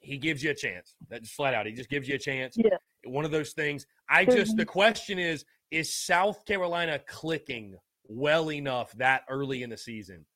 he 0.00 0.18
gives 0.18 0.42
you 0.42 0.50
a 0.50 0.54
chance. 0.54 0.96
That's 1.08 1.30
flat 1.30 1.54
out. 1.54 1.66
He 1.66 1.72
just 1.72 1.90
gives 1.90 2.08
you 2.08 2.16
a 2.16 2.18
chance. 2.18 2.56
Yeah. 2.56 2.76
One 3.04 3.24
of 3.24 3.30
those 3.30 3.52
things. 3.52 3.86
I 4.08 4.24
just 4.24 4.56
the 4.56 4.66
question 4.66 5.18
is 5.18 5.44
is 5.70 5.94
South 5.94 6.44
Carolina 6.44 6.98
clicking 7.06 7.76
well 8.08 8.50
enough 8.50 8.92
that 8.92 9.22
early 9.28 9.62
in 9.62 9.70
the 9.70 9.76
season 9.76 10.26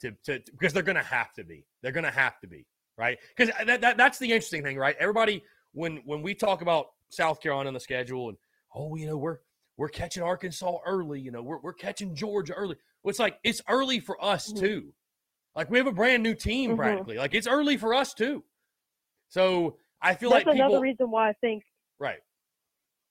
to, 0.00 0.12
to 0.24 0.40
because 0.50 0.72
they're 0.72 0.82
going 0.82 0.96
to 0.96 1.02
have 1.02 1.32
to 1.34 1.44
be. 1.44 1.66
They're 1.82 1.92
going 1.92 2.04
to 2.04 2.10
have 2.10 2.40
to 2.40 2.46
be 2.46 2.66
right? 2.96 3.18
Because 3.36 3.54
that, 3.66 3.80
that 3.80 3.96
that's 3.96 4.18
the 4.18 4.26
interesting 4.26 4.62
thing, 4.62 4.76
right? 4.76 4.96
Everybody 4.98 5.42
when 5.72 6.02
when 6.04 6.22
we 6.22 6.34
talk 6.34 6.62
about 6.62 6.86
South 7.10 7.40
Carolina 7.40 7.68
on 7.68 7.74
the 7.74 7.80
schedule 7.80 8.28
and 8.28 8.38
oh, 8.74 8.96
you 8.96 9.06
know, 9.06 9.16
we're 9.16 9.38
we're 9.76 9.88
catching 9.88 10.22
Arkansas 10.22 10.78
early, 10.86 11.20
you 11.20 11.30
know, 11.30 11.42
we're 11.42 11.58
we're 11.58 11.72
catching 11.72 12.14
Georgia 12.14 12.54
early. 12.54 12.76
Well, 13.02 13.10
it's 13.10 13.18
like 13.18 13.38
it's 13.44 13.62
early 13.68 14.00
for 14.00 14.22
us 14.22 14.52
mm-hmm. 14.52 14.64
too. 14.64 14.92
Like 15.56 15.70
we 15.70 15.78
have 15.78 15.86
a 15.86 15.92
brand 15.92 16.22
new 16.22 16.34
team 16.34 16.70
mm-hmm. 16.70 16.78
practically. 16.78 17.16
Like 17.16 17.34
it's 17.34 17.46
early 17.46 17.76
for 17.76 17.94
us 17.94 18.14
too. 18.14 18.44
So 19.34 19.78
I 20.00 20.14
feel 20.14 20.30
that's 20.30 20.46
like 20.46 20.54
another 20.54 20.78
reason 20.78 21.10
why 21.10 21.30
I 21.30 21.32
think 21.40 21.64
right. 21.98 22.20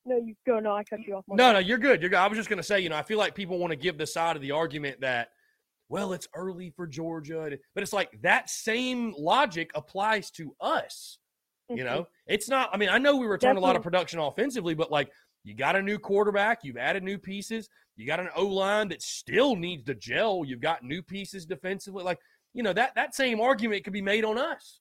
No, 0.05 0.15
you 0.15 0.35
go. 0.45 0.59
No, 0.59 0.73
I 0.73 0.85
cut 0.85 0.99
you 1.05 1.15
off. 1.15 1.25
No, 1.27 1.51
no, 1.51 1.59
you're 1.59 1.77
good. 1.77 2.01
You're 2.01 2.09
good. 2.09 2.19
I 2.19 2.27
was 2.27 2.37
just 2.37 2.49
going 2.49 2.57
to 2.57 2.63
say, 2.63 2.79
you 2.79 2.87
know, 2.87 2.95
I 2.95 3.03
feel 3.03 3.17
like 3.17 3.35
people 3.35 3.57
want 3.57 3.71
to 3.71 3.77
give 3.77 3.97
the 3.97 4.07
side 4.07 4.37
of 4.37 4.41
the 4.41 4.51
argument 4.51 5.01
that 5.01 5.29
well, 5.89 6.13
it's 6.13 6.29
early 6.33 6.71
for 6.75 6.87
Georgia. 6.87 7.57
But 7.75 7.83
it's 7.83 7.91
like 7.91 8.09
that 8.21 8.49
same 8.49 9.13
logic 9.17 9.71
applies 9.75 10.31
to 10.31 10.55
us. 10.61 11.19
Mm-hmm. 11.69 11.77
You 11.77 11.83
know, 11.83 12.07
it's 12.25 12.47
not, 12.47 12.69
I 12.71 12.77
mean, 12.77 12.89
I 12.89 12.97
know 12.97 13.17
we 13.17 13.25
returned 13.25 13.41
Definitely. 13.41 13.63
a 13.63 13.67
lot 13.67 13.75
of 13.75 13.83
production 13.83 14.19
offensively, 14.19 14.75
but 14.75 14.91
like 14.91 15.11
you 15.43 15.53
got 15.53 15.75
a 15.75 15.81
new 15.81 15.99
quarterback, 15.99 16.59
you've 16.63 16.77
added 16.77 17.03
new 17.03 17.17
pieces, 17.17 17.67
you 17.97 18.07
got 18.07 18.21
an 18.21 18.29
O 18.35 18.45
line 18.45 18.87
that 18.89 19.01
still 19.01 19.55
needs 19.57 19.83
to 19.83 19.93
gel, 19.93 20.43
you've 20.45 20.61
got 20.61 20.83
new 20.83 21.01
pieces 21.01 21.45
defensively. 21.45 22.03
Like, 22.03 22.19
you 22.53 22.63
know, 22.63 22.73
that, 22.73 22.95
that 22.95 23.13
same 23.13 23.41
argument 23.41 23.83
could 23.83 23.93
be 23.93 24.01
made 24.01 24.23
on 24.23 24.37
us. 24.37 24.79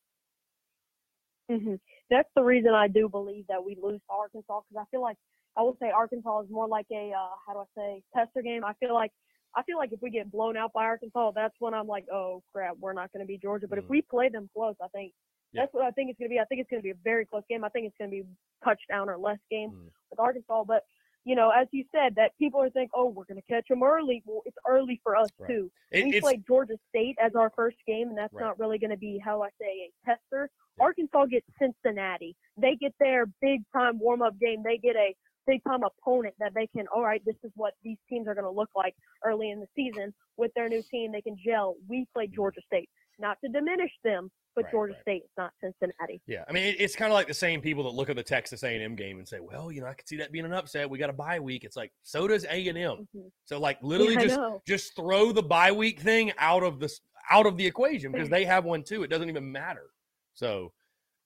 Mm-hmm. 1.50 1.74
That's 2.10 2.28
the 2.36 2.42
reason 2.42 2.72
I 2.72 2.88
do 2.88 3.08
believe 3.08 3.46
that 3.48 3.64
we 3.64 3.76
lose 3.80 4.00
to 4.00 4.12
Arkansas 4.12 4.60
because 4.60 4.80
I 4.80 4.84
feel 4.90 5.02
like 5.02 5.16
I 5.56 5.62
would 5.62 5.76
say 5.80 5.90
Arkansas 5.90 6.40
is 6.40 6.50
more 6.50 6.68
like 6.68 6.86
a 6.92 7.12
uh, 7.16 7.34
how 7.46 7.52
do 7.54 7.60
I 7.60 7.64
say 7.76 8.02
tester 8.14 8.42
game. 8.42 8.64
I 8.64 8.72
feel 8.74 8.94
like 8.94 9.10
I 9.54 9.62
feel 9.64 9.76
like 9.76 9.92
if 9.92 10.00
we 10.00 10.10
get 10.10 10.30
blown 10.30 10.56
out 10.56 10.72
by 10.72 10.84
Arkansas, 10.84 11.32
that's 11.34 11.54
when 11.58 11.74
I'm 11.74 11.86
like, 11.86 12.06
oh 12.12 12.42
crap, 12.52 12.76
we're 12.80 12.94
not 12.94 13.12
going 13.12 13.24
to 13.24 13.26
be 13.26 13.38
Georgia. 13.38 13.66
But 13.68 13.78
mm. 13.78 13.82
if 13.82 13.88
we 13.88 14.02
play 14.02 14.28
them 14.28 14.48
close, 14.54 14.76
I 14.82 14.88
think 14.88 15.12
yeah. 15.52 15.62
that's 15.62 15.74
what 15.74 15.84
I 15.84 15.90
think 15.90 16.10
it's 16.10 16.18
going 16.18 16.30
to 16.30 16.34
be. 16.34 16.40
I 16.40 16.44
think 16.44 16.60
it's 16.60 16.70
going 16.70 16.80
to 16.80 16.84
be 16.84 16.90
a 16.90 17.02
very 17.04 17.26
close 17.26 17.42
game. 17.50 17.64
I 17.64 17.68
think 17.68 17.86
it's 17.86 17.96
going 17.98 18.10
to 18.10 18.16
be 18.16 18.24
touchdown 18.64 19.08
or 19.08 19.18
less 19.18 19.38
game 19.50 19.70
mm. 19.70 19.90
with 20.10 20.20
Arkansas. 20.20 20.64
But 20.64 20.84
you 21.24 21.36
know, 21.36 21.50
as 21.50 21.68
you 21.70 21.84
said, 21.92 22.14
that 22.16 22.36
people 22.38 22.60
are 22.60 22.70
thinking, 22.70 22.90
oh, 22.94 23.08
we're 23.08 23.24
going 23.24 23.40
to 23.40 23.52
catch 23.52 23.68
them 23.68 23.82
early. 23.82 24.22
Well, 24.26 24.42
it's 24.44 24.56
early 24.68 25.00
for 25.02 25.16
us 25.16 25.28
right. 25.38 25.48
too. 25.48 25.70
It, 25.90 26.04
we 26.04 26.20
played 26.20 26.44
Georgia 26.46 26.76
State 26.88 27.16
as 27.22 27.32
our 27.36 27.52
first 27.54 27.76
game, 27.86 28.08
and 28.08 28.18
that's 28.18 28.32
right. 28.32 28.44
not 28.44 28.58
really 28.58 28.78
going 28.78 28.90
to 28.90 28.96
be 28.96 29.20
how 29.24 29.42
I 29.42 29.48
say 29.60 29.88
a 29.88 30.06
tester. 30.06 30.50
Yeah. 30.78 30.84
Arkansas 30.84 31.26
gets 31.26 31.46
Cincinnati. 31.60 32.34
They 32.56 32.76
get 32.80 32.94
their 32.98 33.26
big 33.40 33.62
time 33.72 33.98
warm 33.98 34.22
up 34.22 34.38
game. 34.40 34.62
They 34.64 34.78
get 34.78 34.96
a 34.96 35.14
big 35.46 35.62
time 35.64 35.80
opponent 35.82 36.34
that 36.38 36.52
they 36.54 36.66
can, 36.68 36.86
all 36.94 37.02
right, 37.02 37.22
this 37.24 37.36
is 37.44 37.50
what 37.56 37.74
these 37.82 37.98
teams 38.08 38.28
are 38.28 38.34
going 38.34 38.44
to 38.44 38.50
look 38.50 38.70
like 38.74 38.94
early 39.24 39.50
in 39.50 39.60
the 39.60 39.66
season 39.76 40.14
with 40.36 40.52
their 40.54 40.68
new 40.68 40.82
team. 40.90 41.12
They 41.12 41.20
can 41.20 41.36
gel. 41.44 41.76
We 41.88 42.06
play 42.12 42.26
mm-hmm. 42.26 42.34
Georgia 42.34 42.60
State. 42.66 42.88
Not 43.18 43.38
to 43.44 43.50
diminish 43.50 43.90
them, 44.04 44.30
but 44.54 44.64
right, 44.64 44.72
Georgia 44.72 44.92
right. 44.94 45.02
State 45.02 45.22
is 45.24 45.30
not 45.36 45.52
Cincinnati. 45.62 46.20
Yeah, 46.26 46.44
I 46.48 46.52
mean, 46.52 46.74
it's 46.78 46.96
kind 46.96 47.10
of 47.10 47.14
like 47.14 47.28
the 47.28 47.34
same 47.34 47.60
people 47.60 47.84
that 47.84 47.90
look 47.90 48.10
at 48.10 48.16
the 48.16 48.22
Texas 48.22 48.62
A&M 48.62 48.94
game 48.94 49.18
and 49.18 49.26
say, 49.26 49.38
"Well, 49.40 49.72
you 49.72 49.80
know, 49.80 49.86
I 49.86 49.94
could 49.94 50.08
see 50.08 50.16
that 50.16 50.32
being 50.32 50.44
an 50.44 50.52
upset. 50.52 50.88
We 50.88 50.98
got 50.98 51.10
a 51.10 51.14
bye 51.14 51.40
week." 51.40 51.64
It's 51.64 51.76
like 51.76 51.92
so 52.02 52.26
does 52.26 52.44
A&M. 52.44 52.74
Mm-hmm. 52.74 53.20
So 53.44 53.58
like 53.58 53.78
literally 53.82 54.14
yeah, 54.14 54.26
just 54.26 54.40
just 54.66 54.96
throw 54.96 55.32
the 55.32 55.42
bye 55.42 55.72
week 55.72 56.00
thing 56.00 56.32
out 56.38 56.62
of 56.62 56.80
the 56.80 56.92
out 57.30 57.46
of 57.46 57.56
the 57.56 57.66
equation 57.66 58.12
because 58.12 58.28
they 58.30 58.44
have 58.44 58.64
one 58.64 58.82
too. 58.82 59.02
It 59.02 59.08
doesn't 59.08 59.28
even 59.28 59.50
matter. 59.50 59.86
So, 60.34 60.72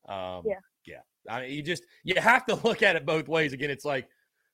um, 0.08 0.42
yeah, 0.46 0.60
yeah. 0.86 1.00
I 1.28 1.42
mean, 1.42 1.50
you 1.50 1.62
just 1.62 1.84
you 2.04 2.14
have 2.20 2.46
to 2.46 2.54
look 2.64 2.82
at 2.82 2.96
it 2.96 3.06
both 3.06 3.28
ways. 3.28 3.52
Again, 3.52 3.70
it's 3.70 3.84
like 3.84 4.08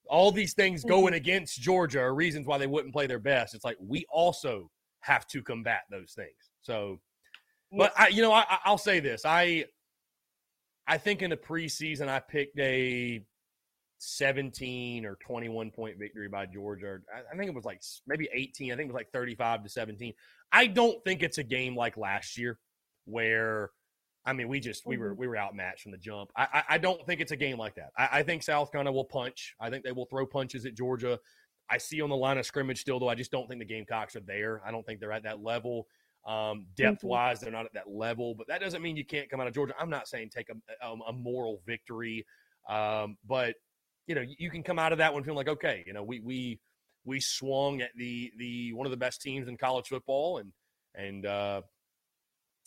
all 0.09 0.33
these 0.33 0.55
things 0.55 0.81
mm-hmm. 0.81 0.91
going 0.91 1.15
against 1.15 1.61
Georgia 1.61 2.01
are 2.01 2.15
reasons 2.15 2.47
why 2.47 2.59
they 2.59 2.67
wouldn't 2.67 2.93
play 2.93 3.07
their 3.07 3.19
best. 3.19 3.55
It's 3.55 3.65
like 3.65 3.77
we 3.81 4.05
also 4.11 4.71
have 5.01 5.27
to 5.29 5.43
combat 5.43 5.83
those 5.91 6.13
things. 6.15 6.51
So, 6.63 7.01
but 7.77 7.93
I, 7.99 8.09
you 8.09 8.23
know, 8.23 8.33
I, 8.33 8.45
I'll 8.65 8.79
say 8.79 9.01
this: 9.01 9.23
I, 9.25 9.67
I 10.87 10.99
think 10.99 11.23
in 11.23 11.31
the 11.31 11.37
preseason 11.37 12.09
I 12.09 12.21
picked 12.21 12.59
a 12.59 13.25
17 13.99 15.07
or 15.07 15.17
21 15.25 15.71
point 15.71 15.99
victory 15.99 16.29
by 16.29 16.47
Georgia. 16.47 16.99
I, 17.15 17.33
I 17.33 17.37
think 17.37 17.49
it 17.49 17.55
was 17.55 17.65
like 17.65 17.81
maybe 18.07 18.29
18. 18.33 18.73
I 18.73 18.77
think 18.77 18.89
it 18.89 18.93
was 18.93 18.99
like 19.01 19.13
35 19.13 19.63
to 19.63 19.69
17. 19.69 20.13
I 20.51 20.67
don't 20.67 21.03
think 21.05 21.23
it's 21.23 21.39
a 21.39 21.45
game 21.45 21.77
like 21.77 21.97
last 21.97 22.37
year 22.37 22.59
where 23.05 23.71
I 24.25 24.33
mean, 24.33 24.49
we 24.49 24.61
just 24.61 24.87
we 24.87 24.99
were 24.99 25.15
Mhm. 25.15 25.19
we 25.19 25.27
were 25.29 25.37
outmatched 25.37 25.83
from 25.83 25.93
the 25.93 25.99
jump. 25.99 26.31
I 26.37 26.47
I, 26.53 26.65
I 26.71 26.79
don't 26.79 27.05
think 27.07 27.21
it's 27.21 27.33
a 27.33 27.37
game 27.37 27.59
like 27.59 27.75
that. 27.77 27.91
I, 27.97 28.09
I 28.21 28.23
think 28.23 28.43
South 28.43 28.71
Carolina 28.71 28.93
will 28.93 29.05
punch. 29.05 29.55
I 29.61 29.71
think 29.71 29.85
they 29.85 29.93
will 29.93 30.07
throw 30.07 30.27
punches 30.27 30.65
at 30.67 30.75
Georgia. 30.75 31.19
I 31.71 31.79
see 31.79 32.03
on 32.03 32.11
the 32.11 32.17
line 32.17 32.39
of 32.39 32.45
scrimmage 32.47 32.81
still, 32.81 33.01
though. 33.01 33.09
I 33.09 33.15
just 33.15 33.31
don't 33.31 33.49
think 33.49 33.61
the 33.61 33.65
Gamecocks 33.65 34.15
are 34.15 34.21
there. 34.21 34.61
I 34.67 34.71
don't 34.71 34.85
think 34.85 35.01
they're 35.01 35.13
at 35.13 35.23
that 35.23 35.43
level. 35.43 35.87
Um, 36.27 36.67
depth 36.77 37.03
wise, 37.03 37.41
they're 37.41 37.51
not 37.51 37.67
at 37.67 37.75
that 37.75 37.91
level. 37.91 38.35
But 38.35 38.47
that 38.49 38.61
doesn't 38.61 38.81
mean 38.81 38.97
you 38.97 39.05
can't 39.05 39.29
come 39.29 39.41
out 39.41 39.49
of 39.49 39.55
Georgia. 39.55 39.75
I'm 39.79 39.91
not 39.91 40.07
saying 40.07 40.31
take 40.31 40.49
a, 40.51 40.87
a, 40.87 40.93
a 41.09 41.13
moral 41.13 41.61
victory, 41.67 42.25
um, 42.69 43.17
but 43.27 43.57
you 44.07 44.15
know 44.15 44.21
you, 44.21 44.37
you 44.39 44.51
can 44.51 44.63
come 44.63 44.79
out 44.79 44.93
of 44.93 44.99
that 44.99 45.13
one 45.13 45.25
feeling 45.25 45.37
like 45.37 45.49
okay, 45.49 45.83
you 45.87 45.93
know 45.93 46.03
we 46.03 46.21
we 46.21 46.61
we 47.05 47.21
swung 47.21 47.81
at 47.81 47.91
the 47.97 48.33
the 48.39 48.73
one 48.73 48.87
of 48.87 48.91
the 48.91 48.97
best 48.97 49.21
teams 49.21 49.49
in 49.49 49.57
college 49.57 49.89
football 49.89 50.39
and 50.39 50.53
and 50.95 51.27
uh, 51.27 51.63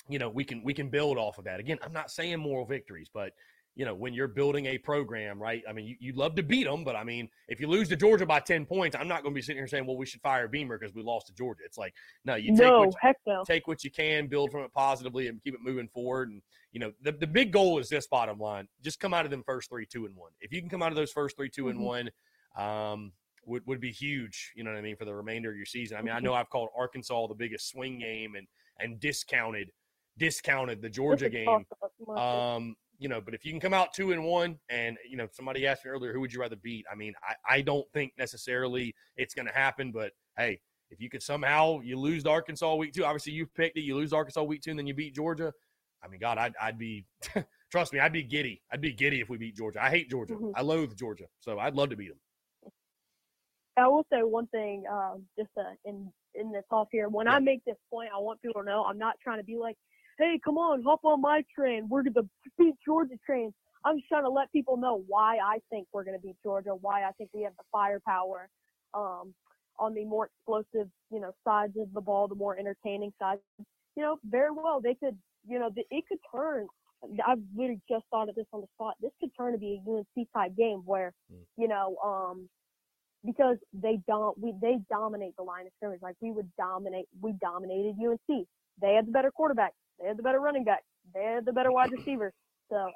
you 0.10 0.19
know 0.19 0.30
we 0.30 0.44
can 0.44 0.64
we 0.64 0.73
can 0.73 0.90
build 0.90 1.18
off 1.18 1.38
of 1.38 1.45
that 1.45 1.60
again 1.60 1.77
i'm 1.84 1.94
not 1.94 2.11
saying 2.11 2.40
moral 2.40 2.65
victories 2.65 3.10
but 3.14 3.32
you 3.76 3.85
know 3.85 3.93
when 3.93 4.14
you're 4.14 4.27
building 4.27 4.65
a 4.68 4.77
program 4.77 5.39
right 5.41 5.61
i 5.68 5.73
mean 5.73 5.85
you, 5.85 5.95
you'd 5.99 6.15
love 6.18 6.34
to 6.35 6.43
beat 6.43 6.64
them 6.64 6.84
but 6.84 6.95
i 6.95 7.03
mean 7.03 7.30
if 7.47 7.60
you 7.60 7.68
lose 7.68 7.89
to 7.89 7.95
georgia 7.95 8.26
by 8.26 8.39
10 8.39 8.65
points 8.65 8.95
i'm 8.95 9.07
not 9.07 9.22
going 9.22 9.34
to 9.34 9.35
be 9.35 9.41
sitting 9.41 9.57
here 9.60 9.68
saying 9.68 9.85
well 9.85 9.97
we 9.97 10.06
should 10.06 10.22
fire 10.22 10.47
beamer 10.47 10.77
because 10.77 10.95
we 10.95 11.03
lost 11.03 11.27
to 11.27 11.34
georgia 11.34 11.61
it's 11.65 11.77
like 11.77 11.93
no 12.23 12.35
you 12.35 12.56
take 12.56 12.72
no, 12.72 12.80
what, 12.80 12.95
heck 13.02 13.18
no. 13.27 13.43
take 13.45 13.68
what 13.68 13.84
you 13.84 13.91
can 13.91 14.27
build 14.27 14.52
from 14.52 14.61
it 14.64 14.73
positively 14.73 15.27
and 15.27 15.43
keep 15.43 15.53
it 15.53 15.60
moving 15.61 15.88
forward 15.89 16.30
and 16.30 16.41
you 16.72 16.80
know 16.80 16.91
the, 17.02 17.11
the 17.11 17.27
big 17.27 17.52
goal 17.52 17.77
is 17.77 17.89
this 17.89 18.07
bottom 18.07 18.39
line 18.39 18.68
just 18.81 18.99
come 18.99 19.14
out 19.14 19.26
of 19.26 19.31
them 19.31 19.43
first 19.45 19.69
three 19.69 19.85
two 19.85 20.06
and 20.06 20.15
one 20.15 20.31
if 20.41 20.52
you 20.52 20.61
can 20.61 20.69
come 20.69 20.81
out 20.81 20.91
of 20.91 20.95
those 20.95 21.11
first 21.11 21.35
three 21.35 21.49
two 21.49 21.69
and 21.69 21.80
Mhm. 21.80 21.84
one 21.84 22.10
um 22.57 23.11
would, 23.47 23.61
would 23.68 23.80
be 23.80 23.91
huge 23.91 24.53
you 24.56 24.64
know 24.64 24.72
what 24.72 24.77
i 24.77 24.81
mean 24.81 24.95
for 24.95 25.06
the 25.06 25.14
remainder 25.14 25.52
of 25.52 25.56
your 25.57 25.65
season 25.68 25.97
i 25.97 26.02
mean 26.02 26.14
i 26.14 26.19
Mhm. 26.19 26.23
know 26.23 26.34
i've 26.34 26.49
called 26.49 26.69
arkansas 26.76 27.27
the 27.27 27.35
biggest 27.35 27.69
swing 27.69 27.99
game 27.99 28.35
and 28.35 28.47
and 28.80 28.99
discounted 28.99 29.72
discounted 30.18 30.81
the 30.81 30.89
Georgia 30.89 31.30
game. 31.30 31.65
Um, 32.18 32.76
you 32.98 33.10
know, 33.10 33.22
but 33.22 33.34
if 33.34 33.46
you 33.46 33.52
can 33.52 33.60
come 33.60 33.74
out 33.74 33.94
two 33.94 34.12
and 34.12 34.24
one, 34.24 34.58
and 34.70 34.98
you 35.10 35.18
know, 35.18 35.28
somebody 35.32 35.66
asked 35.68 35.86
me 35.86 35.92
earlier, 35.92 36.14
who 36.14 36.20
would 36.22 36.34
you 36.34 36.40
rather 36.40 36.56
beat? 36.56 36.86
I 36.92 36.96
mean, 36.96 37.14
I, 37.28 37.56
I 37.58 37.62
don't 37.62 37.86
think 37.94 38.14
necessarily 38.18 38.94
it's 39.18 39.34
going 39.34 39.48
to 39.48 39.54
happen, 39.54 39.92
but 39.92 40.12
hey, 40.38 40.60
if 40.90 41.02
you 41.02 41.10
could 41.10 41.24
somehow 41.24 41.80
you 41.82 41.98
lose 42.00 42.24
to 42.24 42.30
Arkansas 42.30 42.76
week 42.76 42.94
two, 42.94 43.06
obviously 43.06 43.34
you've 43.34 43.54
picked 43.54 43.78
it, 43.78 43.82
you 43.82 43.96
lose 43.96 44.14
Arkansas 44.14 44.44
week 44.44 44.62
two, 44.62 44.70
and 44.72 44.80
then 44.80 44.88
you 44.88 44.94
beat 44.94 45.16
Georgia. 45.16 45.52
I 46.04 46.08
mean, 46.08 46.20
God, 46.20 46.38
I'd, 46.38 46.54
I'd 46.62 46.78
be, 46.78 47.06
trust 47.72 47.92
me, 47.92 48.00
I'd 48.00 48.14
be 48.14 48.22
giddy. 48.24 48.62
I'd 48.72 48.82
be 48.82 48.94
giddy 48.94 49.22
if 49.22 49.30
we 49.30 49.38
beat 49.38 49.56
Georgia. 49.56 49.84
I 49.84 49.90
hate 49.90 50.10
Georgia. 50.10 50.36
Mhm. 50.36 50.52
I 50.56 50.62
loathe 50.62 50.96
Georgia, 50.96 51.26
so 51.40 51.58
I'd 51.58 51.74
love 51.76 51.90
to 51.90 51.96
beat 51.96 52.10
them. 52.10 52.72
I 53.78 53.88
will 53.88 54.06
say 54.12 54.20
one 54.24 54.48
thing, 54.48 54.84
um, 54.90 55.26
just 55.38 55.50
uh, 55.58 55.64
in 55.84 56.12
in 56.36 56.52
this 56.52 56.64
off 56.72 56.88
here. 56.92 57.08
When 57.10 57.28
Yeah. 57.28 57.34
I 57.36 57.40
make 57.40 57.64
this 57.66 57.78
point, 57.90 58.10
I 58.14 58.20
want 58.20 58.42
people 58.42 58.62
to 58.62 58.66
know 58.66 58.84
I'm 58.84 58.98
not 58.98 59.16
trying 59.24 59.38
to 59.40 59.44
be 59.44 59.58
like, 59.58 59.78
"Hey, 60.18 60.40
come 60.44 60.58
on, 60.58 60.84
hop 60.84 61.00
on 61.04 61.22
my 61.22 61.44
train. 61.54 61.88
We're 61.90 62.04
the 62.04 62.28
beat 62.58 62.76
Georgia 62.86 63.16
train." 63.26 63.54
I'm 63.84 63.98
just 63.98 64.08
trying 64.10 64.24
to 64.24 64.30
let 64.30 64.52
people 64.52 64.78
know 64.78 65.04
why 65.08 65.38
I 65.38 65.60
think 65.70 65.88
we're 65.94 66.04
going 66.04 66.18
to 66.18 66.22
beat 66.22 66.38
Georgia, 66.42 66.72
why 66.74 67.04
I 67.04 67.12
think 67.20 67.30
we 67.34 67.44
have 67.44 67.54
the 67.56 67.64
firepower 67.72 68.50
um, 68.96 69.36
on 69.78 69.94
the 69.94 70.06
more 70.06 70.26
explosive, 70.26 70.90
you 71.12 71.20
know, 71.20 71.32
sides 71.48 71.74
of 71.80 71.94
the 71.94 72.02
ball, 72.02 72.28
the 72.28 72.34
more 72.36 72.58
entertaining 72.58 73.14
sides. 73.20 73.42
You 73.96 74.02
know, 74.04 74.18
very 74.26 74.50
well 74.52 74.82
they 74.82 74.96
could, 74.96 75.16
you 75.48 75.60
know, 75.60 75.70
it 75.76 76.04
could 76.10 76.18
turn. 76.34 76.68
I've 77.28 77.38
literally 77.56 77.80
just 77.88 78.06
thought 78.10 78.28
of 78.30 78.34
this 78.36 78.48
on 78.52 78.62
the 78.62 78.68
spot. 78.74 78.96
This 79.02 79.12
could 79.20 79.30
turn 79.38 79.52
to 79.54 79.60
be 79.60 79.80
a 79.86 79.90
UNC 79.90 80.28
type 80.34 80.56
game 80.58 80.80
where, 80.86 81.14
Mm. 81.32 81.46
you 81.58 81.68
know, 81.68 81.96
um, 82.04 82.50
because 83.24 83.58
they 83.74 84.00
don't 84.08 84.38
we 84.40 84.54
they 84.62 84.78
dominate 84.90 85.36
the 85.36 85.44
line 85.44 85.66
of 85.68 85.74
scrimmage 85.78 86.02
like 86.02 86.16
we 86.22 86.32
would 86.32 86.50
dominate 86.58 87.08
we 87.22 87.34
dominated 87.34 87.96
UNC. 88.00 88.48
They 88.82 88.94
had 88.96 89.08
the 89.08 89.12
better 89.12 89.32
quarterback, 89.32 89.74
they 90.00 90.08
had 90.08 90.18
the 90.18 90.24
better 90.24 90.40
running 90.40 90.64
back, 90.64 90.84
they 91.14 91.24
had 91.24 91.46
the 91.46 91.54
better 91.54 91.72
wide 91.72 91.92
receiver. 91.92 92.34
So, 92.70 92.90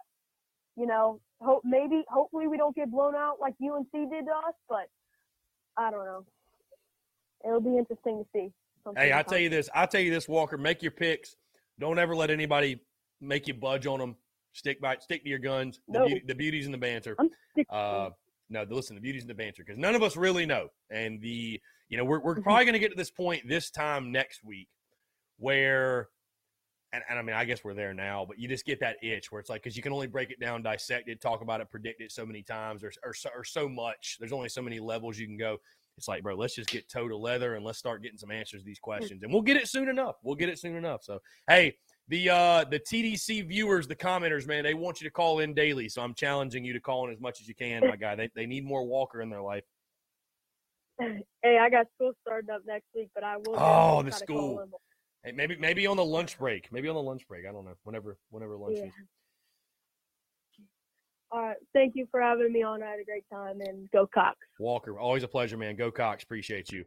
you 0.76 0.86
know, 0.88 1.20
hope 1.42 1.62
maybe 1.64 2.04
hopefully 2.10 2.48
we 2.48 2.58
don't 2.58 2.76
get 2.76 2.92
blown 2.92 3.16
out 3.16 3.38
like 3.40 3.54
UNC 3.62 3.92
did 3.92 4.26
to 4.26 4.32
us, 4.32 4.54
but 4.68 4.88
I 5.78 5.92
don't 5.92 6.06
know. 6.06 6.26
It'll 7.46 7.62
be 7.62 7.78
interesting 7.78 8.24
to 8.24 8.26
see. 8.34 8.52
Hey, 8.98 9.14
I 9.14 9.24
tell 9.24 9.38
you 9.38 9.50
this. 9.50 9.70
I 9.74 9.86
tell 9.86 10.02
you 10.02 10.12
this, 10.12 10.28
Walker. 10.28 10.58
Make 10.58 10.82
your 10.82 10.92
picks. 10.92 11.36
Don't 11.80 12.00
ever 12.00 12.16
let 12.16 12.30
anybody 12.30 12.80
make 13.22 13.48
you 13.48 13.54
budge 13.54 13.86
on 13.86 14.00
them. 14.00 14.16
Stick 14.54 14.82
by, 14.82 14.98
stick 14.98 15.24
to 15.24 15.30
your 15.30 15.40
guns. 15.40 15.80
The, 15.88 16.00
No. 16.00 16.06
beauty, 16.08 16.24
the 16.26 16.36
beauties 16.36 16.66
and 16.66 16.74
the 16.74 16.78
banter. 16.80 17.16
Uh, 17.70 18.10
no, 18.50 18.66
the- 18.66 18.74
listen, 18.76 18.96
the 18.96 19.02
beauties 19.02 19.22
and 19.22 19.30
the 19.30 19.36
banter 19.36 19.64
because 19.64 19.78
none 19.78 19.96
of 19.96 20.02
us 20.04 20.18
really 20.18 20.46
know. 20.46 20.70
And 20.90 21.22
the, 21.22 21.62
you 21.88 21.98
know, 21.98 22.04
we're, 22.04 22.20
we're 22.20 22.36
Mhm. 22.38 22.44
probably 22.44 22.66
going 22.66 22.74
to 22.74 22.80
get 22.80 22.90
to 22.90 22.96
this 22.98 23.12
point 23.12 23.48
this 23.48 23.70
time 23.70 24.12
next 24.12 24.44
week 24.44 24.68
where, 25.38 26.10
and, 26.92 27.04
and 27.10 27.20
I 27.20 27.22
mean, 27.22 27.36
I 27.36 27.46
guess 27.46 27.64
we're 27.64 27.74
there 27.74 27.94
now, 27.94 28.26
but 28.28 28.40
you 28.40 28.48
just 28.48 28.66
get 28.66 28.80
that 28.80 28.98
itch 29.04 29.32
where 29.32 29.40
it's 29.40 29.50
like, 29.50 29.62
because 29.64 29.78
you 29.78 29.84
can 29.84 29.94
only 29.94 30.08
break 30.08 30.32
it 30.32 30.40
down, 30.40 30.64
dissect 30.64 31.08
it, 31.08 31.22
talk 31.22 31.42
about 31.42 31.62
it, 31.62 31.70
predict 31.70 32.02
it 32.02 32.12
so 32.12 32.26
many 32.26 32.42
times 32.42 32.84
or, 32.84 32.92
or, 33.04 33.14
so, 33.14 33.30
or 33.36 33.44
so 33.44 33.70
much. 33.70 34.18
There's 34.20 34.32
only 34.32 34.50
so 34.50 34.62
many 34.62 34.80
levels 34.80 35.18
you 35.18 35.28
can 35.28 35.38
go. 35.38 35.58
It's 35.98 36.08
like, 36.08 36.24
bro, 36.24 36.36
let's 36.36 36.56
just 36.56 36.70
get 36.70 36.90
toe 36.90 37.08
to 37.08 37.18
leather 37.18 37.56
and 37.56 37.66
let's 37.66 37.78
start 37.78 38.02
getting 38.02 38.18
some 38.18 38.32
answers 38.32 38.62
to 38.62 38.66
these 38.66 38.80
questions. 38.80 39.22
And 39.22 39.32
we'll 39.32 39.42
get 39.42 39.58
it 39.58 39.68
soon 39.68 39.90
enough. 39.90 40.16
We'll 40.24 40.36
get 40.36 40.50
it 40.50 40.58
soon 40.58 40.76
enough. 40.78 41.04
So, 41.04 41.20
hey, 41.48 41.76
the 42.08 42.30
uh 42.30 42.64
the 42.64 42.80
TDC 42.80 43.48
viewers, 43.48 43.86
the 43.86 43.96
commenters, 43.96 44.48
man, 44.48 44.64
they 44.64 44.74
want 44.74 45.02
you 45.02 45.08
to 45.08 45.12
call 45.12 45.40
in 45.40 45.54
daily. 45.54 45.90
So 45.90 46.02
I'm 46.02 46.14
challenging 46.14 46.64
you 46.64 46.74
to 46.74 46.80
call 46.80 47.06
in 47.06 47.14
as 47.14 47.20
much 47.20 47.42
as 47.42 47.48
you 47.48 47.54
can, 47.54 47.86
my 47.86 47.98
guy. 47.98 48.16
They, 48.16 48.30
they 48.34 48.46
need 48.46 48.66
more 48.66 48.86
Walker 48.86 49.22
in 49.22 49.30
their 49.30 49.42
life. 49.42 49.64
Hey, 51.42 51.58
I 51.58 51.70
got 51.70 51.86
school 51.96 52.12
starting 52.28 52.50
up 52.50 52.64
next 52.68 52.88
week, 52.94 53.08
but 53.16 53.24
I 53.24 53.38
will. 53.38 53.56
Oh, 53.56 54.04
the 54.04 54.10
try 54.10 54.20
to 54.20 54.26
call 54.26 54.56
school. 54.58 54.82
Hey, 55.30 55.36
maybe 55.36 55.56
maybe 55.58 55.86
on 55.88 55.98
the 55.98 56.06
lunch 56.06 56.38
break. 56.40 56.72
Maybe 56.72 56.90
on 56.90 56.96
the 56.96 57.02
lunch 57.02 57.28
break. 57.28 57.46
I 57.48 57.52
don't 57.52 57.66
know. 57.66 57.76
Whenever 57.84 58.18
whenever 58.32 58.58
lunch 58.58 58.78
Yeah. 58.78 58.86
is. 58.86 58.94
All 61.32 61.42
right. 61.42 61.58
Thank 61.74 61.96
you 61.96 62.08
for 62.10 62.20
having 62.20 62.52
me 62.52 62.64
on. 62.64 62.82
I 62.82 62.88
had 62.88 63.00
a 63.00 63.04
great 63.04 63.26
time 63.32 63.62
and 63.62 63.90
go 63.92 64.08
Cocks. 64.08 64.48
Walker, 64.60 65.00
always 65.00 65.22
a 65.22 65.28
pleasure, 65.28 65.58
man. 65.58 65.76
Go 65.76 65.92
Cocks. 65.92 66.24
Appreciate 66.24 66.72
you. 66.72 66.86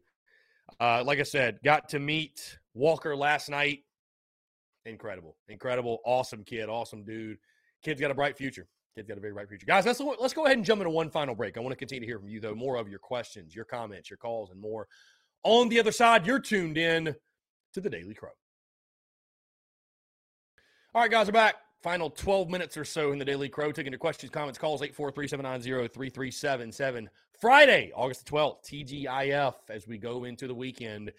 Uh, 0.81 1.05
like 1.05 1.20
I 1.20 1.23
said, 1.23 1.59
got 1.62 1.89
to 1.90 2.01
meet 2.01 2.59
Walker 2.74 3.14
last 3.14 3.48
night. 3.48 3.85
Incredible, 4.85 5.36
incredible, 5.48 6.01
awesome 6.05 6.43
kid, 6.43 6.69
awesome 6.69 7.05
dude. 7.05 7.39
Kid's 7.85 8.01
got 8.01 8.10
a 8.10 8.14
bright 8.14 8.36
future. 8.36 8.66
Kid's 8.97 9.06
got 9.06 9.16
a 9.16 9.20
very 9.20 9.32
bright 9.32 9.48
future. 9.48 9.66
Guys, 9.66 9.86
let's 9.86 10.01
let's 10.01 10.35
go 10.35 10.44
ahead 10.44 10.56
and 10.56 10.66
jump 10.66 10.81
into 10.81 10.90
one 10.90 11.09
final 11.09 11.36
break. 11.36 11.56
I 11.56 11.60
want 11.60 11.70
to 11.73 11.77
continue 11.77 12.01
to 12.01 12.06
hear 12.06 12.19
from 12.19 12.28
you 12.28 12.40
though, 12.40 12.55
more 12.55 12.77
of 12.77 12.89
your 12.89 12.98
questions, 12.98 13.55
your 13.55 13.64
comments, 13.64 14.10
your 14.10 14.16
calls, 14.16 14.51
and 14.51 14.60
more. 14.60 14.89
On 15.44 15.69
the 15.69 15.78
other 15.78 15.93
side, 15.93 16.27
you're 16.27 16.40
tuned 16.40 16.78
in 16.78 17.14
to 17.73 17.81
the 17.81 17.90
Daily 17.90 18.15
Crow. 18.15 18.31
All 20.94 21.03
right, 21.03 21.11
guys, 21.11 21.27
we're 21.27 21.32
back. 21.32 21.57
Final 21.82 22.11
12 22.11 22.49
minutes 22.49 22.77
or 22.77 22.85
so 22.85 23.12
in 23.12 23.19
the 23.19 23.24
Daily 23.24 23.49
Crow. 23.49 23.73
Taking 23.73 23.93
your 23.93 23.99
questions, 23.99 24.31
comments, 24.31 24.59
calls 24.59 24.82
843 24.82 25.27
790 25.27 25.89
3377. 25.89 27.11
Friday, 27.40 27.90
August 27.97 28.24
the 28.24 28.31
12th, 28.31 28.62
TGIF, 28.62 29.55
as 29.69 29.89
we 29.89 29.99
go 29.99 30.24
into 30.24 30.47
the 30.47 30.55
weekend. 30.55 31.12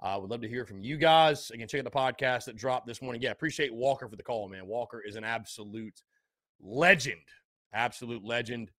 Uh, 0.00 0.18
would 0.20 0.30
love 0.30 0.40
to 0.42 0.48
hear 0.48 0.64
from 0.64 0.80
you 0.80 0.96
guys. 0.96 1.50
Again, 1.50 1.68
check 1.68 1.80
out 1.80 1.84
the 1.84 1.90
podcast 1.90 2.44
that 2.44 2.56
dropped 2.56 2.86
this 2.86 3.02
morning. 3.02 3.20
Yeah, 3.20 3.30
appreciate 3.30 3.74
Walker 3.74 4.08
for 4.08 4.16
the 4.16 4.22
call, 4.22 4.48
man. 4.48 4.66
Walker 4.66 5.02
is 5.06 5.16
an 5.16 5.24
absolute 5.24 6.02
legend. 6.60 7.20
Absolute 7.72 8.24
legend. 8.24 8.70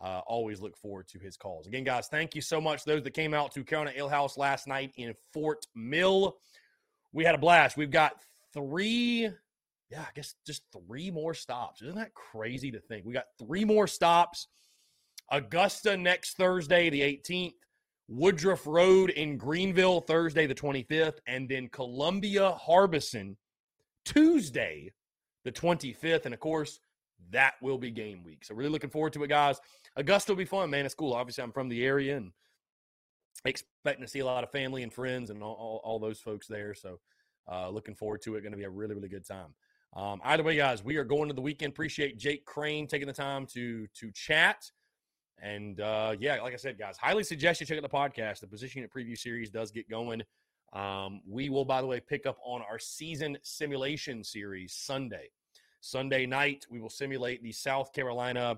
Uh, 0.00 0.20
always 0.26 0.60
look 0.60 0.76
forward 0.76 1.08
to 1.08 1.18
his 1.18 1.36
calls. 1.36 1.66
Again, 1.66 1.84
guys, 1.84 2.08
thank 2.08 2.34
you 2.34 2.42
so 2.42 2.60
much. 2.60 2.84
Those 2.84 3.02
that 3.02 3.12
came 3.12 3.34
out 3.34 3.52
to 3.52 3.64
Carolina 3.64 3.92
Ale 3.96 4.08
House 4.08 4.36
last 4.36 4.66
night 4.66 4.92
in 4.96 5.14
Fort 5.32 5.66
Mill. 5.74 6.36
We 7.16 7.24
had 7.24 7.34
a 7.34 7.38
blast. 7.38 7.78
We've 7.78 7.90
got 7.90 8.12
three, 8.52 9.30
yeah, 9.90 10.02
I 10.02 10.08
guess 10.14 10.34
just 10.46 10.64
three 10.70 11.10
more 11.10 11.32
stops. 11.32 11.80
Isn't 11.80 11.96
that 11.96 12.12
crazy 12.12 12.70
to 12.72 12.78
think? 12.78 13.06
We 13.06 13.14
got 13.14 13.24
three 13.38 13.64
more 13.64 13.86
stops. 13.86 14.48
Augusta 15.30 15.96
next 15.96 16.36
Thursday, 16.36 16.90
the 16.90 17.00
18th. 17.00 17.54
Woodruff 18.08 18.66
Road 18.66 19.08
in 19.10 19.38
Greenville, 19.38 20.02
Thursday, 20.02 20.46
the 20.46 20.54
25th. 20.54 21.16
And 21.26 21.48
then 21.48 21.68
Columbia 21.68 22.50
Harbison, 22.50 23.38
Tuesday, 24.04 24.92
the 25.44 25.52
25th. 25.52 26.26
And 26.26 26.34
of 26.34 26.40
course, 26.40 26.80
that 27.30 27.54
will 27.62 27.78
be 27.78 27.90
game 27.90 28.24
week. 28.24 28.44
So, 28.44 28.54
really 28.54 28.68
looking 28.68 28.90
forward 28.90 29.14
to 29.14 29.24
it, 29.24 29.28
guys. 29.28 29.58
Augusta 29.96 30.32
will 30.32 30.36
be 30.36 30.44
fun, 30.44 30.68
man. 30.68 30.84
It's 30.84 30.94
cool. 30.94 31.14
Obviously, 31.14 31.44
I'm 31.44 31.52
from 31.52 31.70
the 31.70 31.82
area 31.82 32.18
and 32.18 32.32
expecting 33.44 34.04
to 34.04 34.10
see 34.10 34.20
a 34.20 34.24
lot 34.24 34.44
of 34.44 34.50
family 34.50 34.82
and 34.82 34.92
friends 34.92 35.30
and 35.30 35.42
all, 35.42 35.54
all, 35.54 35.80
all 35.84 35.98
those 35.98 36.20
folks 36.20 36.46
there. 36.46 36.74
So, 36.74 36.98
uh, 37.50 37.68
looking 37.70 37.94
forward 37.94 38.22
to 38.22 38.34
it. 38.36 38.40
Going 38.40 38.52
to 38.52 38.58
be 38.58 38.64
a 38.64 38.70
really, 38.70 38.94
really 38.94 39.08
good 39.08 39.26
time. 39.26 39.54
Um, 39.94 40.20
either 40.24 40.42
way, 40.42 40.56
guys, 40.56 40.84
we 40.84 40.96
are 40.96 41.04
going 41.04 41.28
to 41.28 41.34
the 41.34 41.40
weekend. 41.40 41.70
Appreciate 41.70 42.18
Jake 42.18 42.44
Crain 42.44 42.86
taking 42.86 43.06
the 43.06 43.14
time 43.14 43.46
to 43.54 43.86
to 43.86 44.10
chat. 44.12 44.70
And 45.40 45.80
uh, 45.80 46.16
yeah, 46.18 46.40
like 46.40 46.54
I 46.54 46.56
said, 46.56 46.78
guys, 46.78 46.96
highly 46.96 47.22
suggest 47.22 47.60
you 47.60 47.66
check 47.66 47.78
out 47.78 47.82
the 47.82 47.88
podcast. 47.88 48.40
The 48.40 48.46
position 48.46 48.80
unit 48.80 48.92
preview 48.92 49.16
series 49.18 49.50
does 49.50 49.70
get 49.70 49.88
going. 49.88 50.22
Um, 50.72 51.20
we 51.28 51.48
will, 51.48 51.64
by 51.64 51.80
the 51.80 51.86
way, 51.86 52.00
pick 52.00 52.26
up 52.26 52.38
on 52.44 52.62
our 52.62 52.78
season 52.78 53.38
simulation 53.42 54.24
series 54.24 54.74
Sunday. 54.74 55.30
Sunday 55.80 56.26
night, 56.26 56.66
we 56.70 56.80
will 56.80 56.90
simulate 56.90 57.42
the 57.42 57.52
South 57.52 57.92
Carolina 57.92 58.56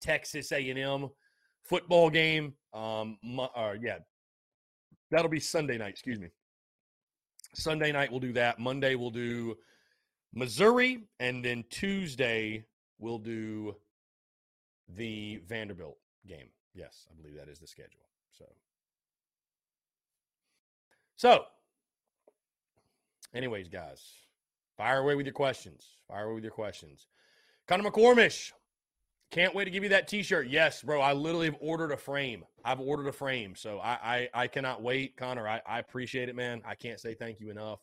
Texas 0.00 0.52
A&M 0.52 1.08
football 1.62 2.10
game. 2.10 2.54
Um, 2.72 3.18
or 3.54 3.76
yeah, 3.80 3.98
that'll 5.10 5.30
be 5.30 5.40
Sunday 5.40 5.78
night. 5.78 5.90
Excuse 5.90 6.18
me. 6.18 6.28
Sunday 7.54 7.92
night 7.92 8.10
we'll 8.10 8.20
do 8.20 8.32
that. 8.32 8.58
Monday 8.58 8.94
we'll 8.94 9.10
do 9.10 9.56
Missouri, 10.34 11.02
and 11.20 11.44
then 11.44 11.64
Tuesday 11.68 12.64
we'll 12.98 13.18
do 13.18 13.76
the 14.88 15.40
Vanderbilt 15.46 15.98
game. 16.26 16.48
Yes, 16.74 17.06
I 17.10 17.14
believe 17.20 17.36
that 17.36 17.48
is 17.50 17.58
the 17.58 17.66
schedule. 17.66 18.00
So, 18.32 18.46
so, 21.16 21.44
anyways, 23.34 23.68
guys, 23.68 24.02
fire 24.78 24.98
away 24.98 25.14
with 25.14 25.26
your 25.26 25.34
questions. 25.34 25.86
Fire 26.08 26.24
away 26.24 26.34
with 26.36 26.44
your 26.44 26.52
questions. 26.52 27.08
Connor 27.68 27.90
McCormish, 27.90 28.52
can't 29.32 29.54
wait 29.54 29.64
to 29.64 29.70
give 29.70 29.82
you 29.82 29.88
that 29.88 30.08
T-shirt. 30.08 30.46
Yes, 30.48 30.82
bro. 30.82 31.00
I 31.00 31.14
literally 31.14 31.46
have 31.46 31.56
ordered 31.60 31.90
a 31.90 31.96
frame. 31.96 32.44
I've 32.64 32.80
ordered 32.80 33.08
a 33.08 33.12
frame, 33.12 33.56
so 33.56 33.80
I 33.80 34.28
I, 34.34 34.42
I 34.42 34.46
cannot 34.46 34.82
wait, 34.82 35.16
Connor. 35.16 35.48
I, 35.48 35.60
I 35.66 35.78
appreciate 35.78 36.28
it, 36.28 36.36
man. 36.36 36.62
I 36.64 36.74
can't 36.74 37.00
say 37.00 37.14
thank 37.14 37.40
you 37.40 37.50
enough. 37.50 37.80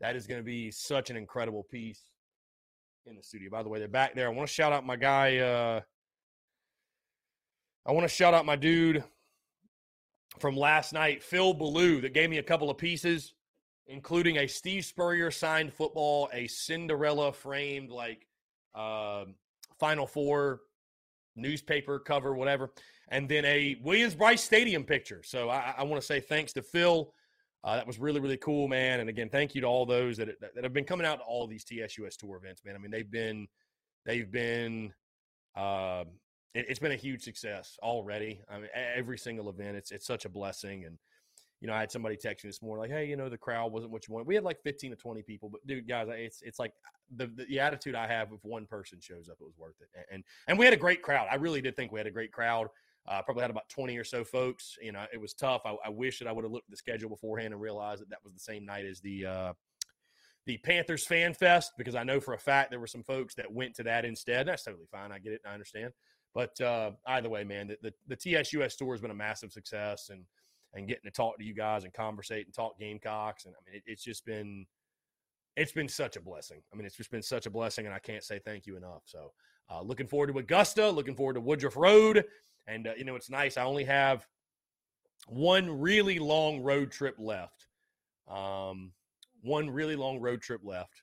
That 0.00 0.16
is 0.16 0.26
going 0.26 0.40
to 0.40 0.44
be 0.44 0.72
such 0.72 1.08
an 1.08 1.16
incredible 1.16 1.62
piece 1.62 2.02
in 3.06 3.14
the 3.14 3.22
studio. 3.22 3.48
By 3.48 3.62
the 3.62 3.68
way, 3.68 3.78
they're 3.78 3.88
back 3.88 4.16
there. 4.16 4.26
I 4.26 4.30
want 4.30 4.48
to 4.48 4.52
shout 4.52 4.72
out 4.72 4.84
my 4.84 4.96
guy. 4.96 5.38
Uh, 5.38 5.80
I 7.86 7.92
want 7.92 8.04
to 8.04 8.14
shout 8.14 8.34
out 8.34 8.44
my 8.44 8.56
dude 8.56 9.04
from 10.40 10.56
last 10.56 10.92
night, 10.92 11.22
Phil 11.22 11.54
Ballou, 11.54 12.00
that 12.00 12.12
gave 12.12 12.28
me 12.28 12.38
a 12.38 12.42
couple 12.42 12.70
of 12.70 12.78
pieces, 12.78 13.34
including 13.86 14.38
a 14.38 14.48
Steve 14.48 14.84
Spurrier 14.84 15.30
signed 15.30 15.72
football, 15.72 16.28
a 16.32 16.48
Cinderella 16.48 17.32
framed 17.32 17.90
like 17.90 18.26
uh, 18.74 19.26
Final 19.78 20.06
Four 20.06 20.60
newspaper 21.36 21.98
cover, 21.98 22.34
whatever, 22.34 22.70
and 23.08 23.28
then 23.28 23.44
a 23.44 23.76
Williams 23.82 24.14
Brice 24.14 24.42
Stadium 24.42 24.84
picture. 24.84 25.22
So 25.24 25.48
I, 25.48 25.74
I 25.78 25.82
want 25.84 26.00
to 26.00 26.06
say 26.06 26.20
thanks 26.20 26.52
to 26.54 26.62
Phil. 26.62 27.12
Uh, 27.64 27.76
that 27.76 27.86
was 27.86 27.98
really, 27.98 28.20
really 28.20 28.36
cool, 28.38 28.66
man. 28.66 29.00
And 29.00 29.08
again, 29.08 29.28
thank 29.28 29.54
you 29.54 29.60
to 29.60 29.66
all 29.66 29.86
those 29.86 30.16
that, 30.16 30.28
that 30.40 30.64
have 30.64 30.72
been 30.72 30.84
coming 30.84 31.06
out 31.06 31.16
to 31.16 31.24
all 31.24 31.46
these 31.46 31.64
TSUS 31.64 32.16
tour 32.16 32.36
events, 32.36 32.62
man. 32.64 32.74
I 32.74 32.78
mean, 32.78 32.90
they've 32.90 33.10
been, 33.10 33.46
they've 34.04 34.30
been, 34.30 34.92
uh, 35.54 36.04
it, 36.54 36.68
has 36.68 36.80
been 36.80 36.92
a 36.92 36.96
huge 36.96 37.22
success 37.22 37.78
already. 37.82 38.40
I 38.50 38.58
mean, 38.58 38.68
every 38.74 39.16
single 39.16 39.48
event, 39.48 39.76
it's 39.76 39.92
it's 39.92 40.06
such 40.06 40.24
a 40.24 40.28
blessing. 40.28 40.84
And 40.84 40.98
you 41.62 41.68
know, 41.68 41.74
I 41.74 41.80
had 41.80 41.92
somebody 41.92 42.16
text 42.16 42.44
me 42.44 42.48
this 42.48 42.60
morning 42.60 42.80
like, 42.80 42.90
"Hey, 42.90 43.06
you 43.06 43.16
know, 43.16 43.28
the 43.28 43.38
crowd 43.38 43.70
wasn't 43.70 43.92
what 43.92 44.08
you 44.08 44.12
wanted." 44.12 44.26
We 44.26 44.34
had 44.34 44.42
like 44.42 44.60
fifteen 44.64 44.90
to 44.90 44.96
twenty 44.96 45.22
people, 45.22 45.48
but 45.48 45.64
dude, 45.64 45.86
guys, 45.86 46.08
it's 46.10 46.42
it's 46.42 46.58
like 46.58 46.72
the, 47.16 47.28
the, 47.28 47.44
the 47.44 47.60
attitude 47.60 47.94
I 47.94 48.08
have 48.08 48.32
if 48.32 48.40
one 48.42 48.66
person 48.66 48.98
shows 49.00 49.28
up, 49.28 49.36
it 49.40 49.44
was 49.44 49.56
worth 49.56 49.76
it. 49.80 49.88
And 50.12 50.24
and 50.48 50.58
we 50.58 50.64
had 50.64 50.74
a 50.74 50.76
great 50.76 51.02
crowd. 51.02 51.28
I 51.30 51.36
really 51.36 51.62
did 51.62 51.76
think 51.76 51.92
we 51.92 52.00
had 52.00 52.08
a 52.08 52.10
great 52.10 52.32
crowd. 52.32 52.66
Uh, 53.06 53.22
probably 53.22 53.42
had 53.42 53.50
about 53.50 53.68
20 53.68 53.96
or 53.96 54.04
so 54.04 54.24
folks. 54.24 54.76
You 54.82 54.90
know, 54.90 55.04
it 55.12 55.20
was 55.20 55.34
tough. 55.34 55.62
I, 55.64 55.76
I 55.84 55.88
wish 55.88 56.18
that 56.18 56.26
I 56.26 56.32
would 56.32 56.44
have 56.44 56.52
looked 56.52 56.66
at 56.66 56.72
the 56.72 56.76
schedule 56.76 57.08
beforehand 57.08 57.52
and 57.52 57.62
realized 57.62 58.00
that 58.00 58.10
that 58.10 58.24
was 58.24 58.32
the 58.32 58.40
same 58.40 58.66
night 58.66 58.84
as 58.84 59.00
the 59.00 59.26
uh, 59.26 59.52
the 60.46 60.58
Panthers 60.58 61.06
Fan 61.06 61.32
Fest 61.32 61.74
because 61.78 61.94
I 61.94 62.02
know 62.02 62.18
for 62.18 62.34
a 62.34 62.38
fact 62.38 62.70
there 62.70 62.80
were 62.80 62.88
some 62.88 63.04
folks 63.04 63.36
that 63.36 63.52
went 63.52 63.76
to 63.76 63.84
that 63.84 64.04
instead. 64.04 64.48
That's 64.48 64.64
totally 64.64 64.86
fine. 64.90 65.12
I 65.12 65.20
get 65.20 65.32
it. 65.34 65.42
I 65.46 65.52
understand. 65.52 65.92
But 66.34 66.60
uh, 66.60 66.92
either 67.06 67.28
way, 67.28 67.44
man, 67.44 67.68
the, 67.68 67.76
the, 67.82 67.92
the 68.08 68.16
TSUS 68.16 68.76
tour 68.76 68.94
has 68.94 69.00
been 69.00 69.10
a 69.10 69.14
massive 69.14 69.52
success, 69.52 70.08
and 70.10 70.24
and 70.74 70.88
getting 70.88 71.04
to 71.04 71.10
talk 71.10 71.38
to 71.38 71.44
you 71.44 71.54
guys 71.54 71.84
and 71.84 71.92
conversate 71.92 72.46
and 72.46 72.54
talk 72.54 72.78
Gamecocks, 72.78 73.44
and 73.44 73.54
I 73.54 73.58
mean, 73.66 73.76
it, 73.76 73.82
it's 73.86 74.02
just 74.02 74.24
been 74.24 74.66
it's 75.56 75.72
been 75.72 75.88
such 75.88 76.16
a 76.16 76.20
blessing. 76.20 76.62
I 76.72 76.76
mean, 76.76 76.86
it's 76.86 76.96
just 76.96 77.10
been 77.10 77.22
such 77.22 77.46
a 77.46 77.50
blessing, 77.50 77.86
and 77.86 77.94
I 77.94 77.98
can't 77.98 78.24
say 78.24 78.38
thank 78.38 78.66
you 78.66 78.76
enough. 78.76 79.02
So, 79.04 79.32
uh, 79.70 79.82
looking 79.82 80.06
forward 80.06 80.32
to 80.32 80.38
Augusta, 80.38 80.88
looking 80.90 81.14
forward 81.14 81.34
to 81.34 81.40
Woodruff 81.40 81.76
Road, 81.76 82.24
and 82.66 82.86
uh, 82.86 82.92
you 82.96 83.04
know, 83.04 83.16
it's 83.16 83.30
nice. 83.30 83.56
I 83.56 83.64
only 83.64 83.84
have 83.84 84.26
one 85.28 85.80
really 85.80 86.18
long 86.18 86.62
road 86.62 86.90
trip 86.90 87.16
left. 87.18 87.66
Um, 88.28 88.92
one 89.42 89.68
really 89.68 89.96
long 89.96 90.20
road 90.20 90.40
trip 90.40 90.60
left, 90.64 91.02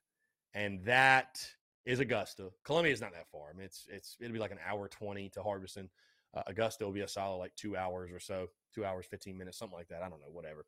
and 0.54 0.84
that 0.86 1.46
is 1.86 2.00
Augusta. 2.00 2.50
Columbia 2.64 2.94
is 2.94 3.02
not 3.02 3.12
that 3.14 3.28
far. 3.32 3.50
I 3.50 3.54
mean, 3.54 3.66
it's 3.66 3.86
it's 3.90 4.18
it'll 4.20 4.34
be 4.34 4.40
like 4.40 4.52
an 4.52 4.60
hour 4.68 4.88
twenty 4.88 5.30
to 5.30 5.44
Harbison. 5.44 5.90
Uh, 6.36 6.44
Augusta 6.48 6.86
will 6.86 6.92
be 6.92 7.02
a 7.02 7.08
solid 7.08 7.38
like 7.38 7.56
two 7.56 7.76
hours 7.76 8.12
or 8.12 8.20
so, 8.20 8.48
two 8.74 8.86
hours 8.86 9.06
fifteen 9.10 9.38
minutes, 9.38 9.58
something 9.58 9.78
like 9.78 9.88
that. 9.88 10.04
I 10.04 10.10
don't 10.10 10.20
know, 10.20 10.32
whatever. 10.32 10.66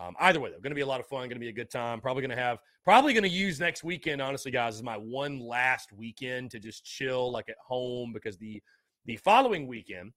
Um, 0.00 0.14
either 0.20 0.38
way, 0.38 0.50
though, 0.50 0.60
going 0.60 0.70
to 0.70 0.76
be 0.76 0.82
a 0.82 0.86
lot 0.86 1.00
of 1.00 1.06
fun. 1.06 1.22
Going 1.22 1.30
to 1.30 1.38
be 1.40 1.48
a 1.48 1.52
good 1.52 1.70
time. 1.70 2.00
Probably 2.00 2.20
going 2.20 2.36
to 2.36 2.40
have, 2.40 2.58
probably 2.84 3.12
going 3.12 3.24
to 3.24 3.28
use 3.28 3.58
next 3.58 3.82
weekend. 3.82 4.22
Honestly, 4.22 4.52
guys, 4.52 4.76
is 4.76 4.82
my 4.82 4.96
one 4.96 5.40
last 5.40 5.92
weekend 5.92 6.52
to 6.52 6.60
just 6.60 6.84
chill, 6.84 7.32
like 7.32 7.48
at 7.48 7.56
home, 7.66 8.12
because 8.12 8.36
the 8.36 8.62
the 9.06 9.16
following 9.16 9.66
weekend 9.66 10.12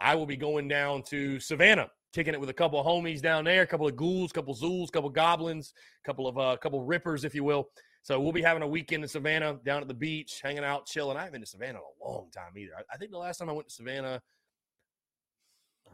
I 0.00 0.14
will 0.14 0.26
be 0.26 0.36
going 0.36 0.68
down 0.68 1.02
to 1.04 1.40
Savannah, 1.40 1.90
kicking 2.14 2.32
it 2.32 2.40
with 2.40 2.48
a 2.48 2.54
couple 2.54 2.80
of 2.80 2.86
homies 2.86 3.20
down 3.20 3.44
there, 3.44 3.62
a 3.62 3.66
couple 3.66 3.86
of 3.86 3.96
ghouls, 3.96 4.32
couple 4.32 4.54
of 4.54 4.60
zools, 4.60 4.90
couple 4.90 5.08
of 5.08 5.14
goblins, 5.14 5.74
couple 6.04 6.28
of 6.28 6.38
uh, 6.38 6.56
couple 6.56 6.80
of 6.80 6.86
rippers, 6.86 7.24
if 7.24 7.34
you 7.34 7.44
will. 7.44 7.68
So 8.02 8.20
we'll 8.20 8.32
be 8.32 8.42
having 8.42 8.62
a 8.62 8.68
weekend 8.68 9.02
in 9.02 9.08
Savannah, 9.08 9.58
down 9.64 9.82
at 9.82 9.88
the 9.88 9.94
beach, 9.94 10.40
hanging 10.40 10.64
out, 10.64 10.86
chilling. 10.86 11.16
I 11.16 11.20
haven't 11.20 11.32
been 11.32 11.40
to 11.42 11.46
Savannah 11.46 11.80
in 11.80 12.06
a 12.06 12.08
long 12.08 12.30
time 12.30 12.56
either. 12.56 12.72
I, 12.78 12.94
I 12.94 12.96
think 12.96 13.10
the 13.10 13.18
last 13.18 13.38
time 13.38 13.50
I 13.50 13.52
went 13.52 13.68
to 13.68 13.74
Savannah, 13.74 14.22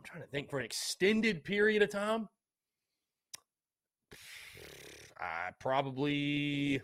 I'm 0.02 0.10
trying 0.10 0.22
to 0.22 0.28
think 0.30 0.50
for 0.50 0.58
an 0.58 0.64
extended 0.64 1.44
period 1.44 1.80
of 1.80 1.90
time. 1.90 2.28
I 5.20 5.50
probably 5.60 6.80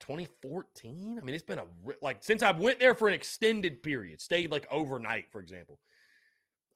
2014. 0.00 1.18
I 1.18 1.24
mean, 1.24 1.34
it's 1.34 1.42
been 1.44 1.58
a 1.58 1.64
like 2.02 2.22
since 2.22 2.42
I 2.42 2.50
went 2.50 2.80
there 2.80 2.94
for 2.94 3.08
an 3.08 3.14
extended 3.14 3.82
period, 3.82 4.20
stayed 4.20 4.50
like 4.50 4.66
overnight, 4.70 5.32
for 5.32 5.40
example. 5.40 5.78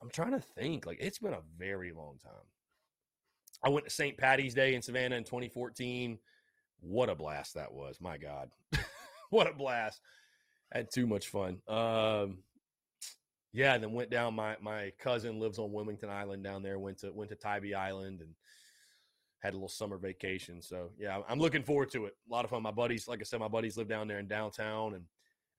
I'm 0.01 0.09
trying 0.09 0.33
to 0.33 0.41
think. 0.41 0.87
Like 0.87 0.99
it's 1.01 1.19
been 1.19 1.35
a 1.35 1.43
very 1.59 1.93
long 1.93 2.17
time. 2.25 2.33
I 3.63 3.69
went 3.69 3.85
to 3.85 3.93
St. 3.93 4.17
Patty's 4.17 4.55
Day 4.55 4.75
in 4.75 4.81
Savannah 4.81 5.17
in 5.17 5.25
2014. 5.25 6.19
What 6.81 7.11
a 7.11 7.15
blast 7.15 7.55
that 7.55 7.75
was. 7.75 8.01
My 8.01 8.17
God. 8.17 8.49
what 9.31 9.51
a 9.51 9.53
blast. 9.53 10.01
had 10.73 10.91
too 10.91 11.07
much 11.07 11.29
fun. 11.29 11.59
Um, 11.69 12.39
yeah, 13.53 13.75
and 13.75 13.83
then 13.83 13.93
went 13.93 14.11
down. 14.11 14.35
My 14.35 14.57
my 14.61 14.93
cousin 14.99 15.41
lives 15.41 15.59
on 15.59 15.73
Wilmington 15.73 16.11
Island 16.11 16.45
down 16.45 16.63
there. 16.63 16.79
Went 16.79 16.99
to 16.99 17.13
went 17.13 17.31
to 17.31 17.37
Tybee 17.37 17.75
Island 17.75 18.21
and 18.21 18.31
had 19.41 19.53
a 19.53 19.57
little 19.57 19.69
summer 19.69 19.99
vacation. 19.99 20.61
So 20.63 20.91
yeah, 20.99 21.21
I'm 21.29 21.39
looking 21.39 21.63
forward 21.63 21.91
to 21.93 22.07
it. 22.07 22.17
A 22.29 22.33
lot 22.33 22.45
of 22.45 22.51
fun. 22.51 22.63
My 22.63 22.71
buddies, 22.71 23.09
like 23.09 23.21
I 23.21 23.25
said, 23.25 23.41
my 23.41 23.49
buddies 23.49 23.77
live 23.77 23.89
down 23.89 24.09
there 24.09 24.19
in 24.19 24.29
downtown, 24.29 24.95
and 24.95 25.05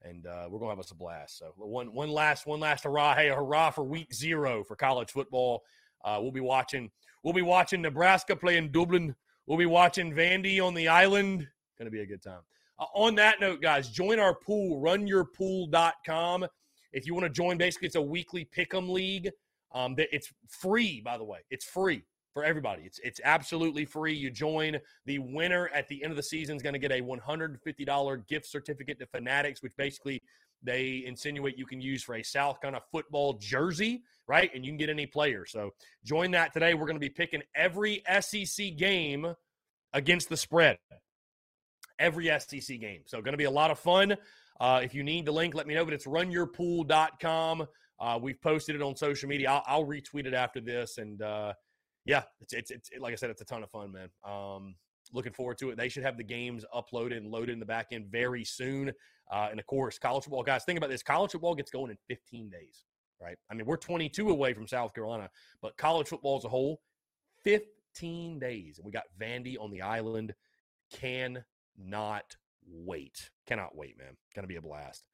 and 0.04 0.26
uh, 0.28 0.48
we're 0.50 0.60
gonna 0.60 0.72
have 0.72 0.80
us 0.80 0.92
a 0.92 0.96
blast. 0.96 1.38
So 1.38 1.54
one 1.58 1.94
one 1.94 2.10
last 2.10 2.46
one 2.46 2.60
last 2.60 2.84
hurrah! 2.84 3.16
Hey, 3.16 3.30
hurrah 3.30 3.72
for 3.72 3.84
week 3.84 4.14
zero 4.14 4.64
for 4.64 4.76
college 4.76 5.12
football. 5.12 5.64
Uh, 6.04 6.20
we'll 6.22 6.32
be 6.32 6.40
watching. 6.40 6.92
We'll 7.24 7.34
be 7.34 7.42
watching 7.42 7.82
Nebraska 7.82 8.36
playing 8.36 8.72
Dublin 8.72 9.14
We'll 9.50 9.58
be 9.58 9.66
watching 9.66 10.14
Vandy 10.14 10.64
on 10.64 10.76
the 10.76 10.88
island. 10.88 11.48
To 11.80 11.90
be 11.90 12.02
a 12.02 12.06
good 12.06 12.22
time. 12.22 12.42
Uh, 12.78 12.86
on 12.94 13.16
that 13.16 13.40
note, 13.40 13.64
guys, 13.64 13.90
join 13.90 14.20
our 14.20 14.36
pool, 14.36 14.80
runyourpool.com. 14.80 16.46
If 16.92 17.06
you 17.06 17.14
want 17.14 17.26
to 17.26 17.30
join, 17.30 17.58
basically, 17.58 17.88
it's 17.88 17.96
a 17.96 18.02
weekly 18.02 18.46
pick 18.46 18.74
'em 18.74 18.90
league. 18.90 19.32
Um, 19.72 19.96
it's 19.98 20.34
free, 20.48 21.02
by 21.02 21.18
the 21.18 21.24
way. 21.24 21.40
It's 21.50 21.66
free 21.66 22.04
for 22.34 22.44
everybody. 22.44 22.84
It's 22.84 23.00
it's 23.00 23.22
absolutely 23.24 23.86
free. 23.86 24.14
You 24.14 24.32
join. 24.32 24.80
The 25.06 25.20
winner 25.20 25.70
at 25.74 25.88
the 25.88 26.04
end 26.04 26.12
of 26.12 26.18
the 26.18 26.24
season 26.24 26.56
is 26.56 26.64
going 26.64 26.74
to 26.74 26.80
get 26.80 26.92
a 26.92 27.02
$150 27.02 28.28
gift 28.28 28.46
certificate 28.46 29.00
to 29.00 29.06
Fanatics, 29.08 29.62
which 29.62 29.76
basically 29.78 30.22
they 30.62 31.04
insinuate 31.06 31.58
you 31.58 31.66
can 31.66 31.82
use 31.82 32.04
for 32.04 32.16
a 32.16 32.24
South 32.24 32.60
Carolina 32.62 32.84
football 32.92 33.34
jersey, 33.34 34.04
right? 34.28 34.52
And 34.54 34.66
you 34.66 34.72
can 34.72 34.78
get 34.78 34.90
any 34.90 35.06
player. 35.06 35.46
So 35.46 35.72
join 36.04 36.32
that 36.32 36.54
today. 36.54 36.74
We're 36.74 36.86
going 36.86 36.96
to 36.96 37.00
be 37.00 37.10
picking 37.10 37.42
every 37.56 38.04
SEC 38.20 38.76
game 38.76 39.34
against 39.94 40.30
the 40.30 40.38
spread. 40.38 40.78
Every 41.98 42.28
SEC 42.40 42.80
game. 42.80 43.02
So 43.06 43.22
going 43.22 43.34
to 43.34 43.38
be 43.38 43.46
a 43.46 43.52
lot 43.52 43.72
of 43.72 43.80
fun. 43.80 44.16
Uh, 44.60 44.82
if 44.84 44.94
you 44.94 45.04
need 45.04 45.26
the 45.26 45.32
link, 45.32 45.56
let 45.56 45.68
me 45.68 45.74
know. 45.74 45.86
But 45.86 45.94
it's 45.94 46.06
runyourpool.com. 46.06 47.68
Uh, 48.00 48.20
we've 48.22 48.42
posted 48.42 48.76
it 48.76 48.82
on 48.82 48.96
social 48.96 49.28
media. 49.28 49.52
I'll, 49.52 49.64
I'll 49.68 49.86
retweet 49.86 50.26
it 50.26 50.34
after 50.34 50.62
this. 50.62 50.98
And 50.98 51.22
uh, 51.22 51.54
yeah, 52.06 52.24
it's, 52.40 52.54
it's, 52.54 52.72
it's, 52.72 52.90
like 53.00 53.14
I 53.14 53.16
said, 53.16 53.30
it's 53.30 53.42
a 53.42 53.46
ton 53.46 53.64
of 53.64 53.70
fun, 53.70 53.92
man. 53.92 54.10
Um, 54.24 54.76
looking 55.14 55.34
forward 55.34 55.58
to 55.60 55.70
it. 55.70 55.78
They 55.78 55.90
should 55.90 56.04
have 56.04 56.18
the 56.18 56.24
games 56.24 56.66
uploaded 56.74 57.18
and 57.18 57.28
loaded 57.28 57.54
in 57.54 57.60
the 57.60 57.66
back 57.66 57.88
end 57.92 58.08
very 58.12 58.44
soon. 58.44 58.92
Uh, 59.32 59.48
and 59.52 59.60
of 59.60 59.66
course, 59.66 60.00
college 60.00 60.24
football 60.24 60.44
guys, 60.44 60.64
think 60.66 60.78
about 60.78 60.90
this: 60.90 61.04
college 61.04 61.32
football 61.32 61.56
gets 61.56 61.72
going 61.72 61.92
in 61.92 61.98
15 62.08 62.50
days, 62.50 62.86
right? 63.22 63.38
I 63.50 63.54
mean, 63.54 63.66
we're 63.66 63.78
22 63.78 64.30
away 64.30 64.54
from 64.54 64.68
South 64.68 64.94
Carolina, 64.94 65.30
but 65.62 65.78
college 65.78 66.08
football 66.08 66.38
as 66.38 66.46
a 66.46 66.50
whole, 66.50 66.82
15 67.44 68.40
days, 68.40 68.78
and 68.78 68.86
we 68.86 68.92
got 68.92 69.04
Vandy 69.20 69.56
on 69.60 69.72
the 69.72 69.82
island. 69.82 70.34
Can 70.92 71.44
not 71.78 72.36
wait. 72.68 73.30
Cannot 73.48 73.76
wait, 73.76 73.98
man. 73.98 74.18
Gonna 74.36 74.48
be 74.48 74.56
a 74.56 74.62
blast. 74.62 75.06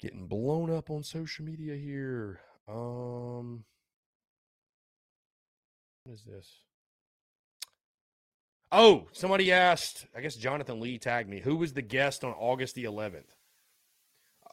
Getting 0.00 0.26
blown 0.26 0.70
up 0.70 0.90
on 0.90 1.02
social 1.02 1.44
media 1.44 1.76
here. 1.76 2.40
Um, 2.68 3.64
what 6.04 6.14
is 6.14 6.24
this? 6.24 6.64
Oh, 8.72 9.06
somebody 9.12 9.52
asked, 9.52 10.06
I 10.16 10.22
guess 10.22 10.34
Jonathan 10.34 10.80
Lee 10.80 10.98
tagged 10.98 11.28
me, 11.28 11.40
who 11.40 11.56
was 11.56 11.74
the 11.74 11.82
guest 11.82 12.24
on 12.24 12.32
August 12.32 12.74
the 12.74 12.84
11th? 12.84 13.28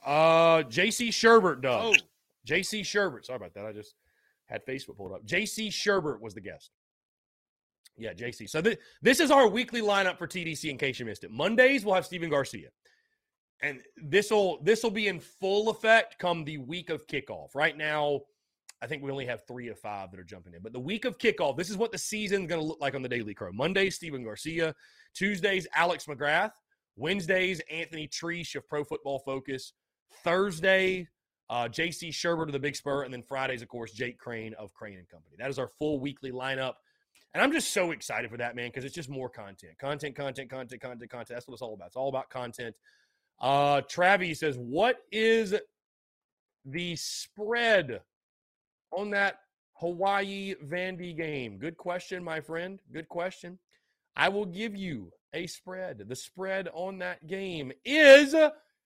Uh, 0.06 0.64
J.C. 0.64 1.10
Shurburtt 1.10 1.62
does. 1.62 1.96
Oh, 1.98 2.06
J.C. 2.46 2.82
Shurburtt. 2.82 3.26
Sorry 3.26 3.38
about 3.38 3.54
that. 3.54 3.66
I 3.66 3.72
just 3.72 3.96
had 4.46 4.66
Facebook 4.66 4.98
pulled 4.98 5.14
up. 5.14 5.24
J.C. 5.26 5.70
Shurburtt 5.70 6.20
was 6.20 6.34
the 6.34 6.42
guest. 6.42 6.72
Yeah, 8.00 8.14
J.C. 8.14 8.48
So 8.48 8.62
th- 8.62 8.80
this 9.02 9.20
is 9.20 9.30
our 9.30 9.48
weekly 9.48 9.82
lineup 9.82 10.18
for 10.18 10.28
TDC. 10.28 10.70
In 10.70 10.78
case 10.78 11.00
you 11.00 11.06
missed 11.06 11.24
it, 11.24 11.32
Mondays 11.32 11.86
we'll 11.86 11.96
have 11.96 12.06
Stephen 12.06 12.30
Garcia, 12.30 12.70
and 13.62 13.82
this 13.98 14.32
will 14.32 14.62
this 14.64 14.84
will 14.84 14.92
be 14.92 15.08
in 15.08 15.20
full 15.20 15.70
effect 15.70 16.18
come 16.18 16.46
the 16.46 16.58
week 16.58 16.90
of 16.90 17.06
kickoff. 17.08 17.54
Right 17.54 17.78
now, 17.78 18.22
I 18.82 18.88
think 18.88 19.04
we 19.04 19.12
only 19.12 19.26
have 19.26 19.46
three 19.46 19.68
of 19.68 19.78
five 19.78 20.12
that 20.12 20.20
are 20.20 20.24
jumping 20.26 20.54
in. 20.54 20.62
But 20.62 20.72
the 20.72 20.80
week 20.80 21.06
of 21.06 21.18
kickoff, 21.18 21.58
this 21.58 21.70
is 21.70 21.78
what 21.78 21.92
the 21.92 21.98
season's 21.98 22.48
going 22.48 22.62
to 22.62 22.66
look 22.66 22.80
like 22.80 22.96
on 22.96 23.02
the 23.02 23.10
Daily 23.10 23.34
Crow. 23.34 23.52
Mondays, 23.52 23.96
Stephen 23.96 24.24
Garcia. 24.24 24.74
Tuesdays, 25.14 25.68
Alex 25.76 26.06
McGrath. 26.06 26.52
Wednesdays, 26.96 27.62
Anthony 27.70 28.08
Treash 28.08 28.56
of 28.56 28.68
Pro 28.68 28.84
Football 28.84 29.20
Focus. 29.20 29.74
Thursday, 30.24 31.08
uh, 31.50 31.68
JC 31.68 32.10
Shurburtt 32.10 32.48
of 32.48 32.54
the 32.54 32.60
Big 32.60 32.76
Spur. 32.76 33.04
And 33.04 33.14
then 33.14 33.22
Fridays, 33.22 33.62
of 33.62 33.68
course, 33.68 33.92
Jake 33.92 34.18
Crain 34.18 34.54
of 34.54 34.74
Crain 34.74 34.98
and 34.98 35.10
Company. 35.10 35.36
That 35.38 35.50
is 35.50 35.60
our 35.60 35.72
full 35.78 36.00
weekly 36.00 36.32
lineup. 36.32 36.76
And 37.34 37.44
I'm 37.44 37.52
just 37.52 37.74
so 37.74 37.92
excited 37.92 38.32
for 38.32 38.38
that, 38.38 38.56
man, 38.56 38.70
because 38.70 38.86
it's 38.86 38.96
just 38.96 39.10
more 39.10 39.30
content. 39.30 39.78
Content, 39.78 40.16
content, 40.16 40.50
content, 40.50 40.82
content, 40.82 41.12
content. 41.12 41.30
That's 41.30 41.48
what 41.48 41.54
it's 41.54 41.62
all 41.62 41.74
about. 41.74 41.88
It's 41.88 41.96
all 41.96 42.10
about 42.10 42.30
content. 42.30 42.76
Uh, 43.40 43.82
Travi 43.82 44.36
says, 44.36 44.58
What 44.58 44.98
is 45.12 45.54
the 46.66 46.96
spread 46.96 48.02
on 48.92 49.12
that 49.12 49.42
Hawaii 49.74 50.56
Vandy 50.66 51.16
game? 51.16 51.58
Good 51.58 51.78
question, 51.78 52.24
my 52.24 52.42
friend. 52.42 52.80
Good 52.92 53.08
question. 53.10 53.60
I 54.16 54.30
will 54.30 54.46
give 54.46 54.76
you 54.76 55.12
a 55.34 55.46
spread. 55.46 56.04
The 56.08 56.16
spread 56.16 56.68
on 56.74 56.98
that 57.00 57.28
game 57.28 57.72
is 57.86 58.34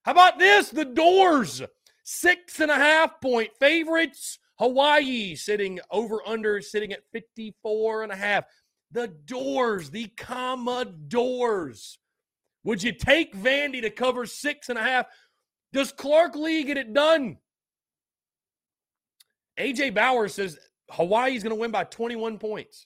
how 0.04 0.12
about 0.12 0.38
this? 0.38 0.70
The 0.70 0.86
doors. 0.86 1.62
Six 2.04 2.60
and 2.60 2.70
a 2.70 2.76
half 2.76 3.22
point 3.22 3.52
favorites. 3.60 4.40
Hawaii 4.60 5.36
sitting 5.36 5.80
over 5.90 6.20
under, 6.26 6.62
sitting 6.62 6.94
at 6.94 7.04
54 7.12 8.04
and 8.04 8.12
a 8.12 8.16
half. 8.16 8.46
The 8.92 9.08
doors, 9.08 9.90
the 9.90 10.08
Commodores. 10.18 11.98
Would 12.64 12.84
you 12.84 12.94
take 12.94 13.36
Vandy 13.36 13.82
to 13.82 13.90
cover 13.90 14.26
six 14.26 14.70
and 14.70 14.78
a 14.78 14.84
half? 14.84 15.08
Does 15.74 15.92
Clark 15.92 16.36
Lea 16.36 16.64
get 16.64 16.78
it 16.78 16.94
done? 16.94 17.38
AJ 19.60 19.96
Bauer 19.96 20.28
says 20.28 20.58
Hawaii's 20.92 21.44
going 21.44 21.56
to 21.56 21.60
win 21.60 21.72
by 21.72 21.84
21 21.84 22.38
points. 22.38 22.86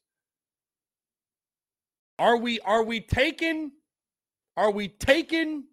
Are 2.19 2.37
we 2.37 2.59
are 2.61 2.83
we 2.83 2.99
taking 2.99 3.71
are 4.55 4.71
we 4.71 4.87
taking 4.87 5.65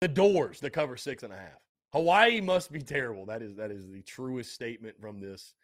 the 0.00 0.08
doors 0.08 0.60
to 0.60 0.70
cover 0.70 0.96
six 0.96 1.22
and 1.22 1.32
a 1.32 1.36
half? 1.36 1.65
Hawaii 1.96 2.42
must 2.42 2.70
be 2.70 2.82
terrible. 2.82 3.24
That 3.24 3.40
is 3.40 3.56
that 3.56 3.70
is 3.70 3.88
the 3.88 4.02
truest 4.02 4.52
statement 4.52 5.00
from 5.00 5.18
this 5.18 5.54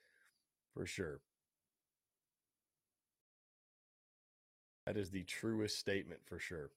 for 0.73 0.87
sure. 0.87 1.21
That 4.87 4.97
is 4.97 5.11
the 5.11 5.25
truest 5.25 5.79
statement 5.79 6.21
for 6.25 6.39
sure. 6.39 6.71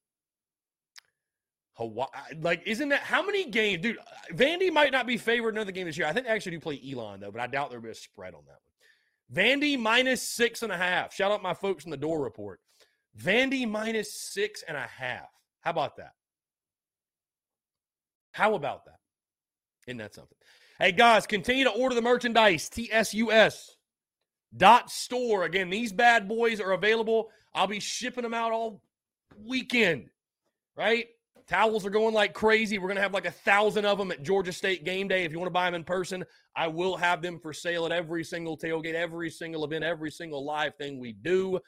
Hawaii, 1.76 2.10
like, 2.41 2.64
isn't 2.65 2.90
that 2.90 2.99
how 2.99 3.26
many 3.26 3.49
games, 3.49 3.82
dude? 3.82 3.98
Uh, 3.98 4.34
Vandy 4.34 4.73
might 4.73 4.91
not 4.91 5.07
be 5.07 5.15
favored 5.15 5.56
another 5.56 5.72
game 5.72 5.86
this 5.86 5.98
year. 5.98 6.06
I 6.07 6.11
think 6.11 6.26
they 6.26 6.34
actually 6.34 6.57
do 6.57 6.60
play 6.60 6.82
Elon 6.91 7.22
though, 7.22 7.32
but 7.32 7.40
I 7.40 7.48
doubt 7.48 7.69
there'll 7.69 7.82
be 7.82 7.90
a 7.91 7.95
spread 7.95 8.34
on 8.34 8.41
that 8.48 8.60
one. 9.32 9.45
Vandy 9.61 9.80
minus 9.80 10.22
six 10.22 10.64
and 10.64 10.72
a 10.73 10.77
half. 10.77 11.14
Shout 11.14 11.32
out 11.32 11.41
my 11.41 11.53
folks 11.53 11.86
in 11.86 11.91
the 11.91 11.98
door 11.98 12.22
report. 12.22 12.60
Vandy 13.18 13.65
minus 13.65 14.14
six 14.14 14.65
and 14.68 14.76
a 14.76 14.82
half. 14.82 15.30
How 15.61 15.72
about 15.72 15.95
that? 15.95 16.11
How 18.34 18.56
about 18.56 18.84
that? 18.84 18.95
Isn't 19.88 19.98
that 19.99 20.16
something? 20.16 20.38
Hey 20.80 20.91
guys, 20.91 21.28
continue 21.28 21.64
to 21.64 21.72
order 21.72 21.95
the 21.95 22.02
merchandise. 22.02 22.70
TSUS 22.70 23.72
dot 24.56 24.90
store. 24.90 25.44
Again, 25.44 25.70
these 25.70 25.94
bad 25.94 26.28
boys 26.28 26.60
are 26.60 26.72
available. 26.72 27.30
I'll 27.53 27.68
be 27.68 27.80
shipping 27.80 28.24
them 28.24 28.34
out 28.34 28.52
all 28.52 28.82
weekend. 29.38 30.10
Right? 30.76 31.07
Towels 31.48 31.86
are 31.86 31.91
going 31.91 32.16
like 32.16 32.34
crazy. 32.34 32.80
We're 32.80 32.88
going 32.88 32.95
to 32.95 33.03
have 33.03 33.14
like 33.14 33.28
a 33.28 33.32
thousand 33.32 33.86
of 33.86 33.99
them 33.99 34.12
at 34.12 34.24
Georgia 34.24 34.52
State 34.52 34.84
game 34.84 35.07
day. 35.07 35.24
If 35.24 35.32
you 35.32 35.38
want 35.38 35.48
to 35.48 35.53
buy 35.53 35.66
them 35.66 35.76
in 35.76 35.84
person, 35.84 36.26
I 36.56 36.68
will 36.68 36.98
have 36.98 37.22
them 37.22 37.40
for 37.40 37.53
sale 37.53 37.86
at 37.86 37.91
every 37.91 38.24
single 38.24 38.57
tailgate, 38.57 38.95
every 38.95 39.30
single 39.30 39.64
event, 39.64 39.84
every 39.84 40.10
single 40.10 40.44
live 40.44 40.76
thing 40.76 40.99
we 40.99 41.14
do. 41.14 41.60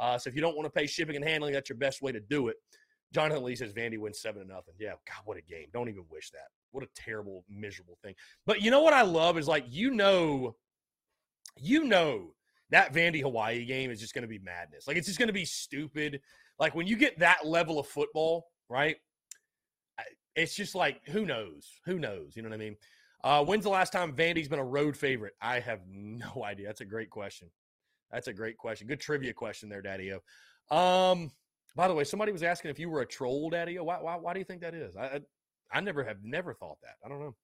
Uh, 0.00 0.16
so 0.16 0.28
if 0.28 0.34
you 0.34 0.40
don't 0.40 0.56
want 0.56 0.64
to 0.64 0.70
pay 0.70 0.86
shipping 0.86 1.16
and 1.16 1.24
handling, 1.24 1.52
that's 1.52 1.68
your 1.68 1.76
best 1.76 2.00
way 2.00 2.12
to 2.12 2.20
do 2.20 2.48
it. 2.48 2.56
Jonathan 3.12 3.44
Lee 3.44 3.56
says 3.56 3.72
Vandy 3.72 3.98
wins 3.98 4.20
seven 4.20 4.42
to 4.42 4.48
nothing. 4.48 4.74
Yeah, 4.78 4.90
God, 5.06 5.22
what 5.24 5.36
a 5.36 5.42
game! 5.42 5.66
Don't 5.72 5.88
even 5.88 6.04
wish 6.10 6.30
that. 6.30 6.48
What 6.72 6.84
a 6.84 6.88
terrible, 6.94 7.44
miserable 7.48 7.98
thing. 8.02 8.14
But 8.44 8.60
you 8.60 8.70
know 8.70 8.82
what 8.82 8.92
I 8.92 9.02
love 9.02 9.38
is 9.38 9.48
like 9.48 9.64
you 9.68 9.90
know, 9.90 10.56
you 11.56 11.84
know 11.84 12.34
that 12.70 12.92
Vandy 12.92 13.22
Hawaii 13.22 13.64
game 13.64 13.90
is 13.90 14.00
just 14.00 14.14
going 14.14 14.22
to 14.22 14.28
be 14.28 14.38
madness. 14.38 14.86
Like 14.86 14.96
it's 14.96 15.06
just 15.06 15.18
going 15.18 15.28
to 15.28 15.32
be 15.32 15.44
stupid. 15.44 16.20
Like 16.58 16.74
when 16.74 16.86
you 16.86 16.96
get 16.96 17.18
that 17.20 17.46
level 17.46 17.78
of 17.78 17.86
football, 17.86 18.46
right? 18.68 18.96
It's 20.34 20.54
just 20.54 20.74
like 20.74 21.00
who 21.08 21.24
knows? 21.24 21.70
Who 21.86 21.98
knows? 21.98 22.36
You 22.36 22.42
know 22.42 22.50
what 22.50 22.56
I 22.56 22.58
mean? 22.58 22.76
Uh, 23.24 23.44
when's 23.44 23.64
the 23.64 23.70
last 23.70 23.92
time 23.92 24.12
Vandy's 24.12 24.48
been 24.48 24.58
a 24.58 24.64
road 24.64 24.96
favorite? 24.96 25.32
I 25.40 25.60
have 25.60 25.80
no 25.88 26.44
idea. 26.44 26.66
That's 26.66 26.82
a 26.82 26.86
great 26.86 27.10
question. 27.10 27.48
That's 28.12 28.28
a 28.28 28.32
great 28.32 28.56
question. 28.56 28.86
Good 28.86 29.00
trivia 29.00 29.32
question 29.32 29.68
there, 29.68 29.82
Daddy 29.82 30.12
O. 30.12 30.76
Um, 30.76 31.30
by 31.76 31.86
the 31.86 31.94
way, 31.94 32.04
somebody 32.04 32.32
was 32.32 32.42
asking 32.42 32.70
if 32.70 32.78
you 32.78 32.90
were 32.90 33.02
a 33.02 33.06
troll, 33.06 33.50
Daddy 33.50 33.78
O. 33.78 33.84
Why, 33.84 33.98
why, 34.00 34.16
why 34.16 34.32
do 34.32 34.38
you 34.38 34.44
think 34.44 34.62
that 34.62 34.74
is? 34.74 34.96
I, 34.96 35.04
I, 35.04 35.20
I 35.70 35.80
never 35.80 36.02
have 36.02 36.24
never 36.24 36.54
thought 36.54 36.78
that. 36.82 36.96
I 37.04 37.08
don't 37.08 37.20
know. 37.20 37.34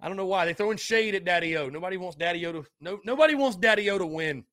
I 0.00 0.08
don't 0.08 0.16
know 0.16 0.26
why 0.26 0.44
they're 0.44 0.54
throwing 0.54 0.76
shade 0.76 1.14
at 1.14 1.24
Daddy 1.24 1.56
O. 1.56 1.68
Nobody 1.68 1.96
wants 1.96 2.16
Daddy 2.16 2.46
O 2.46 2.52
to 2.52 2.64
no. 2.80 3.00
Nobody 3.04 3.34
wants 3.34 3.56
Daddy 3.56 3.90
O 3.90 3.98
to 3.98 4.06
win. 4.06 4.44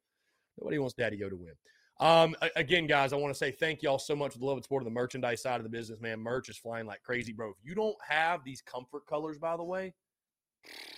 Nobody 0.60 0.80
wants 0.80 0.96
Daddy 0.96 1.24
O 1.24 1.30
to 1.30 1.36
win. 1.36 1.54
Um, 2.00 2.36
again, 2.56 2.88
guys, 2.88 3.14
I 3.14 3.18
want 3.18 3.32
to 3.32 3.38
say 3.38 3.52
thank 3.52 3.84
y'all 3.84 4.00
so 4.00 4.16
much 4.16 4.34
for 4.34 4.40
the 4.40 4.46
love 4.46 4.58
and 4.58 4.64
support 4.64 4.82
of 4.82 4.86
the 4.86 4.92
merchandise 4.92 5.44
side 5.44 5.58
of 5.58 5.64
the 5.64 5.70
business, 5.70 6.02
man. 6.02 6.20
Merch 6.20 6.50
is 6.50 6.58
flying 6.58 6.88
like 6.88 7.04
crazy, 7.04 7.32
bro. 7.32 7.50
If 7.52 7.58
you 7.64 7.76
don't 7.76 7.96
have 8.08 8.44
these 8.44 8.62
comfort 8.62 9.06
colors, 9.06 9.38
by 9.38 9.56
the 9.56 9.64
way, 9.64 9.94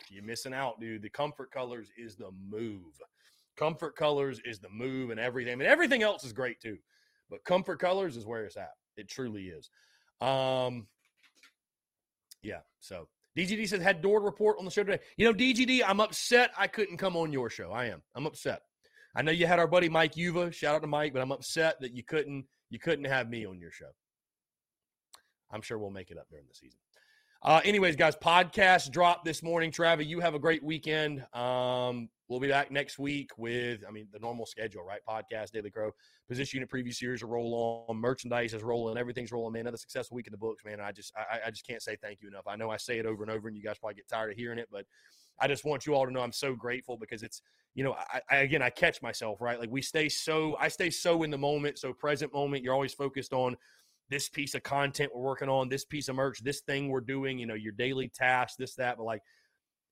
you're 0.10 0.24
missing 0.24 0.54
out, 0.54 0.80
dude. 0.80 1.02
The 1.02 1.10
comfort 1.10 1.52
colors 1.52 1.90
is 1.98 2.16
the 2.16 2.32
move. 2.50 3.02
Comfort 3.58 3.98
colors 3.98 4.40
is 4.46 4.60
the 4.60 4.70
move 4.70 5.10
and 5.10 5.20
everything. 5.20 5.54
I 5.54 5.56
mean, 5.58 5.68
everything 5.68 6.04
else 6.04 6.24
is 6.24 6.32
great 6.32 6.62
too, 6.62 6.78
but 7.30 7.44
comfort 7.46 7.80
colors 7.80 8.18
is 8.18 8.26
where 8.26 8.46
it's 8.46 8.58
at. 8.58 8.72
It 8.98 9.10
truly 9.10 9.44
is. 9.46 9.70
Um, 10.22 10.88
yeah. 12.42 12.60
So 12.80 13.08
DGD 13.38 13.68
says 13.68 13.82
had 13.82 14.02
door 14.02 14.22
report 14.22 14.58
on 14.60 14.66
the 14.66 14.72
show 14.72 14.84
today. 14.84 15.04
You 15.18 15.26
know, 15.26 15.34
DGD, 15.34 15.82
I'm 15.86 16.00
upset 16.00 16.52
I 16.58 16.68
couldn't 16.68 16.98
come 16.98 17.16
on 17.16 17.34
your 17.34 17.50
show. 17.50 17.72
I 17.72 17.86
am. 17.86 18.02
I'm 18.16 18.26
upset. 18.26 18.62
I 19.16 19.22
know 19.22 19.32
you 19.32 19.48
had 19.48 19.60
our 19.60 19.68
buddy 19.68 19.90
Mike 19.90 20.14
Yuva. 20.14 20.54
Shout 20.54 20.76
out 20.76 20.82
to 20.82 20.88
Mike, 20.88 21.14
but 21.14 21.22
I'm 21.22 21.32
upset 21.32 21.80
that 21.82 21.96
you 21.96 22.04
couldn't 22.04 22.46
you 22.70 22.80
couldn't 22.80 23.06
have 23.06 23.30
me 23.30 23.46
on 23.46 23.60
your 23.60 23.72
show. 23.72 23.90
I'm 25.52 25.62
sure 25.62 25.78
we'll 25.78 25.92
make 25.92 26.10
it 26.10 26.18
up 26.18 26.28
during 26.30 26.46
the 26.48 26.56
season. 26.56 26.80
Uh, 27.46 27.60
anyways, 27.66 27.98
guys, 27.98 28.16
podcast 28.16 28.90
drop 28.90 29.26
this 29.26 29.44
morning. 29.44 29.70
Travis, 29.70 30.08
you 30.08 30.22
have 30.22 30.34
a 30.34 30.40
great 30.40 30.64
weekend. 30.64 31.26
Um, 31.34 32.08
we'll 32.30 32.40
be 32.40 32.48
back 32.48 32.72
next 32.72 32.98
week 32.98 33.32
with, 33.38 33.82
I 33.86 33.92
mean, 33.92 34.08
the 34.14 34.20
normal 34.20 34.46
schedule, 34.46 34.82
right? 34.86 35.02
Podcast, 35.06 35.52
Daily 35.52 35.70
Crow, 35.70 35.92
position 36.30 36.60
unit 36.60 36.72
preview 36.72 36.96
series 36.96 37.22
are 37.22 37.28
roll 37.28 37.86
on, 37.90 37.98
merchandise 37.98 38.54
is 38.54 38.64
rolling, 38.64 38.98
everything's 38.98 39.34
rolling, 39.34 39.52
man. 39.52 39.64
Another 39.64 39.76
successful 39.76 40.16
week 40.16 40.28
in 40.28 40.32
the 40.32 40.38
books, 40.38 40.64
man. 40.64 40.80
I 40.80 40.94
just, 40.94 41.12
I, 41.18 41.48
I 41.48 41.50
just 41.50 41.68
can't 41.68 41.82
say 41.82 41.98
thank 42.02 42.22
you 42.22 42.30
enough. 42.30 42.48
I 42.48 42.56
know 42.56 42.70
I 42.70 42.78
say 42.78 42.98
it 42.98 43.06
over 43.06 43.24
and 43.24 43.32
over, 43.32 43.50
and 43.50 43.58
you 43.58 43.62
guys 43.62 43.78
probably 43.78 43.96
get 43.96 44.08
tired 44.08 44.32
of 44.32 44.38
hearing 44.38 44.58
it, 44.58 44.70
but 44.72 44.86
I 45.38 45.50
just 45.50 45.66
want 45.66 45.86
you 45.86 45.96
all 45.96 46.06
to 46.06 46.14
know 46.14 46.22
I'm 46.22 46.32
so 46.32 46.56
grateful 46.56 46.96
because 46.96 47.24
it's, 47.24 47.42
you 47.76 47.84
know, 47.84 47.94
I, 47.94 48.22
I 48.32 48.36
again, 48.38 48.62
I 48.62 48.70
catch 48.70 49.02
myself, 49.02 49.42
right? 49.42 49.60
Like 49.60 49.70
we 49.70 49.82
stay 49.82 50.08
so, 50.08 50.56
I 50.62 50.70
stay 50.70 50.90
so 50.90 51.24
in 51.24 51.30
the 51.30 51.38
moment, 51.38 51.78
so 51.78 51.92
present 51.92 52.34
moment. 52.34 52.64
You're 52.64 52.74
always 52.74 52.94
focused 52.94 53.34
on 53.34 53.58
this 54.14 54.30
piece 54.30 54.54
of 54.54 54.62
content 54.62 55.12
we're 55.12 55.24
working 55.24 55.50
on, 55.50 55.70
this 55.70 55.86
piece 55.86 56.08
of 56.08 56.16
merch, 56.16 56.44
this 56.44 56.62
thing 56.62 56.88
we're 56.88 57.02
doing, 57.02 57.40
you 57.40 57.48
know, 57.48 57.56
your 57.56 57.74
daily 57.74 58.12
tasks, 58.14 58.56
this, 58.56 58.76
that. 58.76 58.98
But 58.98 59.06
like, 59.06 59.24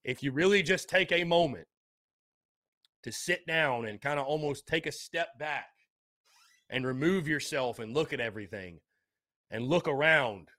if 0.04 0.22
you 0.22 0.32
really 0.32 0.62
just 0.62 0.88
take 0.88 1.12
a 1.12 1.24
moment 1.24 1.66
to 3.02 3.12
sit 3.12 3.48
down 3.48 3.88
and 3.88 4.00
kind 4.00 4.20
of 4.20 4.28
almost 4.28 4.68
take 4.68 4.86
a 4.86 4.92
step 4.92 5.30
back 5.40 5.70
and 6.70 6.86
remove 6.86 7.28
yourself 7.28 7.80
and 7.80 7.96
look 7.96 8.14
at 8.14 8.20
everything 8.20 8.80
and 9.50 9.66
look 9.66 9.88
around 9.88 10.50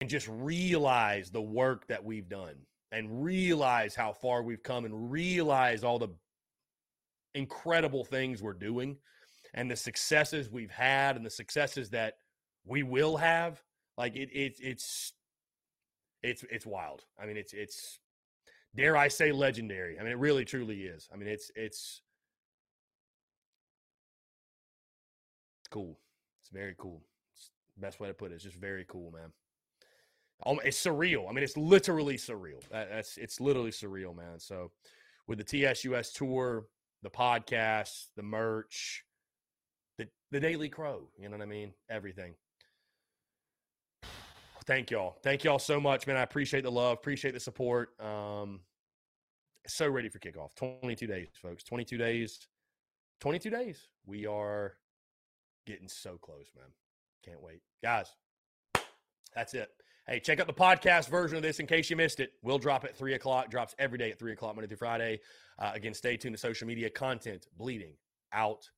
and 0.00 0.08
just 0.08 0.28
realize 0.28 1.30
the 1.30 1.42
work 1.42 1.86
that 1.88 2.02
we've 2.02 2.30
done 2.30 2.56
and 2.90 3.22
realize 3.22 3.94
how 3.94 4.14
far 4.14 4.42
we've 4.42 4.62
come 4.62 4.86
and 4.86 5.12
realize 5.12 5.84
all 5.84 5.98
the 5.98 6.08
incredible 7.34 8.02
things 8.02 8.42
we're 8.42 8.54
doing 8.54 8.96
and 9.54 9.70
the 9.70 9.76
successes 9.76 10.50
we've 10.50 10.70
had 10.70 11.16
and 11.16 11.24
the 11.24 11.30
successes 11.30 11.90
that 11.90 12.14
we 12.64 12.82
will 12.82 13.16
have 13.16 13.62
like 13.96 14.16
it, 14.16 14.30
it 14.32 14.54
it's 14.60 15.12
it's 16.22 16.44
it's 16.50 16.66
wild. 16.66 17.04
I 17.20 17.26
mean 17.26 17.36
it's 17.36 17.52
it's 17.52 17.98
dare 18.74 18.96
i 18.96 19.08
say 19.08 19.32
legendary. 19.32 19.98
I 19.98 20.02
mean 20.02 20.12
it 20.12 20.18
really 20.18 20.44
truly 20.44 20.82
is. 20.82 21.08
I 21.12 21.16
mean 21.16 21.28
it's 21.28 21.50
it's 21.54 22.02
cool. 25.70 25.98
It's 26.40 26.50
very 26.50 26.74
cool. 26.78 27.02
It's 27.34 27.50
best 27.76 28.00
way 28.00 28.08
to 28.08 28.14
put 28.14 28.32
it. 28.32 28.36
It's 28.36 28.44
just 28.44 28.56
very 28.56 28.84
cool 28.88 29.10
man. 29.10 29.32
It's 30.64 30.82
surreal. 30.82 31.28
I 31.28 31.32
mean, 31.32 31.44
it's 31.44 31.56
literally 31.56 32.16
surreal. 32.16 32.62
That's 32.70 33.18
it's 33.18 33.40
literally 33.40 33.70
surreal, 33.70 34.16
man. 34.16 34.38
So, 34.38 34.70
with 35.26 35.38
the 35.38 35.44
TSUS 35.44 36.14
tour, 36.14 36.64
the 37.02 37.10
podcast, 37.10 38.06
the 38.16 38.22
merch, 38.22 39.04
the 40.30 40.40
Daily 40.40 40.68
Crow, 40.68 41.08
you 41.18 41.28
know 41.28 41.36
what 41.36 41.42
I 41.42 41.46
mean? 41.46 41.72
Everything. 41.88 42.34
Thank 44.66 44.90
y'all. 44.90 45.16
Thank 45.22 45.42
y'all 45.44 45.58
so 45.58 45.80
much, 45.80 46.06
man. 46.06 46.16
I 46.16 46.22
appreciate 46.22 46.62
the 46.62 46.70
love, 46.70 46.98
appreciate 46.98 47.32
the 47.32 47.40
support. 47.40 47.90
Um, 48.00 48.60
so 49.66 49.88
ready 49.88 50.08
for 50.08 50.18
kickoff. 50.18 50.54
22 50.54 51.06
days, 51.06 51.28
folks. 51.40 51.64
22 51.64 51.96
days. 51.96 52.46
22 53.20 53.50
days. 53.50 53.88
We 54.06 54.26
are 54.26 54.74
getting 55.66 55.88
so 55.88 56.18
close, 56.20 56.50
man. 56.56 56.66
Can't 57.24 57.42
wait. 57.42 57.62
Guys, 57.82 58.14
that's 59.34 59.54
it. 59.54 59.70
Hey, 60.06 60.18
check 60.20 60.40
out 60.40 60.46
the 60.46 60.52
podcast 60.52 61.08
version 61.08 61.36
of 61.36 61.42
this 61.42 61.60
in 61.60 61.66
case 61.66 61.90
you 61.90 61.96
missed 61.96 62.20
it. 62.20 62.32
We'll 62.42 62.58
drop 62.58 62.84
at 62.84 62.96
3 62.96 63.14
o'clock. 63.14 63.50
Drops 63.50 63.74
every 63.78 63.98
day 63.98 64.10
at 64.10 64.18
3 64.18 64.32
o'clock, 64.32 64.56
Monday 64.56 64.68
through 64.68 64.78
Friday. 64.78 65.20
Uh, 65.58 65.72
again, 65.74 65.94
stay 65.94 66.16
tuned 66.16 66.34
to 66.34 66.40
social 66.40 66.66
media 66.66 66.90
content 66.90 67.46
bleeding 67.56 67.94
out 68.32 68.68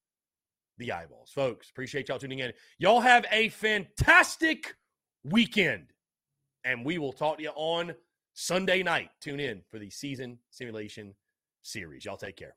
the 0.83 0.93
eyeballs. 0.93 1.31
Folks, 1.31 1.71
appreciate 1.71 2.09
y'all 2.09 2.19
tuning 2.19 2.41
in. 2.41 2.53
Y'all 2.79 3.01
have 3.01 3.25
a 3.31 3.49
fantastic 3.51 4.75
weekend. 5.25 5.87
And 6.65 6.85
we 6.85 6.99
will 6.99 7.13
talk 7.13 7.39
to 7.39 7.43
you 7.43 7.53
on 7.55 7.95
Sunday 8.35 8.83
night. 8.83 9.11
Tune 9.21 9.41
in 9.41 9.63
for 9.71 9.79
the 9.79 9.91
season 9.91 10.39
simulation 10.51 11.15
series. 11.63 12.05
Y'all 12.05 12.17
take 12.17 12.37
care. 12.37 12.55